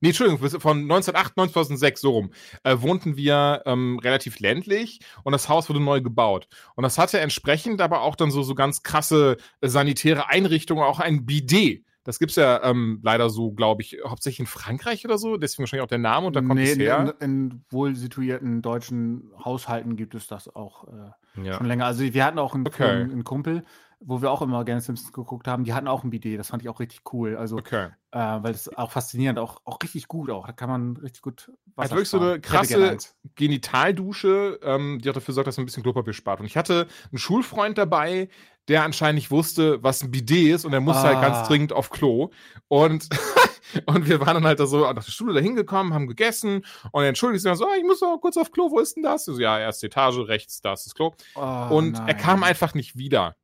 Nee, 0.00 0.08
Entschuldigung, 0.08 0.38
von 0.60 0.78
1998, 0.78 1.52
2006, 1.52 2.00
so 2.00 2.10
rum, 2.10 2.30
äh, 2.64 2.76
wohnten 2.80 3.16
wir 3.16 3.62
ähm, 3.66 3.98
relativ 3.98 4.40
ländlich 4.40 5.00
und 5.24 5.32
das 5.32 5.48
Haus 5.48 5.68
wurde 5.68 5.80
neu 5.80 6.00
gebaut. 6.00 6.48
Und 6.74 6.82
das 6.82 6.96
hatte 6.96 7.20
entsprechend 7.20 7.80
aber 7.80 8.00
auch 8.00 8.16
dann 8.16 8.30
so, 8.30 8.42
so 8.42 8.54
ganz 8.54 8.82
krasse 8.82 9.36
äh, 9.60 9.68
sanitäre 9.68 10.28
Einrichtungen, 10.28 10.82
auch 10.82 11.00
ein 11.00 11.26
Bidet. 11.26 11.84
Das 12.04 12.18
gibt 12.18 12.30
es 12.30 12.36
ja 12.36 12.64
ähm, 12.64 13.00
leider 13.02 13.28
so, 13.28 13.52
glaube 13.52 13.82
ich, 13.82 13.98
hauptsächlich 14.06 14.40
in 14.40 14.46
Frankreich 14.46 15.04
oder 15.04 15.18
so. 15.18 15.36
Deswegen 15.36 15.64
wahrscheinlich 15.64 15.84
auch 15.84 15.88
der 15.88 15.98
Name 15.98 16.26
und 16.26 16.34
da 16.34 16.40
kommt 16.40 16.54
nee, 16.54 16.72
es 16.72 16.78
her. 16.78 17.14
In, 17.20 17.50
in 17.50 17.64
wohl 17.68 17.94
situierten 17.94 18.62
deutschen 18.62 19.30
Haushalten 19.44 19.96
gibt 19.96 20.14
es 20.14 20.26
das 20.26 20.48
auch 20.48 20.88
äh, 20.88 21.44
ja. 21.44 21.52
schon 21.54 21.66
länger. 21.66 21.84
Also 21.84 22.02
wir 22.02 22.24
hatten 22.24 22.38
auch 22.38 22.54
einen, 22.54 22.66
okay. 22.66 22.84
einen, 22.84 23.12
einen 23.12 23.24
Kumpel, 23.24 23.64
wo 24.00 24.22
wir 24.22 24.30
auch 24.30 24.40
immer 24.40 24.64
gerne 24.64 24.80
Simpsons 24.80 25.12
geguckt 25.12 25.46
haben, 25.46 25.64
die 25.64 25.74
hatten 25.74 25.86
auch 25.86 26.04
ein 26.04 26.10
Bidet. 26.10 26.38
Das 26.38 26.48
fand 26.48 26.62
ich 26.62 26.68
auch 26.68 26.80
richtig 26.80 27.02
cool. 27.12 27.36
Also, 27.36 27.56
okay. 27.56 27.88
äh, 28.12 28.18
weil 28.18 28.52
es 28.52 28.74
auch 28.74 28.90
faszinierend, 28.90 29.38
auch, 29.38 29.60
auch 29.64 29.78
richtig 29.82 30.08
gut 30.08 30.30
auch. 30.30 30.46
Da 30.46 30.52
kann 30.52 30.70
man 30.70 30.96
richtig 30.96 31.20
gut 31.20 31.52
Wasser 31.76 31.82
Also 31.82 31.94
wirklich 31.94 32.08
so 32.08 32.20
eine 32.20 32.40
krasse 32.40 32.96
Genitaldusche, 33.34 34.58
ähm, 34.62 35.00
die 35.02 35.10
auch 35.10 35.14
dafür 35.14 35.34
sorgt, 35.34 35.48
dass 35.48 35.58
man 35.58 35.64
ein 35.64 35.66
bisschen 35.66 35.82
Klopapier 35.82 36.14
spart. 36.14 36.40
Und 36.40 36.46
ich 36.46 36.56
hatte 36.56 36.88
einen 37.10 37.18
Schulfreund 37.18 37.76
dabei, 37.76 38.28
der 38.68 38.84
anscheinend 38.84 39.16
nicht 39.16 39.30
wusste, 39.30 39.82
was 39.82 40.02
ein 40.02 40.10
Bidet 40.10 40.54
ist 40.54 40.64
und 40.64 40.72
er 40.72 40.80
musste 40.80 41.02
ah. 41.02 41.08
halt 41.08 41.20
ganz 41.20 41.36
ah. 41.38 41.46
dringend 41.46 41.74
auf 41.74 41.90
Klo. 41.90 42.30
Und, 42.68 43.06
und 43.86 44.08
wir 44.08 44.20
waren 44.20 44.34
dann 44.34 44.46
halt 44.46 44.60
da 44.60 44.66
so 44.66 44.80
nach 44.80 45.04
der 45.04 45.12
Schule 45.12 45.34
da 45.34 45.40
hingekommen, 45.40 45.92
haben 45.92 46.06
gegessen 46.06 46.64
und 46.92 47.02
er 47.02 47.08
entschuldigt 47.08 47.42
sich 47.42 47.50
dann 47.50 47.58
so, 47.58 47.66
ah, 47.66 47.76
ich 47.76 47.84
muss 47.84 48.00
noch 48.00 48.18
kurz 48.18 48.38
auf 48.38 48.50
Klo, 48.50 48.70
wo 48.70 48.78
ist 48.78 48.96
denn 48.96 49.02
das? 49.02 49.26
So, 49.26 49.38
ja, 49.38 49.58
erste 49.58 49.88
Etage, 49.88 50.20
rechts, 50.20 50.62
da 50.62 50.72
ist 50.72 50.86
das 50.86 50.94
Klo. 50.94 51.12
Oh, 51.34 51.68
und 51.70 51.92
nein. 51.92 52.08
er 52.08 52.14
kam 52.14 52.42
einfach 52.42 52.72
nicht 52.72 52.96
wieder. 52.96 53.36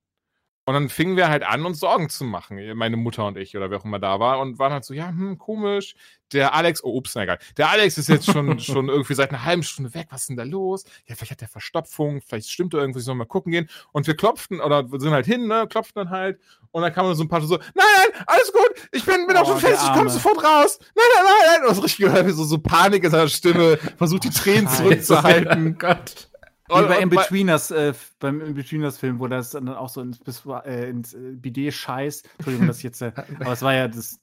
Und 0.69 0.75
dann 0.75 0.89
fingen 0.89 1.17
wir 1.17 1.29
halt 1.29 1.45
an, 1.45 1.64
uns 1.64 1.79
Sorgen 1.79 2.09
zu 2.09 2.25
machen, 2.25 2.59
meine 2.77 2.97
Mutter 2.97 3.25
und 3.25 3.39
ich 3.39 3.57
oder 3.57 3.71
wer 3.71 3.79
auch 3.79 3.85
immer 3.85 4.01
da 4.01 4.19
war 4.19 4.41
und 4.41 4.59
waren 4.59 4.73
halt 4.73 4.85
so, 4.85 4.95
ja, 4.95 5.09
hm, 5.09 5.39
komisch. 5.39 5.95
Der 6.33 6.55
Alex, 6.55 6.83
oh, 6.83 6.97
ups, 6.97 7.14
na 7.14 7.23
egal. 7.23 7.39
Der 7.57 7.71
Alex 7.71 7.99
ist 7.99 8.09
jetzt 8.09 8.27
schon, 8.27 8.59
schon 8.59 8.89
irgendwie 8.89 9.14
seit 9.14 9.31
einer 9.31 9.45
halben 9.45 9.62
Stunde 9.62 9.95
weg. 9.95 10.09
Was 10.11 10.23
ist 10.23 10.31
denn 10.31 10.37
da 10.37 10.43
los? 10.43 10.83
Ja, 11.07 11.14
vielleicht 11.14 11.31
hat 11.31 11.41
der 11.41 11.49
Verstopfung, 11.49 12.21
vielleicht 12.21 12.51
stimmt 12.51 12.75
da 12.75 12.79
irgendwas, 12.79 13.03
ich 13.03 13.07
soll 13.07 13.14
mal 13.14 13.27
gucken 13.27 13.53
gehen. 13.53 13.71
Und 13.93 14.09
wir 14.09 14.17
klopften 14.17 14.61
oder 14.61 14.85
sind 14.99 15.12
halt 15.12 15.27
hin, 15.27 15.47
ne, 15.47 15.69
klopften 15.69 16.03
dann 16.03 16.11
halt. 16.11 16.41
Und 16.73 16.83
dann 16.83 16.93
kamen 16.93 17.14
so 17.14 17.23
ein 17.23 17.29
paar 17.29 17.43
so, 17.43 17.59
nein, 17.59 17.64
nein, 17.77 18.25
alles 18.27 18.53
gut, 18.53 18.89
ich 18.91 19.05
bin, 19.05 19.29
bin 19.29 19.37
oh, 19.37 19.43
auf 19.43 19.49
dem 19.49 19.59
Fest, 19.59 19.85
ich 19.87 19.93
komme 19.93 20.11
sofort 20.11 20.43
raus. 20.43 20.81
Nein, 20.97 21.07
nein, 21.14 21.25
nein, 21.25 21.47
nein. 21.53 21.61
Und 21.62 21.77
das 21.77 21.85
richtig 21.85 22.05
gehört, 22.07 22.27
wie 22.27 22.33
so, 22.33 22.43
so 22.43 22.59
Panik 22.59 23.05
in 23.05 23.12
seiner 23.12 23.29
Stimme, 23.29 23.79
versucht 23.97 24.25
die 24.25 24.31
Tränen 24.31 24.67
zurückzuhalten. 24.67 25.77
Oh 25.77 25.79
Gott. 25.79 26.29
Wie 26.69 26.89
bei 26.89 26.99
In-Betweeners, 26.99 27.71
äh, 27.71 27.93
beim 28.19 28.41
In-Betweeners-Film, 28.41 29.21
wo 29.21 29.29
das 29.29 29.51
dann 29.51 29.69
auch 29.69 29.89
so 29.89 30.01
ins, 30.01 30.21
äh, 30.64 30.91
ins 30.91 31.14
äh, 31.14 31.19
Bidet 31.33 31.75
scheißt. 31.75 32.29
Entschuldigung, 32.39 32.67
das 32.67 32.83
jetzt, 32.83 33.03
äh, 33.03 33.12
aber 33.41 33.53
es 33.53 33.62
war 33.62 33.75
ja 33.75 33.89
das. 33.89 34.19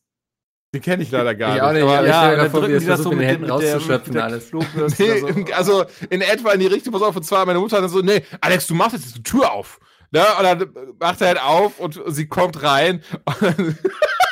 Den 0.74 0.82
kenne 0.82 1.04
ich 1.04 1.12
leider 1.12 1.36
gar 1.36 1.50
ich 1.50 1.54
nicht. 1.56 1.64
Auch 1.64 1.72
nicht 1.72 1.84
aber 1.84 2.08
ja, 2.08 2.32
ja 2.32 2.36
dann 2.36 2.52
drücken 2.52 2.80
die 2.80 2.86
das 2.86 3.02
so 3.02 3.12
mit 3.12 3.20
den 3.20 3.28
Händen 3.28 3.50
rauszuschöpfen 3.50 4.18
alles. 4.18 4.52
nee, 4.98 5.20
so. 5.20 5.28
Also 5.54 5.86
in 6.10 6.22
etwa 6.22 6.52
in 6.52 6.60
die 6.60 6.68
Richtung, 6.68 6.92
pass 6.94 7.04
auf, 7.04 7.16
und 7.16 7.24
zwar 7.24 7.46
meine 7.46 7.60
Mutter 7.60 7.80
dann 7.80 7.90
so, 7.90 8.02
nee, 8.02 8.24
Alex, 8.42 8.66
du 8.66 8.74
machst 8.74 8.94
jetzt 8.94 9.16
die 9.16 9.22
Tür 9.22 9.52
auf. 9.52 9.80
Ne? 10.10 10.24
Und 10.38 10.44
dann 10.44 10.96
macht 11.00 11.22
er 11.22 11.28
halt 11.28 11.42
auf 11.42 11.80
und 11.80 12.02
sie 12.08 12.28
kommt 12.28 12.64
rein. 12.64 13.04
Und 13.26 13.78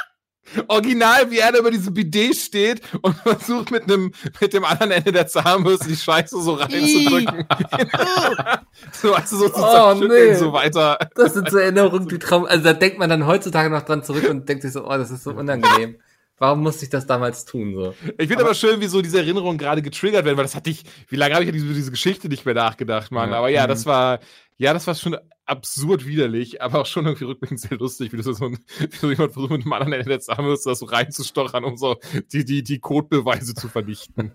Original, 0.68 1.30
wie 1.32 1.40
er 1.40 1.52
da 1.52 1.60
über 1.60 1.72
diesem 1.72 1.94
Bidet 1.94 2.36
steht 2.36 2.82
und 3.02 3.16
versucht 3.24 3.72
mit 3.72 3.84
einem 3.84 4.12
mit 4.40 4.54
dem 4.54 4.64
anderen 4.66 4.92
Ende 4.92 5.12
der 5.12 5.28
Zahnbürste 5.28 5.88
die 5.88 5.96
Scheiße 5.96 6.42
so 6.42 6.54
reinzudrücken. 6.54 7.46
so, 8.92 9.14
also 9.14 9.38
so 9.38 9.50
zu 9.50 9.62
Oh, 9.64 9.94
nee. 9.96 10.34
so 10.36 10.54
weiter. 10.54 10.98
Das 11.16 11.34
sind 11.34 11.50
so 11.50 11.58
Erinnerungen, 11.58 12.08
die 12.08 12.20
Traum. 12.20 12.46
Also 12.46 12.64
da 12.64 12.74
denkt 12.74 12.98
man 13.00 13.10
dann 13.10 13.26
heutzutage 13.26 13.70
noch 13.70 13.84
dran 13.84 14.04
zurück 14.04 14.30
und 14.30 14.48
denkt 14.50 14.64
sich 14.64 14.74
so, 14.74 14.86
oh, 14.86 14.98
das 14.98 15.12
ist 15.12 15.24
so 15.24 15.32
unangenehm. 15.32 15.96
Warum 16.38 16.62
musste 16.64 16.86
ich 16.86 16.90
das 16.90 17.06
damals 17.06 17.46
tun? 17.46 17.76
So. 17.76 17.94
Ich 18.18 18.28
finde 18.28 18.44
aber 18.44 18.56
schön, 18.56 18.82
wie 18.82 18.88
so 18.88 19.04
diese 19.04 19.20
Erinnerungen 19.20 19.60
gerade 19.60 19.84
getriggert 19.84 20.26
werden, 20.26 20.38
weil 20.38 20.46
das 20.46 20.56
hatte 20.56 20.72
ich, 20.72 20.84
wie 21.08 21.16
lange 21.16 21.36
habe 21.36 21.44
ich 21.46 21.54
über 21.54 21.74
diese, 21.74 21.92
Geschichte 21.92 22.30
nicht 22.30 22.46
mehr 22.46 22.56
nachgedacht, 22.56 23.12
Mann. 23.12 23.30
Ja. 23.30 23.38
Aber 23.38 23.50
ja, 23.50 23.66
Mhm. 23.66 23.70
das 23.70 23.86
war, 23.86 24.20
ja, 24.62 24.74
das 24.74 24.86
war 24.86 24.94
schon 24.94 25.18
absurd 25.48 26.06
widerlich, 26.06 26.62
aber 26.62 26.82
auch 26.82 26.86
schon 26.86 27.08
irgendwie 27.08 27.24
rückblickend 27.24 27.60
sehr 27.60 27.80
lustig, 27.80 28.14
wie 28.14 28.18
du 28.18 28.22
so, 28.32 28.46
ein, 28.46 28.60
wie 28.78 28.96
so 28.96 29.10
jemand 29.10 29.34
versucht, 29.34 29.50
mit 29.50 29.64
einem 29.64 29.74
anderen 29.74 29.94
Ende 29.94 30.10
der 30.10 30.20
Zahnbürste 30.20 30.70
das 30.70 30.80
so 30.80 30.86
reinzustochern, 30.86 31.64
um 31.64 31.78
so 31.78 31.98
die, 32.32 32.46
die, 32.46 32.62
die 32.62 32.78
Codebeweise 32.78 33.56
zu 33.56 33.68
vernichten. 33.68 34.32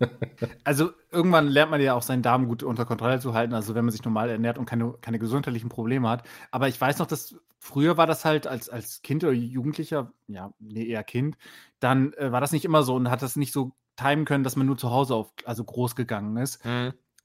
Also 0.65 0.91
irgendwann 1.13 1.47
lernt 1.47 1.71
man 1.71 1.79
ja 1.79 1.93
auch 1.93 2.01
seinen 2.01 2.23
Darm 2.23 2.49
gut 2.49 2.61
unter 2.61 2.83
Kontrolle 2.83 3.21
zu 3.21 3.33
halten, 3.33 3.53
also 3.53 3.73
wenn 3.73 3.85
man 3.85 3.93
sich 3.93 4.03
normal 4.03 4.29
ernährt 4.29 4.57
und 4.57 4.65
keine, 4.65 4.95
keine 4.99 5.17
gesundheitlichen 5.17 5.69
Probleme 5.69 6.09
hat. 6.09 6.27
Aber 6.51 6.67
ich 6.67 6.79
weiß 6.79 6.99
noch, 6.99 7.07
dass 7.07 7.35
früher 7.57 7.95
war 7.95 8.05
das 8.05 8.25
halt 8.25 8.47
als, 8.47 8.67
als 8.67 9.01
Kind 9.01 9.23
oder 9.23 9.31
Jugendlicher, 9.31 10.11
ja, 10.27 10.51
nee, 10.59 10.87
eher 10.87 11.05
Kind, 11.05 11.37
dann 11.79 12.11
äh, 12.13 12.33
war 12.33 12.41
das 12.41 12.51
nicht 12.51 12.65
immer 12.65 12.83
so 12.83 12.95
und 12.95 13.09
hat 13.09 13.21
das 13.21 13.37
nicht 13.37 13.53
so 13.53 13.71
timen 13.95 14.25
können, 14.25 14.43
dass 14.43 14.57
man 14.57 14.67
nur 14.67 14.77
zu 14.77 14.91
Hause 14.91 15.15
auf, 15.15 15.31
also 15.45 15.63
groß 15.63 15.95
gegangen 15.95 16.35
ist. 16.35 16.65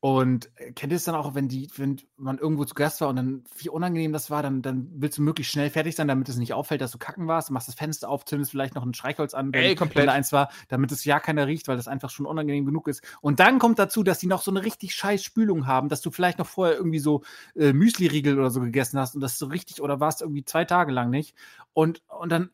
Und 0.04 0.50
äh, 0.56 0.72
kennt 0.72 0.92
ihr 0.92 0.96
es 0.96 1.04
dann 1.04 1.14
auch, 1.14 1.36
wenn 1.36 1.46
die, 1.46 1.70
wenn 1.76 1.96
man 2.16 2.36
irgendwo 2.36 2.64
zu 2.64 2.74
Gast 2.74 3.00
war 3.00 3.08
und 3.08 3.14
dann, 3.14 3.44
wie 3.56 3.68
unangenehm 3.68 4.12
das 4.12 4.30
war, 4.30 4.42
dann, 4.42 4.60
dann 4.60 4.88
willst 4.96 5.18
du 5.18 5.22
möglichst 5.22 5.52
schnell 5.52 5.70
fertig 5.70 5.94
sein, 5.94 6.08
damit 6.08 6.28
es 6.28 6.36
nicht 6.38 6.54
auffällt, 6.54 6.80
dass 6.80 6.90
du 6.90 6.98
kacken 6.98 7.28
warst, 7.28 7.52
machst 7.52 7.68
das 7.68 7.76
Fenster 7.76 8.08
auf, 8.08 8.24
zündest 8.24 8.50
vielleicht 8.50 8.74
noch 8.74 8.84
ein 8.84 8.94
Streichholz 8.94 9.32
an, 9.32 9.54
wenn, 9.54 9.62
Ey, 9.62 9.74
komplett. 9.76 9.98
wenn 9.98 10.06
da 10.08 10.12
eins 10.14 10.32
war, 10.32 10.50
damit 10.66 10.90
es 10.90 11.04
ja 11.04 11.20
keiner 11.20 11.46
riecht, 11.46 11.68
weil 11.68 11.76
das 11.76 11.86
einfach 11.86 12.10
schon 12.10 12.26
unangenehm 12.26 12.66
genug 12.66 12.88
ist. 12.88 13.00
Und 13.20 13.38
dann 13.38 13.60
kommt 13.60 13.78
dazu, 13.78 14.02
dass 14.02 14.18
die 14.18 14.26
noch 14.26 14.42
so 14.42 14.50
eine 14.50 14.64
richtig 14.64 14.92
scheiß 14.92 15.22
Spülung 15.22 15.68
haben, 15.68 15.88
dass 15.88 16.00
du 16.00 16.10
vielleicht 16.10 16.40
noch 16.40 16.48
vorher 16.48 16.74
irgendwie 16.74 16.98
so 16.98 17.22
äh, 17.54 17.72
Müsli-Riegel 17.72 18.36
oder 18.40 18.50
so 18.50 18.60
gegessen 18.60 18.98
hast 18.98 19.14
und 19.14 19.20
das 19.20 19.38
so 19.38 19.46
richtig, 19.46 19.80
oder 19.82 20.00
warst 20.00 20.20
irgendwie 20.20 20.44
zwei 20.44 20.64
Tage 20.64 20.90
lang 20.90 21.10
nicht. 21.10 21.36
Und, 21.74 22.02
und 22.08 22.32
dann 22.32 22.50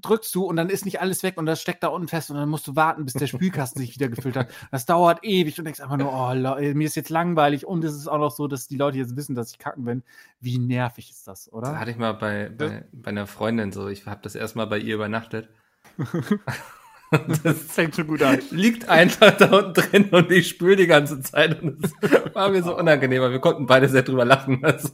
drückst 0.00 0.34
du 0.34 0.44
und 0.44 0.56
dann 0.56 0.70
ist 0.70 0.84
nicht 0.84 1.00
alles 1.00 1.22
weg 1.22 1.36
und 1.36 1.46
das 1.46 1.60
steckt 1.60 1.82
da 1.82 1.88
unten 1.88 2.08
fest 2.08 2.30
und 2.30 2.36
dann 2.36 2.48
musst 2.48 2.66
du 2.66 2.76
warten, 2.76 3.04
bis 3.04 3.14
der 3.14 3.26
Spülkasten 3.26 3.80
sich 3.80 3.94
wieder 3.94 4.08
gefüllt 4.08 4.36
hat. 4.36 4.48
Das 4.70 4.86
dauert 4.86 5.24
ewig 5.24 5.58
und 5.58 5.64
denkst 5.64 5.80
einfach 5.80 5.96
nur, 5.96 6.12
oh, 6.12 6.32
Le- 6.32 6.74
mir 6.74 6.86
ist 6.86 6.94
jetzt 6.96 7.10
langweilig 7.10 7.66
und 7.66 7.84
es 7.84 7.94
ist 7.94 8.08
auch 8.08 8.18
noch 8.18 8.30
so, 8.30 8.48
dass 8.48 8.66
die 8.66 8.76
Leute 8.76 8.98
jetzt 8.98 9.16
wissen, 9.16 9.34
dass 9.34 9.50
ich 9.52 9.58
kacken 9.58 9.84
bin. 9.84 10.02
Wie 10.40 10.58
nervig 10.58 11.10
ist 11.10 11.28
das, 11.28 11.44
Das 11.44 11.52
oder? 11.52 11.78
hatte 11.78 11.90
ich 11.90 11.96
mal 11.96 12.12
bei, 12.14 12.48
bei, 12.48 12.84
bei 12.92 13.08
einer 13.10 13.26
Freundin 13.26 13.72
so. 13.72 13.88
Ich 13.88 14.06
habe 14.06 14.20
das 14.22 14.34
erstmal 14.34 14.66
bei 14.66 14.78
ihr 14.78 14.94
übernachtet. 14.96 15.48
Das 17.44 17.56
fängt 17.68 17.94
schon 17.96 18.06
gut 18.06 18.22
an. 18.22 18.40
Liegt 18.50 18.88
einfach 18.88 19.36
da 19.36 19.46
unten 19.58 19.74
drin 19.74 20.08
und 20.10 20.30
ich 20.30 20.48
spüle 20.48 20.76
die 20.76 20.86
ganze 20.86 21.20
Zeit 21.20 21.62
und 21.62 21.84
es 21.84 21.92
war 22.34 22.50
mir 22.50 22.62
so 22.62 22.76
unangenehm, 22.76 23.22
aber 23.22 23.32
wir 23.32 23.40
konnten 23.40 23.66
beide 23.66 23.88
sehr 23.88 24.02
drüber 24.02 24.24
lachen. 24.24 24.64
Also. 24.64 24.88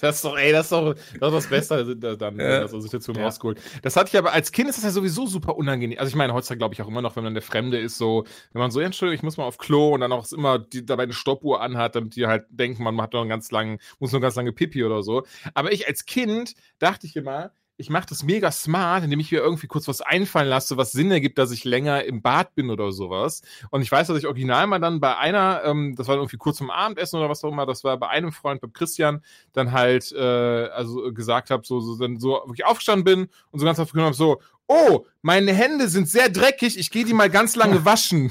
Das 0.00 0.16
ist 0.16 0.24
doch, 0.24 0.36
ey, 0.36 0.52
das 0.52 0.66
ist 0.66 0.72
doch 0.72 0.94
das, 0.94 1.04
ist 1.04 1.20
das 1.20 1.46
Beste 1.48 1.96
da- 1.96 2.16
dann, 2.16 2.38
Ja. 2.38 2.66
der 2.66 2.68
Situation 2.68 3.16
Ja. 3.16 3.24
rausgeholt. 3.24 3.60
Das 3.82 3.96
hatte 3.96 4.08
ich 4.12 4.18
aber, 4.18 4.32
als 4.32 4.50
Kind 4.52 4.68
ist 4.68 4.76
das 4.78 4.84
ja 4.84 4.90
sowieso 4.90 5.26
super 5.26 5.56
unangenehm. 5.56 5.98
Also 5.98 6.08
ich 6.10 6.16
meine, 6.16 6.32
heutzutage 6.34 6.58
glaube 6.58 6.74
ich 6.74 6.82
auch 6.82 6.88
immer 6.88 7.02
noch, 7.02 7.16
wenn 7.16 7.24
man 7.24 7.34
der 7.34 7.42
Fremde 7.42 7.78
ist, 7.78 7.96
so, 7.98 8.24
wenn 8.52 8.60
man 8.60 8.70
so, 8.70 8.80
ja, 8.80 8.86
Entschuldigung, 8.86 9.16
ich 9.16 9.22
muss 9.22 9.36
mal 9.36 9.44
auf 9.44 9.58
Klo 9.58 9.90
und 9.94 10.00
dann 10.00 10.12
auch 10.12 10.30
immer 10.32 10.58
die, 10.58 10.84
dabei 10.84 11.04
eine 11.04 11.12
Stoppuhr 11.12 11.60
anhat, 11.60 11.94
damit 11.96 12.16
die 12.16 12.26
halt 12.26 12.44
denken, 12.50 12.82
man 12.82 13.00
hat 13.00 13.12
noch 13.12 13.20
einen 13.20 13.30
ganz 13.30 13.50
langen, 13.50 13.78
muss 13.98 14.12
noch 14.12 14.20
ganz 14.20 14.34
lange 14.34 14.52
Pipi 14.52 14.84
oder 14.84 15.02
so. 15.02 15.24
Aber 15.54 15.72
ich 15.72 15.86
als 15.86 16.06
Kind 16.06 16.54
dachte 16.78 17.06
ich 17.06 17.16
immer, 17.16 17.52
ich 17.76 17.90
mache 17.90 18.06
das 18.08 18.22
mega 18.22 18.52
smart, 18.52 19.04
indem 19.04 19.18
ich 19.20 19.32
mir 19.32 19.40
irgendwie 19.40 19.66
kurz 19.66 19.88
was 19.88 20.00
einfallen 20.00 20.48
lasse, 20.48 20.76
was 20.76 20.92
Sinn 20.92 21.10
ergibt, 21.10 21.38
dass 21.38 21.50
ich 21.50 21.64
länger 21.64 22.04
im 22.04 22.22
Bad 22.22 22.54
bin 22.54 22.70
oder 22.70 22.92
sowas. 22.92 23.42
Und 23.70 23.82
ich 23.82 23.90
weiß, 23.90 24.06
dass 24.06 24.18
ich 24.18 24.26
original 24.26 24.66
mal 24.66 24.78
dann 24.78 25.00
bei 25.00 25.16
einer, 25.16 25.62
ähm, 25.64 25.94
das 25.96 26.06
war 26.06 26.16
irgendwie 26.16 26.36
kurz 26.36 26.58
zum 26.58 26.70
Abendessen 26.70 27.18
oder 27.18 27.28
was 27.28 27.42
auch 27.42 27.50
immer, 27.50 27.66
das 27.66 27.82
war 27.82 27.96
bei 27.98 28.08
einem 28.08 28.32
Freund, 28.32 28.60
beim 28.60 28.72
Christian, 28.72 29.22
dann 29.52 29.72
halt, 29.72 30.12
äh, 30.12 30.18
also 30.18 31.12
gesagt 31.12 31.50
habe, 31.50 31.66
so, 31.66 31.80
so, 31.80 31.96
dann 31.98 32.20
so 32.20 32.42
wirklich 32.46 32.64
aufgestanden 32.64 33.04
bin 33.04 33.28
und 33.50 33.58
so 33.58 33.66
ganz 33.66 33.80
aufgenommen 33.80 34.06
habe, 34.06 34.16
so, 34.16 34.40
oh, 34.66 35.06
meine 35.22 35.52
Hände 35.52 35.88
sind 35.88 36.08
sehr 36.08 36.28
dreckig, 36.28 36.78
ich 36.78 36.90
gehe 36.90 37.04
die 37.04 37.14
mal 37.14 37.30
ganz 37.30 37.56
lange 37.56 37.84
waschen. 37.84 38.30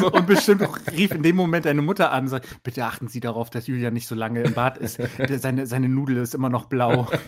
so. 0.00 0.10
Und 0.12 0.26
bestimmt 0.26 0.62
auch 0.62 0.78
rief 0.92 1.12
in 1.12 1.22
dem 1.22 1.36
Moment 1.36 1.66
deine 1.66 1.82
Mutter 1.82 2.12
an 2.12 2.24
und 2.24 2.28
sagt, 2.30 2.62
bitte 2.62 2.84
achten 2.84 3.08
Sie 3.08 3.20
darauf, 3.20 3.50
dass 3.50 3.66
Julian 3.66 3.94
nicht 3.94 4.06
so 4.06 4.14
lange 4.14 4.42
im 4.42 4.54
Bad 4.54 4.78
ist. 4.78 4.98
Seine, 5.40 5.66
seine 5.66 5.88
Nudel 5.88 6.16
ist 6.18 6.34
immer 6.34 6.48
noch 6.48 6.66
blau. 6.66 7.08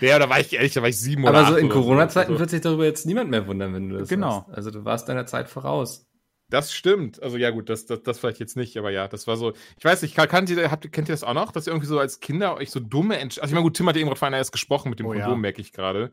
Ja, 0.00 0.18
da 0.18 0.28
war 0.28 0.40
ich 0.40 0.52
ehrlich, 0.52 0.74
da 0.74 0.82
war 0.82 0.88
ich 0.88 0.98
sieben 0.98 1.24
oder 1.24 1.38
Aber 1.38 1.48
so 1.48 1.56
in 1.56 1.68
Corona-Zeiten 1.68 2.30
Also, 2.32 2.40
wird 2.40 2.50
sich 2.50 2.60
darüber 2.60 2.84
jetzt 2.84 3.06
niemand 3.06 3.30
mehr 3.30 3.46
wundern, 3.46 3.72
wenn 3.74 3.88
du 3.88 3.98
das 3.98 4.08
Genau. 4.08 4.44
hast. 4.48 4.56
Also 4.56 4.70
du 4.70 4.84
warst 4.84 5.08
deiner 5.08 5.26
Zeit 5.26 5.48
voraus. 5.48 6.06
Das 6.50 6.72
stimmt. 6.72 7.22
Also 7.22 7.36
ja 7.36 7.50
gut, 7.50 7.68
das, 7.68 7.86
das, 7.86 8.02
das 8.02 8.18
vielleicht 8.18 8.40
jetzt 8.40 8.56
nicht, 8.56 8.76
aber 8.76 8.90
ja, 8.90 9.08
das 9.08 9.26
war 9.26 9.36
so. 9.36 9.52
Ich 9.78 9.84
weiß 9.84 10.02
nicht, 10.02 10.14
kann, 10.14 10.28
kann 10.28 10.46
ihr, 10.46 10.70
habt, 10.70 10.90
kennt 10.92 11.08
ihr 11.08 11.12
das 11.12 11.24
auch 11.24 11.34
noch, 11.34 11.52
dass 11.52 11.66
ihr 11.66 11.72
irgendwie 11.72 11.86
so 11.88 11.98
als 11.98 12.20
Kinder 12.20 12.56
euch 12.56 12.70
so 12.70 12.80
dumme 12.80 13.18
Entsch 13.18 13.38
Also 13.38 13.50
ich 13.50 13.54
meine, 13.54 13.64
gut, 13.64 13.76
Tim 13.76 13.88
hat 13.88 13.96
eben 13.96 14.06
gerade 14.06 14.18
vorhin 14.18 14.34
erst 14.36 14.52
gesprochen 14.52 14.90
mit 14.90 14.98
dem 14.98 15.06
Oh 15.06 15.10
Kondom, 15.10 15.30
ja. 15.30 15.36
merke 15.36 15.60
ich 15.60 15.72
gerade. 15.72 16.12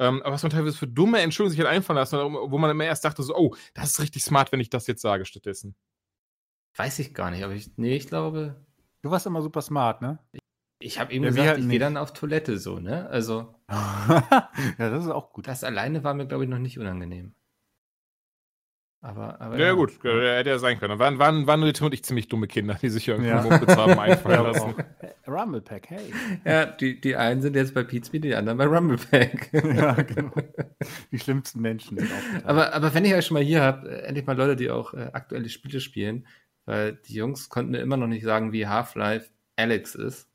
Ähm, 0.00 0.22
aber 0.22 0.32
was 0.34 0.42
man 0.42 0.50
teilweise 0.50 0.76
für 0.76 0.88
dumme 0.88 1.20
Entschuldigungen 1.20 1.56
sich 1.56 1.64
halt 1.66 1.74
einfallen 1.76 1.96
lassen, 1.98 2.18
wo 2.18 2.58
man 2.58 2.70
immer 2.70 2.84
erst 2.84 3.04
dachte, 3.04 3.22
so, 3.22 3.34
oh, 3.36 3.54
das 3.74 3.90
ist 3.92 4.00
richtig 4.00 4.24
smart, 4.24 4.50
wenn 4.52 4.60
ich 4.60 4.70
das 4.70 4.86
jetzt 4.86 5.02
sage 5.02 5.24
stattdessen. 5.24 5.76
Weiß 6.76 6.98
ich 7.00 7.14
gar 7.14 7.30
nicht, 7.32 7.42
aber 7.44 7.54
ich, 7.54 7.76
nee, 7.78 7.96
ich 7.96 8.06
glaube, 8.06 8.56
Du 9.02 9.10
warst 9.10 9.26
immer 9.26 9.42
super 9.42 9.62
smart, 9.62 10.00
ne? 10.02 10.18
ich 10.78 10.98
habe 11.00 11.12
eben 11.12 11.24
Ja, 11.24 11.30
gesagt, 11.30 11.46
halt 11.48 11.58
ich 11.58 11.68
gehe 11.68 11.78
dann 11.80 11.96
auf 11.96 12.12
Toilette 12.12 12.58
so, 12.58 12.78
ne? 12.78 13.08
Also 13.08 13.54
ja, 13.68 14.50
das 14.78 15.04
ist 15.04 15.10
auch 15.10 15.32
gut. 15.32 15.46
das 15.46 15.64
alleine 15.64 16.04
war 16.04 16.14
mir, 16.14 16.26
glaube 16.26 16.44
ich, 16.44 16.50
noch 16.50 16.58
nicht 16.58 16.78
unangenehm. 16.78 17.34
Aber, 19.04 19.38
aber 19.38 19.58
Ja, 19.58 19.66
ja 19.66 19.72
gut, 19.74 20.02
äh, 20.02 20.38
hätte 20.38 20.48
ja 20.48 20.58
sein 20.58 20.78
können. 20.80 20.98
Waren, 20.98 21.18
waren, 21.18 21.46
waren 21.46 21.60
nur 21.60 21.70
Tim 21.74 21.84
und 21.86 21.92
ich 21.92 22.02
ziemlich 22.02 22.28
dumme 22.28 22.46
Kinder, 22.46 22.78
die 22.80 22.88
sich 22.88 23.06
irgendwie 23.06 23.28
Ja. 23.28 23.42
Mumpitz 23.42 23.76
haben 23.76 23.98
einfallen 23.98 24.36
Ja, 24.42 24.50
lassen. 24.50 24.74
Rumble 25.28 25.60
Pack, 25.60 25.90
hey. 25.90 26.10
Ja, 26.46 26.64
die, 26.64 26.98
die 27.02 27.14
einen 27.14 27.42
sind 27.42 27.54
jetzt 27.54 27.74
bei 27.74 27.82
Pizza, 27.82 28.18
die 28.18 28.34
anderen 28.34 28.56
bei 28.56 28.64
Rumblepack. 28.64 29.52
ja, 29.52 29.92
genau. 29.92 30.32
Die 31.12 31.18
schlimmsten 31.18 31.60
Menschen 31.60 31.98
sind 31.98 32.10
auch 32.10 32.34
total. 32.38 32.50
aber, 32.50 32.72
aber 32.72 32.94
wenn 32.94 33.04
ich 33.04 33.12
euch 33.12 33.26
schon 33.26 33.34
mal 33.34 33.42
hier 33.42 33.62
habt, 33.62 33.84
äh, 33.86 33.98
endlich 34.04 34.24
mal 34.26 34.38
Leute, 34.38 34.56
die 34.56 34.70
auch 34.70 34.94
äh, 34.94 35.10
aktuelle 35.12 35.50
Spiele 35.50 35.80
spielen, 35.80 36.26
weil 36.64 36.94
die 36.94 37.14
Jungs 37.14 37.50
konnten 37.50 37.72
mir 37.72 37.80
immer 37.80 37.98
noch 37.98 38.06
nicht 38.06 38.24
sagen, 38.24 38.52
wie 38.52 38.66
Half-Life 38.68 39.28
Alex 39.56 39.94
ist. 39.96 40.30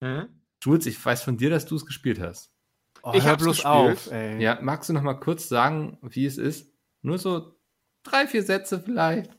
Mhm. 0.00 0.28
Jules, 0.62 0.84
ich 0.84 1.02
weiß 1.02 1.22
von 1.22 1.38
dir, 1.38 1.48
dass 1.48 1.64
du 1.64 1.76
es 1.76 1.86
gespielt 1.86 2.20
hast. 2.20 2.52
oh, 3.04 3.12
ich 3.14 3.24
hör 3.24 3.32
hab's 3.32 3.42
bloß 3.42 3.56
gespielt. 3.56 3.74
auf, 3.74 4.12
ey. 4.12 4.42
Ja, 4.42 4.58
magst 4.60 4.90
du 4.90 4.92
noch 4.92 5.00
mal 5.02 5.14
kurz 5.14 5.48
sagen, 5.48 5.96
wie 6.02 6.26
es 6.26 6.36
ist? 6.36 6.70
Nur 7.00 7.16
so 7.18 7.56
drei, 8.02 8.26
vier 8.26 8.42
Sätze 8.42 8.80
vielleicht. 8.80 9.30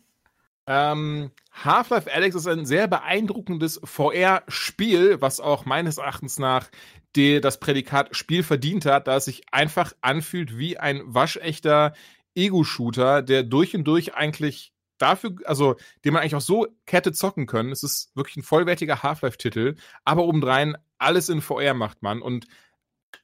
Ähm, 0.65 1.31
Half-Life 1.51 2.11
Alex 2.11 2.35
ist 2.35 2.47
ein 2.47 2.65
sehr 2.65 2.87
beeindruckendes 2.87 3.81
VR-Spiel, 3.83 5.21
was 5.21 5.39
auch 5.39 5.65
meines 5.65 5.97
Erachtens 5.97 6.39
nach 6.39 6.69
die, 7.15 7.41
das 7.41 7.59
Prädikat 7.59 8.15
Spiel 8.15 8.43
verdient 8.43 8.85
hat, 8.85 9.07
da 9.07 9.17
es 9.17 9.25
sich 9.25 9.43
einfach 9.51 9.93
anfühlt 10.01 10.57
wie 10.57 10.77
ein 10.77 11.01
waschechter 11.05 11.93
Ego-Shooter, 12.35 13.21
der 13.21 13.43
durch 13.43 13.75
und 13.75 13.83
durch 13.83 14.15
eigentlich 14.15 14.73
dafür, 14.97 15.35
also 15.45 15.75
den 16.05 16.13
man 16.13 16.21
eigentlich 16.21 16.35
auch 16.35 16.41
so 16.41 16.67
hätte 16.89 17.11
zocken 17.11 17.45
können. 17.45 17.71
Es 17.71 17.83
ist 17.83 18.15
wirklich 18.15 18.37
ein 18.37 18.43
vollwertiger 18.43 19.03
Half-Life-Titel, 19.03 19.75
aber 20.05 20.23
obendrein 20.23 20.77
alles 20.97 21.29
in 21.29 21.41
VR 21.41 21.73
macht 21.73 22.01
man 22.01 22.21
und 22.21 22.47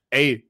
ey, 0.10 0.50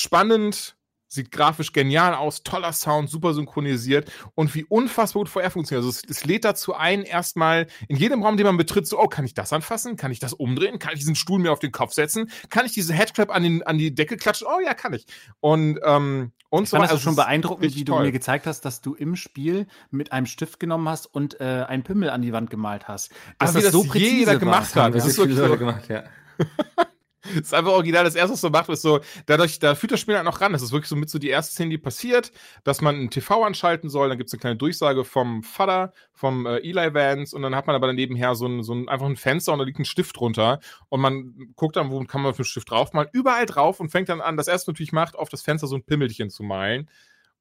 spannend, 0.00 0.77
sieht 1.08 1.32
grafisch 1.32 1.72
genial 1.72 2.14
aus, 2.14 2.42
toller 2.42 2.72
Sound, 2.72 3.10
super 3.10 3.34
synchronisiert 3.34 4.10
und 4.34 4.54
wie 4.54 4.64
unfassbar 4.64 5.22
gut 5.22 5.28
VR 5.28 5.50
funktioniert. 5.50 5.84
Also 5.84 5.98
es, 5.98 6.08
es 6.08 6.24
lädt 6.24 6.44
dazu 6.44 6.74
ein, 6.74 7.02
erstmal 7.02 7.66
in 7.88 7.96
jedem 7.96 8.22
Raum, 8.22 8.36
den 8.36 8.46
man 8.46 8.56
betritt, 8.56 8.86
so, 8.86 9.00
oh, 9.00 9.08
kann 9.08 9.24
ich 9.24 9.34
das 9.34 9.52
anfassen? 9.52 9.96
Kann 9.96 10.12
ich 10.12 10.18
das 10.20 10.34
umdrehen? 10.34 10.78
Kann 10.78 10.92
ich 10.92 11.00
diesen 11.00 11.14
Stuhl 11.16 11.38
mir 11.40 11.50
auf 11.52 11.58
den 11.58 11.72
Kopf 11.72 11.92
setzen? 11.94 12.30
Kann 12.50 12.66
ich 12.66 12.72
diese 12.72 12.92
Headcrab 12.92 13.30
an, 13.34 13.42
den, 13.42 13.62
an 13.62 13.78
die 13.78 13.94
Decke 13.94 14.16
klatschen? 14.16 14.46
Oh 14.48 14.60
ja, 14.60 14.74
kann 14.74 14.92
ich. 14.94 15.06
Und, 15.40 15.80
ähm, 15.84 16.32
und 16.50 16.64
Ich 16.64 16.70
fand 16.70 16.84
das 16.84 16.90
Also 16.92 17.02
schon 17.02 17.16
beeindruckend, 17.16 17.74
wie 17.74 17.84
du 17.84 17.92
toll. 17.92 18.04
mir 18.04 18.12
gezeigt 18.12 18.46
hast, 18.46 18.62
dass 18.62 18.80
du 18.80 18.94
im 18.94 19.16
Spiel 19.16 19.66
mit 19.90 20.12
einem 20.12 20.26
Stift 20.26 20.60
genommen 20.60 20.88
hast 20.88 21.06
und 21.06 21.40
äh, 21.40 21.64
einen 21.68 21.82
Pimmel 21.82 22.10
an 22.10 22.22
die 22.22 22.32
Wand 22.32 22.50
gemalt 22.50 22.88
hast. 22.88 23.10
Ah, 23.38 23.48
wie 23.54 23.60
das 23.62 23.72
jeder 23.94 24.32
war. 24.32 24.36
gemacht 24.38 24.74
hat. 24.74 24.94
Das 24.94 25.02
Das 25.04 25.12
ist 25.12 25.18
wirklich 25.18 25.36
so. 25.38 25.56
gemacht, 25.56 25.88
ja. 25.88 26.04
Das 27.22 27.32
ist 27.34 27.54
einfach 27.54 27.72
original. 27.72 28.04
Das 28.04 28.14
erste, 28.14 28.34
was 28.34 28.42
man 28.42 28.52
macht, 28.52 28.68
ist 28.68 28.82
so, 28.82 29.00
dadurch, 29.26 29.58
da 29.58 29.74
führt 29.74 29.92
das 29.92 30.00
Spiel 30.00 30.14
halt 30.14 30.24
noch 30.24 30.40
ran. 30.40 30.52
Das 30.52 30.62
ist 30.62 30.72
wirklich 30.72 30.88
so 30.88 30.96
mit 30.96 31.10
so 31.10 31.18
die 31.18 31.28
erste 31.28 31.52
Szene, 31.52 31.70
die 31.70 31.78
passiert, 31.78 32.32
dass 32.64 32.80
man 32.80 32.96
ein 33.00 33.10
TV 33.10 33.42
anschalten 33.44 33.90
soll. 33.90 34.08
Dann 34.08 34.18
gibt 34.18 34.28
es 34.28 34.34
eine 34.34 34.40
kleine 34.40 34.56
Durchsage 34.56 35.04
vom 35.04 35.42
Vater, 35.42 35.92
vom 36.12 36.46
äh, 36.46 36.58
Eli 36.58 36.94
Vance. 36.94 37.34
Und 37.34 37.42
dann 37.42 37.56
hat 37.56 37.66
man 37.66 37.74
aber 37.74 37.88
daneben 37.88 38.14
her 38.14 38.34
so 38.34 38.46
ein, 38.46 38.62
so 38.62 38.74
ein, 38.74 38.88
einfach 38.88 39.06
ein 39.06 39.16
Fenster 39.16 39.52
und 39.52 39.58
da 39.58 39.64
liegt 39.64 39.78
ein 39.78 39.84
Stift 39.84 40.16
drunter. 40.16 40.60
Und 40.88 41.00
man 41.00 41.52
guckt 41.56 41.76
dann, 41.76 41.90
wo 41.90 42.02
kann 42.04 42.22
man 42.22 42.34
für 42.34 42.40
einen 42.40 42.46
Stift 42.46 42.70
draufmalen. 42.70 43.08
Überall 43.12 43.46
drauf 43.46 43.80
und 43.80 43.90
fängt 43.90 44.08
dann 44.08 44.20
an, 44.20 44.36
das 44.36 44.48
erste 44.48 44.70
natürlich 44.70 44.92
macht, 44.92 45.16
auf 45.16 45.28
das 45.28 45.42
Fenster 45.42 45.66
so 45.66 45.76
ein 45.76 45.84
Pimmelchen 45.84 46.30
zu 46.30 46.42
malen. 46.44 46.88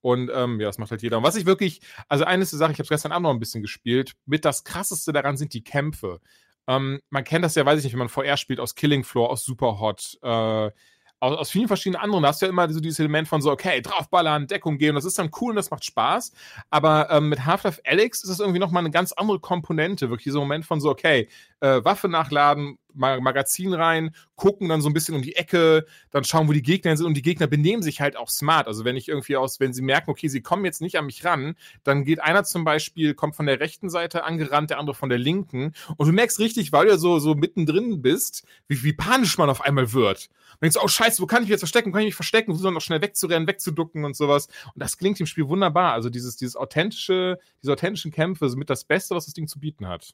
Und 0.02 0.32
ähm, 0.34 0.60
ja, 0.60 0.68
das 0.68 0.78
macht 0.78 0.92
halt 0.92 1.02
jeder. 1.02 1.18
Und 1.18 1.24
was 1.24 1.36
ich 1.36 1.46
wirklich, 1.46 1.82
also 2.08 2.24
eine 2.24 2.46
Sache, 2.46 2.72
ich 2.72 2.78
habe 2.78 2.84
es 2.84 2.90
gestern 2.90 3.12
Abend 3.12 3.24
noch 3.24 3.32
ein 3.32 3.40
bisschen 3.40 3.62
gespielt, 3.62 4.14
mit 4.26 4.46
das 4.46 4.64
krasseste 4.64 5.12
daran 5.12 5.38
sind 5.38 5.54
die 5.54 5.64
Kämpfe. 5.64 6.20
Ähm, 6.68 7.00
man 7.10 7.24
kennt 7.24 7.46
das 7.46 7.56
ja, 7.56 7.66
weiß 7.66 7.80
ich 7.80 7.86
nicht, 7.86 7.94
wenn 7.94 8.00
man 8.00 8.10
VR 8.10 8.38
spielt, 8.38 8.60
aus 8.60 8.76
Killing 8.76 9.04
Floor, 9.04 9.30
aus 9.30 9.44
Superhot. 9.46 10.18
Äh, 10.22 10.72
aus, 11.20 11.38
aus 11.38 11.52
vielen 11.52 11.68
verschiedenen 11.68 12.02
anderen. 12.02 12.24
Da 12.24 12.30
hast 12.30 12.42
du 12.42 12.46
ja 12.46 12.52
immer 12.52 12.72
so 12.72 12.80
dieses 12.80 13.00
Element 13.00 13.28
von 13.28 13.42
so, 13.42 13.52
okay, 13.52 13.82
draufballern, 13.82 14.48
Deckung 14.48 14.78
gehen, 14.78 14.96
das 14.96 15.06
ist 15.06 15.18
dann 15.18 15.32
cool 15.42 15.52
und 15.52 15.56
das 15.56 15.72
macht 15.72 15.86
Spaß. 15.86 16.32
Aber 16.70 17.10
ähm, 17.10 17.30
mit 17.30 17.46
Half-Life 17.46 17.82
Alex 17.86 18.24
ist 18.24 18.30
es 18.30 18.40
irgendwie 18.40 18.60
nochmal 18.60 18.82
eine 18.82 18.92
ganz 18.92 19.12
andere 19.14 19.40
Komponente. 19.40 20.10
Wirklich 20.10 20.26
dieser 20.26 20.40
Moment 20.40 20.66
von 20.66 20.80
so, 20.80 20.90
okay, 20.90 21.28
äh, 21.60 21.84
Waffe 21.84 22.08
nachladen, 22.10 22.78
Magazin 22.98 23.74
rein, 23.74 24.12
gucken 24.36 24.70
dann 24.70 24.82
so 24.82 24.90
ein 24.90 24.94
bisschen 24.94 25.16
um 25.16 25.22
die 25.22 25.36
Ecke, 25.36 25.86
dann 26.12 26.24
schauen, 26.24 26.48
wo 26.48 26.54
die 26.54 26.62
Gegner 26.62 26.96
sind 26.98 27.06
und 27.06 27.16
die 27.16 27.22
Gegner 27.22 27.48
benehmen 27.48 27.84
sich 27.84 28.02
halt 28.02 28.18
auch 28.18 28.30
smart. 28.30 28.68
Also 28.68 28.86
wenn 28.86 28.96
ich 28.96 29.08
irgendwie 29.08 29.38
aus, 29.38 29.60
wenn 29.60 29.74
sie 29.74 29.82
merken, 29.82 30.10
okay, 30.10 30.28
sie 30.28 30.42
kommen 30.42 30.66
jetzt 30.66 30.82
nicht 30.82 30.98
an 30.98 31.06
mich 31.06 31.24
ran, 31.24 31.56
dann 31.84 32.04
geht 32.04 32.22
einer 32.22 32.44
zum 32.44 32.64
Beispiel, 32.64 33.14
kommt 33.14 33.36
von 33.36 33.46
der 33.46 33.60
rechten 33.60 33.90
Seite 33.90 34.24
angerannt, 34.24 34.70
der 34.70 34.80
andere 34.80 34.96
von 34.96 35.10
der 35.10 35.18
linken 35.18 35.74
und 35.98 36.08
du 36.08 36.14
merkst 36.14 36.40
richtig, 36.40 36.72
weil 36.72 36.86
du 36.86 36.92
ja 36.92 36.98
so, 36.98 37.20
so 37.20 37.36
mittendrin 37.36 38.02
bist, 38.02 38.46
wie, 38.68 38.84
wie 38.84 38.94
panisch 38.94 39.38
man 39.38 39.50
auf 39.50 39.62
einmal 39.62 39.94
wird. 39.94 40.30
Und 40.54 40.64
denkst, 40.64 40.78
oh 40.82 40.88
scheiße, 40.88 41.22
wo 41.22 41.28
kann 41.28 41.44
ich 41.44 41.50
mich 41.50 41.52
jetzt 41.52 41.62
verstecken? 41.62 41.92
Wo 41.92 41.94
kann 41.94 42.02
ich 42.02 42.08
mich 42.08 42.16
verstecken? 42.16 42.54
Versuche 42.54 42.72
noch 42.72 42.82
schnell 42.82 43.02
wegzurennen, 43.02 43.48
wegzuducken 43.48 44.06
und 44.06 44.16
sowas. 44.16 44.48
Und 44.74 44.82
das 44.82 44.98
klingt 44.98 45.20
im 45.20 45.26
Spiel 45.26 45.48
wunderbar. 45.48 45.94
Also 45.94 46.10
dieses, 46.10 46.38
dieses 46.38 46.56
authentische, 46.56 47.38
diese 47.62 47.74
authentischen 47.74 48.12
Kämpfe 48.12 48.50
sind 48.50 48.60
mit 48.60 48.70
das 48.70 48.84
Beste, 48.84 49.16
was 49.16 49.26
das 49.26 49.34
Ding 49.34 49.48
zu 49.48 49.60
bieten 49.60 49.88
hat. 49.88 50.14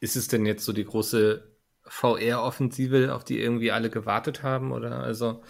Ist 0.00 0.16
es 0.16 0.28
denn 0.28 0.44
jetzt 0.46 0.64
so 0.64 0.72
die 0.72 0.84
große 0.84 1.53
VR-Offensive, 1.86 3.14
auf 3.14 3.24
die 3.24 3.40
irgendwie 3.40 3.72
alle 3.72 3.90
gewartet 3.90 4.42
haben? 4.42 4.72
Oder 4.72 5.00
also. 5.00 5.42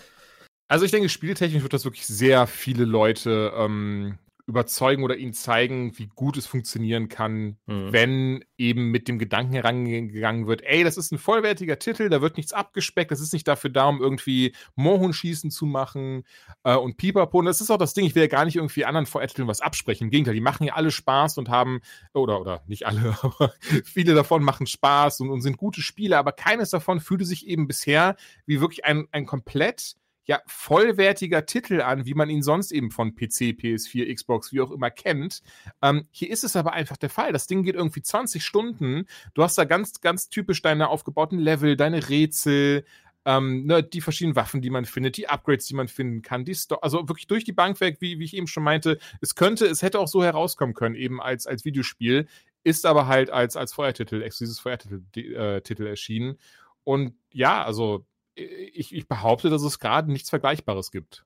Also 0.69 0.85
ich 0.85 0.91
denke, 0.91 1.09
spieltechnisch 1.09 1.63
wird 1.63 1.73
das 1.73 1.85
wirklich 1.85 2.07
sehr 2.07 2.47
viele 2.47 2.85
Leute 2.85 3.53
ähm, 3.57 4.19
überzeugen 4.47 5.05
oder 5.05 5.17
ihnen 5.17 5.33
zeigen, 5.33 5.97
wie 5.99 6.07
gut 6.07 6.37
es 6.37 6.47
funktionieren 6.47 7.09
kann, 7.09 7.57
mhm. 7.67 7.93
wenn 7.93 8.45
eben 8.59 8.91
mit 8.91 9.09
dem 9.09 9.19
Gedanken 9.19 9.55
herangegangen 9.55 10.47
wird, 10.47 10.63
ey, 10.63 10.85
das 10.85 10.99
ist 10.99 11.13
ein 11.13 11.19
vollwertiger 11.19 11.79
Titel, 11.79 12.11
da 12.11 12.21
wird 12.21 12.37
nichts 12.37 12.53
abgespeckt, 12.53 13.11
das 13.11 13.21
ist 13.21 13.33
nicht 13.33 13.49
dafür 13.49 13.71
da, 13.71 13.89
um 13.89 14.03
irgendwie 14.03 14.55
Mohunschießen 14.75 15.51
zu 15.51 15.65
machen 15.65 16.25
äh, 16.63 16.77
und 16.77 16.99
Pipapo. 16.99 17.39
Und 17.39 17.47
das 17.47 17.63
ist 17.63 17.71
auch 17.71 17.79
das 17.79 17.95
Ding, 17.95 18.05
ich 18.05 18.15
will 18.15 18.23
ja 18.23 18.29
gar 18.29 18.45
nicht 18.45 18.57
irgendwie 18.57 18.85
anderen 18.85 19.07
VR-Titeln 19.07 19.49
was 19.49 19.63
absprechen. 19.63 20.05
Im 20.05 20.11
Gegenteil, 20.11 20.35
die 20.35 20.41
machen 20.41 20.65
ja 20.65 20.75
alle 20.75 20.91
Spaß 20.91 21.39
und 21.39 21.49
haben, 21.49 21.81
oder, 22.13 22.41
oder 22.41 22.63
nicht 22.67 22.87
alle, 22.87 23.17
aber 23.23 23.55
viele 23.85 24.15
davon 24.15 24.43
machen 24.43 24.67
Spaß 24.67 25.21
und, 25.21 25.31
und 25.31 25.41
sind 25.41 25.57
gute 25.57 25.81
Spiele, 25.81 26.19
aber 26.19 26.33
keines 26.33 26.71
davon 26.71 27.01
fühlte 27.01 27.25
sich 27.25 27.47
eben 27.47 27.67
bisher 27.67 28.17
wie 28.45 28.61
wirklich 28.61 28.85
ein, 28.85 29.09
ein 29.11 29.25
komplett 29.25 29.97
ja 30.27 30.41
vollwertiger 30.47 31.47
Titel 31.47 31.81
an, 31.81 32.07
wie 32.07 32.15
man 32.15 32.31
ihn 32.31 32.43
sonst 32.43 32.73
eben 32.73 32.91
von 32.91 33.15
PC, 33.15 33.57
PS4, 33.59 34.15
Xbox, 34.15 34.53
wie 34.53 34.61
auch 34.61 34.71
immer 34.71 34.91
kennt. 34.91 35.43
Ähm, 35.83 36.07
hier 36.11 36.31
ist 36.31 36.45
es 36.45 36.57
aber 36.57 36.73
einfach 36.73 36.97
der 36.97 37.11
Fall. 37.11 37.33
Das 37.33 37.47
Ding 37.47 37.63
geht 37.63 37.75
irgendwie 37.75 38.03
20 38.03 38.45
Stunden. 38.45 39.07
Du 39.35 39.43
hast 39.43 39.59
da 39.59 39.65
ganz, 39.65 40.01
ganz 40.01 40.29
typisch 40.29 40.63
deine 40.63 40.89
aufgebauten 40.89 41.39
Level, 41.39 41.77
deine 41.77 42.09
Rätsel, 42.09 42.85
ähm, 43.27 43.65
ne, 43.67 43.83
die 43.83 44.01
verschiedenen 44.01 44.37
Waffen, 44.37 44.61
die 44.61 44.71
man 44.71 44.85
findet, 44.85 45.17
die 45.17 45.29
Upgrades, 45.29 45.67
die 45.67 45.75
man 45.75 45.89
finden 45.89 46.23
kann, 46.23 46.45
die 46.45 46.55
Sto 46.55 46.77
also 46.77 47.09
wirklich 47.09 47.27
durch 47.27 47.45
die 47.45 47.53
Bank 47.53 47.81
weg, 47.81 47.99
wie, 48.01 48.19
wie 48.19 48.25
ich 48.25 48.37
eben 48.37 48.47
schon 48.47 48.63
meinte. 48.63 48.99
Es 49.21 49.35
könnte, 49.35 49.67
es 49.67 49.83
hätte 49.83 49.99
auch 49.99 50.09
so 50.09 50.23
herauskommen 50.23 50.75
können, 50.75 50.95
eben 50.95 51.21
als, 51.23 51.47
als 51.47 51.65
Videospiel, 51.65 52.29
ist 52.65 52.87
aber 52.87 53.07
halt 53.07 53.31
als, 53.31 53.57
als 53.57 53.73
Feuertitel, 53.73 54.23
exklusives 54.23 54.61
Feuertitel 54.61 55.03
äh, 55.19 55.61
Titel 55.63 55.87
erschienen. 55.87 56.39
Und 56.83 57.15
ja, 57.33 57.65
also 57.65 58.07
ich, 58.35 58.95
ich 58.95 59.09
behaupte, 59.09 59.51
dass 59.51 59.63
es 59.63 59.79
gerade 59.79 60.11
nichts 60.11 60.31
Vergleichbares 60.31 60.91
gibt. 60.91 61.25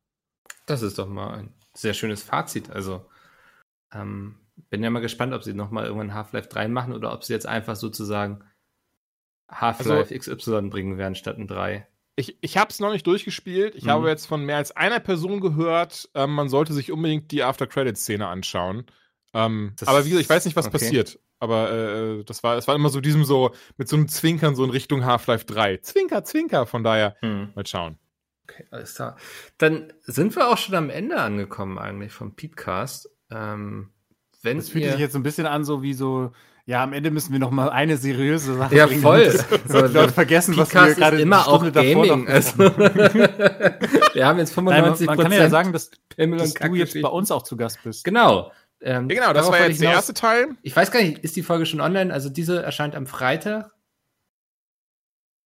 Das 0.66 0.82
ist 0.82 0.98
doch 0.98 1.08
mal 1.08 1.38
ein 1.38 1.54
sehr 1.74 1.94
schönes 1.94 2.22
Fazit. 2.22 2.70
Also, 2.70 3.06
ähm, 3.92 4.38
bin 4.70 4.82
ja 4.82 4.90
mal 4.90 5.00
gespannt, 5.00 5.32
ob 5.32 5.42
sie 5.42 5.54
nochmal 5.54 5.86
irgendwann 5.86 6.14
Half-Life 6.14 6.48
3 6.48 6.68
machen 6.68 6.92
oder 6.92 7.12
ob 7.12 7.24
sie 7.24 7.32
jetzt 7.32 7.46
einfach 7.46 7.76
sozusagen 7.76 8.44
Half-Life 9.50 10.14
also, 10.14 10.36
XY 10.36 10.68
bringen 10.68 10.98
werden 10.98 11.14
statt 11.14 11.38
ein 11.38 11.46
3. 11.46 11.86
Ich, 12.16 12.36
ich 12.40 12.58
habe 12.58 12.70
es 12.70 12.80
noch 12.80 12.90
nicht 12.90 13.06
durchgespielt. 13.06 13.76
Ich 13.76 13.84
mhm. 13.84 13.90
habe 13.90 14.08
jetzt 14.08 14.26
von 14.26 14.44
mehr 14.44 14.56
als 14.56 14.72
einer 14.72 15.00
Person 15.00 15.40
gehört, 15.40 16.10
ähm, 16.14 16.34
man 16.34 16.48
sollte 16.48 16.72
sich 16.72 16.90
unbedingt 16.90 17.30
die 17.30 17.44
After-Credit-Szene 17.44 18.26
anschauen. 18.26 18.84
Ähm, 19.34 19.74
aber 19.84 20.04
wie 20.04 20.10
gesagt, 20.10 20.24
ich 20.24 20.30
weiß 20.30 20.44
nicht, 20.44 20.56
was 20.56 20.66
okay. 20.66 20.78
passiert. 20.78 21.18
Aber 21.38 21.70
äh, 21.70 22.24
das 22.24 22.42
war, 22.42 22.56
es 22.56 22.66
war 22.66 22.74
immer 22.74 22.88
so 22.88 23.00
diesem 23.00 23.24
so, 23.24 23.52
mit 23.76 23.88
so 23.88 23.96
einem 23.96 24.08
Zwinkern 24.08 24.56
so 24.56 24.64
in 24.64 24.70
Richtung 24.70 25.04
Half-Life 25.04 25.44
3. 25.44 25.78
Zwinker, 25.78 26.24
Zwinker, 26.24 26.66
von 26.66 26.82
daher, 26.82 27.16
hm. 27.20 27.52
mal 27.54 27.66
schauen. 27.66 27.98
Okay, 28.44 28.66
alles 28.70 28.94
klar. 28.94 29.16
Dann 29.58 29.92
sind 30.02 30.34
wir 30.34 30.48
auch 30.48 30.58
schon 30.58 30.74
am 30.74 30.90
Ende 30.90 31.18
angekommen 31.18 31.78
eigentlich 31.78 32.12
vom 32.12 32.34
Peepcast. 32.34 33.10
Ähm, 33.30 33.90
wenn 34.42 34.56
das 34.56 34.70
fühlt 34.70 34.84
sich 34.84 34.98
jetzt 34.98 35.12
so 35.12 35.18
ein 35.18 35.22
bisschen 35.22 35.46
an, 35.46 35.64
so 35.64 35.82
wie 35.82 35.92
so, 35.92 36.32
ja, 36.64 36.82
am 36.82 36.92
Ende 36.92 37.10
müssen 37.10 37.32
wir 37.32 37.38
noch 37.38 37.50
mal 37.50 37.70
eine 37.70 37.96
seriöse 37.96 38.54
Sache 38.54 38.76
ja, 38.76 38.86
bringen. 38.86 39.02
voll. 39.02 39.32
So, 39.66 39.80
Leute 39.80 40.12
vergessen, 40.12 40.56
was 40.56 40.72
wir 40.72 40.94
gerade 40.94 41.20
immer 41.20 41.48
auch 41.48 41.70
Gaming. 41.72 42.28
Also, 42.28 42.58
wir 42.58 44.26
haben 44.26 44.38
jetzt 44.38 44.54
95 44.54 45.06
Nein, 45.06 45.16
man, 45.16 45.16
man 45.16 45.18
kann 45.18 45.32
ja 45.32 45.50
sagen, 45.50 45.72
dass, 45.72 45.90
dass 46.16 46.54
du 46.54 46.74
jetzt 46.74 47.00
bei 47.00 47.08
uns 47.08 47.30
auch 47.30 47.42
zu 47.42 47.56
Gast 47.56 47.82
bist. 47.82 48.04
Genau. 48.04 48.52
Ähm, 48.80 49.08
ja, 49.10 49.20
genau, 49.20 49.32
das 49.32 49.50
war 49.50 49.66
jetzt 49.66 49.80
der 49.80 49.92
erste 49.92 50.14
Teil. 50.14 50.50
Ich 50.62 50.74
weiß 50.74 50.90
gar 50.90 51.02
nicht, 51.02 51.18
ist 51.18 51.36
die 51.36 51.42
Folge 51.42 51.66
schon 51.66 51.80
online? 51.80 52.12
Also 52.12 52.28
diese 52.28 52.62
erscheint 52.62 52.94
am 52.94 53.06
Freitag. 53.06 53.72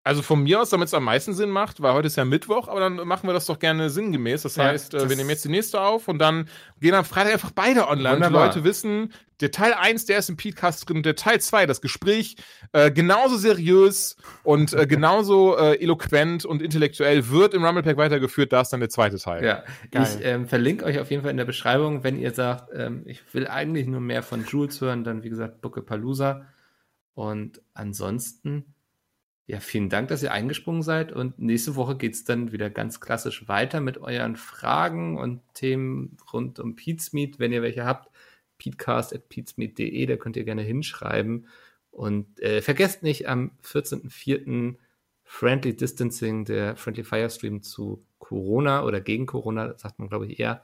Also 0.05 0.21
von 0.23 0.43
mir 0.43 0.61
aus, 0.61 0.71
damit 0.71 0.89
es 0.89 0.95
am 0.95 1.05
meisten 1.05 1.33
Sinn 1.33 1.51
macht, 1.51 1.81
weil 1.81 1.93
heute 1.93 2.09
ist 2.09 2.17
ja 2.17 2.25
Mittwoch, 2.25 2.67
aber 2.67 2.81
dann 2.81 2.97
machen 3.07 3.29
wir 3.29 3.35
das 3.35 3.47
doch 3.47 3.61
gerne 3.61 3.89
sinngemäß. 3.89 4.43
Das 4.43 4.57
ja, 4.57 4.65
heißt, 4.65 4.95
äh, 4.95 4.99
das 4.99 5.09
wir 5.09 5.17
nehmen 5.17 5.31
jetzt 5.31 5.45
die 5.45 5.49
nächste 5.49 5.81
auf 5.81 6.09
und 6.09 6.19
dann 6.19 6.49
gehen 6.81 6.95
am 6.95 7.05
Freitag 7.05 7.35
einfach 7.35 7.53
beide 7.53 7.87
online. 7.87 8.17
Wunderbar. 8.17 8.49
Die 8.49 8.57
Leute 8.57 8.65
wissen, 8.65 9.13
der 9.41 9.53
Teil 9.53 9.75
1, 9.75 10.07
der 10.07 10.19
ist 10.19 10.29
im 10.29 10.37
Podcast 10.37 10.89
drin, 10.89 11.05
der 11.05 11.15
Teil 11.15 11.41
2, 11.41 11.67
das 11.67 11.81
Gespräch, 11.81 12.35
äh, 12.73 12.91
genauso 12.91 13.37
seriös 13.37 14.17
und 14.43 14.73
äh, 14.73 14.89
genauso 14.89 15.57
äh, 15.57 15.81
eloquent 15.81 16.45
und 16.45 16.63
intellektuell 16.63 17.29
wird 17.29 17.55
im 17.55 17.65
Rumblepack 17.65 17.97
weitergeführt. 17.97 18.53
Da 18.53 18.63
ist 18.63 18.73
dann 18.73 18.81
der 18.81 18.89
zweite 18.89 19.19
Teil. 19.19 19.45
Ja, 19.45 19.63
Geil. 19.93 20.03
ich 20.03 20.25
ähm, 20.25 20.49
verlinke 20.49 20.85
euch 20.85 20.99
auf 20.99 21.13
jeden 21.13 21.23
Fall 21.23 21.31
in 21.31 21.37
der 21.37 21.45
Beschreibung, 21.45 22.03
wenn 22.03 22.19
ihr 22.19 22.33
sagt, 22.33 22.71
ähm, 22.75 23.03
ich 23.07 23.23
will 23.35 23.47
eigentlich 23.47 23.87
nur 23.87 24.01
mehr 24.01 24.25
von 24.25 24.45
Jules 24.47 24.81
hören, 24.81 25.05
dann 25.05 25.23
wie 25.23 25.31
gesagt 25.31 25.61
Bucke 25.61 25.83
Palooza. 25.83 26.47
Und 27.15 27.61
ansonsten 27.75 28.72
ja, 29.47 29.61
vielen 29.61 29.89
Dank, 29.89 30.09
dass 30.09 30.23
ihr 30.23 30.33
eingesprungen 30.33 30.83
seid. 30.83 31.13
Und 31.13 31.39
nächste 31.39 31.77
Woche 31.77 31.97
geht 31.97 32.15
es 32.15 32.25
dann 32.25 32.53
wieder 32.53 32.71
ganz 32.71 33.01
klassisch 33.01 33.49
weiter 33.49 33.81
mit 33.81 33.99
euren 33.99 34.37
Fragen 34.37 35.19
und 35.19 35.41
Themen 35.55 36.17
rund 36.33 36.59
um 36.61 36.77
Pizmeet. 36.77 37.39
Wenn 37.39 37.53
ihr 37.53 37.63
welche 37.63 37.85
habt, 37.85 38.11
peatcast.peatsmeet.de, 38.59 40.07
da 40.07 40.17
könnt 40.17 40.37
ihr 40.37 40.45
gerne 40.45 40.63
hinschreiben. 40.63 41.49
Und 41.91 42.41
äh, 42.41 42.63
vergesst 42.63 43.03
nicht, 43.03 43.29
am 43.29 43.53
14.04. 43.65 44.77
Friendly 45.25 45.75
Distancing, 45.75 46.45
der 46.45 46.77
Friendly 46.77 47.05
Fire 47.05 47.31
Stream 47.31 47.63
zu 47.63 48.05
Corona 48.19 48.85
oder 48.85 49.01
gegen 49.01 49.27
Corona, 49.27 49.77
sagt 49.79 49.99
man, 49.99 50.09
glaube 50.09 50.27
ich, 50.27 50.39
eher. 50.39 50.63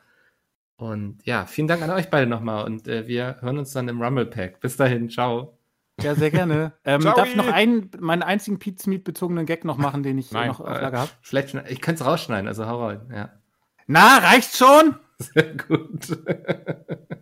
Und 0.76 1.24
ja, 1.24 1.46
vielen 1.46 1.68
Dank 1.68 1.82
an 1.82 1.90
euch 1.90 2.10
beide 2.10 2.26
nochmal 2.28 2.64
und 2.64 2.86
äh, 2.86 3.08
wir 3.08 3.38
hören 3.40 3.58
uns 3.58 3.72
dann 3.72 3.88
im 3.88 4.00
Rumble 4.00 4.26
Pack. 4.26 4.60
Bis 4.60 4.76
dahin, 4.76 5.10
ciao. 5.10 5.57
Ja, 6.00 6.14
sehr 6.14 6.30
gerne. 6.30 6.72
Ähm, 6.84 7.02
darf 7.02 7.28
ich 7.28 7.36
noch 7.36 7.48
einen, 7.48 7.90
meinen 7.98 8.22
einzigen 8.22 8.58
Pizmeet 8.58 9.04
bezogenen 9.04 9.46
Gag 9.46 9.64
noch 9.64 9.78
machen, 9.78 10.02
den 10.02 10.18
ich 10.18 10.30
Nein. 10.30 10.48
noch 10.48 10.60
auf 10.60 10.80
Lager 10.80 11.00
habe? 11.00 11.10
Vielleicht, 11.22 11.54
ich 11.68 11.80
könnte 11.80 12.02
es 12.02 12.08
rausschneiden, 12.08 12.46
also 12.46 12.66
hau 12.66 12.86
rein, 12.86 13.00
ja. 13.12 13.30
Na, 13.86 14.18
reicht 14.18 14.56
schon? 14.56 14.96
Sehr 15.18 15.56
gut. 15.56 16.18